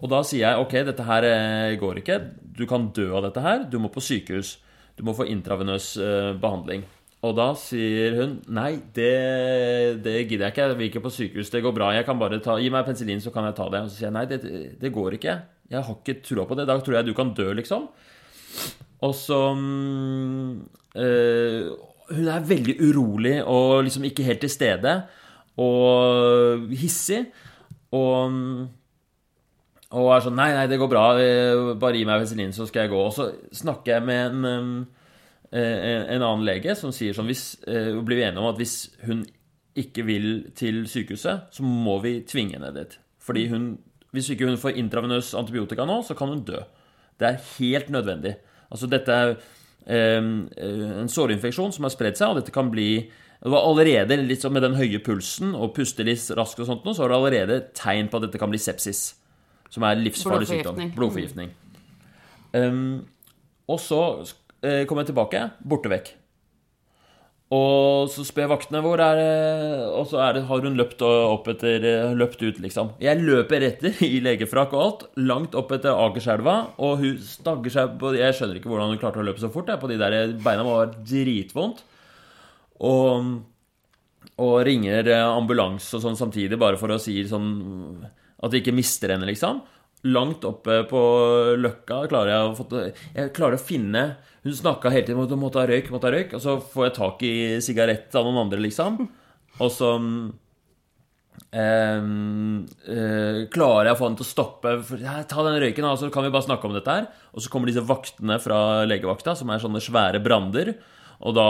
Og 0.00 0.10
da 0.10 0.22
sier 0.26 0.46
jeg 0.46 0.62
ok, 0.62 0.74
dette 0.88 1.06
her 1.06 1.28
eh, 1.28 1.76
går 1.80 2.00
ikke. 2.02 2.18
Du 2.56 2.64
kan 2.70 2.90
dø 2.94 3.10
av 3.16 3.26
dette 3.28 3.44
her. 3.44 3.66
Du 3.70 3.78
må 3.82 3.92
på 3.92 4.02
sykehus. 4.02 4.56
Du 4.98 5.04
må 5.06 5.14
få 5.16 5.28
intravenøs 5.30 5.94
eh, 6.00 6.32
behandling. 6.40 6.84
Og 7.22 7.36
da 7.38 7.52
sier 7.54 8.16
hun 8.18 8.32
nei, 8.50 8.72
det, 8.96 9.12
det 10.02 10.16
gidder 10.26 10.48
jeg 10.48 10.54
ikke. 10.54 10.64
Jeg 10.64 10.78
vil 10.78 10.88
ikke 10.88 11.04
på 11.04 11.12
sykehus. 11.14 11.52
Det 11.54 11.62
går 11.62 11.74
bra. 11.76 11.92
Jeg 11.94 12.06
kan 12.08 12.18
bare 12.18 12.40
ta, 12.42 12.56
Gi 12.58 12.70
meg 12.72 12.86
penicillin, 12.88 13.22
så 13.22 13.30
kan 13.34 13.46
jeg 13.46 13.54
ta 13.58 13.68
det. 13.70 13.84
Og 13.84 13.92
så 13.92 14.00
sier 14.00 14.08
jeg 14.08 14.16
nei, 14.16 14.26
det, 14.30 14.40
det 14.80 14.90
går 14.94 15.18
ikke. 15.20 15.36
Jeg 15.70 15.86
har 15.86 16.00
ikke 16.00 16.18
trua 16.26 16.48
på 16.50 16.58
det. 16.58 16.66
Da 16.68 16.76
tror 16.82 16.98
jeg 16.98 17.06
du 17.06 17.14
kan 17.16 17.30
dø, 17.36 17.46
liksom. 17.60 17.86
Og 19.02 19.14
så 19.16 19.38
øh, 20.98 21.70
Hun 22.12 22.28
er 22.28 22.44
veldig 22.46 22.76
urolig 22.84 23.38
og 23.48 23.84
liksom 23.86 24.04
ikke 24.10 24.26
helt 24.26 24.42
til 24.42 24.50
stede. 24.52 24.98
Og 25.62 26.66
hissig. 26.74 27.22
Og 27.94 28.32
mm, 28.34 28.66
og 29.92 30.08
er 30.14 30.24
sånn 30.24 30.38
Nei, 30.38 30.50
nei, 30.56 30.66
det 30.70 30.80
går 30.80 30.90
bra. 30.90 31.04
Bare 31.80 31.98
gi 31.98 32.06
meg 32.08 32.22
penicillin, 32.22 32.54
så 32.56 32.66
skal 32.68 32.86
jeg 32.86 32.92
gå. 32.94 33.00
Og 33.04 33.14
så 33.16 33.28
snakker 33.62 33.96
jeg 33.96 34.06
med 34.08 34.38
en, 34.38 34.82
en, 35.52 35.62
en 35.62 36.24
annen 36.24 36.44
lege 36.48 36.76
som 36.78 36.94
sier 36.94 37.16
sånn 37.16 37.28
hvis, 37.30 37.46
Blir 37.66 38.18
vi 38.18 38.26
enige 38.26 38.42
om 38.42 38.50
at 38.50 38.60
hvis 38.60 38.76
hun 39.06 39.24
ikke 39.78 40.04
vil 40.04 40.28
til 40.56 40.82
sykehuset, 40.88 41.48
så 41.52 41.64
må 41.64 41.98
vi 42.04 42.18
tvinge 42.28 42.58
henne 42.58 42.72
dit. 42.76 42.98
Fordi 43.22 43.46
hun 43.52 43.72
Hvis 44.12 44.28
ikke 44.28 44.44
hun 44.44 44.60
får 44.60 44.76
intravenøs 44.76 45.30
antibiotika 45.34 45.86
nå, 45.88 46.02
så 46.04 46.12
kan 46.12 46.28
hun 46.28 46.42
dø. 46.44 46.58
Det 47.16 47.28
er 47.28 47.44
helt 47.56 47.88
nødvendig. 47.88 48.34
Altså, 48.68 48.86
dette 48.86 49.12
er 49.12 49.36
en 49.88 51.08
sårinfeksjon 51.08 51.72
som 51.72 51.86
har 51.86 51.94
spredd 51.94 52.18
seg, 52.20 52.28
og 52.28 52.36
dette 52.36 52.52
kan 52.52 52.68
bli 52.70 53.08
det 53.42 53.50
var 53.50 53.64
allerede 53.66 54.20
litt 54.20 54.44
sånn 54.44 54.52
med 54.54 54.62
den 54.62 54.76
høye 54.78 55.00
pulsen 55.02 55.56
og 55.58 55.72
puste 55.74 56.04
litt 56.06 56.28
raskt 56.38 56.60
og 56.62 56.68
sånt, 56.68 56.84
så 56.94 57.02
var 57.02 57.10
det 57.10 57.16
allerede 57.16 57.56
tegn 57.74 58.10
på 58.10 58.20
at 58.20 58.28
dette 58.28 58.38
kan 58.38 58.52
bli 58.52 58.60
sepsis. 58.62 59.00
Som 59.72 59.86
er 59.88 60.00
livsfarlig 60.00 60.50
sykdom. 60.50 60.80
Blodforgiftning. 60.96 61.52
Um, 62.52 63.06
og 63.72 63.78
så 63.80 64.00
uh, 64.20 64.82
kommer 64.84 65.02
jeg 65.02 65.12
tilbake, 65.12 65.46
borte 65.64 65.92
vekk. 65.92 66.10
Og 67.52 68.08
så 68.08 68.24
spør 68.24 68.48
vaktene 68.54 68.80
hvor 68.80 69.00
er 69.04 69.18
det 69.18 69.32
Og 69.92 70.06
så 70.08 70.22
det, 70.32 70.46
har 70.48 70.62
hun 70.64 70.78
løpt 70.78 71.02
opp 71.04 71.50
etter 71.52 71.84
Løpt 72.16 72.40
ut, 72.40 72.60
liksom. 72.64 72.94
Jeg 73.02 73.20
løper 73.20 73.66
etter 73.66 73.98
i 74.06 74.22
legefrakk 74.24 74.72
og 74.72 74.84
alt, 74.86 75.04
langt 75.20 75.56
opp 75.58 75.74
etter 75.76 75.92
Akerselva, 75.92 76.56
og 76.80 77.02
hun 77.02 77.18
stagger 77.20 77.74
seg 77.74 77.98
på 78.00 78.14
Jeg 78.16 78.38
skjønner 78.38 78.60
ikke 78.60 78.72
hvordan 78.72 78.94
hun 78.94 79.02
klarte 79.02 79.20
å 79.20 79.26
løpe 79.26 79.42
så 79.42 79.52
fort. 79.52 79.68
Jeg, 79.68 79.82
på 79.82 79.90
de 79.90 80.00
der 80.00 80.32
Beina 80.40 80.64
var 80.64 80.96
dritvondt. 80.96 81.84
Og, 82.88 83.28
og 84.42 84.54
ringer 84.66 85.12
ambulanse 85.20 85.98
og 85.98 86.06
sånn 86.06 86.18
samtidig, 86.18 86.56
bare 86.58 86.80
for 86.80 86.94
å 86.94 87.00
si 87.02 87.20
sånn 87.28 87.52
At 88.42 88.52
vi 88.52 88.62
ikke 88.62 88.74
mister 88.74 89.14
henne, 89.14 89.28
liksom. 89.28 89.62
Langt 90.10 90.42
oppe 90.48 90.80
på 90.90 91.00
Løkka 91.62 92.00
klarer 92.10 92.32
jeg 92.32 92.46
å, 92.48 92.54
få, 92.58 92.66
jeg 93.14 93.34
klarer 93.36 93.54
å 93.54 93.62
finne 93.62 94.00
Hun 94.42 94.56
snakka 94.58 94.90
hele 94.90 95.06
tiden 95.06 95.20
om 95.20 95.28
at 95.28 95.34
hun 95.34 95.38
måtte 95.44 95.60
ha 95.62 95.68
røyk, 95.70 95.92
måtte 95.94 96.10
ha 96.10 96.16
røyk. 96.16 96.32
Og 96.34 96.42
så 96.42 96.56
får 96.58 96.88
jeg 96.88 96.96
tak 96.98 97.26
i 97.28 97.34
sigarett 97.62 98.16
av 98.18 98.26
noen 98.26 98.40
andre, 98.42 98.58
liksom. 98.64 98.96
Og 99.62 99.70
så 99.70 99.92
eh, 101.54 102.02
eh, 102.02 103.38
klarer 103.54 103.92
jeg 103.92 103.94
å 103.94 104.00
få 104.00 104.08
henne 104.08 104.18
til 104.18 104.26
å 104.26 104.32
stoppe. 104.32 104.74
For, 104.88 105.04
ja, 105.06 105.20
ta 105.30 105.46
den 105.46 105.60
røyken, 105.62 105.86
så 106.00 106.10
kan 106.10 106.26
vi 106.26 106.32
bare 106.34 106.48
snakke 106.48 106.66
om 106.66 106.74
dette 106.74 106.98
her. 106.98 107.06
Og 107.30 107.44
så 107.44 107.52
kommer 107.52 107.70
disse 107.70 107.86
vaktene 107.86 108.40
fra 108.42 108.82
legevakta, 108.88 109.36
som 109.38 109.54
er 109.54 109.62
sånne 109.62 109.84
svære 109.84 110.22
brander. 110.24 110.74
Og 111.22 111.38
da 111.38 111.48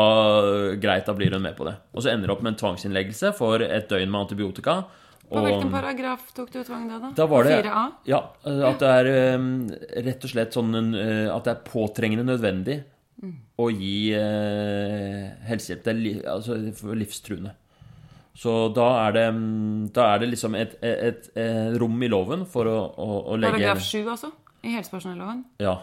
greit, 0.77 1.09
da 1.09 1.17
blir 1.17 1.33
hun 1.33 1.47
med 1.47 1.57
på 1.57 1.65
det. 1.65 1.79
Og 1.97 2.05
så 2.05 2.13
ender 2.13 2.29
det 2.29 2.37
opp 2.37 2.45
med 2.45 2.53
en 2.53 2.61
tvangsinnleggelse 2.67 3.33
for 3.39 3.65
et 3.65 3.89
døgn 3.89 4.13
med 4.13 4.27
antibiotika. 4.27 4.83
På 5.33 5.43
hvilken 5.47 5.71
paragraf 5.73 6.33
tok 6.37 6.51
du 6.53 6.61
tvang 6.67 6.89
da? 6.91 6.99
da? 7.01 7.11
Da 7.17 7.27
var 7.31 7.47
det 7.47 7.59
4A? 7.65 7.85
Ja, 8.09 8.21
at 8.69 8.83
det 8.83 8.91
er 8.99 9.39
um, 9.39 9.49
rett 10.07 10.27
og 10.27 10.33
slett 10.33 10.57
sånn 10.57 10.75
uh, 10.95 11.33
At 11.33 11.47
det 11.47 11.55
er 11.55 11.63
påtrengende 11.67 12.27
nødvendig 12.29 12.79
mm. 13.23 13.35
å 13.63 13.69
gi 13.73 13.97
uh, 14.17 15.33
helsehjelp. 15.49 15.85
Det 15.87 15.93
er 15.95 16.01
li, 16.01 16.15
altså 16.35 16.59
livstruende. 16.99 17.55
Så 18.37 18.53
da 18.73 18.89
er 19.07 19.17
det, 19.17 19.25
da 19.93 20.09
er 20.15 20.23
det 20.23 20.31
liksom 20.33 20.57
et, 20.57 20.79
et, 20.81 21.27
et, 21.37 21.75
rom 21.81 21.99
i 22.01 22.09
loven 22.09 22.47
for 22.49 22.69
å, 22.69 22.79
å, 22.97 23.09
å 23.35 23.41
legge 23.41 23.59
Paragraf 23.59 23.83
7, 23.85 23.99
altså? 24.09 24.33
I 24.65 24.77
helsepersonelloven? 24.79 25.43
Ja. 25.61 25.75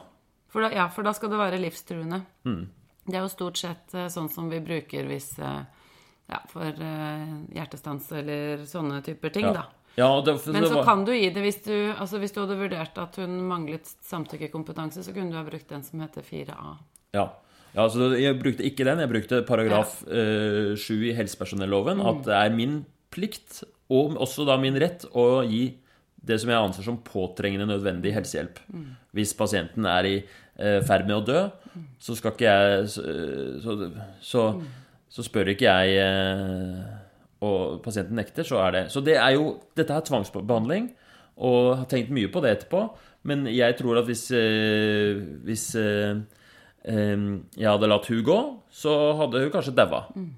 For 0.49 0.65
da, 0.65 0.71
ja, 0.73 0.87
for 0.89 1.05
da 1.05 1.13
skal 1.13 1.29
det 1.29 1.41
være 1.41 1.59
livstruende. 1.61 2.23
Mm. 2.49 2.63
Det 3.05 3.17
er 3.17 3.21
jo 3.21 3.29
stort 3.29 3.59
sett 3.61 3.93
sånn 4.13 4.31
som 4.33 4.49
vi 4.49 4.61
bruker 4.65 5.05
hvis 5.09 5.35
ja, 6.29 6.39
for 6.51 6.69
uh, 6.69 7.35
hjertestans 7.55 8.11
eller 8.19 8.63
sånne 8.69 9.01
typer 9.05 9.33
ting, 9.33 9.49
ja. 9.49 9.61
da. 9.61 9.65
Ja, 9.99 10.09
det, 10.23 10.37
Men 10.53 10.67
så 10.67 10.77
var... 10.77 10.85
kan 10.87 11.01
du 11.03 11.11
gi 11.11 11.27
det 11.33 11.41
hvis 11.43 11.59
du, 11.65 11.73
altså 11.91 12.21
hvis 12.21 12.31
du 12.31 12.39
hadde 12.43 12.55
vurdert 12.59 12.99
at 13.01 13.17
hun 13.19 13.33
manglet 13.49 13.89
samtykkekompetanse, 14.07 15.03
så 15.03 15.15
kunne 15.15 15.33
du 15.33 15.39
ha 15.39 15.43
brukt 15.47 15.67
den 15.71 15.83
som 15.83 16.03
heter 16.03 16.23
4A. 16.23 16.75
Ja. 17.17 17.25
ja 17.73 17.87
så 17.91 18.11
jeg 18.15 18.37
brukte 18.39 18.63
ikke 18.67 18.87
den. 18.87 19.01
Jeg 19.03 19.11
brukte 19.11 19.41
paragraf 19.47 19.99
ja. 20.07 20.71
uh, 20.71 20.79
7 20.79 21.09
i 21.09 21.17
helsepersonelloven. 21.17 21.99
Mm. 21.99 22.09
At 22.13 22.23
det 22.29 22.37
er 22.37 22.55
min 22.55 22.79
plikt, 23.11 23.63
og 23.91 24.15
også 24.21 24.45
da 24.47 24.59
min 24.61 24.77
rett, 24.79 25.07
å 25.17 25.41
gi 25.49 25.65
det 26.29 26.37
som 26.39 26.51
jeg 26.51 26.61
anser 26.61 26.85
som 26.85 27.01
påtrengende 27.03 27.67
nødvendig 27.67 28.13
helsehjelp. 28.13 28.61
Mm. 28.69 28.91
Hvis 29.17 29.33
pasienten 29.35 29.87
er 29.89 30.07
i 30.07 30.17
uh, 30.21 30.79
ferd 30.85 31.09
med 31.09 31.17
å 31.17 31.23
dø, 31.25 31.47
mm. 31.73 31.87
så 31.99 32.15
skal 32.15 32.37
ikke 32.37 32.53
jeg 32.53 32.91
Så, 32.93 33.09
så, 33.65 33.79
så 34.21 34.51
mm 34.55 34.67
så 35.09 35.25
spør 35.25 35.53
ikke 35.53 35.69
jeg 35.69 35.99
eh, 36.03 36.81
og 37.45 37.79
pasienten 37.83 38.17
nekter, 38.19 38.45
så 38.45 38.59
er 38.65 38.75
det 38.75 38.81
Så 38.93 39.01
det 39.01 39.15
er 39.17 39.33
jo 39.37 39.59
Dette 39.77 39.95
er 39.95 40.05
tvangsbehandling, 40.05 40.91
og 41.39 41.77
har 41.79 41.87
tenkt 41.89 42.11
mye 42.11 42.27
på 42.27 42.41
det 42.43 42.51
etterpå. 42.51 42.83
Men 43.23 43.47
jeg 43.47 43.77
tror 43.79 44.01
at 44.01 44.09
hvis, 44.09 44.25
eh, 44.35 45.21
hvis 45.47 45.71
eh, 45.79 46.19
jeg 46.83 47.69
hadde 47.69 47.89
latt 47.89 48.11
hun 48.11 48.21
gå, 48.23 48.39
så 48.69 48.93
hadde 49.19 49.41
hun 49.45 49.51
kanskje 49.51 49.75
daua. 49.75 50.05
Mm. 50.15 50.29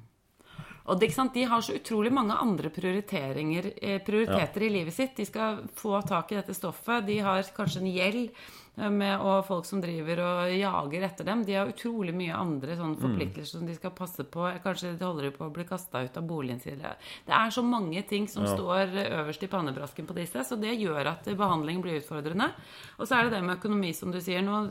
Og 0.92 1.00
det, 1.00 1.12
De 1.34 1.44
har 1.46 1.62
så 1.62 1.76
utrolig 1.78 2.12
mange 2.12 2.34
andre 2.34 2.70
prioriteringer, 2.70 3.72
prioriteter 4.06 4.62
ja. 4.62 4.68
i 4.68 4.74
livet 4.74 4.94
sitt. 4.94 5.16
De 5.18 5.26
skal 5.26 5.62
få 5.76 6.02
tak 6.02 6.32
i 6.32 6.36
dette 6.36 6.54
stoffet. 6.54 7.06
De 7.06 7.20
har 7.20 7.44
kanskje 7.56 7.82
en 7.82 7.92
gjeld 7.92 8.30
med, 8.76 9.20
og 9.20 9.46
folk 9.46 9.66
som 9.68 9.82
driver 9.84 10.22
og 10.24 10.54
jager 10.56 11.04
etter 11.06 11.28
dem. 11.28 11.44
De 11.46 11.58
har 11.58 11.70
utrolig 11.70 12.14
mye 12.16 12.38
andre 12.38 12.78
mm. 12.80 12.96
forpliktelser 13.02 13.60
som 13.60 13.68
de 13.68 13.76
skal 13.76 13.94
passe 13.96 14.24
på. 14.24 14.48
Kanskje 14.64 14.96
de 14.96 15.06
holder 15.06 15.36
på 15.36 15.46
å 15.46 15.54
bli 15.54 15.68
kasta 15.68 16.04
ut 16.06 16.18
av 16.18 16.26
boligen 16.28 16.62
sin. 16.64 16.80
Det 16.80 17.36
er 17.36 17.54
så 17.54 17.64
mange 17.66 18.02
ting 18.08 18.30
som 18.32 18.48
ja. 18.48 18.56
står 18.56 18.96
øverst 19.04 19.44
i 19.44 19.52
pannebrasken 19.52 20.08
på 20.08 20.18
disse, 20.18 20.46
så 20.48 20.58
det 20.60 20.78
gjør 20.80 21.14
at 21.14 21.30
behandling 21.30 21.84
blir 21.84 22.00
utfordrende. 22.00 22.52
Og 22.98 23.08
så 23.08 23.20
er 23.20 23.28
det 23.28 23.38
det 23.38 23.46
med 23.46 23.60
økonomi, 23.60 23.94
som 23.98 24.14
du 24.14 24.22
sier. 24.24 24.42
Nå 24.46 24.64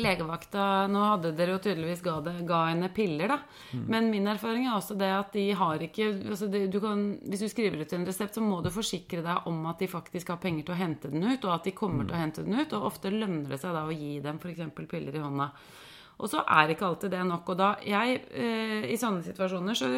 Legevakta 0.00 0.66
Nå 0.90 1.02
hadde 1.12 1.32
dere 1.38 1.56
jo 1.56 1.62
tydeligvis 1.62 2.02
ga, 2.04 2.16
det, 2.24 2.34
ga 2.48 2.60
henne 2.68 2.90
piller, 2.94 3.34
da. 3.34 3.38
Mm. 3.72 3.84
Men 3.94 4.10
min 4.12 4.30
erfaring 4.32 4.66
er 4.66 4.76
også 4.76 4.96
det 5.00 5.10
at 5.14 5.32
de 5.36 5.46
har 5.56 5.84
ikke 5.86 6.08
altså 6.18 6.50
det, 6.52 6.64
du 6.72 6.80
kan, 6.82 7.04
Hvis 7.26 7.44
du 7.44 7.48
skriver 7.52 7.84
ut 7.84 7.94
en 7.96 8.06
resept, 8.08 8.38
så 8.38 8.44
må 8.44 8.60
du 8.64 8.70
forsikre 8.74 9.24
deg 9.26 9.50
om 9.50 9.62
at 9.70 9.82
de 9.82 9.90
faktisk 9.90 10.32
har 10.34 10.40
penger 10.42 10.66
til 10.66 10.76
å 10.76 10.80
hente 10.80 11.12
den 11.12 11.26
ut, 11.26 11.44
og 11.44 11.54
at 11.56 11.68
de 11.68 11.76
kommer 11.76 12.04
mm. 12.04 12.08
til 12.08 12.16
å 12.16 12.22
hente 12.24 12.46
den 12.46 12.58
ut. 12.60 12.74
Og 12.76 12.88
ofte 12.92 13.12
lønner 13.14 13.52
det 13.52 13.60
seg 13.62 13.76
da 13.76 13.86
å 13.86 13.94
gi 13.94 14.18
dem 14.24 14.40
f.eks. 14.42 14.66
piller 14.90 15.16
i 15.16 15.24
hånda. 15.24 15.50
Og 16.20 16.30
så 16.30 16.42
er 16.44 16.72
ikke 16.72 16.86
alltid 16.86 17.14
det 17.14 17.22
nok. 17.26 17.52
Og 17.52 17.58
da 17.58 17.70
jeg 17.86 18.18
eh, 18.30 18.88
I 18.92 18.98
sånne 19.00 19.24
situasjoner 19.24 19.78
så 19.78 19.90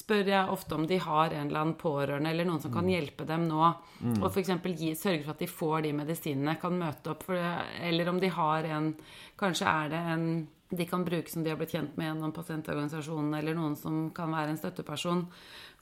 spør 0.00 0.32
jeg 0.32 0.54
ofte 0.54 0.78
om 0.78 0.86
de 0.88 1.00
har 1.02 1.34
en 1.34 1.48
eller 1.48 1.62
annen 1.64 1.78
pårørende 1.80 2.30
eller 2.32 2.48
noen 2.48 2.62
som 2.62 2.74
kan 2.74 2.86
mm. 2.86 2.92
hjelpe 2.94 3.26
dem 3.28 3.48
nå. 3.50 3.72
Mm. 4.00 4.20
Og 4.20 4.28
f.eks. 4.30 4.52
sørge 5.00 5.24
for 5.24 5.34
at 5.34 5.42
de 5.42 5.50
får 5.50 5.80
de 5.88 5.96
medisinene, 6.02 6.58
kan 6.60 6.78
møte 6.78 7.14
opp. 7.14 7.26
For, 7.28 7.48
eller 7.90 8.12
om 8.12 8.22
de 8.22 8.30
har 8.34 8.70
en 8.76 8.94
Kanskje 9.38 9.70
er 9.70 9.90
det 9.92 9.98
en 10.12 10.24
de 10.68 10.84
kan 10.84 11.04
bruke 11.04 11.30
som 11.32 11.44
de 11.44 11.48
har 11.48 11.56
blitt 11.56 11.72
kjent 11.72 11.94
med 11.96 12.10
gjennom 12.10 12.32
pasientorganisasjonen, 12.36 13.32
eller 13.38 13.56
noen 13.56 13.76
som 13.78 14.08
kan 14.12 14.32
være 14.34 14.52
en 14.52 14.60
støtteperson 14.60 15.22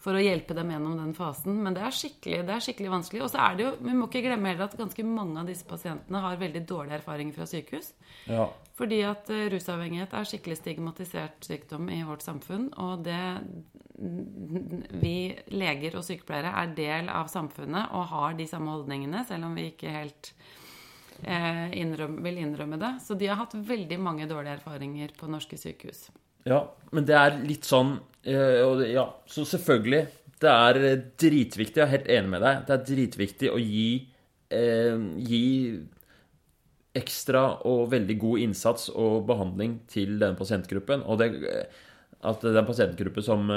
for 0.03 0.15
å 0.15 0.23
hjelpe 0.23 0.55
dem 0.55 0.71
gjennom 0.71 0.95
den 1.01 1.15
fasen. 1.17 1.57
Men 1.65 1.75
det 1.75 1.83
er 1.83 1.97
skikkelig, 1.97 2.45
det 2.47 2.55
er 2.55 2.63
skikkelig 2.63 2.93
vanskelig. 2.93 3.25
Og 3.27 3.33
så 3.33 3.41
er 3.43 3.57
det 3.59 3.67
jo, 3.67 3.73
vi 3.83 3.97
må 3.97 4.07
ikke 4.07 4.23
glemme 4.29 4.53
heller 4.53 4.69
at 4.69 4.79
ganske 4.79 5.07
mange 5.09 5.41
av 5.43 5.51
disse 5.51 5.67
pasientene 5.67 6.23
har 6.23 6.39
veldig 6.39 6.63
dårlige 6.69 7.01
erfaringer 7.01 7.35
fra 7.35 7.49
sykehus. 7.51 7.91
Ja. 8.31 8.47
Fordi 8.77 9.01
at 9.09 9.31
uh, 9.33 9.47
rusavhengighet 9.53 10.13
er 10.13 10.29
skikkelig 10.29 10.59
stigmatisert 10.61 11.47
sykdom 11.49 11.89
i 11.93 12.03
vårt 12.05 12.25
samfunn. 12.27 12.69
Og 12.83 13.07
det 13.07 13.23
Vi 15.05 15.17
leger 15.57 15.97
og 15.97 16.05
sykepleiere 16.05 16.53
er 16.61 16.75
del 16.77 17.09
av 17.09 17.31
samfunnet 17.33 17.95
og 17.97 18.11
har 18.11 18.37
de 18.37 18.45
samme 18.49 18.75
holdningene, 18.75 19.23
selv 19.29 19.49
om 19.49 19.57
vi 19.57 19.71
ikke 19.71 19.95
helt 19.95 20.33
eh, 21.25 21.73
innrøm, 21.81 22.19
vil 22.25 22.43
innrømme 22.43 22.77
det. 22.81 22.93
Så 23.07 23.17
de 23.19 23.31
har 23.31 23.41
hatt 23.41 23.57
veldig 23.57 23.99
mange 24.03 24.29
dårlige 24.29 24.59
erfaringer 24.59 25.17
på 25.17 25.31
norske 25.33 25.57
sykehus. 25.61 26.11
Ja, 26.47 26.61
men 26.95 27.09
det 27.09 27.17
er 27.19 27.41
litt 27.43 27.67
sånn 27.67 27.97
eh, 28.23 28.93
Ja, 28.93 29.09
så 29.27 29.47
selvfølgelig. 29.49 30.05
Det 30.43 30.53
er 30.53 30.83
eh, 30.85 31.01
dritviktig, 31.19 31.81
jeg 31.81 31.87
er 31.87 31.95
helt 31.95 32.13
enig 32.19 32.35
med 32.37 32.45
deg, 32.45 32.63
det 32.69 32.77
er 32.77 32.87
dritviktig 32.93 33.53
å 33.53 33.61
gi, 33.63 33.89
eh, 34.53 35.07
gi 35.25 35.47
ekstra 36.97 37.45
og 37.69 37.91
veldig 37.93 38.17
god 38.23 38.45
innsats 38.47 38.89
og 38.93 39.27
behandling 39.29 39.79
til 39.93 40.17
denne 40.21 40.39
pasientgruppen. 40.39 41.05
Og 41.07 41.21
det, 41.21 41.31
at 42.25 42.43
det 42.43 42.53
er 42.55 42.63
en 42.63 42.69
pasientgruppe 42.69 43.25
som, 43.25 43.51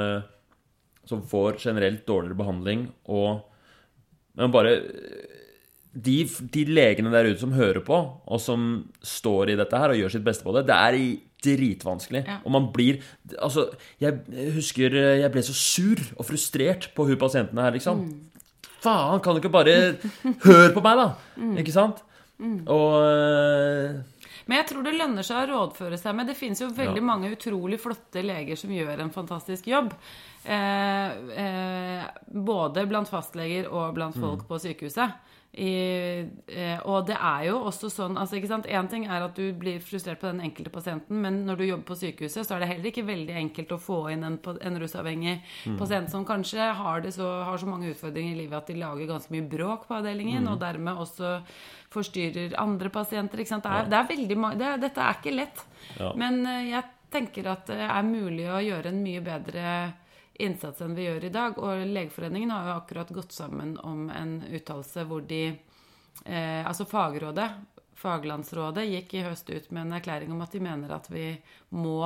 som 1.08 1.24
får 1.26 1.60
generelt 1.64 2.06
dårligere 2.08 2.40
behandling 2.40 2.90
og 3.08 3.46
Men 4.40 4.52
bare 4.54 4.78
de, 5.92 6.22
de 6.54 6.64
legene 6.70 7.12
der 7.12 7.28
ute 7.32 7.42
som 7.42 7.56
hører 7.58 7.82
på, 7.84 7.98
og 8.24 8.40
som 8.40 8.68
står 9.04 9.52
i 9.52 9.58
dette 9.60 9.80
her 9.82 9.92
og 9.92 10.00
gjør 10.00 10.14
sitt 10.14 10.26
beste 10.26 10.46
på 10.46 10.54
det, 10.56 10.68
det 10.70 10.78
er 10.78 10.98
dritvanskelig. 11.44 12.24
Ja. 12.28 12.40
Og 12.44 12.52
man 12.52 12.68
blir 12.74 13.00
Altså, 13.40 13.70
jeg 14.02 14.20
husker 14.56 14.94
jeg 14.94 15.32
ble 15.32 15.44
så 15.46 15.56
sur 15.56 16.02
og 16.18 16.28
frustrert 16.28 16.90
på 16.96 17.08
hun 17.08 17.20
pasienten 17.20 17.60
her, 17.62 17.74
liksom. 17.76 18.06
Faen, 18.84 19.20
kan 19.24 19.36
du 19.36 19.42
ikke 19.42 19.52
bare 19.52 19.76
høre 20.46 20.72
på 20.76 20.84
meg, 20.84 21.00
da? 21.00 21.08
Ikke 21.60 21.76
sant? 21.76 22.04
Og 22.40 22.94
uh, 23.04 24.00
Men 24.50 24.58
jeg 24.64 24.68
tror 24.72 24.84
det 24.88 24.96
lønner 24.98 25.26
seg 25.28 25.44
å 25.44 25.50
rådføre 25.52 25.98
seg 26.00 26.16
med. 26.18 26.28
Det 26.32 26.38
finnes 26.40 26.62
jo 26.64 26.70
veldig 26.74 27.02
Ja. 27.04 27.06
mange 27.06 27.30
utrolig 27.36 27.80
flotte 27.80 28.24
leger 28.26 28.58
som 28.58 28.72
gjør 28.74 29.00
en 29.04 29.12
fantastisk 29.14 29.68
jobb. 29.70 29.94
Eh, 30.46 31.10
eh, 31.44 32.06
både 32.34 32.88
blant 32.90 33.10
fastleger 33.12 33.68
og 33.72 33.94
blant 33.94 34.16
Mm. 34.16 34.22
folk 34.24 34.48
på 34.48 34.58
sykehuset. 34.60 35.12
I, 35.52 36.30
eh, 36.48 36.80
og 36.86 37.08
det 37.08 37.18
er 37.18 37.46
jo 37.48 37.56
også 37.66 37.90
sånn 37.90 38.16
altså 38.18 38.38
ikke 38.38 38.48
sant, 38.48 38.68
En 38.68 38.88
ting 38.88 39.06
er 39.08 39.24
at 39.24 39.34
du 39.36 39.52
blir 39.52 39.80
frustrert 39.82 40.20
på 40.20 40.30
den 40.32 40.40
enkelte 40.42 40.70
pasienten, 40.70 41.10
men 41.22 41.44
når 41.46 41.58
du 41.58 41.64
jobber 41.66 41.84
på 41.86 41.98
sykehuset, 41.98 42.46
så 42.46 42.56
er 42.56 42.60
det 42.60 42.68
heller 42.70 42.92
ikke 42.92 43.06
veldig 43.06 43.36
enkelt 43.36 43.70
å 43.72 43.80
få 43.82 44.12
inn 44.14 44.24
en, 44.24 44.38
en 44.62 44.80
rusavhengig 44.80 45.42
pasient 45.80 46.10
som 46.12 46.24
kanskje 46.24 46.72
har, 46.76 47.02
det 47.02 47.14
så, 47.16 47.44
har 47.44 47.58
så 47.58 47.66
mange 47.66 47.90
utfordringer 47.94 48.36
i 48.36 48.42
livet 48.44 48.54
at 48.58 48.68
de 48.68 48.76
lager 48.76 49.08
ganske 49.08 49.32
mye 49.32 49.50
bråk 49.50 49.88
på 49.88 49.96
avdelingen, 49.98 50.48
og 50.48 50.60
dermed 50.60 50.96
også 50.96 51.42
forstyrrer 51.94 52.54
andre 52.62 52.90
pasienter. 52.94 53.42
Det 53.42 53.58
er, 53.58 53.90
det 53.90 53.98
er 53.98 54.10
veldig 54.10 54.38
det 54.60 54.68
er, 54.68 54.82
Dette 54.82 55.06
er 55.06 55.18
ikke 55.18 55.36
lett. 55.36 55.64
Men 56.20 56.44
eh, 56.46 56.70
jeg 56.74 56.84
tenker 57.14 57.50
at 57.50 57.72
det 57.72 57.82
er 57.88 58.06
mulig 58.06 58.46
å 58.50 58.62
gjøre 58.62 58.94
en 58.94 59.02
mye 59.04 59.24
bedre 59.26 59.74
innsats 60.40 60.82
enn 60.82 60.96
vi 60.96 61.08
gjør 61.08 61.26
i 61.28 61.34
dag. 61.34 61.58
Og 61.60 61.86
Legeforeningen 61.90 62.54
har 62.54 62.70
jo 62.70 62.78
akkurat 62.78 63.12
gått 63.16 63.36
sammen 63.36 63.76
om 63.84 64.08
en 64.14 64.40
uttalelse 64.48 65.06
hvor 65.10 65.26
de 65.28 65.44
eh, 65.50 66.62
Altså 66.66 66.88
fagrådet, 66.90 67.50
faglandsrådet, 68.00 68.86
gikk 68.88 69.18
i 69.18 69.26
høst 69.26 69.50
ut 69.50 69.72
med 69.72 69.88
en 69.88 69.98
erklæring 70.00 70.32
om 70.32 70.46
at 70.46 70.56
de 70.56 70.64
mener 70.64 70.94
at 70.96 71.10
vi 71.12 71.34
må 71.76 72.04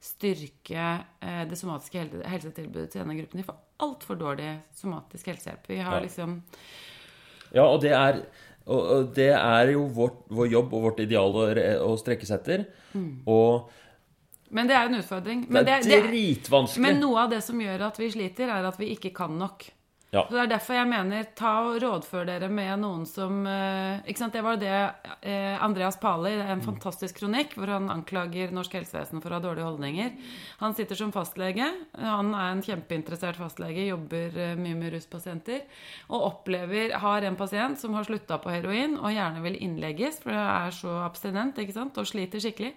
styrke 0.00 0.84
eh, 1.20 1.42
det 1.48 1.56
somatiske 1.60 2.00
helse 2.00 2.28
helsetilbudet 2.34 2.92
til 2.92 3.02
denne 3.02 3.16
gruppen. 3.18 3.40
De 3.40 3.48
får 3.48 3.58
altfor 3.84 4.20
dårlig 4.20 4.52
somatisk 4.76 5.32
helsehjelp. 5.32 5.68
Vi 5.68 5.80
har 5.84 6.00
liksom 6.04 6.40
Ja, 7.52 7.64
og 7.66 7.80
det 7.82 7.92
er, 7.96 8.22
og, 8.70 8.86
og 8.94 9.10
det 9.16 9.28
er 9.34 9.72
jo 9.74 9.84
vårt, 9.96 10.20
vår 10.30 10.48
jobb 10.54 10.74
og 10.78 10.84
vårt 10.88 11.02
ideal 11.04 11.36
å, 11.42 11.44
å 11.90 11.92
strekke 12.00 12.28
seg 12.28 12.40
etter. 12.40 12.64
Og 13.26 13.70
Men 14.50 14.70
det 14.70 14.76
er 14.78 14.88
en 14.88 14.98
utfordring. 14.98 15.44
det 15.46 15.52
Men, 15.54 15.68
er 15.68 15.82
det, 15.84 15.98
er 15.98 16.08
dritvanskelig. 16.08 16.82
men 16.86 17.02
noe 17.02 17.26
av 17.26 17.30
det 17.34 17.42
som 17.46 17.60
gjør 17.60 17.84
at 17.90 17.98
vi 18.00 18.08
sliter, 18.14 18.50
er 18.50 18.66
at 18.70 18.78
vi 18.80 18.92
ikke 18.96 19.12
kan 19.14 19.36
nok. 19.38 19.68
Ja. 20.10 20.24
Så 20.26 20.34
Det 20.34 20.40
er 20.42 20.48
derfor 20.50 20.74
jeg 20.74 20.88
mener 20.90 21.26
ta 21.38 21.50
og 21.68 21.76
rådfør 21.84 22.24
dere 22.26 22.48
med 22.50 22.80
noen 22.82 23.04
som 23.06 23.44
eh, 23.46 24.00
Ikke 24.10 24.18
sant, 24.18 24.32
Det 24.34 24.42
var 24.42 24.56
det 24.58 24.72
eh, 25.22 25.54
Andreas 25.62 26.00
Pali, 26.02 26.32
Mm. 26.40 26.50
en 26.50 26.62
fantastisk 26.64 27.20
kronikk 27.20 27.54
hvor 27.54 27.70
han 27.70 27.86
anklager 27.92 28.50
norsk 28.50 28.72
helsevesen 28.74 29.22
for 29.22 29.30
å 29.30 29.38
ha 29.38 29.44
dårlige 29.44 29.68
holdninger. 29.68 30.10
Han 30.58 30.74
sitter 30.74 30.98
som 30.98 31.12
fastlege. 31.14 31.68
Han 31.94 32.34
er 32.34 32.50
en 32.56 32.62
kjempeinteressert 32.62 33.38
fastlege, 33.38 33.86
jobber 33.86 34.34
eh, 34.34 34.56
mye 34.58 34.74
med 34.74 34.92
ruspasienter. 34.96 35.62
Og 36.10 36.26
opplever 36.32 36.96
Har 36.98 37.22
en 37.22 37.36
pasient 37.38 37.78
som 37.78 37.94
har 37.94 38.04
slutta 38.04 38.40
på 38.42 38.50
heroin 38.50 38.98
og 38.98 39.12
gjerne 39.14 39.42
vil 39.46 39.60
innlegges, 39.62 40.18
for 40.24 40.34
det 40.34 40.42
er 40.42 40.70
så 40.74 40.98
abstinent 41.04 41.58
ikke 41.58 41.76
sant, 41.76 41.98
og 41.98 42.06
sliter 42.10 42.42
skikkelig 42.42 42.74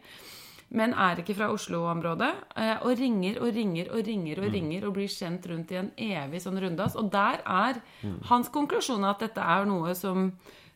men 0.69 0.93
er 0.93 1.21
ikke 1.21 1.35
fra 1.35 1.51
Oslo-området. 1.53 2.31
eh, 2.55 2.77
Og 2.83 2.97
ringer 2.97 3.39
og 3.41 3.53
ringer 3.53 3.91
og 3.91 4.05
ringer 4.07 4.39
og 4.39 4.51
ringer 4.53 4.85
og 4.87 4.93
blir 4.93 5.07
sendt 5.07 5.45
rundt 5.47 5.71
i 5.71 5.75
en 5.75 5.91
evig 5.97 6.41
sånn 6.41 6.59
rundas. 6.61 6.95
Og 6.95 7.11
der 7.11 7.41
er 7.45 7.81
hans 8.29 8.49
konklusjon 8.49 9.03
at 9.05 9.19
dette 9.19 9.41
er 9.41 9.65
noe 9.65 9.95
som 9.95 10.31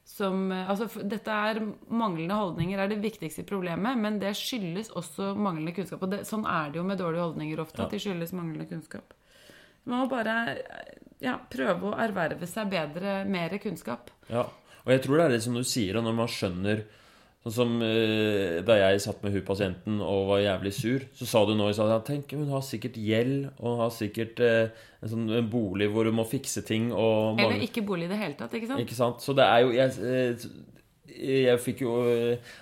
som, 0.07 0.51
eh, 0.51 0.69
altså, 0.69 0.87
dette 1.03 1.27
er 1.27 1.57
Manglende 1.89 2.33
holdninger 2.33 2.79
er 2.79 2.87
det 2.87 3.01
viktigste 3.03 3.43
problemet, 3.43 3.97
men 3.97 4.19
det 4.19 4.29
skyldes 4.39 4.89
også 4.95 5.33
manglende 5.35 5.73
kunnskap. 5.75 6.01
Og 6.01 6.09
det, 6.13 6.21
sånn 6.29 6.45
er 6.47 6.71
det 6.71 6.79
jo 6.79 6.83
med 6.87 6.97
dårlige 6.97 7.25
holdninger 7.25 7.59
ofte, 7.59 7.83
at 7.83 7.91
de 7.91 7.99
skyldes 7.99 8.31
manglende 8.31 8.69
kunnskap. 8.69 9.11
Man 9.83 9.99
må 9.99 10.07
bare 10.09 10.57
ja, 11.19 11.37
prøve 11.51 11.91
å 11.91 11.97
erverve 11.99 12.47
seg 12.47 12.71
bedre, 12.71 13.25
mer 13.27 13.57
kunnskap. 13.59 14.09
Ja, 14.31 14.45
og 14.85 14.93
jeg 14.93 15.03
tror 15.03 15.17
det 15.17 15.25
er 15.25 15.35
det 15.35 15.43
som 15.43 15.59
du 15.59 15.63
sier, 15.67 15.97
og 15.99 16.07
når 16.07 16.15
man 16.15 16.31
skjønner 16.31 16.85
Sånn 17.47 17.53
som 17.55 17.83
eh, 17.85 18.59
da 18.67 18.75
jeg 18.75 18.99
satt 18.99 19.21
med 19.23 19.31
hun 19.31 19.43
pasienten 19.47 20.01
og 20.03 20.25
var 20.33 20.41
jævlig 20.43 20.73
sur, 20.75 21.03
så 21.15 21.27
sa 21.29 21.43
du 21.47 21.53
nå 21.55 21.69
i 21.71 21.75
stad 21.77 21.93
at 21.95 22.03
tenk, 22.09 22.33
hun 22.35 22.49
har 22.51 22.63
sikkert 22.65 22.97
gjeld, 22.99 23.45
og 23.61 23.69
hun 23.69 23.83
har 23.85 23.93
sikkert 23.95 24.41
eh, 24.43 24.81
en 24.99 25.11
sånn 25.13 25.29
en 25.31 25.47
bolig 25.47 25.87
hvor 25.93 26.09
hun 26.09 26.17
må 26.17 26.25
fikse 26.27 26.65
ting 26.67 26.89
og 26.91 27.39
Eller 27.39 27.63
ikke 27.63 27.85
bolig 27.87 28.09
i 28.09 28.11
det 28.11 28.19
hele 28.19 28.35
tatt, 28.35 28.57
ikke 28.57 28.71
sant? 28.73 28.83
Ikke 28.83 28.97
sant? 28.97 29.23
Så 29.23 29.37
det 29.37 29.45
er 29.47 29.63
jo 29.63 29.71
Jeg, 29.77 29.95
eh, 30.03 30.49
jeg 31.47 31.63
fikk 31.63 31.85
jo 31.85 31.95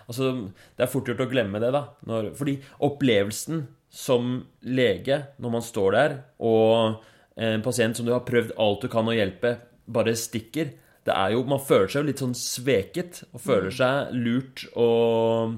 Altså, 0.06 0.30
det 0.78 0.86
er 0.86 0.92
fort 0.92 1.10
gjort 1.10 1.26
å 1.26 1.32
glemme 1.34 1.64
det, 1.64 1.74
da. 1.74 1.88
Når, 2.06 2.34
fordi 2.38 2.60
opplevelsen 2.86 3.66
som 3.90 4.38
lege, 4.68 5.24
når 5.42 5.58
man 5.58 5.66
står 5.66 5.96
der, 5.96 6.18
og 6.46 7.02
en 7.42 7.64
pasient 7.66 7.98
som 7.98 8.06
du 8.06 8.14
har 8.14 8.26
prøvd 8.28 8.54
alt 8.60 8.84
du 8.86 8.92
kan 8.92 9.08
å 9.08 9.16
hjelpe, 9.16 9.56
bare 9.88 10.14
stikker 10.20 10.76
det 11.06 11.14
er 11.14 11.36
jo, 11.36 11.44
Man 11.46 11.62
føler 11.62 11.92
seg 11.92 12.02
jo 12.04 12.10
litt 12.10 12.24
sånn 12.24 12.36
sveket, 12.38 13.24
og 13.32 13.44
føler 13.46 13.74
seg 13.76 14.14
lurt, 14.18 14.66
og, 14.74 15.56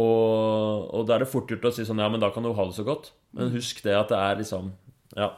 og, 0.00 0.90
og 0.96 1.06
da 1.08 1.18
er 1.18 1.24
det 1.26 1.32
fort 1.32 1.50
gjort 1.52 1.68
å 1.68 1.74
si 1.76 1.84
sånn 1.88 2.00
Ja, 2.00 2.08
men 2.12 2.22
da 2.22 2.32
kan 2.32 2.46
du 2.46 2.54
ha 2.56 2.68
det 2.68 2.76
så 2.78 2.86
godt. 2.88 3.12
Men 3.36 3.52
husk 3.52 3.82
det 3.84 3.96
at 3.98 4.12
det 4.12 4.20
er 4.24 4.42
liksom 4.42 4.72
Ja. 5.18 5.32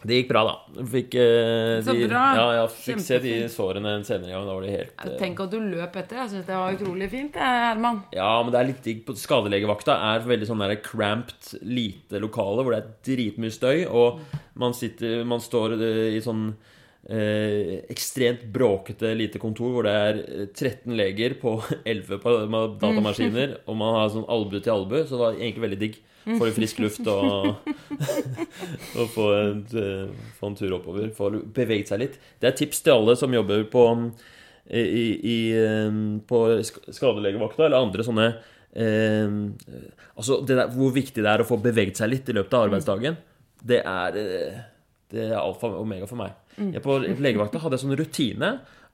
Det 0.00 0.16
gikk 0.16 0.30
bra, 0.30 0.42
da. 0.48 0.84
Fikk, 0.88 1.14
eh, 1.20 1.82
Så 1.84 1.92
de, 1.92 2.06
bra. 2.08 2.22
Ja, 2.38 2.44
ja, 2.56 2.62
fikk 2.72 3.02
se 3.04 3.18
de 3.20 3.34
sårene 3.52 3.98
en 3.98 4.06
senere 4.08 4.32
gang. 4.32 4.46
Da 4.48 4.54
var 4.56 4.64
de 4.64 4.72
helt 4.72 4.94
eh, 5.04 5.16
Tenk 5.20 5.42
at 5.44 5.52
du 5.52 5.58
løp 5.60 5.98
etter. 6.00 6.22
Jeg 6.22 6.32
syns 6.32 6.46
det 6.48 6.56
var 6.56 6.76
utrolig 6.78 7.10
fint, 7.12 7.36
Herman. 7.36 8.00
Ja, 8.16 8.30
men 8.40 8.54
det 8.54 8.60
er 8.62 8.70
litt 8.70 8.82
digg. 8.86 9.02
på 9.04 9.16
Skadelegevakta 9.20 9.98
er 10.14 10.24
veldig 10.24 10.48
sånn 10.48 10.64
der 10.64 10.78
cramped, 10.84 11.52
lite 11.60 12.22
lokale 12.22 12.64
hvor 12.64 12.76
det 12.76 12.80
er 12.80 12.94
dritmye 13.10 13.52
støy, 13.52 13.84
og 13.90 14.22
man 14.60 14.76
sitter 14.76 15.26
Man 15.28 15.44
står 15.44 15.76
eh, 15.76 16.16
i 16.16 16.24
sånn 16.24 16.54
eh, 17.08 17.80
ekstremt 17.92 18.44
bråkete 18.52 19.14
lite 19.16 19.40
kontor 19.42 19.72
hvor 19.74 19.88
det 19.88 19.94
er 19.96 20.20
eh, 20.20 20.46
13 20.52 20.96
leger 20.98 21.36
på 21.40 21.56
11 21.94 22.20
på, 22.22 22.36
datamaskiner, 22.82 23.60
og 23.66 23.80
man 23.80 23.96
har 23.98 24.12
sånn 24.14 24.28
albue 24.28 24.62
til 24.64 24.74
albue, 24.74 25.04
så 25.06 25.16
det 25.16 25.24
var 25.24 25.38
egentlig 25.40 25.66
veldig 25.68 25.82
digg. 25.84 26.00
Få 26.20 26.44
litt 26.44 26.58
frisk 26.58 26.82
luft 26.84 27.06
og, 27.08 27.70
og 29.00 29.06
få, 29.14 29.30
en, 29.38 29.62
eh, 29.80 30.34
få 30.36 30.50
en 30.50 30.58
tur 30.58 30.76
oppover. 30.76 31.08
Få 31.16 31.30
beveget 31.40 31.92
seg 31.92 32.04
litt. 32.04 32.20
Det 32.42 32.50
er 32.50 32.58
tips 32.58 32.84
til 32.84 32.98
alle 32.98 33.16
som 33.18 33.32
jobber 33.34 33.64
på 33.72 33.86
i, 34.70 34.82
i, 35.32 35.38
eh, 35.56 35.88
på 36.28 36.42
skadelegevakta 36.62 37.66
eller 37.66 37.80
andre 37.80 38.04
sånne 38.06 38.26
eh, 38.76 39.32
Altså 40.14 40.40
det 40.46 40.58
der, 40.58 40.68
hvor 40.74 40.92
viktig 40.94 41.24
det 41.24 41.32
er 41.32 41.42
å 41.42 41.48
få 41.48 41.58
beveget 41.62 41.98
seg 41.98 42.12
litt 42.12 42.28
i 42.30 42.36
løpet 42.36 42.54
av 42.54 42.68
arbeidsdagen, 42.68 43.16
det 43.66 43.80
er 43.80 44.20
eh, 44.20 44.60
Det 45.10 45.24
er 45.26 45.40
alfa 45.40 45.72
og 45.72 45.82
omega 45.82 46.06
for 46.06 46.20
meg. 46.20 46.36
Jeg 46.58 46.82
på 46.84 46.98
legevakta 47.00 47.62
hadde 47.62 47.78
jeg 47.78 47.84
sånn 47.84 47.98
rutine 48.00 48.50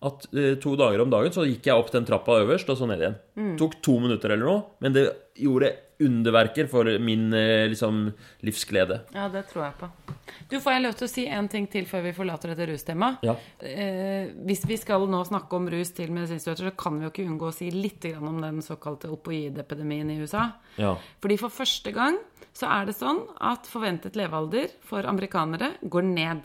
at 0.07 0.27
eh, 0.37 0.55
to 0.61 0.75
dager 0.77 1.01
om 1.03 1.11
dagen 1.13 1.33
så 1.33 1.47
gikk 1.49 1.71
jeg 1.71 1.81
opp 1.81 1.91
den 1.95 2.07
trappa 2.09 2.41
øverst 2.43 2.69
og 2.73 2.79
så 2.79 2.89
ned 2.89 3.03
igjen. 3.03 3.19
Tok 3.61 3.79
to 3.85 3.97
minutter 4.03 4.35
eller 4.35 4.51
noe, 4.51 4.63
men 4.85 4.97
det 4.97 5.09
gjorde 5.41 5.73
underverker 5.99 6.67
for 6.69 6.89
min 7.01 7.33
eh, 7.33 7.65
liksom 7.73 8.11
livsglede. 8.45 9.01
Ja, 9.15 9.29
det 9.33 9.47
tror 9.51 9.65
jeg 9.65 9.77
på. 9.81 9.89
Du, 10.51 10.59
Får 10.61 10.75
jeg 10.75 10.83
lov 10.85 10.97
til 10.99 11.07
å 11.07 11.11
si 11.11 11.25
en 11.39 11.49
ting 11.53 11.69
til 11.73 11.89
før 11.89 12.05
vi 12.05 12.13
forlater 12.17 12.53
dette 12.53 12.69
rustemaet? 12.69 13.25
Ja. 13.25 13.37
Eh, 13.65 14.29
hvis 14.47 14.67
vi 14.69 14.77
skal 14.81 15.07
nå 15.11 15.23
snakke 15.29 15.57
om 15.57 15.71
rus 15.73 15.95
til 15.97 16.13
medisinstudenter, 16.13 16.71
så 16.71 16.77
kan 16.85 16.99
vi 16.99 17.07
jo 17.07 17.13
ikke 17.15 17.27
unngå 17.27 17.49
å 17.49 17.57
si 17.57 17.71
litt 17.73 18.05
grann 18.05 18.29
om 18.29 18.43
den 18.45 18.61
såkalte 18.65 19.11
opioidepidemien 19.15 20.13
i 20.13 20.21
USA. 20.21 20.51
Ja. 20.81 20.93
Fordi 21.25 21.41
for 21.41 21.55
første 21.55 21.95
gang 21.97 22.21
så 22.57 22.69
er 22.73 22.89
det 22.89 22.99
sånn 22.99 23.25
at 23.45 23.69
forventet 23.69 24.17
levealder 24.21 24.71
for 24.85 25.09
amerikanere 25.09 25.75
går 25.83 26.09
ned. 26.13 26.45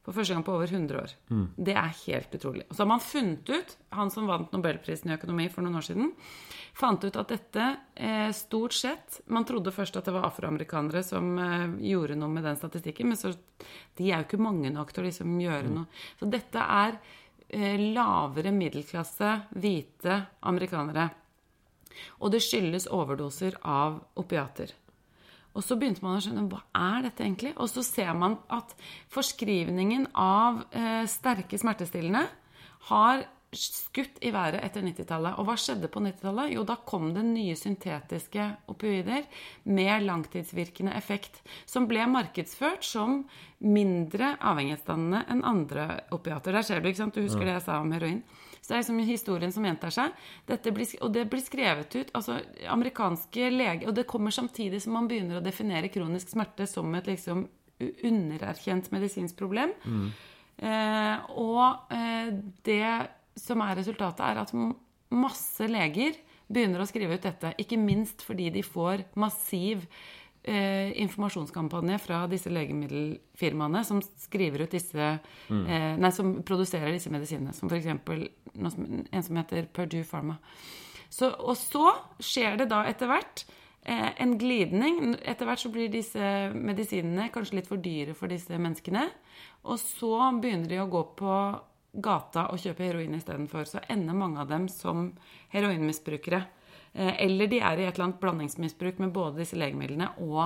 For 0.00 0.16
første 0.16 0.32
gang 0.32 0.44
på 0.46 0.54
over 0.56 0.70
100 0.70 0.96
år. 0.96 1.12
Det 1.60 1.74
er 1.76 1.96
helt 2.06 2.32
utrolig. 2.34 2.64
Og 2.70 2.76
så 2.76 2.82
har 2.82 2.88
man 2.88 3.02
funnet 3.04 3.50
ut, 3.52 3.76
han 3.92 4.10
som 4.10 4.30
vant 4.30 4.52
Nobelprisen 4.54 5.10
i 5.10 5.14
økonomi 5.18 5.48
for 5.52 5.66
noen 5.66 5.76
år 5.76 5.84
siden, 5.84 6.14
fant 6.72 7.04
ut 7.04 7.18
at 7.20 7.28
dette 7.34 7.66
eh, 7.94 8.30
stort 8.32 8.72
sett 8.72 9.20
Man 9.26 9.44
trodde 9.44 9.72
først 9.74 9.98
at 9.98 10.06
det 10.08 10.14
var 10.14 10.24
afroamerikanere 10.30 11.02
som 11.04 11.36
eh, 11.36 11.66
gjorde 11.90 12.16
noe 12.16 12.32
med 12.32 12.48
den 12.48 12.56
statistikken, 12.56 13.12
men 13.12 13.20
så 13.20 13.34
de 13.34 14.08
er 14.08 14.22
jo 14.22 14.28
ikke 14.28 14.40
mange 14.40 14.72
nok 14.72 14.94
til 14.94 15.04
å 15.04 15.08
liksom 15.10 15.36
gjøre 15.42 15.68
noe. 15.68 15.86
Så 16.16 16.30
dette 16.32 16.64
er 16.64 16.96
eh, 17.48 17.76
lavere 17.92 18.54
middelklasse, 18.56 19.34
hvite 19.52 20.22
amerikanere. 20.48 21.10
Og 22.24 22.32
det 22.32 22.40
skyldes 22.40 22.88
overdoser 22.88 23.58
av 23.66 24.00
opiater. 24.16 24.72
Og 25.56 25.66
så 25.66 25.76
begynte 25.78 26.04
man 26.04 26.18
å 26.18 26.22
skjønne 26.22 26.46
hva 26.50 26.62
er 26.78 27.08
dette 27.08 27.24
egentlig? 27.26 27.54
Og 27.58 27.70
så 27.72 27.82
ser 27.86 28.12
man 28.18 28.38
at 28.54 28.76
forskrivningen 29.10 30.10
av 30.14 30.62
eh, 30.70 31.04
sterke 31.10 31.58
smertestillende 31.58 32.26
har 32.90 33.26
skutt 33.50 34.20
i 34.22 34.30
været 34.30 34.62
etter 34.62 34.84
90-tallet. 34.86 35.38
Og 35.40 35.48
hva 35.48 35.56
skjedde 35.58 35.90
på 35.90 36.02
90-tallet? 36.04 36.52
Jo, 36.54 36.62
da 36.66 36.76
kom 36.86 37.10
det 37.16 37.24
nye 37.26 37.56
syntetiske 37.58 38.46
opioider 38.70 39.26
med 39.66 40.06
langtidsvirkende 40.06 40.94
effekt, 40.94 41.40
som 41.66 41.88
ble 41.90 42.06
markedsført 42.10 42.86
som 42.86 43.24
mindre 43.58 44.36
avhengighetsdannende 44.38 45.24
enn 45.34 45.42
andre 45.46 45.88
opiater. 46.14 46.54
Der 46.54 46.66
ser 46.66 46.80
du, 46.80 46.90
ikke 46.90 47.02
sant? 47.02 47.18
Du 47.18 47.26
husker 47.26 47.42
det 47.42 47.58
jeg 47.58 47.66
sa 47.66 47.80
om 47.82 47.90
heroin? 47.96 48.22
Det 48.70 48.76
er 48.76 48.84
liksom 48.84 49.00
historien 49.08 49.52
som 49.52 49.66
gjentar 49.66 49.94
seg. 49.94 50.18
Blir, 50.46 50.92
og 51.02 51.12
det 51.14 51.26
blir 51.30 51.42
skrevet 51.42 51.96
ut 51.96 52.12
altså 52.16 52.38
amerikanske 52.70 53.50
leger 53.52 53.90
Og 53.90 53.94
det 53.96 54.06
kommer 54.10 54.34
samtidig 54.34 54.80
som 54.82 54.94
man 54.96 55.08
begynner 55.10 55.40
å 55.40 55.44
definere 55.44 55.90
kronisk 55.92 56.32
smerte 56.32 56.66
som 56.70 56.94
et 56.94 57.10
liksom 57.10 57.48
undererkjent 57.80 58.90
medisinsk 58.92 59.38
problem. 59.40 59.72
Mm. 59.84 60.08
Eh, 60.60 61.30
og 61.40 61.92
eh, 61.94 62.32
det 62.66 62.84
som 63.40 63.62
er 63.64 63.78
resultatet, 63.78 64.20
er 64.26 64.42
at 64.42 64.52
masse 65.10 65.68
leger 65.70 66.18
begynner 66.50 66.82
å 66.82 66.88
skrive 66.88 67.16
ut 67.16 67.24
dette. 67.24 67.54
Ikke 67.62 67.78
minst 67.80 68.24
fordi 68.26 68.50
de 68.54 68.64
får 68.66 69.06
massiv 69.20 69.86
eh, 70.42 70.90
informasjonskampanje 71.02 71.98
fra 71.98 72.24
disse 72.30 72.50
legemiddelfirmaene 72.52 73.84
som 73.84 74.02
skriver 74.02 74.64
ut 74.64 74.74
disse 74.76 75.06
mm. 75.48 75.64
eh, 75.66 75.94
Nei, 76.00 76.12
som 76.16 76.34
produserer 76.46 76.92
disse 76.94 77.12
medisinene. 77.12 77.54
Som 77.56 77.70
f.eks. 77.70 77.88
en 77.90 79.26
som 79.26 79.40
heter 79.40 79.70
Purdue 79.72 80.04
Pharma. 80.04 80.38
Så, 81.10 81.32
og 81.32 81.56
så 81.58 81.90
skjer 82.22 82.60
det 82.60 82.70
da 82.70 82.84
etter 82.88 83.10
hvert 83.10 83.44
eh, 83.82 84.10
en 84.22 84.36
glidning. 84.38 85.16
Etter 85.20 85.48
hvert 85.48 85.62
så 85.62 85.72
blir 85.72 85.90
disse 85.92 86.52
medisinene 86.54 87.30
kanskje 87.34 87.60
litt 87.60 87.70
for 87.70 87.82
dyre 87.82 88.14
for 88.18 88.30
disse 88.30 88.54
menneskene. 88.56 89.08
Og 89.66 89.80
så 89.82 90.14
begynner 90.40 90.70
de 90.70 90.80
å 90.80 90.88
gå 90.90 91.02
på 91.18 91.34
gata 91.90 92.46
og 92.52 92.60
kjøpe 92.62 92.86
heroin 92.86 93.16
istedenfor, 93.18 93.66
så 93.66 93.82
ender 93.90 94.14
mange 94.14 94.38
av 94.38 94.50
dem 94.50 94.68
som 94.70 95.10
heroinmisbrukere. 95.50 96.44
Eh, 96.92 97.24
eller 97.24 97.50
de 97.50 97.60
er 97.62 97.78
i 97.80 97.86
et 97.86 97.94
eller 97.94 98.08
annet 98.08 98.22
blandingsmisbruk 98.22 98.98
med 99.02 99.12
både 99.14 99.44
disse 99.44 99.58
legemidlene 99.58 100.10
og 100.24 100.42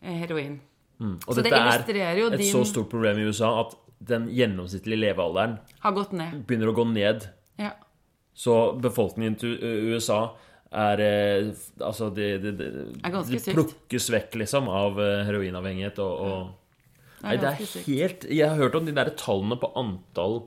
eh, 0.00 0.14
heroin. 0.22 0.60
Mm. 1.02 1.16
Og 1.16 1.34
så 1.34 1.42
dette 1.42 1.50
det 1.90 2.04
er 2.04 2.20
et 2.22 2.38
din... 2.38 2.52
så 2.52 2.62
stort 2.68 2.90
problem 2.92 3.18
i 3.18 3.26
USA 3.26 3.50
at 3.64 3.74
den 4.12 4.28
gjennomsnittlige 4.34 5.00
levealderen 5.00 5.58
har 5.82 5.94
gått 5.96 6.14
ned. 6.14 6.44
begynner 6.46 6.70
å 6.70 6.76
gå 6.76 6.86
ned. 6.90 7.26
Ja. 7.58 7.74
Så 8.34 8.56
befolkningen 8.82 9.36
til 9.38 9.58
USA 9.92 10.22
er 10.72 11.02
eh, 11.04 11.50
Altså, 11.84 12.08
de, 12.14 12.32
de, 12.40 12.54
de, 12.56 12.70
de 13.02 13.42
plukkes 13.52 14.08
vekk, 14.14 14.38
liksom, 14.44 14.70
av 14.72 14.96
heroinavhengighet 15.26 15.98
og, 16.00 16.22
og 16.22 17.22
Nei, 17.22 17.36
det 17.38 17.50
er 17.50 17.60
helt 17.86 18.24
Jeg 18.26 18.48
har 18.48 18.58
hørt 18.58 18.74
om 18.78 18.86
de 18.86 18.94
der 18.96 19.12
tallene 19.18 19.58
på 19.60 19.70
antall 19.78 20.44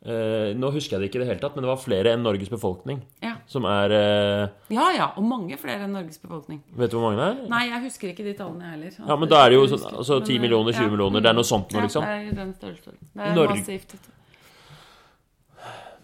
nå 0.00 0.70
husker 0.72 0.96
jeg 0.96 1.02
det 1.02 1.08
ikke 1.10 1.18
i 1.18 1.20
det 1.20 1.26
hele 1.28 1.42
tatt, 1.42 1.58
men 1.58 1.66
det 1.66 1.68
var 1.68 1.76
flere 1.76 2.14
enn 2.16 2.22
Norges 2.24 2.48
befolkning. 2.48 3.02
Ja. 3.20 3.29
Som 3.50 3.64
er 3.66 3.90
eh... 3.90 4.44
Ja, 4.70 4.84
ja, 4.94 5.08
og 5.18 5.24
mange 5.26 5.56
flere 5.58 5.88
enn 5.88 5.96
Norges 5.96 6.20
befolkning. 6.22 6.60
Vet 6.78 6.92
du 6.92 7.00
hvor 7.00 7.08
mange 7.08 7.18
det 7.18 7.26
er? 7.32 7.48
Nei, 7.50 7.64
jeg 7.66 7.82
husker 7.88 8.12
ikke 8.12 8.26
de 8.28 8.36
tallene, 8.38 8.68
heller. 8.76 8.94
Ja, 8.94 9.16
Men 9.18 9.32
da 9.32 9.42
er 9.42 9.50
det 9.50 9.58
jo 9.58 9.66
sånn, 9.72 9.88
altså, 9.90 10.20
10 10.22 10.36
eh, 10.36 10.44
millioner, 10.44 10.76
20 10.76 10.86
ja. 10.86 10.92
millioner, 10.92 11.24
det 11.24 11.32
er 11.32 11.38
noe 11.40 11.48
sånt 11.48 11.74
noe, 11.74 11.82
liksom? 11.88 12.06
Ja, 12.06 12.20
det 12.22 12.30
er 12.30 12.38
den 12.38 12.54
størrelsen. 12.54 13.00
Det 13.10 13.26
er 13.26 13.36
Norge. 13.40 13.58
massivt. 13.58 13.96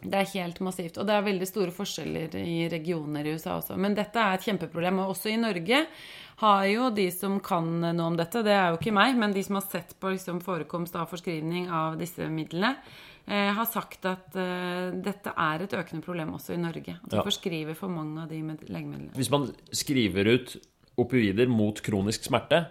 Det 0.07 0.21
er 0.21 0.29
helt 0.35 0.61
massivt. 0.63 0.99
Og 0.99 1.07
det 1.07 1.15
er 1.15 1.25
veldig 1.27 1.49
store 1.49 1.75
forskjeller 1.75 2.35
i 2.43 2.59
regioner 2.71 3.27
i 3.27 3.39
USA 3.39 3.57
også. 3.61 3.79
Men 3.79 3.95
dette 3.95 4.23
er 4.23 4.37
et 4.37 4.47
kjempeproblem. 4.51 5.01
Og 5.03 5.15
også 5.15 5.31
i 5.31 5.39
Norge 5.41 5.85
har 6.43 6.67
jo 6.69 6.91
de 6.99 7.07
som 7.15 7.39
kan 7.41 7.69
noe 7.87 8.11
om 8.11 8.19
dette, 8.19 8.43
det 8.45 8.55
er 8.59 8.73
jo 8.73 8.81
ikke 8.81 8.95
meg, 8.99 9.17
men 9.19 9.33
de 9.33 9.43
som 9.47 9.61
har 9.61 9.65
sett 9.71 9.95
på 10.03 10.13
liksom, 10.13 10.43
forekomst 10.45 10.99
av 10.99 11.09
forskrivning 11.15 11.71
av 11.73 11.97
disse 12.01 12.27
midlene, 12.29 12.75
har 13.27 13.67
sagt 13.67 14.07
at 14.07 14.37
uh, 14.39 14.95
dette 15.03 15.33
er 15.35 15.65
et 15.65 15.73
økende 15.75 16.05
problem 16.05 16.37
også 16.37 16.55
i 16.55 16.61
Norge. 16.63 16.95
At 16.95 17.11
vi 17.11 17.19
ja. 17.19 17.25
forskriver 17.27 17.75
for 17.75 17.91
mange 17.91 18.23
av 18.23 18.31
de 18.31 18.39
legemidlene. 18.45 19.11
Hvis 19.19 19.33
man 19.35 19.49
skriver 19.75 20.31
ut 20.31 20.57
opioider 20.97 21.51
mot 21.51 21.81
kronisk 21.85 22.29
smerte 22.29 22.65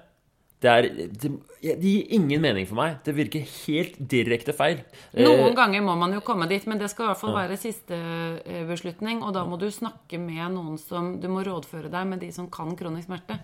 det, 0.66 0.72
er, 0.72 0.86
det, 1.12 1.32
det, 1.62 1.76
gir 1.84 2.14
ingen 2.16 2.42
mening 2.42 2.66
for 2.66 2.80
meg. 2.80 2.98
Det 3.06 3.14
virker 3.16 3.44
helt 3.44 3.98
direkte 4.00 4.56
feil. 4.56 4.82
Noen 5.14 5.52
eh, 5.52 5.58
ganger 5.58 5.84
må 5.86 5.98
man 6.00 6.16
jo 6.16 6.24
komme 6.26 6.48
dit, 6.50 6.64
men 6.70 6.80
det 6.82 6.90
skal 6.92 7.06
i 7.06 7.10
hvert 7.12 7.22
fall 7.22 7.36
være 7.36 7.60
siste 7.60 7.98
eh, 7.98 8.64
beslutning. 8.68 9.22
Og 9.26 9.36
da 9.36 9.44
må 9.46 9.60
du 9.62 9.68
snakke 9.74 10.20
med 10.22 10.56
noen 10.56 10.80
som 10.82 11.18
Du 11.22 11.28
må 11.32 11.44
rådføre 11.46 11.92
deg 11.94 12.08
med 12.10 12.24
de 12.24 12.32
som 12.34 12.50
kan 12.52 12.74
kronisk 12.80 13.12
smerte. 13.12 13.38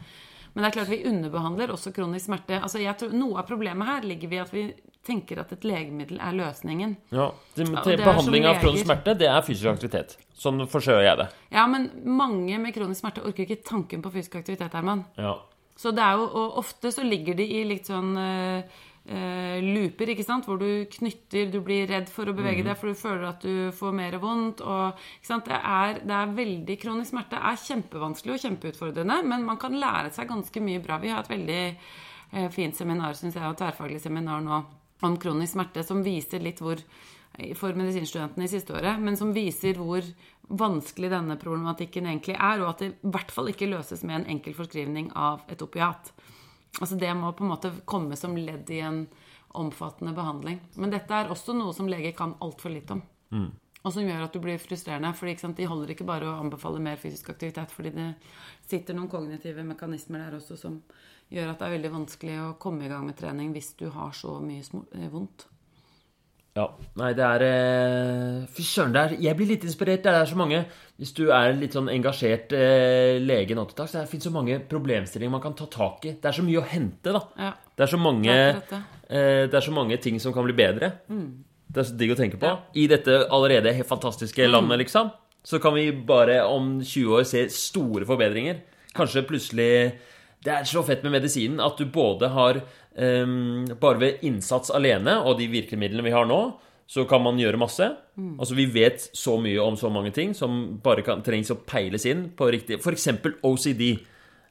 Men 0.54 0.64
det 0.64 0.70
er 0.70 0.76
klart 0.76 0.92
vi 0.92 1.04
underbehandler 1.08 1.72
også 1.72 1.94
kronisk 1.96 2.28
smerte. 2.28 2.58
Altså 2.60 2.82
tror, 3.00 3.14
noe 3.16 3.40
av 3.40 3.48
problemet 3.48 3.88
her 3.88 4.08
ligger 4.08 4.32
ved 4.32 4.42
at 4.44 4.52
vi 4.54 4.66
tenker 5.08 5.40
at 5.42 5.54
et 5.56 5.64
legemiddel 5.66 6.20
er 6.22 6.36
løsningen. 6.36 6.98
Ja, 7.16 7.30
det, 7.56 7.70
til 7.86 8.04
Behandling 8.04 8.48
av 8.50 8.60
kronisk 8.62 8.86
smerte 8.86 9.16
det 9.18 9.30
er 9.32 9.46
fysisk 9.48 9.72
aktivitet. 9.72 10.18
Sånn 10.38 10.66
forsøker 10.70 11.06
jeg 11.06 11.22
det. 11.24 11.30
Ja, 11.56 11.64
men 11.72 11.88
mange 12.04 12.60
med 12.62 12.76
kronisk 12.76 13.06
smerte 13.06 13.24
orker 13.24 13.48
ikke 13.48 13.64
tanken 13.64 14.04
på 14.04 14.12
fysisk 14.14 14.42
aktivitet, 14.42 14.76
Herman. 14.76 15.06
Ja. 15.20 15.38
Så 15.80 15.96
det 15.96 16.04
er 16.04 16.20
jo, 16.20 16.28
og 16.28 16.60
ofte 16.62 16.92
så 16.94 17.06
ligger 17.08 17.38
de 17.40 17.48
i 17.48 17.64
litt 17.66 17.88
sånn 17.90 18.12
eh, 18.20 18.82
looper, 19.02 20.12
ikke 20.14 20.24
sant? 20.24 20.46
hvor 20.46 20.60
du 20.62 20.86
knytter 20.94 21.48
Du 21.50 21.58
blir 21.66 21.88
redd 21.90 22.10
for 22.14 22.30
å 22.30 22.36
bevege 22.38 22.62
mm. 22.62 22.68
deg, 22.68 22.78
for 22.78 22.92
du 22.92 23.00
føler 23.00 23.24
at 23.32 23.42
du 23.42 23.72
får 23.74 23.96
mer 23.98 24.18
vondt. 24.22 24.62
Og, 24.62 25.00
ikke 25.18 25.30
sant? 25.32 25.50
Det, 25.50 25.58
er, 25.58 26.02
det 26.06 26.18
er 26.18 26.36
veldig 26.38 26.78
Kronisk 26.84 27.12
smerte 27.12 27.40
er 27.42 27.58
kjempevanskelig 27.64 28.36
og 28.36 28.44
kjempeutfordrende, 28.46 29.18
men 29.28 29.48
man 29.48 29.60
kan 29.62 29.78
lære 29.82 30.14
seg 30.16 30.30
ganske 30.30 30.64
mye 30.64 30.84
bra. 30.86 31.00
Vi 31.02 31.10
har 31.12 31.26
et 31.26 31.34
veldig 31.34 31.64
eh, 31.66 32.52
fint 32.54 32.78
seminar, 32.78 33.18
syns 33.18 33.40
jeg, 33.40 33.48
og 33.48 33.58
tverrfaglig 33.60 34.04
seminar 34.04 34.46
nå 34.46 34.62
om 35.02 35.18
kronisk 35.18 35.56
smerte, 35.56 35.82
som 35.88 36.06
viser 36.06 36.44
litt 36.46 36.62
hvor 36.62 36.80
for 37.58 37.78
medisinstudentene 37.78 38.46
i 38.46 38.52
siste 38.52 38.76
året, 38.76 39.00
men 39.00 39.16
som 39.18 39.32
viser 39.36 39.80
hvor 39.80 40.06
vanskelig 40.52 41.12
denne 41.14 41.38
problematikken 41.40 42.10
egentlig 42.10 42.36
er, 42.36 42.62
og 42.62 42.74
at 42.74 42.84
det 42.84 42.90
i 42.92 43.14
hvert 43.14 43.32
fall 43.32 43.52
ikke 43.52 43.70
løses 43.72 44.04
med 44.04 44.20
en 44.20 44.30
enkel 44.36 44.56
forskrivning 44.58 45.12
av 45.16 45.46
et 45.52 45.64
opiat. 45.64 46.12
Altså 46.80 46.96
Det 46.96 47.12
må 47.18 47.34
på 47.36 47.44
en 47.44 47.52
måte 47.52 47.74
komme 47.86 48.16
som 48.16 48.38
ledd 48.38 48.70
i 48.72 48.80
en 48.80 49.04
omfattende 49.60 50.14
behandling. 50.16 50.62
Men 50.80 50.94
dette 50.94 51.14
er 51.14 51.32
også 51.32 51.56
noe 51.58 51.74
som 51.76 51.90
leger 51.92 52.16
kan 52.16 52.38
altfor 52.40 52.72
litt 52.72 52.92
om. 52.94 53.02
Mm. 53.32 53.50
Og 53.82 53.94
som 53.94 54.06
gjør 54.06 54.28
at 54.28 54.36
du 54.36 54.40
blir 54.44 54.62
frustrerende. 54.62 55.12
For 55.18 55.28
De 55.58 55.68
holder 55.68 55.92
ikke 55.92 56.08
bare 56.08 56.30
å 56.30 56.40
anbefale 56.40 56.80
mer 56.80 57.00
fysisk 57.02 57.34
aktivitet, 57.34 57.74
fordi 57.74 57.92
det 57.96 58.10
sitter 58.70 58.96
noen 58.96 59.10
kognitive 59.12 59.66
mekanismer 59.68 60.24
der 60.24 60.38
også 60.38 60.58
som 60.60 60.82
gjør 61.32 61.54
at 61.54 61.62
det 61.62 61.68
er 61.68 61.78
veldig 61.78 61.94
vanskelig 61.94 62.38
å 62.44 62.52
komme 62.62 62.86
i 62.86 62.92
gang 62.92 63.08
med 63.08 63.18
trening 63.20 63.54
hvis 63.56 63.74
du 63.80 63.88
har 63.90 64.12
så 64.16 64.38
mye 64.44 64.62
eh, 64.62 65.10
vondt. 65.12 65.48
Ja. 66.52 66.66
Nei, 67.00 67.14
det 67.16 67.24
er 67.24 67.44
eh, 67.46 68.40
Fy 68.52 68.64
søren, 68.68 68.92
det 68.92 69.02
er 69.02 69.14
Jeg 69.24 69.38
blir 69.40 69.48
litt 69.54 69.64
inspirert. 69.64 70.02
Det 70.04 70.12
er 70.12 70.26
så 70.28 70.36
mange 70.40 70.66
Hvis 71.00 71.14
du 71.16 71.30
er 71.32 71.54
litt 71.56 71.78
sånn 71.78 71.88
engasjert 71.94 72.52
eh, 72.58 73.22
lege 73.24 73.56
nå 73.56 73.64
til 73.70 73.78
dags, 73.78 73.94
det 73.96 74.04
fins 74.12 74.28
så 74.28 74.34
mange 74.36 74.58
problemstillinger 74.72 75.32
man 75.32 75.44
kan 75.44 75.56
ta 75.58 75.70
tak 75.72 76.04
i. 76.10 76.18
Det 76.20 76.28
er 76.28 76.36
så 76.36 76.44
mye 76.46 76.60
å 76.60 76.66
hente, 76.68 77.16
da. 77.16 77.22
Ja. 77.40 77.54
Det, 77.72 77.86
er 77.86 77.94
så 77.94 78.02
mange, 78.02 78.36
det, 78.36 78.82
eh, 79.08 79.46
det 79.48 79.58
er 79.58 79.66
så 79.66 79.74
mange 79.74 79.98
ting 80.04 80.20
som 80.22 80.36
kan 80.36 80.46
bli 80.46 80.58
bedre. 80.58 80.92
Mm. 81.10 81.26
Det 81.72 81.82
er 81.82 81.88
så 81.88 81.98
digg 81.98 82.14
å 82.14 82.20
tenke 82.20 82.38
på. 82.42 82.52
Ja. 82.52 82.60
I 82.78 82.86
dette 82.92 83.18
allerede 83.32 83.74
fantastiske 83.88 84.44
mm. 84.44 84.52
landet, 84.52 84.84
liksom. 84.84 85.10
Så 85.48 85.58
kan 85.64 85.74
vi 85.74 85.88
bare 85.92 86.44
om 86.46 86.76
20 86.84 87.18
år 87.18 87.26
se 87.26 87.48
store 87.56 88.06
forbedringer. 88.06 88.62
Kanskje 88.94 89.24
plutselig 89.26 89.74
Det 90.44 90.52
er 90.52 90.66
så 90.66 90.82
fett 90.84 91.04
med 91.06 91.14
medisinen 91.14 91.62
at 91.62 91.78
du 91.78 91.86
både 91.86 92.28
har 92.34 92.60
Bare 92.92 94.02
ved 94.02 94.24
innsats 94.28 94.74
alene 94.76 95.14
og 95.24 95.38
de 95.40 95.46
virkemidlene 95.48 96.04
vi 96.04 96.12
har 96.12 96.26
nå, 96.28 96.42
så 96.92 97.06
kan 97.08 97.24
man 97.24 97.40
gjøre 97.40 97.60
masse. 97.60 97.86
Mm. 98.20 98.36
Altså 98.40 98.56
Vi 98.58 98.68
vet 98.74 99.04
så 99.16 99.38
mye 99.40 99.64
om 99.64 99.78
så 99.80 99.90
mange 99.94 100.12
ting 100.16 100.34
som 100.36 100.80
bare 100.84 101.06
kan, 101.08 101.22
trengs 101.24 101.52
å 101.54 101.62
peiles 101.64 102.06
inn 102.10 102.26
på 102.36 102.50
riktig 102.52 102.82
F.eks. 102.82 103.08
OCD. 103.48 103.86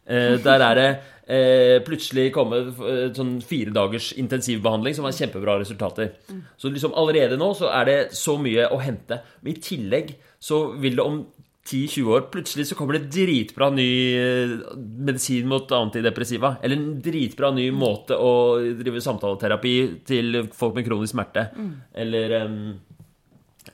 Eh, 0.09 0.37
der 0.47 0.65
er 0.65 0.79
det 0.79 0.89
eh, 1.29 1.77
plutselig 1.85 2.31
kommet 2.33 2.73
eh, 2.81 3.11
sånn 3.17 3.37
fire 3.45 3.75
dagers 3.77 4.15
intensivbehandling 4.23 4.97
som 4.97 5.09
har 5.09 5.19
kjempebra 5.19 5.59
resultater. 5.61 6.15
Mm. 6.31 6.41
Så 6.57 6.73
liksom 6.73 6.97
allerede 6.97 7.37
nå 7.41 7.53
så 7.59 7.69
er 7.77 7.91
det 7.91 7.99
så 8.17 8.39
mye 8.41 8.71
å 8.73 8.81
hente. 8.81 9.21
Men 9.45 9.53
i 9.53 9.61
tillegg 9.69 10.17
så 10.41 10.71
vil 10.81 10.97
det 10.97 11.05
om 11.05 11.21
10-20 11.67 12.07
år 12.09 12.21
Plutselig 12.33 12.67
så 12.71 12.77
kommer 12.79 12.97
det 12.97 13.11
dritbra 13.13 13.71
ny 13.71 13.91
eh, 14.17 14.55
medisin 14.77 15.49
mot 15.49 15.73
antidepressiva. 15.73 16.57
Eller 16.63 16.77
en 16.77 17.01
dritbra 17.03 17.51
ny 17.55 17.69
måte 17.75 18.17
å 18.17 18.33
drive 18.81 19.03
samtaleterapi 19.05 19.75
til 20.09 20.45
folk 20.57 20.79
med 20.79 20.89
kronisk 20.89 21.15
smerte. 21.15 21.51
Mm. 21.57 21.75
Eller 22.05 22.37
um, 22.47 22.63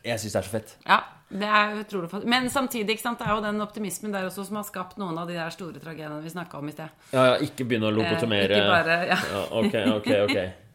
Jeg 0.02 0.18
syns 0.22 0.32
det 0.32 0.40
er 0.40 0.48
så 0.48 0.56
fett. 0.56 0.74
Ja, 0.86 1.00
det 1.28 1.54
er 1.60 1.80
utrolig 1.80 2.10
fett. 2.10 2.26
Men 2.28 2.50
samtidig 2.52 2.98
sant, 3.00 3.22
det 3.22 3.30
er 3.30 3.38
jo 3.38 3.46
den 3.46 3.64
optimismen 3.64 4.14
der 4.14 4.28
også 4.28 4.44
som 4.50 4.60
har 4.60 4.68
skapt 4.68 5.00
noen 5.00 5.16
av 5.18 5.30
de 5.30 5.38
der 5.38 5.54
store 5.54 5.80
tragediene 5.82 6.20
vi 6.24 6.34
snakka 6.34 6.60
om 6.60 6.70
i 6.70 6.76
sted. 6.76 7.08
Ja, 7.14 7.32
ja, 7.32 7.40
ikke 7.46 7.66
begynne 7.66 7.90
å 7.90 7.96
lobotomere. 7.96 8.50
Eh, 8.50 8.60
ikke 8.60 8.76
bare, 8.76 9.00
ja. 9.14 9.18
ja. 9.32 9.42
Ok, 9.62 9.82
ok, 9.96 10.14
ok. 10.28 10.38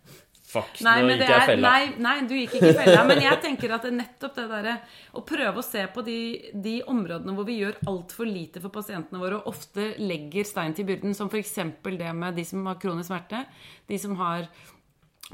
Fuck, 0.52 0.82
nei, 0.84 0.98
nå 1.06 1.14
gikk 1.16 1.30
jeg 1.30 1.38
i 1.38 1.48
fella. 1.48 1.70
Nei, 1.72 1.92
nei, 2.04 2.16
du 2.28 2.34
gikk 2.36 2.58
ikke 2.58 2.72
i 2.74 2.76
fella. 2.76 3.06
Men 3.08 3.22
jeg 3.24 3.40
tenker 3.46 3.72
at 3.72 3.86
det 3.86 3.92
er 3.94 3.98
nettopp 4.02 4.34
det 4.36 4.48
derre 4.52 4.74
å 5.16 5.24
prøve 5.28 5.62
å 5.62 5.64
se 5.64 5.86
på 5.94 6.04
de, 6.04 6.18
de 6.66 6.74
områdene 6.92 7.36
hvor 7.38 7.48
vi 7.48 7.62
gjør 7.62 7.80
altfor 7.88 8.28
lite 8.28 8.60
for 8.64 8.74
pasientene 8.74 9.22
våre, 9.22 9.40
og 9.40 9.54
ofte 9.54 9.94
legger 10.02 10.48
stein 10.48 10.76
til 10.76 10.90
byrden, 10.90 11.16
som 11.16 11.32
f.eks. 11.32 11.56
det 11.88 12.12
med 12.18 12.36
de 12.36 12.46
som 12.48 12.68
har 12.68 12.82
kronisk 12.84 13.14
smerte, 13.14 13.46
de 13.88 14.02
som 14.02 14.20
har 14.20 14.50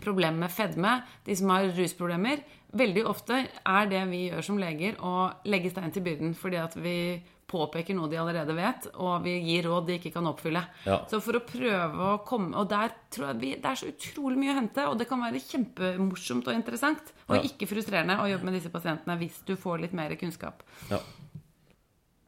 problemer 0.03 0.45
med 0.45 0.53
fedme, 0.53 0.99
de 1.26 1.35
som 1.39 1.49
har 1.56 1.72
rusproblemer 1.73 2.45
Veldig 2.77 3.06
ofte 3.07 3.38
er 3.48 3.88
det 3.88 4.02
vi 4.10 4.26
gjør 4.27 4.44
som 4.44 4.57
leger, 4.60 4.98
å 4.99 5.30
legge 5.48 5.72
stein 5.72 5.94
til 5.95 6.03
byrden 6.03 6.34
fordi 6.35 6.60
at 6.60 6.76
vi 6.76 6.98
påpeker 7.47 7.95
noe 7.95 8.09
de 8.11 8.17
allerede 8.19 8.53
vet, 8.57 8.89
og 8.99 9.23
vi 9.23 9.37
gir 9.39 9.63
råd 9.69 9.85
de 9.87 9.95
ikke 9.97 10.11
kan 10.11 10.25
oppfylle. 10.27 10.61
Ja. 10.85 10.97
Så 11.07 11.21
for 11.23 11.39
å 11.39 11.43
prøve 11.47 12.09
å 12.11 12.17
komme 12.27 12.57
Og 12.59 12.67
der 12.69 12.91
tror 13.13 13.29
jeg 13.29 13.39
vi, 13.39 13.51
det 13.55 13.69
er 13.71 13.79
så 13.79 13.87
utrolig 13.87 14.37
mye 14.41 14.51
å 14.51 14.57
hente, 14.59 14.87
og 14.87 14.97
det 14.99 15.07
kan 15.07 15.21
være 15.23 15.39
kjempemorsomt 15.39 16.47
og 16.47 16.53
interessant, 16.57 17.13
og 17.29 17.37
Ja. 17.37 17.41
ikke 17.47 17.69
frustrerende 17.71 18.19
å 18.19 18.27
jobbe 18.27 18.43
med 18.49 18.57
disse 18.59 18.69
pasientene 18.73 19.17
hvis 19.17 19.39
du 19.47 19.55
får 19.55 19.79
litt 19.85 19.93
mer 19.93 20.11
kunnskap. 20.19 20.63
Ja. 20.91 20.99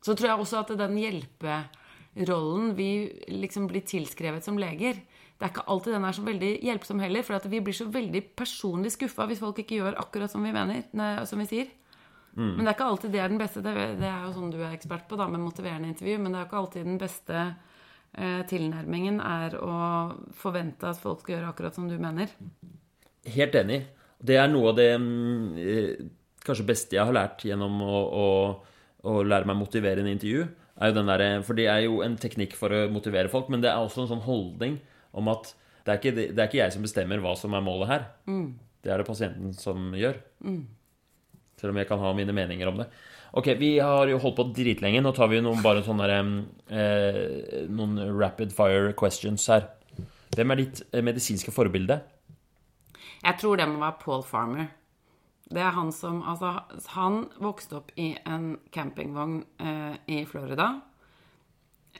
Så 0.01 0.15
tror 0.15 0.29
jeg 0.29 0.39
også 0.39 0.59
at 0.63 0.77
den 0.79 0.95
hjelperollen 0.97 2.75
vi 2.77 2.89
liksom 3.27 3.67
blir 3.67 3.81
tilskrevet 3.83 4.43
som 4.43 4.57
leger 4.57 4.93
Det 5.39 5.45
er 5.47 5.51
ikke 5.53 5.67
alltid 5.71 5.93
den 5.93 6.03
er 6.03 6.11
så 6.11 6.23
veldig 6.25 6.49
hjelpsom 6.67 6.99
heller, 6.99 7.23
for 7.23 7.35
at 7.37 7.45
vi 7.47 7.61
blir 7.63 7.73
så 7.75 7.85
veldig 7.87 8.35
personlig 8.35 8.91
skuffa 8.91 9.25
hvis 9.29 9.39
folk 9.39 9.59
ikke 9.61 9.77
gjør 9.77 9.95
akkurat 10.01 10.31
som 10.31 10.43
vi 10.43 10.51
mener, 10.51 10.83
som 11.25 11.39
vi 11.39 11.45
sier. 11.47 11.69
Men 12.37 12.61
det 12.61 12.69
er 12.69 12.77
ikke 12.77 12.89
alltid 12.91 13.13
det 13.13 13.21
er 13.23 13.31
den 13.31 13.41
beste. 13.41 13.63
Det 13.63 14.05
er 14.07 14.21
jo 14.25 14.35
sånn 14.35 14.53
du 14.53 14.59
er 14.61 14.75
ekspert 14.75 15.07
på, 15.09 15.17
da, 15.19 15.27
med 15.31 15.41
motiverende 15.43 15.89
intervju. 15.91 16.17
Men 16.21 16.31
det 16.31 16.39
er 16.39 16.45
jo 16.45 16.49
ikke 16.49 16.61
alltid 16.61 16.87
den 16.87 17.01
beste 17.01 17.41
eh, 17.41 18.41
tilnærmingen 18.49 19.19
er 19.25 19.57
å 19.59 19.75
forvente 20.39 20.89
at 20.89 21.01
folk 21.01 21.23
skal 21.23 21.37
gjøre 21.37 21.51
akkurat 21.53 21.75
som 21.75 21.89
du 21.89 21.97
mener. 21.99 22.31
Helt 23.29 23.57
enig. 23.59 23.81
Det 24.19 24.35
er 24.39 24.49
noe 24.51 24.71
av 24.71 24.79
det 24.79 24.89
mm, 24.99 25.59
eh, 25.63 26.07
kanskje 26.45 26.67
beste 26.67 26.97
jeg 26.97 27.07
har 27.07 27.15
lært 27.15 27.43
gjennom 27.47 27.81
å, 27.83 27.99
å, 27.99 28.27
å 29.09 29.19
lære 29.23 29.47
meg 29.47 29.57
å 29.57 29.63
motivere 29.63 30.03
en 30.03 30.11
intervju. 30.11 30.47
Er 30.79 30.91
jo 30.91 30.95
den 30.95 31.11
der, 31.11 31.25
for 31.43 31.59
det 31.59 31.67
er 31.67 31.83
jo 31.85 31.99
en 32.05 32.15
teknikk 32.19 32.55
for 32.55 32.71
å 32.71 32.85
motivere 32.91 33.31
folk, 33.31 33.49
men 33.51 33.63
det 33.63 33.71
er 33.71 33.81
også 33.83 34.05
en 34.05 34.13
sånn 34.13 34.23
holdning 34.23 34.79
om 35.17 35.27
at 35.31 35.51
det 35.83 35.91
er 35.91 35.99
ikke, 35.99 36.13
det 36.15 36.39
er 36.39 36.47
ikke 36.47 36.61
jeg 36.61 36.75
som 36.75 36.85
bestemmer 36.85 37.21
hva 37.23 37.33
som 37.39 37.55
er 37.57 37.63
målet 37.65 37.89
her. 37.91 38.03
Det 38.79 38.91
er 38.93 39.01
det 39.01 39.07
pasienten 39.07 39.55
som 39.57 39.89
gjør. 39.97 40.21
Selv 41.59 41.73
om 41.73 41.81
jeg 41.81 41.89
kan 41.89 42.01
ha 42.01 42.13
mine 42.15 42.35
meninger 42.35 42.71
om 42.71 42.81
det. 42.81 42.89
Ok, 43.37 43.51
Vi 43.59 43.77
har 43.77 44.07
jo 44.09 44.17
holdt 44.17 44.39
på 44.39 44.47
dritlenge. 44.55 45.01
Nå 45.03 45.11
tar 45.13 45.29
vi 45.29 45.41
noen, 45.41 45.61
bare 45.61 45.83
sånne 45.85 46.07
der, 46.09 46.31
eh, 46.73 47.67
noen 47.69 47.99
rapid 48.17 48.51
fire 48.55 48.93
questions 48.93 49.45
her. 49.47 49.69
Hvem 50.35 50.51
er 50.51 50.55
ditt 50.63 50.81
eh, 50.93 51.03
medisinske 51.05 51.51
forbilde? 51.51 52.01
Jeg 53.23 53.37
tror 53.39 53.57
det 53.59 53.67
må 53.67 53.79
være 53.83 53.99
Paul 54.01 54.23
Farmer. 54.23 54.69
Det 55.49 55.61
er 55.61 55.73
han 55.73 55.91
som 55.91 56.21
Altså, 56.23 56.61
han 56.93 57.25
vokste 57.41 57.79
opp 57.81 57.91
i 57.97 58.15
en 58.25 58.57
campingvogn 58.71 59.43
eh, 59.59 59.97
i 60.07 60.25
Florida. 60.25 60.81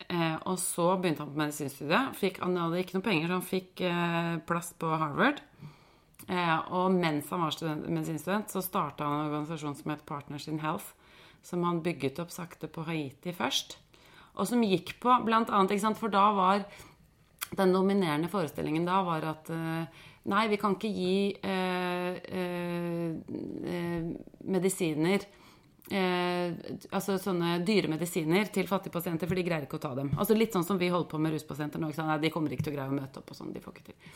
Eh, 0.07 0.37
og 0.45 0.57
så 0.61 0.93
begynte 0.97 1.25
han 1.25 1.33
på 1.33 1.41
medisinstudiet. 1.41 2.15
Fikk, 2.17 2.39
han 2.43 2.57
hadde 2.57 2.79
ikke 2.81 2.97
noe 2.97 3.05
penger, 3.05 3.27
så 3.27 3.39
han 3.39 3.49
fikk 3.49 3.81
eh, 3.89 4.35
plass 4.49 4.71
på 4.79 4.91
Harvard. 5.01 5.41
Eh, 6.29 6.57
og 6.77 6.93
mens 6.93 7.29
han 7.33 7.41
var 7.41 7.55
student, 7.55 7.87
medisinstudent, 7.89 8.51
så 8.53 8.61
starta 8.61 9.07
han 9.07 9.23
en 9.23 9.31
organisasjon 9.31 9.77
som 9.79 9.93
het 9.93 10.05
Partners 10.05 10.47
in 10.51 10.61
Health. 10.61 10.93
Som 11.41 11.63
han 11.65 11.81
bygget 11.81 12.19
opp 12.21 12.33
sakte 12.35 12.67
på 12.69 12.83
Haiti 12.85 13.33
først. 13.33 13.77
Og 14.37 14.47
som 14.47 14.61
gikk 14.63 14.97
på 15.01 15.15
blant 15.25 15.49
annet 15.49 15.73
ikke 15.73 15.87
sant, 15.87 15.99
For 15.99 16.11
da 16.11 16.29
var 16.35 16.63
den 17.57 17.73
dominerende 17.73 18.29
forestillingen 18.29 18.85
da 18.85 19.01
var 19.07 19.25
at 19.31 19.49
eh, 19.49 20.05
Nei, 20.29 20.43
vi 20.51 20.57
kan 20.61 20.75
ikke 20.75 20.89
gi 20.91 21.31
eh, 21.47 22.17
eh, 22.37 23.13
eh, 23.71 24.09
medisiner 24.51 25.23
eh, 25.89 26.51
Altså 26.91 27.15
sånne 27.23 27.55
dyre 27.65 27.89
medisiner 27.89 28.51
til 28.53 28.67
fattige 28.69 28.93
pasienter, 28.93 29.29
for 29.31 29.39
de 29.39 29.45
greier 29.47 29.65
ikke 29.65 29.79
å 29.79 29.85
ta 29.87 29.93
dem. 29.97 30.11
Altså 30.19 30.37
Litt 30.37 30.53
sånn 30.53 30.67
som 30.67 30.77
vi 30.77 30.91
holder 30.91 31.09
på 31.09 31.21
med 31.23 31.33
ruspasienter 31.33 31.81
nå. 31.81 31.89
Nei, 31.95 32.19
de 32.21 32.33
kommer 32.35 32.53
ikke 32.53 32.67
til 32.67 32.75
å 32.75 32.77
greie 32.77 32.91
å 32.91 32.99
møte 32.99 33.23
opp 33.23 33.33
og 33.33 33.39
sånn. 33.39 33.55
De 33.55 33.63
får 33.63 33.79
ikke 33.79 33.89
til. 33.89 34.13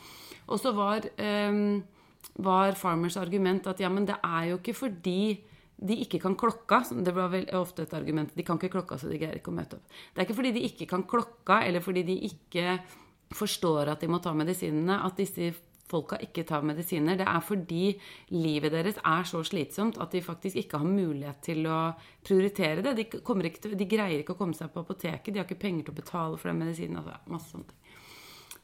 Og 0.52 0.62
så 0.62 0.76
var, 0.76 1.08
eh, 1.18 1.58
var 2.44 2.78
Farmers 2.80 3.18
argument 3.18 3.68
at 3.68 3.82
ja, 3.84 3.90
men 3.90 4.08
det 4.10 4.16
er 4.24 4.52
jo 4.52 4.60
ikke 4.62 4.78
fordi 4.78 5.44
de 5.84 5.98
ikke 6.06 6.20
kan 6.22 6.36
klokka. 6.40 6.84
Det 7.04 7.14
var 7.16 7.32
vel 7.34 7.48
ofte 7.58 7.84
et 7.84 7.94
argument. 7.94 8.32
De 8.36 8.46
kan 8.46 8.60
ikke 8.60 8.72
klokka, 8.78 8.98
så 8.98 9.10
de 9.12 9.20
greier 9.20 9.40
ikke 9.40 9.52
å 9.52 9.58
møte 9.58 9.80
opp. 9.80 10.00
Det 10.14 10.22
er 10.22 10.28
ikke 10.28 10.40
fordi 10.40 10.54
de 10.56 10.66
ikke 10.70 10.88
kan 10.90 11.04
klokka, 11.10 11.62
eller 11.68 11.84
fordi 11.84 12.06
de 12.08 12.18
ikke 12.30 12.78
forstår 13.34 13.92
at 13.92 14.04
de 14.04 14.10
må 14.12 14.22
ta 14.24 14.34
medisinene, 14.38 15.02
at 15.04 15.18
disse 15.20 15.52
folka 15.94 16.18
ikke 16.24 16.46
tar 16.48 16.66
medisiner. 16.66 17.18
Det 17.20 17.28
er 17.28 17.44
fordi 17.44 17.84
livet 18.34 18.74
deres 18.74 19.00
er 19.04 19.28
så 19.30 19.44
slitsomt 19.46 20.00
at 20.02 20.14
de 20.14 20.24
faktisk 20.24 20.58
ikke 20.62 20.80
har 20.82 20.90
mulighet 20.90 21.42
til 21.46 21.68
å 21.70 21.80
prioritere 22.26 22.86
det. 22.86 22.96
De, 22.98 23.08
til, 23.12 23.78
de 23.78 23.90
greier 23.90 24.22
ikke 24.22 24.38
å 24.38 24.40
komme 24.40 24.58
seg 24.58 24.72
på 24.74 24.84
apoteket, 24.86 25.34
de 25.34 25.42
har 25.42 25.50
ikke 25.50 25.62
penger 25.66 25.88
til 25.88 25.96
å 25.96 26.00
betale 26.00 26.40
for 26.40 26.52
den 26.52 26.64
medisinen. 26.64 27.02
Altså, 27.02 27.20
masse 27.34 27.52
ting. 27.54 27.83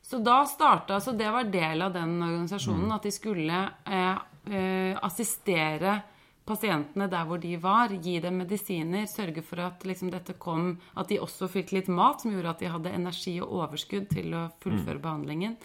Så 0.09 0.17
da 0.17 0.45
starta, 0.45 0.99
så 0.99 1.11
det 1.11 1.29
var 1.29 1.43
del 1.43 1.81
av 1.85 1.93
den 1.93 2.15
organisasjonen, 2.17 2.89
at 2.95 3.03
de 3.05 3.11
skulle 3.13 3.57
eh, 3.85 4.21
eh, 4.49 4.95
assistere 5.05 5.99
pasientene 6.49 7.05
der 7.11 7.27
hvor 7.29 7.37
de 7.37 7.51
var, 7.61 7.93
gi 7.93 8.15
dem 8.23 8.39
medisiner, 8.41 9.05
sørge 9.05 9.43
for 9.45 9.61
at 9.67 9.85
liksom, 9.85 10.09
dette 10.09 10.33
kom 10.41 10.71
At 10.97 11.11
de 11.13 11.19
også 11.21 11.45
fikk 11.53 11.75
litt 11.75 11.91
mat, 11.93 12.23
som 12.23 12.33
gjorde 12.33 12.55
at 12.55 12.63
de 12.63 12.71
hadde 12.73 12.95
energi 12.97 13.35
og 13.37 13.53
overskudd 13.59 14.09
til 14.15 14.33
å 14.33 14.47
fullføre 14.63 14.97
behandlingen. 15.03 15.59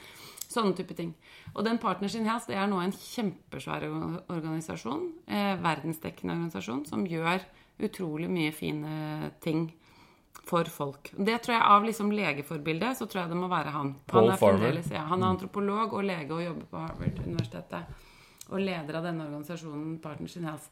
Sånne 0.45 0.77
type 0.77 0.93
ting. 0.93 1.15
Og 1.55 1.65
den 1.65 1.81
Partners 1.81 2.19
in 2.19 2.29
Health 2.29 2.51
det 2.51 2.59
er 2.61 2.69
nå 2.69 2.83
en 2.85 2.93
kjempesvær 2.93 3.89
organisasjon, 4.29 5.09
eh, 5.25 5.55
verdensdekkende 5.57 6.37
organisasjon, 6.37 6.85
som 6.93 7.09
gjør 7.09 7.41
utrolig 7.81 8.29
mye 8.29 8.53
fine 8.53 9.33
ting 9.41 9.71
for 10.45 10.65
folk. 10.65 11.11
Det 11.17 11.39
tror 11.43 11.55
jeg 11.57 11.63
Av 11.75 11.85
liksom 11.85 12.13
legeforbildet 12.13 12.99
så 12.99 13.07
tror 13.07 13.23
jeg 13.23 13.31
det 13.33 13.37
må 13.41 13.49
være 13.49 13.73
han. 13.75 13.95
Paul 14.07 14.27
han 14.29 14.35
er 14.35 14.41
Farmer. 14.41 14.81
Ja, 14.93 15.05
han 15.11 15.23
er 15.23 15.33
antropolog 15.33 15.93
og 15.97 16.05
lege 16.05 16.33
og 16.37 16.43
jobber 16.45 16.67
på 16.71 16.83
Harvard-universitetet. 16.83 18.01
Og 18.51 18.61
leder 18.61 18.99
av 18.99 19.07
denne 19.09 19.25
organisasjonen 19.25 19.99
Partners 20.05 20.37
in 20.37 20.45
Health. 20.45 20.69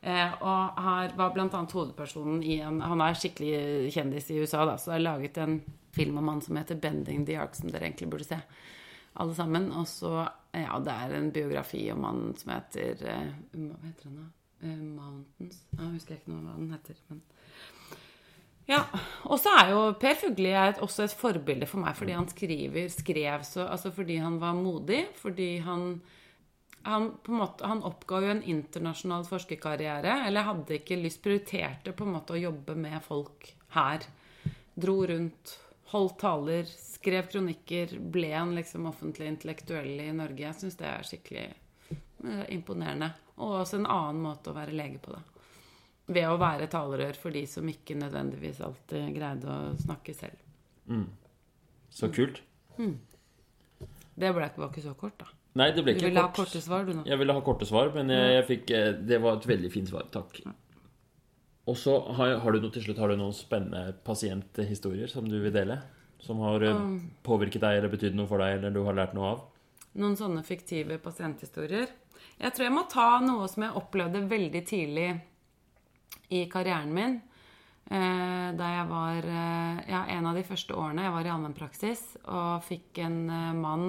Eh, 0.00 0.34
og 0.46 0.78
har, 0.78 1.10
var 1.18 1.32
bl.a. 1.34 1.48
hovedpersonen 1.50 2.42
i 2.46 2.60
en 2.62 2.78
Han 2.86 3.00
er 3.02 3.16
skikkelig 3.18 3.90
kjendis 3.96 4.28
i 4.30 4.38
USA, 4.38 4.62
da, 4.68 4.76
så 4.78 4.92
har 4.94 5.02
laget 5.02 5.40
en 5.42 5.56
film 5.96 6.20
om 6.20 6.28
han 6.28 6.40
som 6.40 6.56
heter 6.56 6.76
'Bending 6.78 7.24
the 7.26 7.34
Ark', 7.34 7.56
som 7.58 7.70
dere 7.70 7.88
egentlig 7.88 8.10
burde 8.10 8.24
se. 8.24 8.38
Alle 9.14 9.34
sammen. 9.34 9.72
Og 9.72 9.86
så 9.88 10.28
Ja, 10.54 10.78
det 10.78 10.92
er 10.92 11.14
en 11.14 11.30
biografi 11.32 11.90
om 11.92 12.04
han 12.04 12.34
som 12.36 12.52
heter 12.52 13.02
eh, 13.06 13.32
Hva 13.52 13.76
heter 13.82 14.04
han 14.04 14.16
da? 14.16 14.26
Eh, 14.62 14.78
'Mountains'? 14.78 15.58
Ja, 15.76 15.82
Jeg 15.82 15.92
husker 15.92 16.14
ikke 16.14 16.30
noe 16.30 16.40
hva 16.46 16.56
den 16.56 16.70
heter. 16.70 16.94
men 17.08 17.22
ja, 18.68 18.82
og 19.24 19.38
så 19.40 19.54
er 19.62 19.70
jo 19.72 19.80
Per 19.96 20.16
Fugli 20.20 20.50
også 20.52 21.06
et 21.06 21.16
forbilde 21.16 21.66
for 21.68 21.80
meg 21.80 21.96
fordi 21.96 22.12
han 22.12 22.28
skriver, 22.28 22.90
skrev 22.92 23.44
så 23.48 23.64
Altså 23.64 23.92
fordi 23.96 24.18
han 24.20 24.36
var 24.42 24.58
modig, 24.58 25.06
fordi 25.16 25.56
han 25.64 25.94
han, 26.88 27.08
måte, 27.26 27.66
han 27.66 27.82
oppga 27.84 28.20
jo 28.22 28.28
en 28.32 28.42
internasjonal 28.48 29.24
forskerkarriere, 29.28 30.22
eller 30.28 30.46
hadde 30.46 30.78
ikke 30.78 30.96
lyst, 30.96 31.20
prioriterte 31.24 31.92
på 31.92 32.06
en 32.06 32.14
måte 32.14 32.36
å 32.36 32.40
jobbe 32.40 32.76
med 32.78 33.02
folk 33.04 33.50
her. 33.74 34.06
Dro 34.78 34.94
rundt, 35.10 35.56
holdt 35.92 36.16
taler, 36.22 36.70
skrev 36.70 37.28
kronikker, 37.32 37.96
ble 38.00 38.30
en 38.40 38.54
liksom 38.56 38.86
offentlig 38.88 39.28
intellektuell 39.34 40.00
i 40.06 40.12
Norge. 40.16 40.46
Jeg 40.46 40.60
syns 40.60 40.78
det 40.80 40.88
er 40.88 41.08
skikkelig 41.10 41.44
eh, 41.48 42.46
imponerende. 42.56 43.10
Og 43.42 43.58
også 43.64 43.82
en 43.82 43.90
annen 43.90 44.22
måte 44.24 44.54
å 44.54 44.56
være 44.56 44.76
lege 44.78 45.02
på, 45.02 45.18
da 45.18 45.37
ved 46.08 46.28
å 46.28 46.36
være 46.40 46.68
talerør 46.72 47.18
for 47.20 47.36
de 47.36 47.44
som 47.48 47.68
ikke 47.68 47.96
nødvendigvis 48.00 48.62
alltid 48.64 49.10
greide 49.16 49.48
å 49.52 49.58
snakke 49.80 50.14
selv. 50.16 50.44
Så 51.92 52.08
kult. 52.14 52.40
Det 54.18 54.30
ble 54.34 54.48
var 54.56 54.70
ikke 54.70 54.84
så 54.84 54.94
kort, 54.98 55.18
da. 55.20 55.28
Nei, 55.58 55.68
det 55.74 55.82
ble 55.82 55.94
ikke 55.94 56.04
Du 56.04 56.06
ville 56.06 56.14
ville 56.14 56.24
ha 56.26 56.32
korte 56.34 56.60
svar, 56.62 56.86
du 56.86 56.94
nå. 56.94 57.04
Jeg 57.08 57.18
ville 57.20 57.34
ha 57.34 57.42
korte 57.44 57.66
svar, 57.68 57.90
men 57.94 58.10
jeg, 58.12 58.32
jeg 58.36 58.46
fikk, 58.48 58.72
eh, 58.76 58.88
det 59.10 59.20
var 59.22 59.38
et 59.38 59.46
veldig 59.48 59.70
fint 59.72 59.90
svar. 59.90 60.08
Takk. 60.14 60.40
Og 61.68 61.76
så 61.76 61.94
har, 62.18 62.38
har 62.42 62.54
du 62.54 62.62
noe 62.62 62.72
til 62.72 62.86
slutt 62.86 63.00
Har 63.02 63.12
du 63.12 63.18
noen 63.20 63.36
spennende 63.36 63.92
pasienthistorier 64.06 65.10
som 65.12 65.28
du 65.28 65.36
vil 65.42 65.54
dele? 65.54 65.80
Som 66.24 66.40
har 66.42 66.64
um, 66.66 66.96
påvirket 67.26 67.62
deg 67.62 67.78
eller 67.78 67.92
betydd 67.92 68.16
noe 68.18 68.26
for 68.30 68.42
deg, 68.42 68.56
eller 68.58 68.74
du 68.74 68.80
har 68.86 68.96
lært 68.96 69.14
noe 69.14 69.32
av? 69.34 69.42
Noen 69.98 70.16
sånne 70.18 70.42
fiktive 70.46 70.98
pasienthistorier. 71.02 71.90
Jeg 72.38 72.54
tror 72.54 72.66
jeg 72.66 72.74
må 72.74 72.84
ta 72.90 73.08
noe 73.22 73.46
som 73.50 73.64
jeg 73.66 73.76
opplevde 73.78 74.24
veldig 74.30 74.62
tidlig 74.66 75.08
i 76.28 76.44
karrieren 76.50 76.92
min. 76.94 77.20
Eh, 77.88 78.48
da 78.52 78.66
jeg 78.68 78.88
var 78.90 79.24
eh, 79.24 79.78
ja, 79.88 80.02
en 80.12 80.26
av 80.28 80.36
de 80.36 80.44
første 80.44 80.76
årene 80.76 81.06
jeg 81.06 81.14
var 81.14 81.24
i 81.24 81.30
allmennpraksis 81.32 82.02
og 82.28 82.60
fikk 82.66 83.00
en 83.00 83.22
eh, 83.32 83.54
mann 83.56 83.86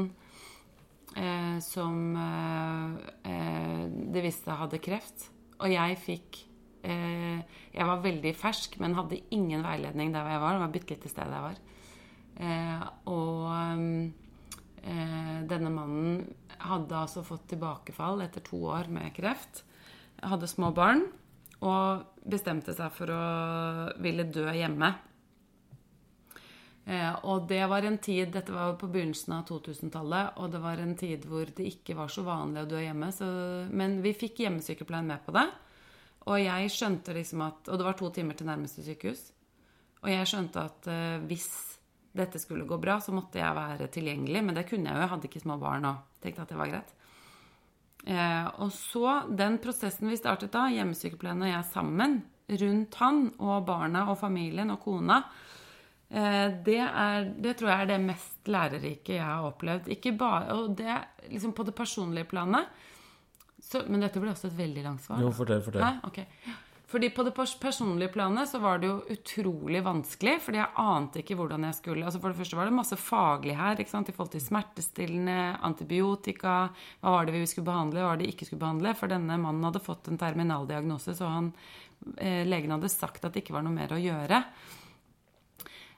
eh, 1.20 1.58
som 1.60 1.98
eh, 2.16 3.90
det 4.16 4.24
viste 4.24 4.56
hadde 4.56 4.80
kreft. 4.84 5.28
Og 5.60 5.68
jeg 5.74 6.00
fikk 6.00 6.40
eh, 6.88 7.44
Jeg 7.76 7.90
var 7.92 8.00
veldig 8.06 8.34
fersk, 8.40 8.80
men 8.80 8.96
hadde 8.96 9.20
ingen 9.36 9.68
veiledning 9.68 10.16
der 10.16 10.32
jeg 10.32 10.44
var. 10.46 10.56
Det 10.56 10.64
var 10.64 10.74
bitte 10.78 10.96
lite 10.96 11.12
sted 11.12 11.36
jeg 11.36 11.48
var. 11.50 11.60
Og 13.12 13.52
denne 15.52 15.70
mannen 15.74 16.22
hadde 16.64 16.96
altså 16.96 17.24
fått 17.28 17.50
tilbakefall 17.52 18.24
etter 18.24 18.44
to 18.48 18.62
år 18.72 18.88
med 18.92 19.12
kreft. 19.16 19.66
Hadde 20.24 20.48
små 20.48 20.72
barn 20.76 21.04
og 21.66 22.24
bestemte 22.30 22.74
seg 22.76 22.92
for 22.96 23.12
å 23.12 23.24
ville 24.04 24.28
dø 24.32 24.48
hjemme. 24.56 24.92
Eh, 26.90 27.16
og 27.30 27.46
det 27.50 27.62
var 27.70 27.86
en 27.86 28.00
tid 28.02 28.32
Dette 28.34 28.54
var 28.54 28.78
på 28.80 28.88
begynnelsen 28.90 29.36
av 29.36 29.44
2000-tallet, 29.50 30.40
og 30.42 30.54
det 30.54 30.62
var 30.64 30.80
en 30.82 30.96
tid 30.98 31.26
hvor 31.30 31.50
det 31.56 31.68
ikke 31.70 31.98
var 32.00 32.10
så 32.10 32.24
vanlig 32.26 32.64
å 32.64 32.70
dø 32.72 32.80
hjemme. 32.82 33.12
Så, 33.14 33.28
men 33.70 34.00
vi 34.06 34.16
fikk 34.18 34.42
hjemmesykepleien 34.46 35.12
med 35.12 35.26
på 35.26 35.36
det. 35.36 35.46
Og 36.30 36.40
jeg 36.42 36.72
skjønte 36.74 37.16
liksom 37.16 37.42
at 37.46 37.70
Og 37.72 37.78
det 37.80 37.86
var 37.88 37.96
to 37.98 38.10
timer 38.14 38.38
til 38.38 38.50
nærmeste 38.50 38.84
sykehus. 38.86 39.22
Og 40.04 40.10
jeg 40.12 40.30
skjønte 40.32 40.64
at 40.64 40.90
eh, 40.90 41.20
hvis 41.30 41.50
dette 42.16 42.42
skulle 42.42 42.66
gå 42.66 42.80
bra, 42.82 42.98
så 43.04 43.14
måtte 43.14 43.38
jeg 43.38 43.56
være 43.56 43.90
tilgjengelig. 43.94 44.42
Men 44.46 44.58
det 44.58 44.66
kunne 44.70 44.90
jeg 44.90 44.98
jo. 44.98 45.04
Jeg 45.04 45.14
hadde 45.14 45.30
ikke 45.30 45.44
små 45.44 45.60
barn 45.62 45.86
og 45.90 46.22
tenkte 46.24 46.46
at 46.46 46.54
det 46.54 46.60
var 46.60 46.72
greit. 46.72 46.96
Eh, 48.10 48.50
og 48.64 48.74
så, 48.74 49.22
den 49.30 49.60
prosessen 49.62 50.10
vi 50.10 50.18
startet 50.18 50.54
da, 50.56 50.66
hjemmesykepleien 50.74 51.46
og 51.46 51.52
jeg 51.52 51.70
sammen, 51.70 52.20
rundt 52.50 52.96
han 52.98 53.28
og 53.38 53.68
barna 53.68 54.08
og 54.10 54.18
familien 54.18 54.74
og 54.74 54.82
kona, 54.82 55.22
Eh, 56.10 56.54
det, 56.66 56.80
er, 56.82 57.28
det, 57.38 57.52
tror 57.60 57.70
jeg 57.70 57.84
er 57.84 57.90
det 57.92 58.00
mest 58.02 58.50
lærerike 58.50 59.14
jeg 59.14 59.26
har 59.26 59.46
opplevd. 59.46 59.92
Ikke 59.94 60.16
bare, 60.18 60.56
og 60.58 60.74
det 60.78 60.96
liksom 61.30 61.54
på 61.54 61.66
det 61.68 61.76
personlige 61.78 62.26
planet. 62.32 62.72
Så, 63.62 63.84
men 63.88 64.02
dette 64.02 64.22
blir 64.22 64.34
også 64.34 64.50
et 64.50 64.58
veldig 64.58 64.86
langt 64.88 65.04
svar. 65.06 65.22
Jo, 65.22 65.30
fortell, 65.36 65.62
fortell. 65.62 65.86
Hæ? 65.86 66.10
Okay. 66.10 66.26
Fordi 66.90 67.12
på 67.14 67.22
det 67.22 67.36
personlige 67.38 68.10
planet 68.10 68.50
så 68.50 68.60
var 68.64 68.80
det 68.82 68.88
jo 68.90 68.96
utrolig 69.14 69.82
vanskelig, 69.86 70.40
fordi 70.42 70.58
jeg 70.58 70.82
ante 70.82 71.22
ikke 71.22 71.36
hvordan 71.38 71.68
jeg 71.68 71.78
skulle 71.78 72.06
altså 72.08 72.22
For 72.22 72.34
det 72.34 72.40
første 72.40 72.58
var 72.58 72.66
det 72.66 72.78
masse 72.80 72.98
faglig 72.98 73.58
her 73.60 73.78
ikke 73.78 73.94
sant? 73.94 74.10
i 74.10 74.16
forhold 74.16 74.32
til 74.34 74.42
smertestillende, 74.42 75.60
antibiotika 75.70 76.56
Hva 77.04 77.14
var 77.14 77.30
det 77.30 77.36
vi 77.36 77.46
skulle 77.52 77.70
behandle, 77.70 78.02
hva 78.02 78.10
var 78.10 78.18
det 78.18 78.26
vi 78.26 78.34
ikke 78.34 78.50
skulle 78.50 78.64
behandle? 78.64 78.96
For 78.98 79.12
denne 79.12 79.38
mannen 79.38 79.68
hadde 79.68 79.84
fått 79.86 80.10
en 80.10 80.18
terminaldiagnose, 80.18 81.14
så 81.14 81.30
han, 81.30 81.52
eh, 82.18 82.42
legen 82.50 82.74
hadde 82.74 82.90
sagt 82.90 83.22
at 83.22 83.36
det 83.36 83.44
ikke 83.44 83.60
var 83.60 83.68
noe 83.68 83.76
mer 83.76 83.94
å 83.94 84.02
gjøre. 84.02 84.42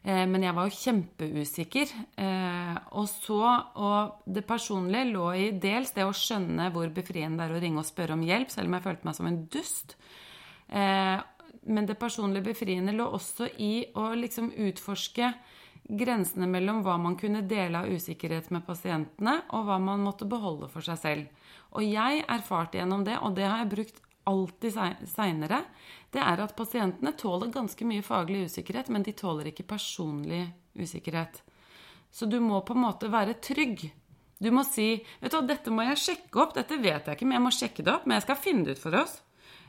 Eh, 0.04 0.26
men 0.28 0.44
jeg 0.44 0.58
var 0.58 0.68
jo 0.68 0.76
kjempeusikker. 0.76 1.94
Eh, 2.26 2.82
og 2.98 3.08
så 3.08 3.40
Og 3.80 4.26
det 4.26 4.44
personlige 4.48 5.12
lå 5.14 5.30
i 5.38 5.48
dels 5.52 5.94
det 5.96 6.04
å 6.04 6.12
skjønne 6.12 6.68
hvor 6.74 6.92
befriende 6.92 7.40
det 7.40 7.48
er 7.48 7.56
å 7.56 7.64
ringe 7.64 7.80
og 7.80 7.88
spørre 7.88 8.18
om 8.18 8.28
hjelp, 8.28 8.52
selv 8.52 8.68
om 8.68 8.76
jeg 8.76 8.86
følte 8.90 9.08
meg 9.08 9.16
som 9.16 9.32
en 9.32 9.46
dust. 9.46 9.96
Eh, 10.72 11.20
men 11.62 11.86
det 11.86 12.00
personlige 12.02 12.48
befriende 12.52 12.96
lå 12.96 13.06
også 13.14 13.50
i 13.62 13.74
å 13.94 14.12
liksom 14.18 14.50
utforske 14.66 15.34
grensene 15.92 16.48
mellom 16.48 16.82
hva 16.86 16.96
man 17.02 17.18
kunne 17.20 17.44
dele 17.48 17.84
av 17.84 17.92
usikkerhet 17.92 18.50
med 18.54 18.66
pasientene, 18.66 19.42
og 19.52 19.68
hva 19.68 19.78
man 19.82 20.04
måtte 20.06 20.30
beholde 20.30 20.70
for 20.72 20.86
seg 20.86 21.00
selv. 21.02 21.52
Og 21.76 21.86
jeg 21.86 22.24
erfarte 22.28 22.80
gjennom 22.80 23.04
det, 23.08 23.18
og 23.20 23.36
det 23.38 23.48
har 23.48 23.64
jeg 23.64 23.72
brukt 23.76 24.02
alltid 24.30 24.78
seinere, 25.10 25.64
det 26.14 26.22
er 26.22 26.44
at 26.44 26.56
pasientene 26.56 27.14
tåler 27.18 27.52
ganske 27.54 27.88
mye 27.88 28.06
faglig 28.06 28.46
usikkerhet, 28.52 28.92
men 28.94 29.04
de 29.04 29.16
tåler 29.18 29.50
ikke 29.50 29.68
personlig 29.70 30.44
usikkerhet. 30.78 31.42
Så 32.12 32.28
du 32.30 32.38
må 32.44 32.60
på 32.66 32.76
en 32.76 32.86
måte 32.86 33.10
være 33.12 33.40
trygg. 33.44 33.88
Du 34.42 34.50
må 34.52 34.64
si 34.68 34.94
vet 35.22 35.32
du 35.32 35.38
hva, 35.38 35.46
'Dette 35.48 35.72
må 35.72 35.86
jeg 35.86 36.02
sjekke 36.02 36.42
opp. 36.44 36.56
Dette 36.58 36.78
vet 36.82 37.08
jeg 37.08 37.16
ikke, 37.16 37.26
men 37.26 37.38
jeg 37.38 37.46
må 37.46 37.52
sjekke 37.56 37.84
det 37.86 37.94
opp. 37.94 38.06
Men 38.06 38.18
jeg 38.18 38.26
skal 38.26 38.42
finne 38.42 38.66
det 38.66 38.78
ut 38.78 38.84
for 38.84 38.98
oss.' 39.00 39.22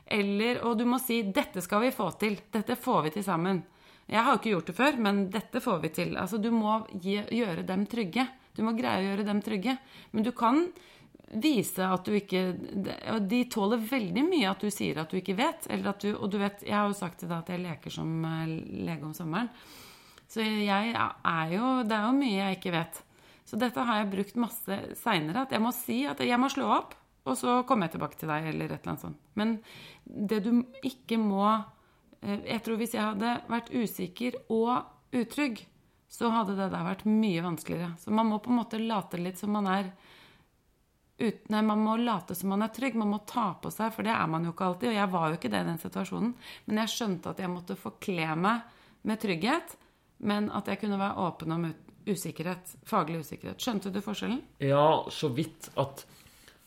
Eller, 0.05 0.59
og 0.67 0.77
du 0.77 0.85
må 0.85 0.99
si 0.99 1.21
'Dette 1.23 1.61
skal 1.61 1.81
vi 1.81 1.91
få 1.91 2.11
til. 2.19 2.39
Dette 2.51 2.75
får 2.75 3.01
vi 3.03 3.09
til 3.17 3.23
sammen'. 3.23 3.63
Jeg 4.05 4.19
har 4.19 4.33
jo 4.33 4.39
ikke 4.39 4.51
gjort 4.51 4.69
det 4.69 4.75
før, 4.75 4.97
men 4.99 5.19
dette 5.31 5.61
får 5.63 5.77
vi 5.79 5.89
til. 5.89 6.17
Altså, 6.19 6.37
du 6.37 6.51
må 6.51 6.81
gjøre 6.99 7.63
dem 7.63 7.85
trygge. 7.87 8.27
Du 8.53 8.63
må 8.65 8.75
greie 8.77 8.99
å 8.99 9.05
gjøre 9.07 9.25
dem 9.25 9.39
trygge. 9.41 9.77
Men 10.11 10.25
du 10.25 10.31
kan 10.35 10.65
vise 11.33 11.85
at 11.87 12.05
du 12.05 12.13
ikke 12.13 12.41
Og 13.09 13.23
de 13.25 13.39
tåler 13.49 13.81
veldig 13.81 14.23
mye 14.27 14.49
at 14.51 14.61
du 14.61 14.69
sier 14.69 14.99
at 15.01 15.09
du 15.09 15.17
ikke 15.17 15.37
vet. 15.39 15.65
Du, 16.01 16.11
og 16.13 16.29
du 16.29 16.37
vet, 16.37 16.61
jeg 16.67 16.75
har 16.75 16.89
jo 16.89 16.97
sagt 16.97 17.23
til 17.23 17.31
deg 17.31 17.39
at 17.39 17.49
jeg 17.49 17.63
leker 17.63 17.95
som 17.95 18.11
eh, 18.27 18.51
lege 18.85 19.07
om 19.07 19.15
sommeren. 19.17 19.49
Så 20.27 20.43
jeg 20.43 20.93
er 20.93 21.55
jo 21.55 21.83
Det 21.87 21.95
er 21.95 22.05
jo 22.05 22.19
mye 22.19 22.37
jeg 22.37 22.59
ikke 22.59 22.75
vet. 22.75 23.01
Så 23.45 23.59
dette 23.59 23.83
har 23.85 24.01
jeg 24.01 24.11
brukt 24.13 24.39
masse 24.39 24.77
seinere. 24.99 25.47
At 25.47 25.55
jeg 25.55 25.63
må 25.63 25.73
si 25.75 26.03
at 26.09 26.21
jeg 26.23 26.39
må 26.39 26.51
slå 26.51 26.69
opp, 26.75 26.93
og 27.23 27.37
så 27.39 27.59
kommer 27.67 27.87
jeg 27.87 27.95
tilbake 27.95 28.19
til 28.19 28.31
deg, 28.31 28.49
eller 28.51 28.71
et 28.71 28.81
eller 28.81 28.93
annet 28.93 29.05
sånt. 29.05 29.21
Men 29.39 29.53
det 30.03 30.41
du 30.43 30.51
ikke 30.83 31.19
må 31.21 31.45
eh, 31.49 32.41
Jeg 32.49 32.63
tror 32.65 32.81
hvis 32.81 32.95
jeg 32.97 33.05
hadde 33.05 33.37
vært 33.51 33.71
usikker 33.71 34.41
og 34.51 35.15
utrygg, 35.15 35.63
så 36.13 36.29
hadde 36.29 36.57
det 36.57 36.67
der 36.69 36.85
vært 36.85 37.07
mye 37.09 37.41
vanskeligere. 37.41 37.95
Så 37.97 38.11
man 38.13 38.27
må 38.29 38.41
på 38.43 38.51
en 38.51 38.59
måte 38.59 38.81
late 38.81 39.17
litt 39.17 39.39
som 39.39 39.55
man 39.55 39.69
er 39.71 39.87
ut, 41.17 41.47
nei, 41.49 41.61
man 41.65 41.81
må 41.81 41.95
late 42.01 42.35
som 42.35 42.51
man 42.53 42.65
er 42.65 42.73
trygg. 42.73 42.97
Man 42.99 43.11
må 43.13 43.21
ta 43.29 43.53
på 43.61 43.71
seg, 43.73 43.93
for 43.95 44.05
det 44.05 44.13
er 44.13 44.27
man 44.29 44.45
jo 44.45 44.53
ikke 44.53 44.67
alltid. 44.67 44.91
Og 44.91 44.99
jeg 44.99 45.11
var 45.13 45.29
jo 45.29 45.39
ikke 45.39 45.51
det 45.53 45.63
i 45.63 45.69
den 45.69 45.81
situasjonen. 45.81 46.35
Men 46.67 46.81
jeg 46.83 46.93
skjønte 46.93 47.33
at 47.33 47.41
jeg 47.41 47.53
måtte 47.53 47.79
forkle 47.79 48.35
meg 48.39 48.77
med 49.07 49.21
trygghet, 49.23 49.75
men 50.23 50.51
at 50.55 50.69
jeg 50.71 50.79
kunne 50.83 50.99
være 51.01 51.25
åpen 51.25 51.55
om 51.55 51.65
usikkerhet. 52.07 52.75
Faglig 52.87 53.23
usikkerhet. 53.23 53.61
Skjønte 53.63 53.91
du 53.93 53.99
forskjellen? 54.03 54.41
Ja, 54.63 55.03
så 55.11 55.31
vidt 55.33 55.69
at, 55.79 56.05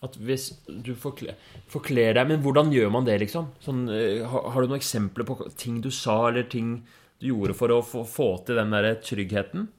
at 0.06 0.18
hvis 0.22 0.48
du 0.66 0.94
forkler, 0.98 1.38
forkler, 1.70 2.16
deg 2.16 2.30
Men 2.30 2.42
hvordan 2.44 2.72
gjør 2.74 2.90
man 2.94 3.06
det, 3.08 3.18
liksom? 3.24 3.52
Sånn, 3.62 3.86
eh, 3.92 4.24
har, 4.26 4.50
har, 4.52 4.62
du 4.62 4.72
noen 4.72 4.80
eksempler 4.80 5.28
på 5.28 5.38
ting 5.58 5.80
du 5.84 5.90
sa, 5.90 6.28
eller 6.30 6.48
ting 6.50 6.78
du 7.20 7.30
gjorde 7.30 7.56
for 7.56 7.72
å 7.72 7.80
få, 7.84 8.04
få 8.08 8.30
til 8.46 8.60
den 8.60 8.74
der 8.74 8.94
tryggheten? 9.04 9.70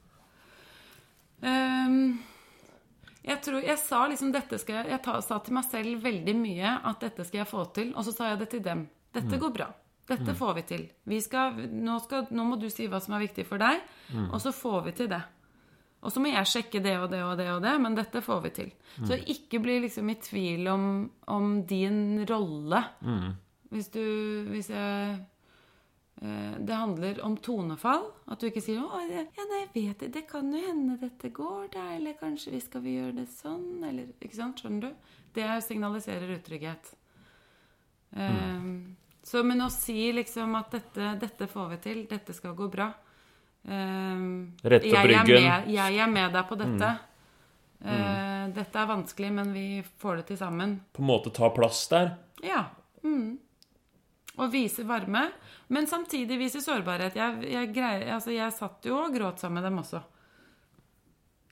Um 1.44 2.18
jeg, 3.28 3.42
tror, 3.44 3.60
jeg 3.60 3.80
sa 3.82 4.06
liksom 4.08 4.30
dette 4.32 4.58
skal 4.62 4.78
jeg, 4.80 4.94
jeg 4.94 5.04
ta, 5.04 5.18
sa 5.24 5.42
til 5.44 5.58
meg 5.58 5.66
selv 5.68 6.04
veldig 6.06 6.36
mye 6.40 6.78
at 6.88 7.02
dette 7.04 7.26
skal 7.28 7.42
jeg 7.42 7.50
få 7.50 7.66
til. 7.76 7.92
Og 7.98 8.08
så 8.08 8.14
sa 8.16 8.32
jeg 8.32 8.40
det 8.40 8.48
til 8.54 8.64
dem. 8.64 8.86
Dette 9.12 9.34
mm. 9.34 9.42
går 9.42 9.52
bra. 9.58 9.68
Dette 10.08 10.32
mm. 10.32 10.38
får 10.40 10.54
vi 10.56 10.64
til. 10.70 10.86
Vi 11.12 11.20
skal, 11.24 11.58
nå, 11.68 11.98
skal, 12.06 12.30
nå, 12.32 12.46
må 12.48 12.60
du 12.62 12.70
si 12.72 12.88
hva 12.88 13.02
som 13.04 13.18
er 13.18 13.26
viktig 13.26 13.44
for 13.50 13.60
deg, 13.60 13.82
mm. 14.14 14.30
og 14.30 14.40
så 14.40 14.54
får 14.56 14.86
vi 14.86 14.94
til 15.02 15.10
det. 15.12 15.20
Og 16.02 16.14
så 16.14 16.22
må 16.22 16.30
jeg 16.30 16.48
sjekke 16.48 16.82
det 16.84 16.94
og 17.00 17.10
det 17.12 17.24
og 17.26 17.38
det 17.40 17.48
og 17.52 17.64
det, 17.64 17.74
men 17.82 17.96
dette 17.98 18.22
får 18.22 18.44
vi 18.44 18.52
til. 18.56 18.70
Mm. 18.98 19.08
Så 19.10 19.18
ikke 19.34 19.62
bli 19.64 19.80
liksom 19.88 20.12
i 20.14 20.20
tvil 20.22 20.70
om, 20.70 20.86
om 21.34 21.50
din 21.68 22.22
rolle. 22.30 22.84
Mm. 23.02 23.34
Hvis 23.74 23.90
du 23.92 24.04
Hvis 24.52 24.70
jeg 24.70 25.18
Eh, 26.22 26.60
det 26.60 26.74
handler 26.74 27.22
om 27.22 27.38
tonefall. 27.38 28.08
At 28.26 28.40
du 28.40 28.48
ikke 28.48 28.62
sier 28.62 28.82
'Å, 28.82 29.02
ja, 29.06 29.24
nei, 29.50 29.60
jeg 29.62 29.70
vet 29.74 30.00
det. 30.00 30.14
Det 30.14 30.28
kan 30.28 30.52
jo 30.52 30.62
hende 30.66 30.98
dette 31.00 31.30
går, 31.30 31.68
da.' 31.72 31.96
Eller 31.96 32.14
'Kanskje 32.14 32.52
vi 32.52 32.60
skal 32.60 32.82
vi 32.82 32.98
gjøre 32.98 33.16
det 33.16 33.28
sånn?' 33.30 33.84
Eller 33.84 34.08
Ikke 34.22 34.36
sant? 34.36 34.60
Skjønner 34.60 34.82
du? 34.82 34.96
Det 35.34 35.64
signaliserer 35.64 36.40
utrygghet. 36.40 36.96
Mm. 38.16 38.56
Um, 38.58 38.98
så, 39.22 39.44
men 39.44 39.62
å 39.62 39.70
si 39.70 40.12
liksom 40.12 40.56
at 40.56 40.72
dette, 40.72 41.20
dette, 41.20 41.48
får 41.48 41.70
vi 41.70 41.78
til, 41.78 42.08
dette 42.08 42.34
skal 42.34 42.56
gå 42.56 42.72
bra 42.72 42.94
um, 43.68 44.28
Rett 44.64 44.88
opp 44.90 45.10
ryggen. 45.12 45.44
Jeg, 45.44 45.68
jeg 45.76 46.00
er 46.04 46.12
med 46.12 46.34
deg 46.36 46.48
på 46.50 46.58
dette. 46.60 46.94
Mm. 47.78 47.88
Uh, 47.88 48.46
dette 48.56 48.82
er 48.82 48.90
vanskelig, 48.90 49.34
men 49.38 49.52
vi 49.54 49.68
får 50.02 50.22
det 50.22 50.30
til 50.32 50.40
sammen. 50.42 50.80
På 50.96 51.04
en 51.04 51.12
måte 51.12 51.34
ta 51.36 51.52
plass 51.54 51.86
der? 51.92 52.16
Ja. 52.46 52.64
Mm. 53.04 53.38
Og 54.38 54.52
vise 54.54 54.86
varme. 54.88 55.28
Men 55.74 55.90
samtidig 55.90 56.38
vise 56.40 56.62
sårbarhet. 56.64 57.18
Jeg, 57.18 57.42
jeg, 57.52 57.72
greier, 57.76 58.08
altså 58.16 58.34
jeg 58.36 58.56
satt 58.56 58.86
jo 58.88 59.00
og 59.02 59.16
gråt 59.16 59.42
sammen 59.44 59.62
med 59.62 59.70
dem 59.70 59.82
også. 59.82 60.04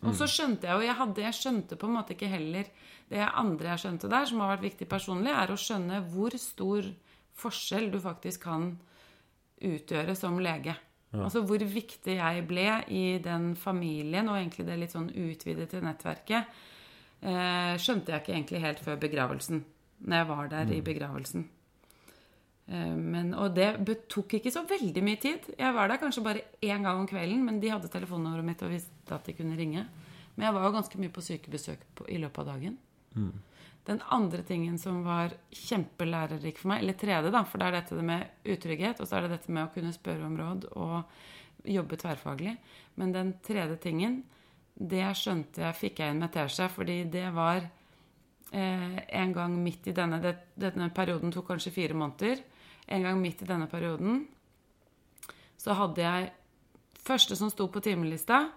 Og 0.05 0.13
så 0.17 0.27
skjønte 0.29 0.67
jeg 0.67 0.75
jo 0.75 0.85
jeg, 0.85 0.97
hadde, 0.99 1.23
jeg 1.23 1.37
skjønte 1.37 1.77
på 1.79 1.87
en 1.87 1.95
måte 1.95 2.13
ikke 2.13 2.27
heller 2.29 2.67
Det 3.09 3.21
andre 3.25 3.71
jeg 3.71 3.81
skjønte 3.85 4.09
der, 4.11 4.27
som 4.29 4.41
har 4.43 4.51
vært 4.53 4.65
viktig 4.67 4.87
personlig, 4.89 5.31
er 5.33 5.53
å 5.53 5.57
skjønne 5.59 6.01
hvor 6.11 6.35
stor 6.41 6.89
forskjell 7.35 7.89
du 7.93 7.99
faktisk 8.01 8.45
kan 8.47 8.71
utgjøre 9.65 10.15
som 10.17 10.39
lege. 10.41 10.75
Altså 11.23 11.43
hvor 11.47 11.61
viktig 11.61 12.17
jeg 12.17 12.45
ble 12.49 12.67
i 12.91 13.03
den 13.23 13.53
familien, 13.55 14.29
og 14.29 14.39
egentlig 14.39 14.65
det 14.67 14.79
litt 14.81 14.95
sånn 14.95 15.09
utvidede 15.09 15.81
nettverket, 15.85 16.55
eh, 17.21 17.73
skjønte 17.81 18.11
jeg 18.11 18.23
ikke 18.23 18.35
egentlig 18.35 18.63
helt 18.65 18.83
før 18.83 18.99
begravelsen. 19.01 19.63
Når 20.05 20.17
jeg 20.21 20.29
var 20.29 20.49
der 20.51 20.65
mm. 20.67 20.73
i 20.75 20.81
begravelsen. 20.85 21.45
Eh, 22.67 22.95
men, 22.97 23.33
og 23.37 23.55
det 23.55 23.71
tok 24.11 24.37
ikke 24.39 24.53
så 24.53 24.65
veldig 24.67 25.03
mye 25.05 25.21
tid. 25.21 25.51
Jeg 25.57 25.77
var 25.77 25.91
der 25.91 26.01
kanskje 26.01 26.25
bare 26.25 26.45
én 26.61 26.83
gang 26.83 26.99
om 26.99 27.07
kvelden, 27.07 27.45
men 27.45 27.61
de 27.61 27.71
hadde 27.71 27.91
telefonnummeret 27.93 28.47
mitt 28.47 28.65
og 28.65 28.73
visste 28.73 29.15
at 29.15 29.25
de 29.27 29.37
kunne 29.37 29.57
ringe. 29.57 29.85
Men 30.35 30.47
jeg 30.47 30.55
var 30.57 30.65
jo 30.67 30.75
ganske 30.75 30.99
mye 30.99 31.13
på 31.15 31.23
sykebesøk 31.23 31.85
på, 31.95 32.07
i 32.11 32.19
løpet 32.19 32.43
av 32.43 32.55
dagen. 32.55 32.79
Mm. 33.15 33.31
Den 33.85 34.01
andre 34.09 34.41
tingen 34.43 34.79
som 34.81 35.03
var 35.05 35.35
kjempelærerik 35.53 36.57
for 36.57 36.71
meg, 36.71 36.81
eller 36.81 36.97
tredje, 36.97 37.31
da, 37.33 37.43
for 37.45 37.61
det 37.61 37.67
er 37.67 37.77
dette 37.79 38.05
med 38.05 38.53
utrygghet, 38.55 39.01
og 39.01 39.09
så 39.09 39.19
er 39.19 39.25
det 39.25 39.35
dette 39.35 39.53
med 39.53 39.67
å 39.67 39.73
kunne 39.73 39.93
spørre 39.93 40.25
om 40.25 40.37
råd 40.39 40.69
og 40.73 41.69
jobbe 41.69 41.99
tverrfaglig. 42.01 42.55
Men 42.97 43.13
den 43.13 43.35
tredje 43.45 43.77
tingen, 43.83 44.23
det 44.75 45.05
skjønte 45.17 45.67
jeg 45.67 45.79
fikk 45.79 46.01
jeg 46.01 46.13
inn 46.13 46.23
med 46.23 46.33
teskje, 46.33 46.67
fordi 46.73 46.97
det 47.13 47.27
var 47.35 47.61
eh, 47.61 48.97
en 49.21 49.37
gang 49.37 49.55
midt 49.61 49.87
i 49.87 49.95
denne 49.95 50.19
det, 50.23 50.35
Denne 50.57 50.89
perioden 50.95 51.31
tok 51.31 51.53
kanskje 51.53 51.73
fire 51.77 51.97
måneder 51.97 52.41
en 52.85 53.05
gang 53.05 53.21
midt 53.21 53.41
i 53.41 53.47
denne 53.49 53.67
perioden 53.69 54.25
så 55.57 55.77
hadde 55.77 56.03
jeg 56.03 56.33
Første 57.05 57.35
som 57.37 57.51
sto 57.53 57.67
på 57.69 57.83
timelista, 57.85 58.47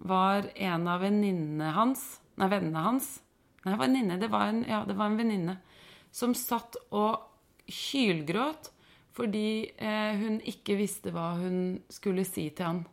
var 0.00 0.46
en 0.56 0.86
av 0.88 1.02
venninnene 1.04 1.74
hans 1.76 2.04
Nei, 2.40 2.46
vennene 2.48 2.80
hans. 2.80 3.08
Nei, 3.64 3.76
venninne. 3.78 4.18
Det 4.20 4.30
var 4.30 4.52
en, 4.52 4.62
ja, 4.68 4.82
en 4.84 5.18
venninne 5.18 5.58
som 6.14 6.34
satt 6.36 6.78
og 6.94 7.24
hylgråt 7.68 8.72
fordi 9.18 9.66
eh, 9.82 10.14
hun 10.20 10.38
ikke 10.46 10.76
visste 10.78 11.10
hva 11.10 11.32
hun 11.40 11.80
skulle 11.90 12.22
si 12.26 12.46
til 12.54 12.68
han. 12.68 12.84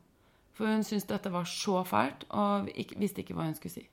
For 0.58 0.72
hun 0.72 0.86
syntes 0.88 1.06
dette 1.10 1.30
var 1.30 1.46
så 1.50 1.84
fælt, 1.86 2.24
og 2.34 2.72
ikke, 2.74 2.98
visste 2.98 3.22
ikke 3.22 3.36
hva 3.38 3.46
hun 3.46 3.58
skulle 3.58 3.76
si. 3.76 3.84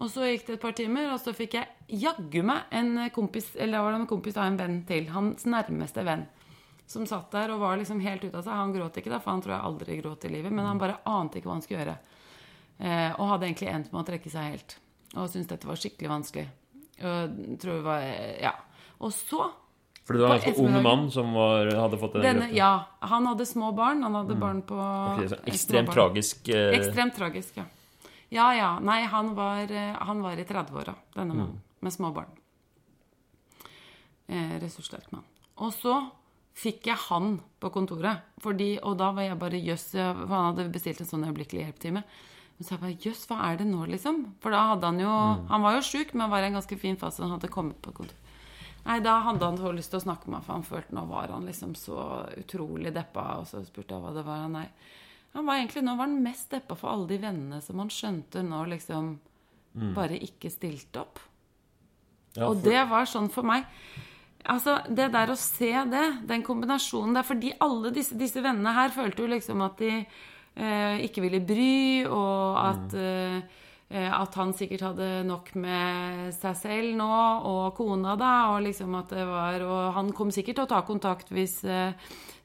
Og 0.00 0.12
så 0.12 0.28
gikk 0.28 0.46
det 0.46 0.54
et 0.56 0.62
par 0.62 0.76
timer, 0.78 1.08
og 1.10 1.18
så 1.20 1.34
fikk 1.36 1.56
jeg 1.58 1.98
jaggu 2.04 2.44
meg 2.46 2.70
en 2.76 2.92
kompis, 3.12 3.50
eller 3.58 3.82
var 3.82 3.96
det 3.96 4.02
en 4.02 4.10
kompis 4.12 4.38
av 4.38 4.46
en 4.46 4.60
venn 4.60 4.78
til, 4.88 5.08
hans 5.12 5.42
nærmeste 5.48 6.04
venn, 6.06 6.22
som 6.88 7.08
satt 7.08 7.34
der 7.34 7.52
og 7.54 7.64
var 7.64 7.80
liksom 7.80 8.00
helt 8.04 8.22
ute 8.24 8.36
av 8.36 8.44
seg. 8.44 8.54
Han 8.54 8.76
gråt 8.76 9.00
ikke 9.00 9.12
da, 9.12 9.18
for 9.24 9.34
han 9.34 9.42
tror 9.44 9.56
jeg 9.56 9.66
aldri 9.72 9.98
gråt 10.00 10.28
i 10.28 10.32
livet, 10.36 10.54
men 10.54 10.68
han 10.68 10.80
bare 10.80 11.00
ante 11.08 11.40
ikke 11.40 11.50
hva 11.50 11.58
han 11.58 11.66
skulle 11.66 11.82
gjøre. 11.82 11.98
Eh, 12.78 13.10
og 13.16 13.34
hadde 13.34 13.50
egentlig 13.50 13.72
endt 13.72 13.90
med 13.90 14.04
å 14.04 14.06
trekke 14.06 14.32
seg 14.32 14.54
helt. 14.54 14.78
Og 15.16 15.26
syntes 15.30 15.48
dette 15.50 15.66
var 15.66 15.78
skikkelig 15.80 16.10
vanskelig. 16.12 16.46
Og 17.00 17.38
tror 17.62 17.74
jeg 17.74 17.82
var 17.86 18.04
Ja. 18.40 18.52
Og 19.00 19.12
så 19.16 19.50
For 20.04 20.14
det 20.14 20.22
var 20.22 20.34
en 20.36 20.40
ganske 20.42 20.62
ung 20.64 20.82
mann 20.82 21.10
som 21.10 21.32
var, 21.34 21.70
hadde 21.70 21.98
fått 21.98 22.12
den 22.14 22.22
denne, 22.22 22.46
grøften. 22.50 22.56
Ja. 22.56 22.86
Han 23.00 23.26
hadde 23.26 23.46
små 23.46 23.72
barn. 23.76 24.02
Han 24.02 24.14
hadde 24.14 24.36
barn 24.40 24.62
på 24.66 24.76
okay, 24.76 25.28
ekstremt 25.46 25.90
tragisk. 25.94 26.48
eh, 26.48 26.74
Ekstremt 26.78 27.14
tragisk, 27.16 27.56
ja. 27.56 27.64
Ja, 28.30 28.48
ja. 28.54 28.70
Nei, 28.78 29.02
han 29.10 29.34
var, 29.34 29.70
eh, 29.70 29.94
han 29.98 30.22
var 30.22 30.38
i 30.38 30.44
30-åra, 30.44 30.94
denne 31.14 31.34
mannen. 31.34 31.60
Med 31.80 31.92
små 31.92 32.12
barn. 32.14 32.30
Eh, 34.28 34.58
ressurssterk 34.62 35.10
mann. 35.12 35.24
Og 35.58 35.72
så 35.74 35.94
fikk 36.60 36.86
jeg 36.90 36.96
han 37.08 37.40
på 37.60 37.70
kontoret. 37.74 38.20
Fordi, 38.42 38.78
og 38.82 38.98
da 39.00 39.10
var 39.16 39.22
jeg 39.26 39.38
bare 39.40 39.58
jøss, 39.62 39.88
for 39.94 40.34
han 40.34 40.50
hadde 40.54 40.68
bestilt 40.74 41.00
en 41.00 41.06
sånn 41.10 41.24
øyeblikkelig 41.26 41.64
hjelp-time. 41.66 42.02
Og 42.60 42.66
så 42.66 42.74
jeg 42.74 42.82
bare 42.82 42.98
jøss, 43.00 43.22
hva 43.30 43.38
er 43.48 43.56
det 43.56 43.66
nå, 43.70 43.86
liksom? 43.88 44.18
For 44.44 44.52
da 44.52 44.66
hadde 44.74 44.88
han 44.90 45.00
jo 45.00 45.12
Han 45.48 45.62
var 45.64 45.78
jo 45.78 45.86
sjuk, 45.86 46.12
men 46.12 46.28
var 46.28 46.44
i 46.44 46.50
en 46.50 46.58
ganske 46.58 46.76
fin 46.78 46.98
fase. 47.00 47.22
Han 47.24 47.32
hadde 47.38 47.48
kommet 47.48 47.80
på 47.80 47.94
kontor. 47.96 48.16
Nei, 48.84 48.98
da 49.04 49.18
hadde 49.24 49.44
han 49.44 49.58
så 49.60 49.72
lyst 49.76 49.92
til 49.92 50.00
å 50.00 50.04
snakke 50.04 50.28
med 50.28 50.38
meg, 50.38 50.44
for 50.44 50.56
han 50.56 50.64
følte 50.64 50.96
nå 50.96 51.04
var 51.08 51.32
han 51.32 51.48
liksom 51.48 51.72
så 51.76 52.04
utrolig 52.40 52.92
deppa. 52.92 53.40
Og 53.40 53.48
så 53.48 53.64
spurte 53.64 53.96
jeg 53.96 54.04
hva 54.04 54.12
det 54.16 54.24
var. 54.28 54.44
Nei. 54.52 54.66
Han 55.32 55.46
var 55.48 55.60
egentlig 55.60 55.84
nå 55.86 55.96
var 55.96 56.08
han 56.08 56.22
mest 56.24 56.52
deppa 56.52 56.76
for 56.76 56.92
alle 56.92 57.08
de 57.12 57.18
vennene 57.22 57.60
som 57.64 57.80
han 57.80 57.92
skjønte 57.92 58.44
nå 58.44 58.64
liksom 58.74 59.12
bare 59.94 60.18
ikke 60.18 60.50
stilte 60.50 61.04
opp. 61.04 61.20
ja, 62.34 62.48
Og 62.48 62.62
det 62.64 62.80
var 62.90 63.06
sånn 63.06 63.30
for 63.30 63.46
meg 63.46 63.66
Altså, 64.40 64.78
det 64.88 65.10
der 65.12 65.28
å 65.30 65.36
se 65.36 65.68
det, 65.92 66.06
den 66.26 66.42
kombinasjonen 66.42 67.12
der 67.14 67.26
Fordi 67.28 67.52
alle 67.60 67.90
disse, 67.92 68.16
disse 68.16 68.40
vennene 68.40 68.72
her 68.72 68.88
følte 68.94 69.22
jo 69.22 69.28
liksom 69.28 69.60
at 69.66 69.76
de 69.78 70.06
ikke 70.56 71.22
ville 71.22 71.40
bry, 71.46 72.04
og 72.10 72.58
at 72.64 72.94
eh, 72.94 73.36
eh, 73.90 74.10
at 74.22 74.34
han 74.34 74.52
sikkert 74.56 74.80
hadde 74.90 75.10
nok 75.26 75.54
med 75.54 76.34
seg 76.36 76.56
selv 76.56 76.96
nå, 76.98 77.12
og 77.50 77.74
kona, 77.78 78.16
da. 78.16 78.32
Og 78.54 78.62
liksom 78.66 78.94
at 78.98 79.08
det 79.10 79.26
var 79.26 79.62
Og 79.66 79.94
han 79.94 80.12
kom 80.12 80.30
sikkert 80.30 80.56
til 80.60 80.64
å 80.68 80.72
ta 80.74 80.82
kontakt 80.86 81.30
hvis 81.30 81.64
eh, 81.64 81.92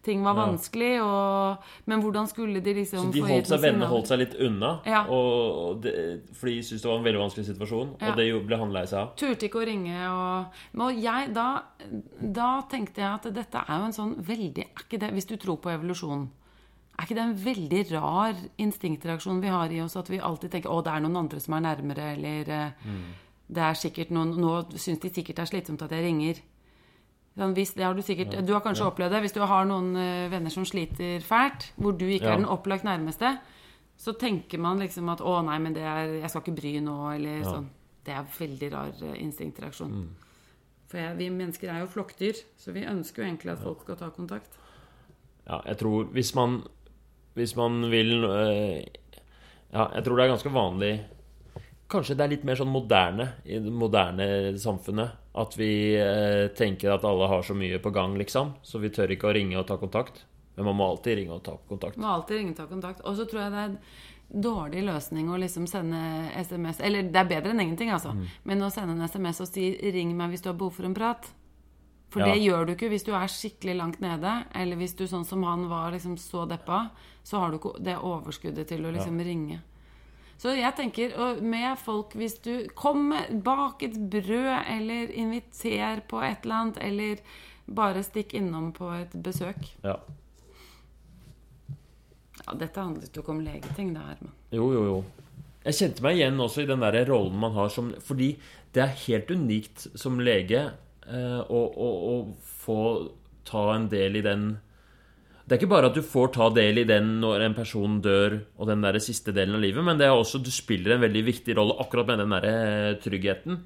ting 0.06 0.22
var 0.24 0.36
vanskelig, 0.38 1.02
og 1.02 1.58
Men 1.90 2.02
hvordan 2.02 2.28
skulle 2.30 2.62
de 2.62 2.74
liksom 2.78 3.08
Så 3.10 3.14
de 3.16 3.22
holdt 3.26 3.48
seg, 3.50 3.60
vennene 3.64 3.88
holdt 3.90 4.08
seg 4.08 4.20
litt 4.22 4.36
unna, 4.38 4.80
Ja. 4.86 5.04
og, 5.10 5.82
det, 5.82 5.96
for 6.38 6.46
de 6.46 6.60
syntes 6.62 6.84
det 6.84 6.90
var 6.92 6.98
en 7.00 7.08
veldig 7.10 7.22
vanskelig 7.24 7.46
situasjon, 7.50 7.96
Ja. 8.00 8.12
og 8.12 8.18
det 8.22 8.28
ble 8.46 8.58
han 8.62 8.72
lei 8.74 8.86
seg 8.86 9.00
av. 9.02 9.16
Turte 9.18 9.50
ikke 9.50 9.64
å 9.64 9.66
ringe 9.66 9.98
og 10.14 10.82
og 10.86 10.94
jeg, 11.02 11.34
da, 11.34 11.64
da 12.22 12.62
tenkte 12.70 13.02
jeg 13.02 13.12
at 13.12 13.30
dette 13.34 13.58
er 13.66 13.80
jo 13.82 13.86
en 13.90 13.98
sånn 13.98 14.16
veldig 14.22 14.62
er 14.68 14.84
ikke 14.86 15.00
det, 15.02 15.12
Hvis 15.18 15.26
du 15.28 15.38
tror 15.38 15.58
på 15.58 15.74
evolusjon, 15.74 16.30
er 16.98 17.04
ikke 17.04 17.16
det 17.16 17.24
en 17.26 17.46
veldig 17.46 17.84
rar 17.92 18.42
instinktreaksjon 18.58 19.42
vi 19.44 19.52
har 19.52 19.72
i 19.72 19.82
oss? 19.84 19.96
At 20.00 20.10
vi 20.10 20.20
alltid 20.20 20.52
tenker 20.52 20.70
'Å, 20.70 20.84
det 20.84 20.94
er 20.94 21.00
noen 21.04 21.18
andre 21.18 21.40
som 21.40 21.54
er 21.54 21.66
nærmere', 21.66 22.14
eller 22.16 22.74
mm. 22.86 23.06
'Det 23.52 23.64
er 23.64 23.74
sikkert 23.74 24.12
noen 24.12 24.36
Nå 24.40 24.78
syns 24.78 25.00
de 25.00 25.10
sikkert 25.10 25.36
det 25.36 25.44
er 25.44 25.52
slitsomt 25.52 25.82
at 25.82 25.92
jeg 25.92 26.04
ringer'. 26.04 26.42
Sånn, 27.38 27.54
hvis, 27.54 27.74
det 27.76 27.84
har 27.84 27.94
du, 27.94 28.02
sikkert, 28.02 28.48
du 28.48 28.54
har 28.54 28.62
kanskje 28.62 28.86
opplevd 28.88 29.12
det. 29.12 29.20
Hvis 29.26 29.34
du 29.36 29.42
har 29.42 29.66
noen 29.66 29.96
eh, 30.00 30.30
venner 30.32 30.50
som 30.50 30.64
sliter 30.64 31.20
fælt, 31.20 31.74
hvor 31.76 31.92
du 31.92 32.06
ikke 32.06 32.24
Ja. 32.24 32.34
er 32.34 32.38
den 32.38 32.46
opplagt 32.46 32.86
nærmeste, 32.86 33.40
så 33.98 34.14
tenker 34.18 34.58
man 34.58 34.80
liksom 34.80 35.10
at 35.12 35.20
'Å, 35.20 35.44
nei, 35.44 35.60
men 35.60 35.74
det 35.74 35.84
er, 35.84 36.22
jeg 36.22 36.30
skal 36.30 36.42
ikke 36.42 36.62
bry 36.62 36.80
nå', 36.80 37.16
eller 37.16 37.44
sånn. 37.44 37.70
Det 38.06 38.14
er 38.14 38.24
veldig 38.24 38.72
rar 38.72 38.88
instinktreaksjon. 38.88 39.20
instinktreaksjon. 39.20 40.16
For 40.88 40.98
jeg, 40.98 41.18
vi 41.18 41.30
mennesker 41.30 41.70
er 41.70 41.80
jo 41.80 41.88
flokkdyr, 41.88 42.36
så 42.58 42.72
vi 42.72 42.86
ønsker 42.86 43.24
jo 43.24 43.28
egentlig 43.28 43.52
at 43.52 43.64
folk 43.64 43.82
skal 43.82 43.96
ta 43.96 44.10
kontakt. 44.10 44.58
Ja, 45.48 45.62
jeg 45.66 45.78
tror 45.78 46.06
hvis 46.14 46.36
man 46.36 46.64
Hvis 47.36 47.56
man 47.60 47.82
vil 47.92 48.24
øh, 48.24 48.80
Ja, 49.74 49.90
jeg 49.96 50.04
tror 50.06 50.16
det 50.16 50.26
er 50.26 50.34
ganske 50.34 50.54
vanlig 50.54 50.94
Kanskje 51.92 52.16
det 52.18 52.24
er 52.26 52.32
litt 52.32 52.46
mer 52.48 52.58
sånn 52.58 52.72
moderne 52.74 53.28
i 53.46 53.60
det 53.62 53.70
moderne 53.72 54.26
samfunnet. 54.58 55.20
At 55.38 55.54
vi 55.60 55.94
øh, 56.02 56.48
tenker 56.58 56.96
at 56.96 57.06
alle 57.06 57.28
har 57.30 57.44
så 57.46 57.54
mye 57.54 57.78
på 57.84 57.92
gang, 57.94 58.16
liksom. 58.18 58.56
Så 58.66 58.82
vi 58.82 58.90
tør 58.90 59.14
ikke 59.14 59.30
å 59.30 59.36
ringe 59.38 59.60
og 59.60 59.68
ta 59.70 59.78
kontakt. 59.78 60.24
Men 60.58 60.66
man 60.72 60.80
må 60.80 60.88
alltid 60.90 61.20
ringe 61.20 61.38
og 61.38 61.44
ta 61.46 61.54
kontakt. 61.70 62.00
Må 62.02 62.10
alltid 62.10 62.40
ringe 62.40 62.56
og 62.56 62.58
ta 62.58 62.66
kontakt. 62.72 63.04
Og 63.06 63.20
så 63.20 63.28
tror 63.30 63.44
jeg 63.44 63.54
det 63.54 63.62
er 63.62 63.70
en 63.70 63.78
dårlig 64.48 64.82
løsning 64.88 65.30
å 65.30 65.38
liksom 65.38 65.68
sende 65.70 66.00
SMS 66.42 66.80
Eller 66.82 67.06
det 67.14 67.22
er 67.22 67.30
bedre 67.30 67.54
enn 67.54 67.62
ingenting, 67.62 67.94
altså. 67.94 68.16
Men 68.50 68.66
å 68.66 68.72
sende 68.74 68.98
en 68.98 69.06
SMS 69.06 69.44
og 69.46 69.52
si 69.52 69.76
'ring 69.78 70.16
meg 70.18 70.34
hvis 70.34 70.42
du 70.42 70.50
har 70.50 70.58
behov 70.58 70.74
for 70.80 70.90
en 70.90 70.96
prat'. 70.98 71.30
For 72.10 72.22
Ja. 72.22 72.34
det 72.34 72.42
gjør 72.42 72.66
du 72.66 72.74
ikke 72.74 72.90
hvis 72.90 73.06
du 73.06 73.12
er 73.14 73.28
skikkelig 73.28 73.76
langt 73.78 74.00
nede, 74.02 74.46
eller 74.56 74.76
hvis 74.78 74.96
du 74.96 75.06
sånn 75.06 75.26
som 75.26 75.44
han 75.44 75.68
var 75.70 75.92
liksom 75.92 76.18
så 76.18 76.48
deppa, 76.48 76.90
så 77.26 77.42
har 77.42 77.52
du 77.52 77.58
ikke 77.58 77.74
det 77.82 77.96
overskuddet 77.98 78.70
til 78.70 78.86
å 78.86 78.92
liksom 78.94 79.18
ringe. 79.26 79.62
Så 80.38 80.52
jeg 80.52 80.76
tenker 80.76 81.14
med 81.40 81.78
folk 81.80 82.12
Hvis 82.20 82.34
du 82.44 82.68
kommer 82.76 83.30
bak 83.32 83.84
et 83.88 83.96
brød, 83.96 84.66
eller 84.68 85.14
inviter 85.16 86.04
på 86.10 86.20
et 86.28 86.44
eller 86.44 86.56
annet, 86.56 86.80
eller 86.84 87.22
bare 87.66 88.04
stikk 88.06 88.36
innom 88.38 88.72
på 88.76 88.92
et 88.94 89.16
besøk 89.26 89.72
Ja. 89.84 89.98
Ja, 92.46 92.54
dette 92.54 92.78
handlet 92.78 93.16
jo 93.16 93.24
ikke 93.24 93.34
om 93.34 93.42
legeting, 93.42 93.94
det 93.96 94.04
her, 94.06 94.20
men 94.22 94.34
Jo, 94.54 94.68
jo, 94.74 94.84
jo. 94.86 94.98
Jeg 95.66 95.80
kjente 95.80 96.04
meg 96.06 96.20
igjen 96.20 96.44
også 96.44 96.62
i 96.62 96.70
den 96.70 96.84
der 96.84 97.00
rollen 97.10 97.40
man 97.42 97.56
har 97.56 97.72
som 97.74 97.94
Fordi 98.06 98.36
det 98.76 98.84
er 98.84 99.00
helt 99.08 99.32
unikt 99.32 99.88
som 99.98 100.20
lege 100.22 100.62
eh, 101.08 101.42
å, 101.42 101.62
å, 101.88 101.90
å 102.12 102.16
få 102.44 102.80
ta 103.48 103.70
en 103.74 103.88
del 103.90 104.20
i 104.20 104.26
den 104.26 104.58
Det 105.46 105.54
er 105.54 105.60
ikke 105.62 105.70
bare 105.76 105.92
at 105.92 105.98
du 105.98 106.02
får 106.02 106.32
ta 106.34 106.48
del 106.50 106.82
i 106.82 106.88
den 106.90 107.20
når 107.22 107.44
en 107.46 107.56
person 107.58 108.00
dør, 108.02 108.40
og 108.58 108.70
den 108.70 108.82
der 108.82 108.98
siste 109.04 109.34
delen 109.36 109.60
av 109.60 109.62
livet, 109.62 109.86
men 109.86 110.00
det 110.00 110.08
er 110.08 110.18
også 110.18 110.42
du 110.42 110.50
spiller 110.54 110.96
en 110.96 111.04
veldig 111.04 111.22
viktig 111.28 111.54
rolle 111.60 111.76
akkurat 111.84 112.10
med 112.10 112.24
den 112.24 112.34
der 112.34 112.48
eh, 112.50 112.96
tryggheten. 113.04 113.60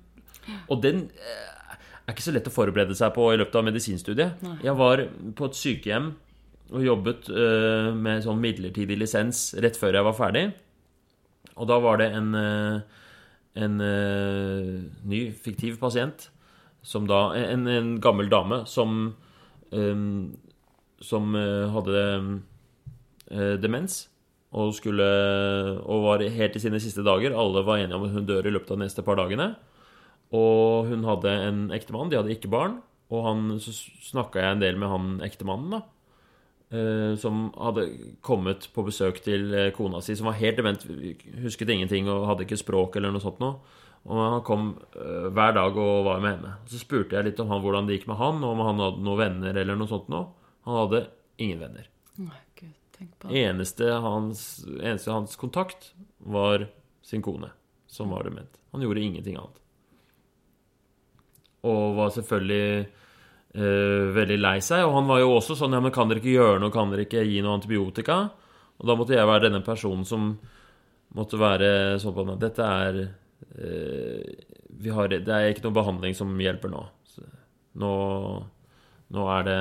Og 0.68 0.82
den 0.84 1.06
eh, 1.16 1.78
er 2.04 2.12
ikke 2.12 2.26
så 2.26 2.34
lett 2.36 2.50
å 2.52 2.54
forberede 2.54 2.98
seg 3.00 3.14
på 3.16 3.30
i 3.32 3.38
løpet 3.40 3.56
av 3.56 3.64
medisinstudiet. 3.70 4.44
Jeg 4.66 4.76
var 4.76 5.06
på 5.40 5.48
et 5.48 5.60
sykehjem 5.60 6.10
og 6.70 6.84
jobbet 6.86 7.30
uh, 7.34 7.90
med 7.98 8.22
sånn 8.26 8.42
midlertidig 8.42 9.00
lisens 9.00 9.48
rett 9.58 9.78
før 9.80 9.96
jeg 9.98 10.06
var 10.06 10.18
ferdig. 10.18 10.44
Og 11.56 11.70
da 11.70 11.80
var 11.82 11.98
det 12.02 12.10
en, 12.18 12.28
uh, 12.36 13.08
en 13.58 13.80
uh, 13.82 14.76
ny 15.10 15.24
fiktiv 15.34 15.80
pasient 15.82 16.28
som 16.86 17.08
da 17.10 17.34
En, 17.36 17.66
en 17.68 17.90
gammel 18.00 18.30
dame 18.32 18.62
som 18.72 19.16
eh, 19.76 20.04
Som 21.02 21.36
eh, 21.40 21.70
hadde 21.72 22.00
eh, 23.32 23.56
demens 23.62 24.08
og 24.50 24.72
skulle 24.74 25.06
Og 25.86 26.04
var 26.08 26.24
helt 26.26 26.56
i 26.58 26.62
sine 26.62 26.80
siste 26.82 27.04
dager. 27.06 27.36
Alle 27.38 27.62
var 27.64 27.78
enige 27.78 27.96
om 27.96 28.08
at 28.08 28.16
hun 28.16 28.26
dør 28.26 28.48
i 28.50 28.54
løpet 28.56 28.72
av 28.74 28.80
de 28.80 28.86
neste 28.88 29.04
par 29.06 29.20
dagene. 29.20 29.52
Og 30.34 30.90
hun 30.90 31.06
hadde 31.06 31.30
en 31.30 31.60
ektemann. 31.76 32.10
De 32.10 32.18
hadde 32.18 32.34
ikke 32.34 32.50
barn. 32.50 32.80
Og 33.14 33.24
han, 33.26 33.44
så 33.62 33.74
snakka 34.10 34.42
jeg 34.42 34.56
en 34.56 34.64
del 34.64 34.78
med 34.78 34.90
han 34.90 35.06
ektemannen, 35.26 35.72
da. 35.78 35.80
eh, 36.74 37.16
som 37.18 37.48
hadde 37.58 37.88
kommet 38.22 38.68
på 38.74 38.84
besøk 38.86 39.22
til 39.26 39.54
kona 39.78 40.02
si, 40.02 40.14
som 40.18 40.30
var 40.30 40.38
helt 40.38 40.58
dement, 40.58 40.86
husket 41.42 41.70
ingenting 41.74 42.10
og 42.10 42.28
hadde 42.30 42.46
ikke 42.46 42.60
språk 42.62 42.98
eller 42.98 43.14
noe 43.14 43.24
sånt 43.24 43.42
noe. 43.42 43.58
Og 44.10 44.18
han 44.22 44.44
kom 44.48 44.70
hver 44.94 45.54
dag 45.58 45.78
og 45.78 46.06
var 46.06 46.22
med 46.24 46.38
henne. 46.38 46.54
Så 46.70 46.80
spurte 46.82 47.18
jeg 47.18 47.26
litt 47.30 47.42
om 47.42 47.50
han, 47.52 47.62
hvordan 47.62 47.90
det 47.90 47.98
gikk 47.98 48.08
med 48.10 48.22
han, 48.22 48.44
om 48.46 48.62
han 48.66 48.82
hadde 48.82 49.06
noen 49.06 49.20
venner 49.20 49.58
eller 49.62 49.78
noe 49.78 49.90
sånt 49.90 50.10
noe. 50.14 50.30
Han 50.68 50.78
hadde 50.84 51.06
ingen 51.40 51.60
venner. 51.60 51.90
Nei, 52.20 52.42
gud, 52.60 52.76
tenk 52.98 53.16
på 53.20 53.30
det. 53.30 53.44
Eneste 53.46 53.92
hans, 54.04 54.44
eneste 54.82 55.12
hans 55.12 55.36
kontakt 55.40 55.94
var 56.18 56.68
sin 57.06 57.24
kone, 57.26 57.52
som 57.88 58.12
var 58.14 58.28
dement. 58.28 58.60
Han 58.72 58.84
gjorde 58.84 59.02
ingenting 59.02 59.38
annet. 59.40 59.56
Og 61.68 61.96
var 61.98 62.12
selvfølgelig 62.16 62.66
eh, 62.80 64.12
veldig 64.16 64.38
lei 64.40 64.58
seg. 64.64 64.86
Og 64.88 64.94
han 64.96 65.10
var 65.10 65.24
jo 65.24 65.34
også 65.36 65.58
sånn 65.60 65.76
Ja, 65.76 65.82
men 65.84 65.96
kan 65.96 66.12
dere 66.12 66.22
ikke 66.22 66.36
gjøre 66.38 66.62
noe? 66.62 66.74
Kan 66.76 66.94
dere 66.94 67.08
ikke 67.08 67.26
gi 67.28 67.42
noe 67.44 67.58
antibiotika? 67.58 68.22
Og 68.80 68.88
da 68.88 68.96
måtte 68.96 69.16
jeg 69.18 69.28
være 69.28 69.48
denne 69.50 69.64
personen 69.66 70.06
som 70.08 70.32
måtte 71.18 71.40
være 71.42 71.72
sånn 72.00 72.16
på 72.16 72.28
at 72.30 72.44
Dette 72.44 72.68
er 72.86 73.02
eh, 73.02 74.46
vi 74.80 74.94
har, 74.96 75.10
Det 75.12 75.34
er 75.34 75.50
ikke 75.52 75.66
noe 75.68 75.80
behandling 75.80 76.16
som 76.16 76.32
hjelper 76.40 76.72
nå. 76.72 76.86
Så 77.10 77.26
nå, 77.80 77.94
nå 79.16 79.26
er 79.34 79.48
det 79.48 79.60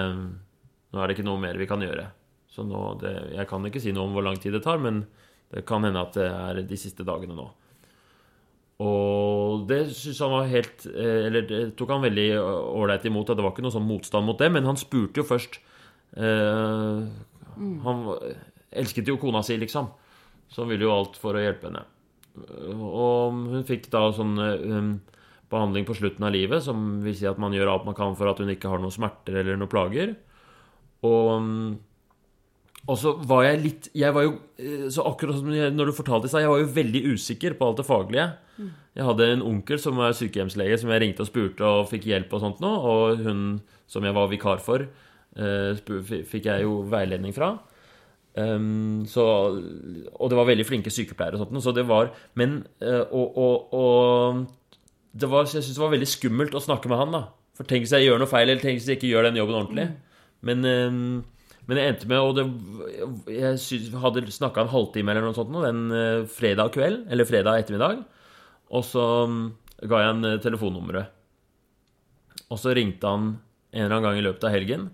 Nå 0.93 1.01
er 1.01 1.09
det 1.09 1.19
ikke 1.19 1.29
noe 1.29 1.41
mer 1.43 1.59
vi 1.61 1.69
kan 1.69 1.83
gjøre. 1.85 2.09
Så 2.49 2.65
nå, 2.67 2.83
det, 3.03 3.15
jeg 3.37 3.49
kan 3.51 3.65
ikke 3.69 3.83
si 3.83 3.93
noe 3.95 4.09
om 4.09 4.17
hvor 4.17 4.25
lang 4.27 4.39
tid 4.41 4.57
det 4.57 4.65
tar, 4.65 4.81
men 4.83 5.05
det 5.53 5.65
kan 5.69 5.85
hende 5.85 6.01
at 6.01 6.17
det 6.17 6.29
er 6.29 6.63
de 6.69 6.79
siste 6.81 7.07
dagene 7.09 7.37
nå. 7.37 7.47
Og 8.85 9.65
det 9.69 9.81
synes 9.91 10.21
han 10.23 10.31
var 10.31 10.51
helt 10.53 10.85
eh, 10.87 11.25
Eller 11.27 11.43
det 11.49 11.63
tok 11.75 11.91
han 11.91 12.05
veldig 12.05 12.29
ålreit 12.39 13.09
imot. 13.11 13.33
Det 13.35 13.43
var 13.43 13.51
ikke 13.51 13.65
noe 13.65 13.75
sånn 13.75 13.89
motstand 13.89 14.29
mot 14.29 14.39
det, 14.39 14.53
men 14.55 14.69
han 14.69 14.79
spurte 14.79 15.19
jo 15.19 15.27
først 15.27 15.59
eh, 16.15 17.09
han, 17.59 18.05
elsket 18.71 19.11
jo 19.11 19.19
kona 19.19 19.43
si, 19.43 19.59
liksom. 19.59 19.91
Så 20.49 20.63
han 20.63 20.71
ville 20.71 20.87
jo 20.87 20.95
alt 20.95 21.19
for 21.21 21.37
å 21.37 21.43
hjelpe 21.43 21.69
henne. 21.69 21.83
Og 22.79 23.35
hun 23.51 23.67
fikk 23.67 23.89
da 23.91 24.05
sånn 24.15 24.37
um, 24.39 24.93
behandling 25.51 25.89
på 25.89 25.97
slutten 25.99 26.29
av 26.29 26.35
livet, 26.37 26.63
som 26.65 27.01
vil 27.03 27.17
si 27.19 27.27
at 27.29 27.41
man 27.41 27.57
gjør 27.57 27.73
alt 27.73 27.89
man 27.89 27.97
kan 27.99 28.15
for 28.19 28.31
at 28.31 28.39
hun 28.39 28.53
ikke 28.53 28.71
har 28.71 28.83
noen 28.83 28.95
smerter 28.95 29.41
eller 29.41 29.59
noen 29.59 29.73
plager. 29.73 30.15
Og, 31.07 31.79
og 32.89 32.97
så 32.99 33.13
var 33.31 33.45
jeg 33.47 33.61
litt 33.63 33.85
Jeg 33.95 34.11
var 34.17 34.25
jo 34.27 34.33
eh, 34.59 34.89
Så 34.91 35.05
akkurat 35.07 35.37
som 35.39 35.47
når 35.47 35.91
du 35.91 35.95
fortalte 35.95 36.27
det, 36.27 36.43
jeg 36.43 36.51
var 36.51 36.59
jo 36.59 36.73
veldig 36.75 37.03
usikker 37.15 37.55
på 37.59 37.69
alt 37.69 37.79
det 37.79 37.87
faglige. 37.87 38.29
Jeg 38.99 39.07
hadde 39.07 39.29
en 39.31 39.45
onkel 39.47 39.79
som 39.79 40.01
var 40.01 40.17
sykehjemslege, 40.19 40.81
som 40.81 40.91
jeg 40.91 41.05
ringte 41.05 41.23
og 41.23 41.29
spurte 41.31 41.63
og 41.63 41.87
fikk 41.93 42.09
hjelp 42.11 42.33
og 42.35 42.43
sånt 42.43 42.63
nå. 42.65 42.73
Og 42.91 43.23
hun 43.23 43.43
som 43.89 44.05
jeg 44.05 44.17
var 44.17 44.31
vikar 44.33 44.59
for, 44.61 44.83
eh, 45.39 45.79
fikk 46.27 46.51
jeg 46.51 46.67
jo 46.67 46.81
veiledning 46.91 47.37
fra. 47.37 47.55
Så, 48.39 49.23
og 50.15 50.31
det 50.31 50.37
var 50.39 50.47
veldig 50.47 50.67
flinke 50.67 50.93
sykepleiere 50.95 51.35
og 51.39 51.41
sånt. 51.43 51.63
Så 51.65 51.73
det 51.75 51.83
var 51.89 52.13
Men 52.39 52.61
uh, 52.79 53.03
og, 53.11 53.39
og, 53.39 53.75
og, 53.75 54.45
det 55.11 55.31
var, 55.31 55.49
jeg 55.49 55.65
syns 55.65 55.75
det 55.75 55.83
var 55.83 55.95
veldig 55.97 56.11
skummelt 56.11 56.55
å 56.55 56.63
snakke 56.63 56.91
med 56.91 57.01
han. 57.01 57.17
da 57.17 57.23
For 57.59 57.67
tenk 57.67 57.87
hvis 57.87 57.97
jeg 57.97 58.07
gjør 58.07 58.23
noe 58.23 58.31
feil, 58.31 58.47
eller 58.47 58.63
tenk 58.63 58.79
hvis 58.79 58.87
jeg 58.91 59.01
ikke 59.01 59.11
gjør 59.11 59.27
den 59.27 59.41
jobben 59.41 59.59
ordentlig. 59.59 59.89
Mm. 59.91 60.08
Men, 60.47 60.63
um, 60.65 61.25
men 61.67 61.81
jeg 61.81 61.93
endte 61.93 62.09
med 62.11 62.23
Og 62.23 62.37
det, 62.37 62.45
jeg 63.35 63.89
hadde 63.99 64.23
snakka 64.31 64.63
en 64.63 64.71
halvtime 64.71 65.11
eller 65.11 65.27
noe 65.27 65.37
sånt 65.37 65.51
den 65.65 65.89
uh, 65.91 66.29
fredag 66.31 66.71
kveld, 66.77 67.07
eller 67.11 67.29
fredag 67.29 67.65
ettermiddag. 67.65 68.05
Og 68.71 68.85
så 68.87 69.05
um, 69.27 69.41
ga 69.83 70.05
jeg 70.05 70.13
han 70.13 70.29
uh, 70.29 70.39
telefonnummeret. 70.45 71.15
Og 72.49 72.61
så 72.61 72.73
ringte 72.77 73.11
han 73.11 73.35
en 73.73 73.85
eller 73.85 73.99
annen 73.99 74.07
gang 74.09 74.21
i 74.21 74.25
løpet 74.25 74.47
av 74.49 74.55
helgen, 74.55 74.89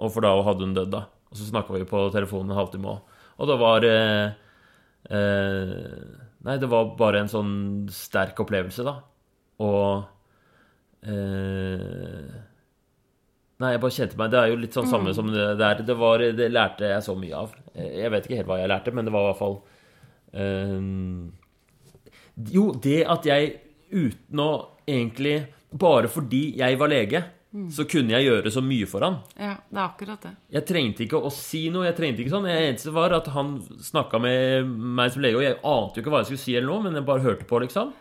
og 0.00 0.12
for 0.14 0.24
da 0.24 0.32
hadde 0.46 0.64
hun 0.64 0.76
dødd, 0.76 0.92
da. 0.94 1.02
Og 1.30 1.38
så 1.38 1.48
snakka 1.48 1.74
vi 1.76 1.86
på 1.88 2.00
telefonen 2.14 2.52
en 2.52 2.60
halvtime 2.60 2.92
òg. 2.94 3.20
Og 3.34 3.50
det 3.50 3.56
var 3.60 3.86
eh, 3.88 4.28
eh, 5.10 5.74
Nei, 6.44 6.56
det 6.60 6.68
var 6.68 6.92
bare 6.98 7.22
en 7.24 7.30
sånn 7.32 7.52
sterk 7.92 8.40
opplevelse, 8.44 8.84
da. 8.86 8.98
Og 9.64 10.04
eh, 11.08 12.32
Nei, 13.64 13.74
jeg 13.74 13.80
bare 13.80 13.96
kjente 13.96 14.18
meg 14.20 14.32
Det 14.32 14.40
er 14.40 14.50
jo 14.52 14.58
litt 14.60 14.76
sånn 14.76 14.90
samme 14.90 15.12
mm. 15.12 15.16
som 15.16 15.30
det 15.32 15.46
der. 15.60 15.84
Det, 15.88 15.96
var, 15.98 16.24
det 16.36 16.50
lærte 16.52 16.90
jeg 16.90 17.06
så 17.06 17.16
mye 17.18 17.44
av. 17.44 17.54
Jeg 17.74 18.12
vet 18.12 18.28
ikke 18.28 18.40
helt 18.42 18.50
hva 18.50 18.60
jeg 18.60 18.72
lærte, 18.74 18.94
men 18.94 19.08
det 19.08 19.14
var 19.14 19.24
i 19.24 19.30
hvert 19.30 19.40
fall 19.40 19.56
øh, 20.44 20.88
Jo, 22.54 22.66
det 22.84 22.98
at 23.16 23.30
jeg 23.30 23.54
uten 23.94 24.42
å 24.42 24.50
egentlig 24.84 25.38
Bare 25.74 26.10
fordi 26.12 26.44
jeg 26.60 26.78
var 26.78 26.92
lege 26.92 27.24
så 27.70 27.84
kunne 27.86 28.16
jeg 28.16 28.26
gjøre 28.26 28.50
så 28.50 28.60
mye 28.66 28.86
for 28.90 29.04
han. 29.06 29.20
Ja, 29.38 29.52
det 29.70 29.78
er 29.78 29.84
akkurat 29.84 30.24
det. 30.26 30.32
Jeg 30.56 30.66
trengte 30.66 31.04
ikke 31.04 31.20
å 31.22 31.30
si 31.30 31.68
noe. 31.70 31.84
jeg 31.86 31.94
trengte 32.00 32.24
ikke 32.24 32.32
sånn. 32.32 32.48
Det 32.50 32.54
eneste 32.56 32.94
var 32.94 33.14
at 33.14 33.28
han 33.30 33.52
snakka 33.62 34.18
med 34.22 34.72
meg 34.98 35.12
som 35.14 35.22
lege, 35.22 35.38
og 35.38 35.44
jeg 35.46 35.60
ante 35.60 36.00
jo 36.00 36.02
ikke 36.02 36.14
hva 36.14 36.22
jeg 36.24 36.32
skulle 36.32 36.42
si, 36.42 36.56
eller 36.58 36.72
noe, 36.72 36.82
men 36.86 36.98
jeg 36.98 37.06
bare 37.06 37.22
hørte 37.22 37.46
på, 37.46 37.60
liksom. 37.62 37.92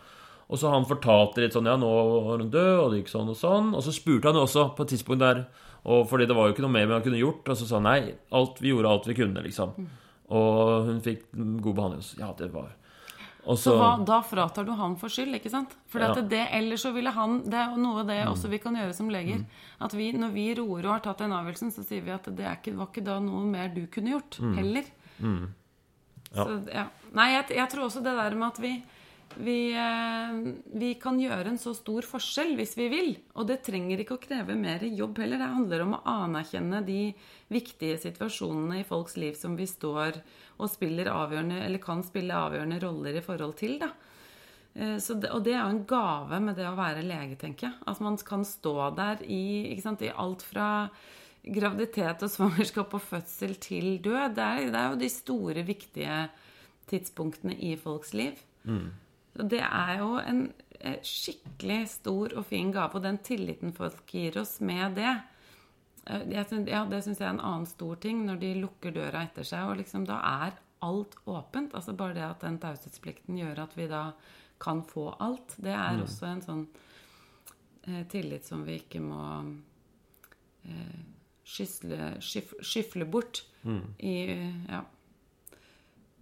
Og 0.53 0.59
så 0.61 0.69
han 0.69 0.85
fortalte 0.85 1.41
litt 1.41 1.55
sånn 1.55 1.65
Ja, 1.65 1.73
nå 1.81 1.89
var 1.89 2.43
hun 2.43 2.53
død, 2.53 2.73
og 2.77 2.91
det 2.91 3.01
gikk 3.01 3.09
sånn 3.09 3.31
og 3.33 3.39
sånn. 3.39 3.71
Og 3.73 3.81
så 3.85 3.93
spurte 3.95 4.29
han 4.29 4.37
også 4.37 4.69
på 4.77 4.85
et 4.85 4.93
tidspunkt 4.93 5.25
der 5.25 5.47
og 5.83 6.05
Fordi 6.07 6.29
det 6.29 6.35
var 6.37 6.47
jo 6.47 6.53
ikke 6.53 6.63
noe 6.63 6.71
mer 6.71 6.93
han 6.93 7.03
kunne 7.03 7.19
gjort. 7.19 7.49
Og 7.49 7.57
så 7.59 7.65
sa 7.67 7.81
han 7.81 7.89
nei, 7.89 8.13
alt, 8.31 8.61
vi 8.63 8.69
gjorde 8.71 8.93
alt 8.93 9.09
vi 9.09 9.17
kunne, 9.17 9.41
liksom. 9.43 9.73
Mm. 9.75 9.89
Og 10.37 10.87
hun 10.87 11.01
fikk 11.03 11.25
god 11.33 11.75
behandling. 11.75 12.05
Ja, 12.21 12.29
det 12.37 12.53
var 12.53 12.69
så, 13.43 13.55
så 13.59 13.73
hva, 13.75 13.89
da 14.07 14.21
fratar 14.23 14.63
du 14.63 14.71
han 14.79 14.93
for 14.99 15.11
skyld, 15.11 15.35
ikke 15.35 15.51
sant? 15.51 15.73
For 15.91 15.99
ja. 15.99 16.13
det, 16.15 16.45
ellers 16.55 16.85
så 16.85 16.93
ville 16.95 17.11
han 17.11 17.41
Det 17.43 17.57
er 17.59 17.73
noe 17.75 18.05
av 18.05 18.07
det 18.07 18.21
mm. 18.21 18.29
også 18.31 18.51
vi 18.53 18.59
kan 18.63 18.77
gjøre 18.79 18.95
som 18.95 19.09
leger. 19.11 19.41
Mm. 19.41 19.65
At 19.83 19.95
vi, 19.99 20.07
når 20.15 20.31
vi 20.31 20.45
roer 20.61 20.87
og 20.87 20.93
har 20.93 21.03
tatt 21.03 21.25
den 21.25 21.35
avgjørelsen, 21.35 21.73
så 21.75 21.83
sier 21.83 22.05
vi 22.05 22.13
at 22.15 22.29
det 22.31 22.47
ikke, 22.47 22.75
var 22.79 22.87
ikke 22.87 23.03
da 23.03 23.17
noe 23.23 23.43
mer 23.49 23.73
du 23.75 23.83
kunne 23.91 24.15
gjort. 24.15 24.39
Mm. 24.39 24.53
Heller. 24.61 24.87
Mm. 25.19 25.43
Ja. 26.29 26.45
Så, 26.45 26.57
ja. 26.71 26.85
Nei, 27.19 27.27
jeg, 27.33 27.49
jeg, 27.59 27.67
tror 27.73 27.89
også 27.89 28.03
det 28.05 28.15
der 28.21 28.37
med 28.39 28.47
at 28.47 28.63
vi 28.63 28.73
vi, 29.37 29.73
eh, 29.73 30.53
vi, 30.79 30.93
kan 31.01 31.19
gjøre 31.19 31.53
en 31.53 31.59
så 31.61 31.73
stor 31.77 32.05
forskjell 32.07 32.53
hvis 32.59 32.75
vi 32.79 32.87
vil. 32.91 33.11
Og 33.39 33.47
det 33.49 33.61
trenger 33.65 34.01
ikke 34.01 34.17
å 34.17 34.21
kreve 34.23 34.55
mer 34.59 34.83
jobb 34.85 35.21
heller. 35.23 35.41
Det 35.41 35.51
handler 35.55 35.83
om 35.85 35.95
å 35.97 36.03
anerkjenne 36.13 36.83
de 36.85 37.01
viktige 37.53 37.99
situasjonene 38.01 38.81
i 38.81 38.87
folks 38.87 39.17
liv 39.21 39.37
som 39.37 39.57
vi 39.59 39.67
står 39.69 40.19
og 40.61 40.69
spiller 40.71 41.11
avgjørende, 41.11 41.63
eller 41.65 41.81
kan 41.83 42.03
spille 42.05 42.37
avgjørende 42.37 42.79
roller 42.83 43.17
i 43.19 43.25
forhold 43.25 43.57
til. 43.59 43.79
da. 43.81 43.91
Eh, 44.75 44.97
det, 44.97 45.31
og 45.31 45.43
det 45.45 45.53
er 45.55 45.61
jo 45.61 45.73
en 45.73 45.83
gave 45.89 46.39
med 46.43 46.57
det 46.59 46.69
å 46.69 46.77
være 46.77 47.05
lege, 47.05 47.37
tenker 47.41 47.69
jeg. 47.69 47.81
At 47.89 48.01
man 48.03 48.17
kan 48.17 48.45
stå 48.47 48.77
der 48.97 49.25
i, 49.27 49.75
sant, 49.83 50.01
i 50.05 50.13
alt 50.13 50.45
fra 50.45 50.69
graviditet 51.43 52.23
og 52.23 52.31
svangerskap 52.31 52.93
og 52.95 53.03
fødsel 53.03 53.57
til 53.61 53.97
død. 54.03 54.35
Det 54.37 54.49
er, 54.49 54.65
det 54.71 54.81
er 54.81 54.91
jo 54.93 55.01
de 55.01 55.11
store, 55.11 55.65
viktige 55.67 56.25
tidspunktene 56.89 57.55
i 57.59 57.75
folks 57.79 58.13
liv. 58.15 58.39
Mm. 58.63 58.91
Og 59.39 59.49
det 59.49 59.61
er 59.65 59.97
jo 59.99 60.15
en 60.21 60.43
skikkelig 61.03 61.81
stor 61.89 62.35
og 62.37 62.45
fin 62.45 62.71
gave, 62.73 62.99
og 62.99 63.05
den 63.05 63.17
tilliten 63.23 63.71
folk 63.73 64.03
gir 64.11 64.37
oss 64.41 64.59
med 64.61 64.97
det, 64.99 65.13
Eh, 66.05 66.45
synes, 66.47 66.69
ja, 66.69 66.83
det 66.89 67.01
syns 67.03 67.21
jeg 67.21 67.27
er 67.29 67.35
en 67.37 67.43
annen 67.43 67.67
stor 67.67 67.99
ting, 68.03 68.25
når 68.27 68.39
de 68.41 68.53
lukker 68.59 68.95
døra 68.95 69.23
etter 69.23 69.47
seg. 69.47 69.69
Og 69.69 69.79
liksom, 69.79 70.07
da 70.07 70.19
er 70.45 70.57
alt 70.83 71.15
åpent. 71.25 71.75
altså 71.75 71.95
Bare 71.95 72.17
det 72.17 72.25
at 72.27 72.43
den 72.43 72.59
taushetsplikten 72.59 73.39
gjør 73.39 73.63
at 73.65 73.77
vi 73.77 73.87
da 73.91 74.09
kan 74.63 74.83
få 74.87 75.09
alt, 75.19 75.55
det 75.57 75.73
er 75.75 75.97
mm. 75.97 76.03
også 76.05 76.27
en 76.29 76.41
sånn 76.43 76.61
eh, 77.87 78.03
tillit 78.07 78.45
som 78.47 78.61
vi 78.63 78.77
ikke 78.79 79.01
må 79.03 79.23
eh, 80.63 80.99
skysle, 81.43 82.13
skyf, 82.23 82.53
skyfle 82.63 83.07
bort 83.09 83.43
mm. 83.63 83.81
i 83.99 84.15
Ja. 84.69 84.83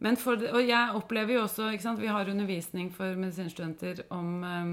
Men 0.02 0.18
for, 0.18 0.42
og 0.50 0.64
jeg 0.66 0.96
opplever 0.98 1.36
jo 1.36 1.44
også 1.46 1.70
ikke 1.72 1.86
sant, 1.86 2.02
Vi 2.02 2.10
har 2.10 2.30
undervisning 2.30 2.90
for 2.94 3.18
medisinstudenter 3.20 4.02
om 4.10 4.44
um, 4.44 4.72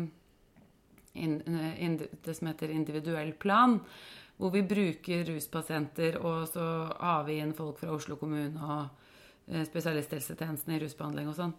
in, 1.13 1.41
in, 1.77 1.99
det 2.25 2.35
som 2.37 2.49
heter 2.49 2.73
individuell 2.73 3.33
plan 3.33 3.79
hvor 4.39 4.53
vi 4.55 4.63
bruker 4.63 5.25
ruspasienter 5.27 6.21
og 6.23 6.47
så 6.49 6.65
har 6.95 7.25
vi 7.27 7.41
inn 7.43 7.57
folk 7.59 7.81
fra 7.81 7.91
Oslo 7.91 8.15
kommune 8.21 8.55
og 8.63 8.85
eh, 9.51 9.65
spesialisthelsetjenesten 9.67 10.77
i 10.77 10.79
rusbehandling 10.79 11.27
og 11.27 11.35
sånn. 11.35 11.55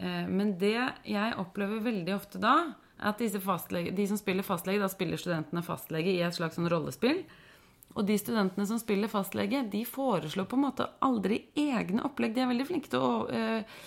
Eh, 0.00 0.24
men 0.30 0.54
det 0.60 0.78
jeg 1.04 1.34
opplever 1.42 1.84
veldig 1.84 2.14
ofte 2.16 2.40
da, 2.40 2.54
er 2.96 3.10
at 3.12 3.20
de 3.20 4.06
som 4.08 4.16
spiller 4.16 4.46
fastlege, 4.46 4.80
da 4.80 4.88
spiller 4.88 5.20
studentene 5.20 5.64
fastlege 5.66 6.14
i 6.14 6.22
et 6.24 6.36
slags 6.36 6.56
sånn 6.56 6.70
rollespill. 6.72 7.20
Og 7.94 8.06
de 8.08 8.16
studentene 8.18 8.66
som 8.66 8.80
spiller 8.82 9.10
fastlege, 9.10 9.62
de 9.70 9.84
foreslår 9.86 10.48
på 10.50 10.58
en 10.58 10.66
måte 10.66 10.88
aldri 11.04 11.44
egne 11.54 12.02
opplegg. 12.06 12.34
De 12.34 12.42
er 12.42 12.50
veldig 12.50 12.66
flinke 12.66 12.90
til 12.90 13.04
å 13.06 13.12
eh, 13.30 13.82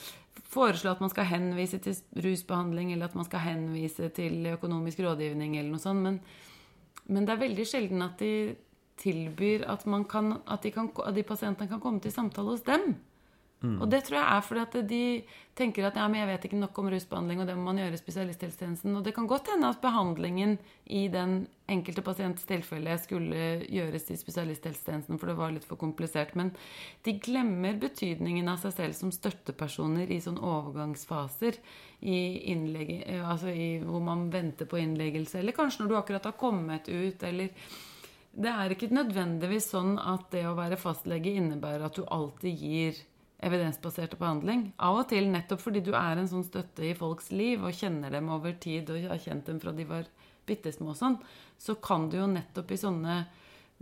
foreslå 0.48 0.94
at 0.94 1.04
man 1.04 1.12
skal 1.12 1.28
henvise 1.28 1.80
til 1.84 1.98
rusbehandling, 2.24 2.94
eller 2.94 3.10
at 3.12 3.18
man 3.20 3.28
skal 3.28 3.44
henvise 3.44 4.08
til 4.16 4.48
økonomisk 4.54 5.04
rådgivning, 5.04 5.58
eller 5.60 5.76
noe 5.76 5.84
sånt. 5.84 6.06
Men 6.06 6.22
men 7.08 7.28
det 7.28 7.36
er 7.36 7.44
veldig 7.44 7.66
sjelden 7.68 8.04
at 8.04 8.20
de 8.20 8.32
tilbyr 9.00 9.68
at, 9.70 9.86
kan, 10.10 10.34
at, 10.44 10.64
de, 10.64 10.72
kan, 10.74 10.90
at 11.06 11.16
de 11.16 11.24
pasientene 11.24 11.70
kan 11.72 11.82
komme 11.84 12.02
til 12.04 12.12
samtale 12.12 12.56
hos 12.56 12.66
dem. 12.68 12.98
Mm. 13.58 13.80
Og 13.82 13.90
det 13.90 14.04
tror 14.06 14.20
jeg 14.20 14.30
er 14.30 14.44
fordi 14.46 14.62
at 14.62 14.76
de 14.86 15.04
tenker 15.58 15.88
at 15.88 15.96
ja, 15.98 16.04
men 16.06 16.20
jeg 16.20 16.30
vet 16.30 16.44
ikke 16.46 16.60
nok 16.62 16.78
om 16.78 16.90
rusbehandling, 16.94 17.40
og 17.42 17.48
det 17.50 17.56
må 17.58 17.64
man 17.66 17.80
gjøre 17.82 17.98
i 17.98 18.02
spesialisthelsetjenesten. 18.02 18.94
Og 19.00 19.06
det 19.06 19.16
kan 19.16 19.26
godt 19.30 19.50
hende 19.50 19.72
at 19.74 19.80
behandlingen 19.82 20.60
i 20.94 21.08
den 21.10 21.40
enkelte 21.68 22.04
pasients 22.06 22.46
tilfelle 22.48 22.94
skulle 23.02 23.48
gjøres 23.66 24.06
i 24.14 24.20
spesialisthelsetjenesten, 24.22 25.18
for 25.18 25.32
det 25.32 25.38
var 25.40 25.56
litt 25.56 25.66
for 25.66 25.82
komplisert. 25.82 26.36
Men 26.38 26.54
de 27.08 27.16
glemmer 27.18 27.82
betydningen 27.82 28.54
av 28.54 28.62
seg 28.62 28.78
selv 28.78 29.00
som 29.00 29.16
støttepersoner 29.16 30.14
i 30.14 30.22
sånne 30.22 30.46
overgangsfaser. 30.46 31.58
I 32.06 32.22
altså 33.24 33.50
i, 33.50 33.70
hvor 33.82 34.06
man 34.06 34.28
venter 34.30 34.70
på 34.70 34.78
innleggelse, 34.84 35.42
eller 35.42 35.58
kanskje 35.58 35.82
når 35.84 35.90
du 35.90 36.00
akkurat 36.04 36.30
har 36.30 36.38
kommet 36.38 36.90
ut, 36.90 37.24
eller 37.26 37.50
Det 38.38 38.52
er 38.54 38.70
ikke 38.70 38.94
nødvendigvis 38.94 39.72
sånn 39.72 39.96
at 39.98 40.28
det 40.30 40.44
å 40.46 40.54
være 40.54 40.78
fastlege 40.78 41.32
innebærer 41.40 41.88
at 41.88 41.96
du 41.98 42.04
alltid 42.06 42.54
gir 42.62 43.00
evidensbaserte 43.38 44.18
behandling. 44.18 44.72
Av 44.82 44.98
og 44.98 45.10
til 45.12 45.28
nettopp 45.30 45.62
fordi 45.62 45.84
du 45.86 45.92
er 45.98 46.18
en 46.18 46.30
sånn 46.30 46.46
støtte 46.48 46.86
i 46.88 46.96
folks 46.98 47.30
liv 47.32 47.64
og 47.64 47.76
kjenner 47.76 48.14
dem 48.14 48.32
over 48.34 48.56
tid 48.62 48.90
og 48.94 49.10
har 49.12 49.22
kjent 49.22 49.50
dem 49.50 49.60
fra 49.62 49.74
de 49.76 49.86
var 49.88 50.08
bitte 50.48 50.72
små 50.72 50.96
sånn, 50.96 51.18
så 51.60 51.76
kan 51.84 52.08
du 52.10 52.18
jo 52.22 52.30
nettopp 52.32 52.72
i 52.72 52.80
sånne 52.80 53.18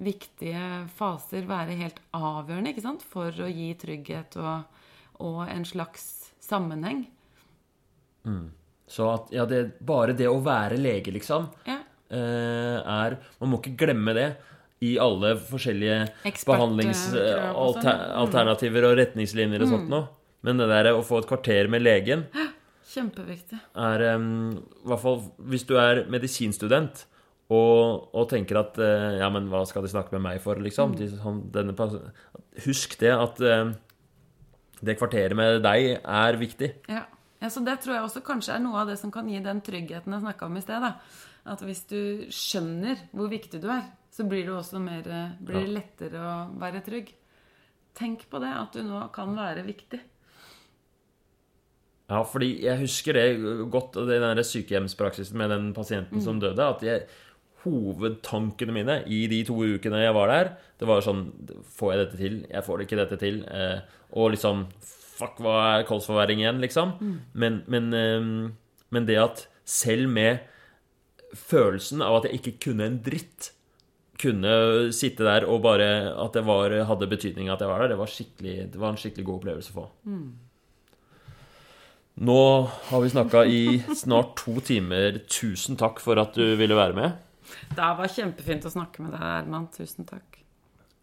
viktige 0.01 0.85
faser 0.97 1.45
være 1.47 1.77
helt 1.79 2.01
avgjørende 2.17 2.73
ikke 2.73 2.83
sant? 2.83 3.05
for 3.05 3.31
å 3.31 3.47
gi 3.47 3.69
trygghet 3.79 4.35
og, 4.41 4.81
og 5.23 5.45
en 5.47 5.65
slags 5.67 6.33
sammenheng. 6.43 7.05
Mm. 8.25 8.49
Så 8.87 9.07
at 9.13 9.31
ja, 9.33 9.45
det, 9.49 9.79
bare 9.85 10.17
det 10.17 10.27
å 10.29 10.41
være 10.45 10.77
lege, 10.81 11.13
liksom, 11.15 11.47
ja. 11.65 11.79
eh, 12.09 12.77
er 12.81 13.17
Man 13.39 13.53
må 13.53 13.61
ikke 13.61 13.77
glemme 13.85 14.13
det 14.17 14.27
i 14.85 14.87
alle 15.01 15.29
forskjellige 15.49 15.97
behandlingsalternativer 16.47 18.83
og 18.89 18.93
retningslinjer 19.01 19.59
og 19.65 19.69
sånt 19.71 19.87
mm. 19.87 19.93
noe. 19.93 20.05
Men 20.45 20.53
det 20.61 20.67
der 20.69 20.85
å 20.93 21.05
få 21.05 21.15
et 21.21 21.29
kvarter 21.29 21.63
med 21.71 21.79
legen 21.85 22.19
Kjempeviktig. 22.95 23.57
Er 23.81 23.99
um, 24.15 24.27
I 24.55 24.87
hvert 24.87 25.01
fall 25.01 25.19
hvis 25.51 25.65
du 25.67 25.73
er 25.81 25.95
medisinstudent 26.11 26.95
og, 27.53 28.09
og 28.15 28.25
tenker 28.31 28.55
at 28.61 28.73
uh, 28.81 29.17
Ja, 29.19 29.27
men 29.33 29.49
hva 29.51 29.61
skal 29.69 29.83
de 29.85 29.91
snakke 29.91 30.11
med 30.15 30.23
meg 30.25 30.37
for, 30.43 30.55
liksom? 30.61 30.87
Mm. 30.95 31.41
Denne, 31.53 31.73
husk 32.65 32.89
det 33.01 33.13
at 33.13 33.41
uh, 33.43 33.73
det 34.85 34.97
kvarteret 34.99 35.35
med 35.37 35.61
deg 35.65 35.99
er 35.99 36.39
viktig. 36.39 36.71
Ja. 36.91 37.05
ja, 37.41 37.51
så 37.51 37.63
det 37.65 37.79
tror 37.83 37.97
jeg 37.97 38.07
også 38.07 38.23
kanskje 38.25 38.55
er 38.55 38.63
noe 38.63 38.83
av 38.83 38.91
det 38.91 38.97
som 39.01 39.13
kan 39.13 39.29
gi 39.29 39.41
den 39.43 39.61
tryggheten 39.65 40.15
jeg 40.15 40.25
snakka 40.25 40.49
om 40.49 40.59
i 40.59 40.63
sted. 40.63 40.83
da. 40.83 40.95
At 41.45 41.61
hvis 41.65 41.83
du 41.89 42.25
skjønner 42.33 43.05
hvor 43.15 43.29
viktig 43.31 43.61
du 43.61 43.69
er, 43.69 43.85
så 44.15 44.23
blir 44.23 44.45
det 44.47 44.55
også 44.55 44.79
mer, 44.79 45.03
eh, 45.11 45.37
blir 45.43 45.65
det 45.65 45.75
lettere 45.75 46.19
å 46.23 46.35
være 46.59 46.83
trygg. 46.85 47.11
Tenk 47.95 48.29
på 48.31 48.39
det, 48.39 48.51
at 48.51 48.75
du 48.75 48.83
nå 48.83 49.01
kan 49.15 49.35
være 49.35 49.65
viktig. 49.67 49.99
Ja, 52.05 52.21
fordi 52.23 52.61
jeg 52.61 52.83
husker 52.83 53.17
det 53.17 53.25
godt, 53.73 53.97
det 54.07 54.19
den 54.21 54.43
sykehjemspraksisen 54.45 55.37
med 55.39 55.49
den 55.49 55.71
pasienten 55.73 56.21
som 56.21 56.39
døde. 56.39 56.59
at 56.59 56.83
jeg, 56.83 57.07
Hovedtankene 57.65 58.71
mine 58.71 59.03
i 59.09 59.25
de 59.25 59.39
to 59.43 59.55
ukene 59.57 60.03
jeg 60.03 60.13
var 60.13 60.27
der, 60.29 60.51
det 60.77 60.85
var 60.85 61.01
sånn 61.01 61.31
Får 61.65 61.91
jeg 61.91 61.99
dette 62.03 62.17
til? 62.19 62.35
Jeg 62.45 62.61
får 62.63 62.83
ikke 62.83 62.99
dette 62.99 63.17
til. 63.17 63.41
Eh, 63.49 63.79
og 64.13 64.35
liksom 64.35 64.67
Fuck, 65.15 65.39
hva 65.39 65.79
er 65.79 65.87
kolsforverring 65.87 66.43
igjen, 66.43 66.61
liksom? 66.61 66.93
Men, 67.33 67.63
men, 67.67 67.91
eh, 67.93 68.51
men 68.91 69.05
det 69.07 69.17
at 69.17 69.47
selv 69.65 70.11
med 70.11 70.45
følelsen 71.33 72.03
av 72.05 72.19
at 72.19 72.29
jeg 72.29 72.39
ikke 72.39 72.69
kunne 72.69 72.85
en 72.85 73.01
dritt 73.01 73.54
kunne 74.21 74.55
sitte 74.95 75.25
der 75.27 75.45
og 75.49 75.61
bare 75.65 75.87
At 76.13 76.37
det 76.37 76.45
var, 76.47 76.71
hadde 76.87 77.09
betydning 77.11 77.49
at 77.51 77.61
jeg 77.61 77.69
var 77.69 77.83
der, 77.83 77.93
det 77.93 77.99
var, 77.99 78.11
det 78.41 78.79
var 78.79 78.93
en 78.93 78.99
skikkelig 78.99 79.25
god 79.27 79.39
opplevelse 79.41 79.73
å 79.73 79.79
få. 79.81 79.87
Nå 82.15 82.39
har 82.89 83.01
vi 83.03 83.11
snakka 83.11 83.43
i 83.51 83.61
snart 83.91 84.37
to 84.39 84.61
timer. 84.63 85.19
Tusen 85.27 85.75
takk 85.75 85.99
for 85.99 86.19
at 86.21 86.37
du 86.37 86.55
ville 86.55 86.77
være 86.77 86.95
med. 86.95 87.17
Det 87.75 87.91
var 87.99 88.07
kjempefint 88.11 88.65
å 88.65 88.71
snakke 88.71 89.03
med 89.03 89.11
deg, 89.17 89.25
Herman. 89.25 89.67
Tusen 89.75 90.07
takk. 90.07 90.39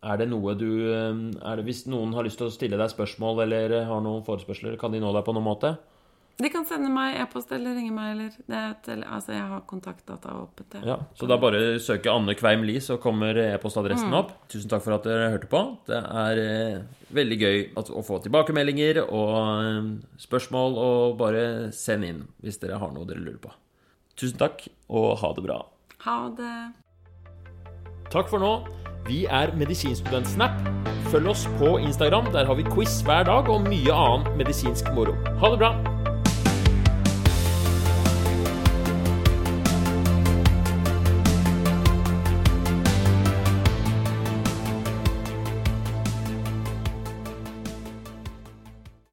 Er 0.03 0.19
det 0.19 0.27
noe 0.33 0.57
du 0.59 0.67
eh, 0.91 1.13
er 1.47 1.61
det, 1.61 1.67
Hvis 1.69 1.85
noen 1.87 2.15
har 2.17 2.27
lyst 2.27 2.41
til 2.41 2.49
å 2.49 2.55
stille 2.55 2.79
deg 2.81 2.91
spørsmål 2.91 3.45
eller 3.45 3.77
har 3.87 4.01
noen 4.03 4.25
forespørsler, 4.27 4.75
kan 4.81 4.95
de 4.95 5.03
nå 5.03 5.13
deg 5.15 5.27
på 5.27 5.35
noen 5.37 5.47
måte? 5.47 5.77
De 6.43 6.51
kan 6.51 6.65
sende 6.67 6.89
meg 6.91 7.21
e-post 7.23 7.53
eller 7.55 7.77
ringe 7.79 7.93
meg, 7.95 8.13
eller 8.17 8.31
det 8.51 8.91
eller, 8.91 9.07
Altså, 9.15 9.35
jeg 9.37 9.45
har 9.53 9.63
kontaktdata 9.69 10.33
åpent. 10.41 10.75
Ja, 10.83 10.97
Så 11.15 11.29
da 11.31 11.39
bare 11.39 11.79
søke 11.83 12.11
Anne 12.11 12.35
Kveim 12.39 12.65
Lie, 12.67 12.83
så 12.83 12.97
kommer 13.03 13.39
e-postadressen 13.39 14.13
opp. 14.17 14.33
Tusen 14.51 14.73
takk 14.73 14.83
for 14.83 14.97
at 14.97 15.07
dere 15.07 15.31
hørte 15.37 15.51
på. 15.53 15.63
Det 15.87 16.01
er 16.01 16.43
eh, 16.43 17.07
veldig 17.15 17.39
gøy 17.39 17.59
at, 17.79 17.93
å 17.93 18.03
få 18.07 18.19
tilbakemeldinger 18.25 19.05
og 19.05 19.33
eh, 19.39 19.91
spørsmål, 20.25 20.79
og 20.83 21.17
bare 21.23 21.45
send 21.77 22.09
inn 22.09 22.25
hvis 22.43 22.59
dere 22.63 22.81
har 22.83 22.95
noe 22.95 23.07
dere 23.07 23.23
lurer 23.23 23.41
på. 23.43 23.55
Tusen 24.19 24.41
takk, 24.41 24.67
og 24.91 25.15
ha 25.23 25.33
det 25.39 25.47
bra. 25.47 25.63
Ha 26.09 26.19
det. 26.39 26.57
Takk 28.13 28.29
for 28.29 28.43
nå. 28.43 28.57
Vi 29.07 29.25
er 29.31 29.55
Medisinstudentsnap. 29.59 30.59
Følg 31.13 31.33
oss 31.33 31.47
på 31.59 31.77
Instagram. 31.79 32.31
Der 32.35 32.47
har 32.49 32.59
vi 32.59 32.67
quiz 32.67 33.01
hver 33.07 33.27
dag 33.31 33.51
og 33.51 33.67
mye 33.67 33.95
annen 33.95 34.39
medisinsk 34.39 34.91
moro. 34.97 35.17
Ha 35.43 35.55
det 35.55 35.65
bra! 35.65 35.92